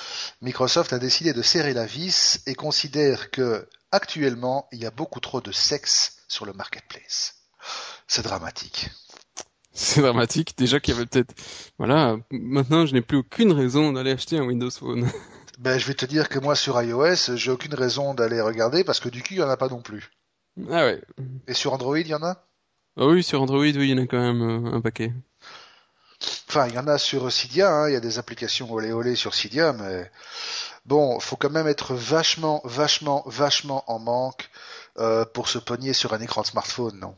Microsoft 0.41 0.93
a 0.93 0.99
décidé 0.99 1.33
de 1.33 1.41
serrer 1.41 1.73
la 1.73 1.85
vis 1.85 2.41
et 2.45 2.53
considère 2.53 3.31
que 3.31 3.67
actuellement, 3.91 4.67
il 4.71 4.79
y 4.79 4.85
a 4.85 4.91
beaucoup 4.91 5.19
trop 5.19 5.41
de 5.41 5.51
sexe 5.51 6.17
sur 6.27 6.45
le 6.45 6.53
marketplace. 6.53 7.35
C'est 8.07 8.23
dramatique. 8.23 8.89
C'est 9.73 10.01
dramatique. 10.01 10.55
Déjà 10.57 10.79
qu'il 10.79 10.93
y 10.93 10.97
avait 10.97 11.07
peut-être, 11.07 11.33
voilà, 11.79 12.17
maintenant, 12.29 12.85
je 12.85 12.93
n'ai 12.93 13.01
plus 13.01 13.17
aucune 13.17 13.51
raison 13.51 13.91
d'aller 13.93 14.11
acheter 14.11 14.37
un 14.37 14.43
Windows 14.43 14.69
Phone. 14.69 15.09
Ben, 15.59 15.77
je 15.77 15.85
vais 15.85 15.93
te 15.93 16.07
dire 16.07 16.29
que 16.29 16.39
moi, 16.39 16.55
sur 16.55 16.81
iOS, 16.81 17.35
j'ai 17.35 17.51
aucune 17.51 17.75
raison 17.75 18.15
d'aller 18.15 18.41
regarder 18.41 18.83
parce 18.83 18.99
que 18.99 19.07
du 19.07 19.21
coup, 19.21 19.29
il 19.31 19.37
n'y 19.37 19.43
en 19.43 19.49
a 19.49 19.55
pas 19.55 19.69
non 19.69 19.83
plus. 19.83 20.09
Ah 20.69 20.85
ouais. 20.85 21.01
Et 21.47 21.53
sur 21.53 21.73
Android, 21.73 21.99
il 21.99 22.07
y 22.07 22.13
en 22.15 22.23
a? 22.23 22.47
Ah 22.97 23.05
oui, 23.05 23.23
sur 23.23 23.41
Android, 23.41 23.59
oui, 23.59 23.71
il 23.71 23.89
y 23.89 23.93
en 23.93 24.03
a 24.03 24.07
quand 24.07 24.19
même 24.19 24.41
euh, 24.67 24.73
un 24.73 24.81
paquet. 24.81 25.13
Enfin, 26.49 26.67
il 26.67 26.73
y 26.75 26.79
en 26.79 26.87
a 26.87 26.97
sur 26.97 27.31
Cydia, 27.31 27.69
hein, 27.71 27.89
il 27.89 27.93
y 27.93 27.95
a 27.95 27.99
des 27.99 28.17
applications 28.19 28.71
olé 28.71 28.91
olé 28.91 29.15
sur 29.15 29.33
Cydia, 29.35 29.73
mais 29.73 30.09
bon, 30.85 31.19
faut 31.19 31.35
quand 31.35 31.49
même 31.49 31.67
être 31.67 31.93
vachement, 31.93 32.61
vachement, 32.63 33.23
vachement 33.25 33.83
en 33.91 33.99
manque 33.99 34.49
euh, 34.99 35.25
pour 35.25 35.49
se 35.49 35.57
pogner 35.59 35.93
sur 35.93 36.13
un 36.13 36.21
écran 36.21 36.41
de 36.41 36.47
smartphone, 36.47 36.99
non? 36.99 37.15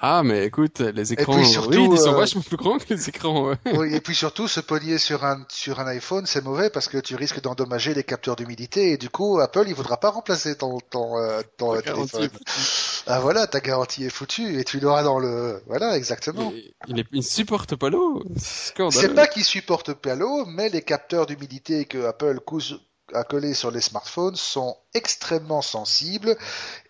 Ah, 0.00 0.22
mais 0.22 0.46
écoute, 0.46 0.80
les 0.80 1.12
écrans, 1.12 1.36
oui, 1.36 1.42
ils 1.42 1.98
sont 1.98 2.14
euh, 2.14 2.16
vachement 2.16 2.40
plus 2.40 2.56
grands 2.56 2.78
que 2.78 2.94
les 2.94 3.08
écrans. 3.08 3.54
Oui, 3.74 3.94
et 3.94 4.00
puis 4.00 4.14
surtout, 4.14 4.48
se 4.48 4.60
pogner 4.60 4.98
sur 4.98 5.24
un 5.24 5.44
sur 5.48 5.78
un 5.80 5.86
iPhone, 5.86 6.24
c'est 6.26 6.42
mauvais 6.42 6.70
parce 6.70 6.88
que 6.88 6.98
tu 6.98 7.16
risques 7.16 7.40
d'endommager 7.42 7.92
les 7.92 8.04
capteurs 8.04 8.36
d'humidité 8.36 8.92
et 8.92 8.96
du 8.96 9.10
coup, 9.10 9.40
Apple, 9.40 9.64
il 9.66 9.74
voudra 9.74 9.98
pas 9.98 10.10
remplacer 10.10 10.56
ton 10.56 10.78
ton 10.90 11.18
euh, 11.18 11.42
ton 11.58 11.80
téléphone. 11.80 12.30
Ah 13.06 13.20
voilà, 13.20 13.46
ta 13.46 13.60
garantie 13.60 14.04
est 14.04 14.10
foutue 14.10 14.58
et 14.58 14.64
tu 14.64 14.80
l'auras 14.80 15.02
dans 15.02 15.18
le 15.18 15.62
voilà 15.66 15.96
exactement. 15.96 16.52
Il, 16.54 16.98
il, 16.98 17.04
il 17.12 17.22
supporte 17.22 17.76
pas 17.76 17.90
l'eau. 17.90 18.22
C'est 18.36 19.14
pas 19.14 19.26
qu'il 19.26 19.44
supporte 19.44 19.92
pas 19.94 20.14
l'eau, 20.14 20.46
mais 20.46 20.68
les 20.68 20.82
capteurs 20.82 21.26
d'humidité 21.26 21.84
que 21.84 22.06
Apple 22.06 22.40
accolés 23.14 23.54
sur 23.54 23.70
les 23.70 23.80
smartphones 23.80 24.36
sont 24.36 24.76
extrêmement 24.94 25.62
sensibles 25.62 26.36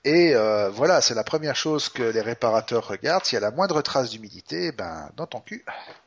et 0.05 0.35
euh, 0.35 0.71
voilà, 0.71 1.03
c'est 1.03 1.15
la 1.15 1.25
première 1.25 1.57
chose 1.57 1.91
que 1.91 2.03
les 2.03 2.23
réparateurs 2.23 2.89
regardent. 2.89 3.25
S'il 3.25 3.35
y 3.35 3.37
a 3.37 3.41
la 3.41 3.51
moindre 3.51 3.83
trace 3.83 4.11
d'humidité, 4.11 4.73
ben 4.73 5.11
dans 5.17 5.27
ton 5.27 5.41
cul. 5.41 5.65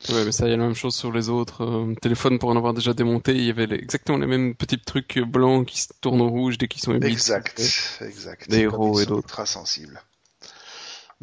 Ouais, 0.08 0.24
mais 0.24 0.32
ça, 0.32 0.46
il 0.46 0.50
y 0.50 0.54
a 0.54 0.56
la 0.56 0.64
même 0.64 0.74
chose 0.74 0.96
sur 0.96 1.12
les 1.12 1.28
autres 1.28 1.64
euh, 1.64 1.94
téléphones 2.00 2.38
pour 2.38 2.48
en 2.48 2.56
avoir 2.56 2.74
déjà 2.74 2.92
démonté. 2.92 3.32
Il 3.32 3.44
y 3.44 3.50
avait 3.50 3.72
exactement 3.72 4.18
les 4.18 4.26
mêmes 4.26 4.54
petits 4.56 4.80
trucs 4.80 5.18
blancs 5.20 5.66
qui 5.66 5.80
se 5.80 5.88
tournent 6.00 6.22
au 6.22 6.28
rouge 6.28 6.58
dès 6.58 6.66
qu'ils 6.66 6.82
sont 6.82 6.92
humides. 6.92 7.04
Exact, 7.04 7.60
exact. 8.00 8.50
Des 8.50 8.60
héros 8.60 9.00
et 9.00 9.06
d'autres. 9.06 9.22
Ultra 9.24 9.46
sensibles. 9.46 10.00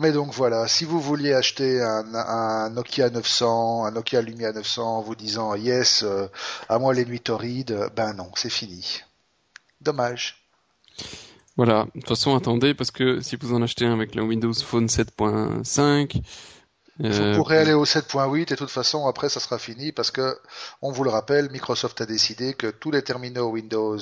Mais 0.01 0.11
donc 0.11 0.33
voilà, 0.33 0.67
si 0.67 0.83
vous 0.83 0.99
vouliez 0.99 1.31
acheter 1.31 1.79
un, 1.79 2.71
Nokia 2.71 3.11
900, 3.11 3.85
un 3.85 3.91
Nokia 3.91 4.23
Lumia 4.23 4.51
900 4.51 4.97
en 4.97 5.01
vous 5.03 5.13
disant 5.13 5.53
yes, 5.53 6.01
euh, 6.01 6.25
à 6.69 6.79
moi 6.79 6.95
les 6.95 7.05
nuits 7.05 7.19
torrides, 7.19 7.87
ben 7.95 8.13
non, 8.13 8.31
c'est 8.33 8.49
fini. 8.49 9.01
Dommage. 9.79 10.43
Voilà, 11.55 11.85
de 11.93 11.99
toute 11.99 12.09
façon 12.09 12.35
attendez 12.35 12.73
parce 12.73 12.89
que 12.89 13.21
si 13.21 13.35
vous 13.35 13.53
en 13.53 13.61
achetez 13.61 13.85
un 13.85 13.93
avec 13.93 14.15
le 14.15 14.23
Windows 14.23 14.53
Phone 14.55 14.87
7.5, 14.87 16.19
vous 17.09 17.21
euh, 17.21 17.35
pourrez 17.35 17.57
aller 17.57 17.73
au 17.73 17.85
7.8 17.85 18.41
et 18.41 18.45
de 18.45 18.55
toute 18.55 18.69
façon 18.69 19.07
après 19.07 19.29
ça 19.29 19.39
sera 19.39 19.57
fini 19.57 19.91
parce 19.91 20.11
que 20.11 20.37
on 20.81 20.91
vous 20.91 21.03
le 21.03 21.09
rappelle, 21.09 21.49
Microsoft 21.51 21.99
a 22.01 22.05
décidé 22.05 22.53
que 22.53 22.67
tous 22.67 22.91
les 22.91 23.01
terminaux 23.01 23.49
Windows 23.49 23.97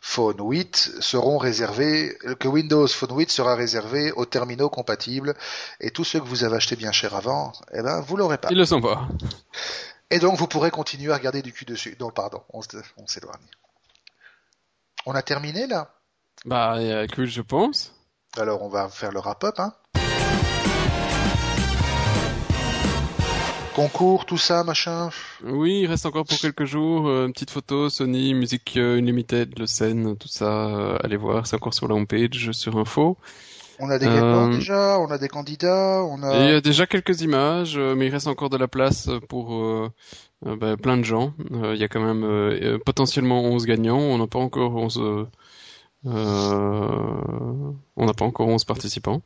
Phone 0.00 0.36
8 0.38 0.96
seront 1.00 1.38
réservés, 1.38 2.16
que 2.38 2.48
Windows 2.48 2.86
Phone 2.88 3.16
8 3.16 3.30
sera 3.30 3.54
réservé 3.54 4.12
aux 4.12 4.24
terminaux 4.24 4.70
compatibles 4.70 5.34
et 5.80 5.90
tous 5.90 6.04
ceux 6.04 6.20
que 6.20 6.26
vous 6.26 6.44
avez 6.44 6.56
achetés 6.56 6.76
bien 6.76 6.92
cher 6.92 7.14
avant, 7.14 7.52
eh 7.72 7.82
ben 7.82 8.00
vous 8.00 8.16
l'aurez 8.16 8.38
pas. 8.38 8.48
Ils 8.50 8.58
le 8.58 8.64
sont 8.64 8.80
pas. 8.80 9.08
Et 10.10 10.18
donc 10.18 10.36
vous 10.36 10.46
pourrez 10.46 10.70
continuer 10.70 11.12
à 11.12 11.16
regarder 11.16 11.42
du 11.42 11.52
cul 11.52 11.64
dessus. 11.64 11.96
Non 12.00 12.10
pardon, 12.10 12.42
on 12.52 13.06
s'éloigne. 13.06 13.36
On 15.06 15.14
a 15.14 15.22
terminé 15.22 15.66
là? 15.66 15.94
Bah 16.44 16.78
que 17.06 17.26
je 17.26 17.42
pense. 17.42 17.94
Alors 18.36 18.62
on 18.62 18.68
va 18.68 18.88
faire 18.88 19.12
le 19.12 19.20
wrap-up 19.20 19.58
hein. 19.58 19.74
Concours, 23.74 24.26
tout 24.26 24.36
ça, 24.36 24.64
machin 24.64 25.10
Oui, 25.44 25.80
il 25.82 25.86
reste 25.86 26.04
encore 26.04 26.24
pour 26.24 26.38
quelques 26.38 26.64
jours. 26.64 27.08
Euh, 27.08 27.26
une 27.26 27.32
petite 27.32 27.50
photo, 27.50 27.88
Sony, 27.88 28.34
musique 28.34 28.76
euh, 28.76 28.98
Unlimited, 28.98 29.56
le 29.58 29.66
scène, 29.66 30.16
tout 30.16 30.28
ça. 30.28 30.66
Euh, 30.66 30.98
allez 31.04 31.16
voir, 31.16 31.46
c'est 31.46 31.54
encore 31.54 31.72
sur 31.72 31.86
la 31.86 31.94
homepage, 31.94 32.50
sur 32.52 32.76
Info. 32.78 33.16
On 33.78 33.88
a 33.88 33.98
des 33.98 34.06
gagnants 34.06 34.48
déjà, 34.48 34.98
on 34.98 35.10
a 35.10 35.16
des 35.16 35.28
candidats, 35.28 36.02
on 36.04 36.22
a... 36.22 36.36
Il 36.36 36.50
y 36.50 36.54
a 36.54 36.60
déjà 36.60 36.86
quelques 36.86 37.22
images, 37.22 37.78
mais 37.78 38.08
il 38.08 38.10
reste 38.10 38.26
encore 38.26 38.50
de 38.50 38.58
la 38.58 38.68
place 38.68 39.08
pour 39.26 39.90
ben, 40.44 40.76
plein 40.76 40.98
de 40.98 41.02
gens. 41.02 41.32
Il 41.50 41.76
y 41.76 41.84
a 41.84 41.88
quand 41.88 42.02
même 42.02 42.78
potentiellement 42.84 43.40
11 43.44 43.64
gagnants, 43.64 43.96
on 43.98 44.18
n'a 44.18 44.26
pas 44.26 44.38
encore 44.38 44.76
11... 44.76 45.26
on 46.04 46.16
n'a 47.96 48.12
pas 48.12 48.24
encore 48.26 48.48
11 48.48 48.64
participants. 48.64 49.22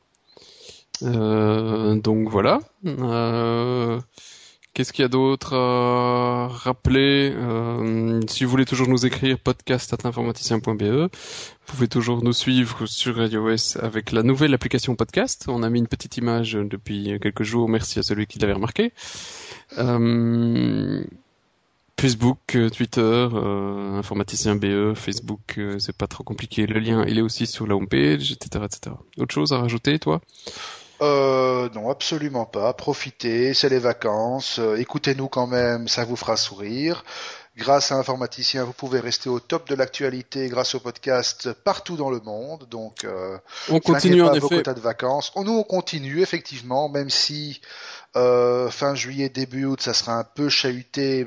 Euh, 1.02 1.96
donc 1.96 2.28
voilà. 2.28 2.60
Euh, 2.86 4.00
Qu'est-ce 4.72 4.92
qu'il 4.92 5.02
y 5.02 5.06
a 5.06 5.08
d'autre 5.08 5.54
à 5.54 6.48
rappeler? 6.48 7.32
Euh, 7.32 8.20
Si 8.26 8.44
vous 8.44 8.50
voulez 8.50 8.64
toujours 8.64 8.88
nous 8.88 9.06
écrire 9.06 9.38
podcast@informaticien.be, 9.38 10.82
vous 10.82 11.08
pouvez 11.66 11.86
toujours 11.86 12.24
nous 12.24 12.32
suivre 12.32 12.84
sur 12.86 13.16
Radio 13.16 13.48
S 13.50 13.76
avec 13.80 14.10
la 14.10 14.24
nouvelle 14.24 14.52
application 14.52 14.96
podcast. 14.96 15.44
On 15.48 15.62
a 15.62 15.70
mis 15.70 15.78
une 15.78 15.86
petite 15.86 16.16
image 16.16 16.54
depuis 16.54 17.16
quelques 17.22 17.44
jours. 17.44 17.68
Merci 17.68 18.00
à 18.00 18.02
celui 18.02 18.26
qui 18.26 18.40
l'avait 18.40 18.52
remarqué. 18.54 18.92
Euh, 19.78 21.04
Facebook, 22.00 22.38
Twitter, 22.76 23.00
euh, 23.32 23.92
informaticien 23.96 24.56
BE, 24.56 24.94
Facebook, 24.94 25.60
c'est 25.78 25.96
pas 25.96 26.08
trop 26.08 26.24
compliqué. 26.24 26.66
Le 26.66 26.80
lien, 26.80 27.04
il 27.06 27.18
est 27.18 27.22
aussi 27.22 27.46
sur 27.46 27.68
la 27.68 27.76
homepage, 27.76 28.32
etc., 28.32 28.64
etc. 28.64 28.96
Autre 29.18 29.32
chose 29.32 29.52
à 29.52 29.58
rajouter, 29.58 30.00
toi? 30.00 30.20
Euh, 31.04 31.68
non, 31.74 31.90
absolument 31.90 32.46
pas. 32.46 32.72
Profitez, 32.72 33.54
c'est 33.54 33.68
les 33.68 33.78
vacances. 33.78 34.58
Euh, 34.58 34.76
Écoutez-nous 34.76 35.28
quand 35.28 35.46
même, 35.46 35.88
ça 35.88 36.04
vous 36.04 36.16
fera 36.16 36.36
sourire. 36.36 37.04
Grâce 37.56 37.92
à 37.92 37.96
Informaticien, 37.96 38.64
vous 38.64 38.72
pouvez 38.72 38.98
rester 38.98 39.28
au 39.28 39.38
top 39.38 39.68
de 39.68 39.76
l'actualité 39.76 40.48
grâce 40.48 40.74
au 40.74 40.80
podcast 40.80 41.52
partout 41.52 41.96
dans 41.96 42.10
le 42.10 42.18
monde. 42.20 42.66
Donc, 42.70 43.04
euh, 43.04 43.38
on 43.68 43.78
continue 43.78 44.22
pas 44.22 44.30
en 44.30 44.38
vos 44.38 44.46
effet. 44.48 44.56
quotas 44.56 44.74
de 44.74 44.80
vacances. 44.80 45.30
On, 45.36 45.44
nous, 45.44 45.52
on 45.52 45.62
continue 45.62 46.20
effectivement, 46.20 46.88
même 46.88 47.10
si 47.10 47.60
fin 48.14 48.94
juillet, 48.94 49.28
début 49.28 49.64
août, 49.66 49.80
ça 49.80 49.94
sera 49.94 50.14
un 50.18 50.24
peu 50.24 50.48
chahuté. 50.48 51.26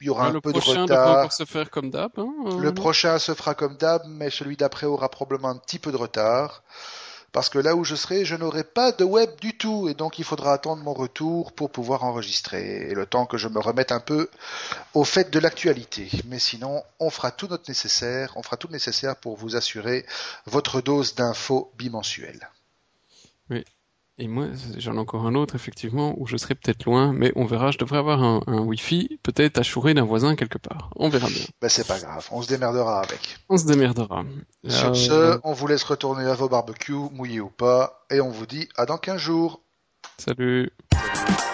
Il 0.00 0.06
y 0.06 0.10
aura 0.10 0.26
Ah, 0.26 0.28
un 0.28 0.32
le 0.34 0.40
peu 0.40 0.52
de 0.52 0.58
prochain 0.60 0.82
retard. 0.82 1.18
encore 1.18 1.32
se 1.32 1.44
faire 1.44 1.70
comme 1.70 1.90
d'hab. 1.90 2.10
Hein, 2.18 2.32
Le 2.60 2.72
prochain 2.74 3.18
se 3.18 3.32
fera 3.34 3.54
comme 3.54 3.76
d'hab, 3.76 4.02
mais 4.06 4.30
celui 4.30 4.56
d'après 4.56 4.86
aura 4.86 5.08
probablement 5.08 5.48
un 5.48 5.56
petit 5.56 5.78
peu 5.78 5.90
de 5.90 5.96
retard. 5.96 6.62
Parce 7.32 7.48
que 7.48 7.58
là 7.58 7.74
où 7.76 7.84
je 7.84 7.94
serai, 7.94 8.24
je 8.24 8.34
n'aurai 8.34 8.64
pas 8.64 8.92
de 8.92 9.04
web 9.04 9.30
du 9.40 9.56
tout, 9.56 9.88
et 9.88 9.94
donc 9.94 10.18
il 10.18 10.24
faudra 10.24 10.52
attendre 10.52 10.82
mon 10.82 10.94
retour 10.94 11.52
pour 11.52 11.70
pouvoir 11.70 12.04
enregistrer, 12.04 12.88
et 12.88 12.94
le 12.94 13.06
temps 13.06 13.26
que 13.26 13.36
je 13.36 13.48
me 13.48 13.60
remette 13.60 13.92
un 13.92 14.00
peu 14.00 14.30
au 14.94 15.04
fait 15.04 15.30
de 15.30 15.38
l'actualité. 15.38 16.10
Mais 16.26 16.38
sinon, 16.38 16.82
on 16.98 17.10
fera 17.10 17.30
tout 17.30 17.48
notre 17.48 17.68
nécessaire, 17.68 18.32
on 18.36 18.42
fera 18.42 18.56
tout 18.56 18.68
le 18.68 18.72
nécessaire 18.72 19.16
pour 19.16 19.36
vous 19.36 19.56
assurer 19.56 20.06
votre 20.46 20.80
dose 20.80 21.14
d'infos 21.14 21.72
bimensuelle. 21.76 22.48
Et 24.18 24.28
moi, 24.28 24.46
j'en 24.78 24.94
ai 24.94 24.98
encore 24.98 25.26
un 25.26 25.34
autre, 25.34 25.56
effectivement, 25.56 26.14
où 26.16 26.26
je 26.26 26.38
serai 26.38 26.54
peut-être 26.54 26.84
loin, 26.86 27.12
mais 27.12 27.32
on 27.36 27.44
verra. 27.44 27.70
Je 27.70 27.76
devrais 27.76 27.98
avoir 27.98 28.22
un, 28.22 28.40
un 28.46 28.60
Wi-Fi, 28.60 29.18
peut-être 29.22 29.58
assuré 29.58 29.92
d'un 29.92 30.04
voisin 30.04 30.36
quelque 30.36 30.56
part. 30.56 30.88
On 30.96 31.10
verra 31.10 31.28
bien. 31.28 31.44
Ben 31.60 31.68
c'est 31.68 31.86
pas 31.86 31.98
grave, 31.98 32.26
on 32.30 32.40
se 32.40 32.48
démerdera 32.48 33.00
avec. 33.02 33.36
On 33.50 33.58
se 33.58 33.66
démerdera. 33.66 34.24
Sur 34.66 34.88
Euh, 34.88 34.94
ce, 34.94 35.40
on 35.44 35.52
vous 35.52 35.66
laisse 35.66 35.82
retourner 35.84 36.24
à 36.24 36.34
vos 36.34 36.48
barbecues, 36.48 36.94
mouillés 37.12 37.40
ou 37.40 37.50
pas, 37.50 38.06
et 38.10 38.22
on 38.22 38.30
vous 38.30 38.46
dit 38.46 38.68
à 38.76 38.86
dans 38.86 38.96
15 38.96 39.18
jours. 39.20 39.60
Salut. 40.16 40.70
Salut. 40.94 41.45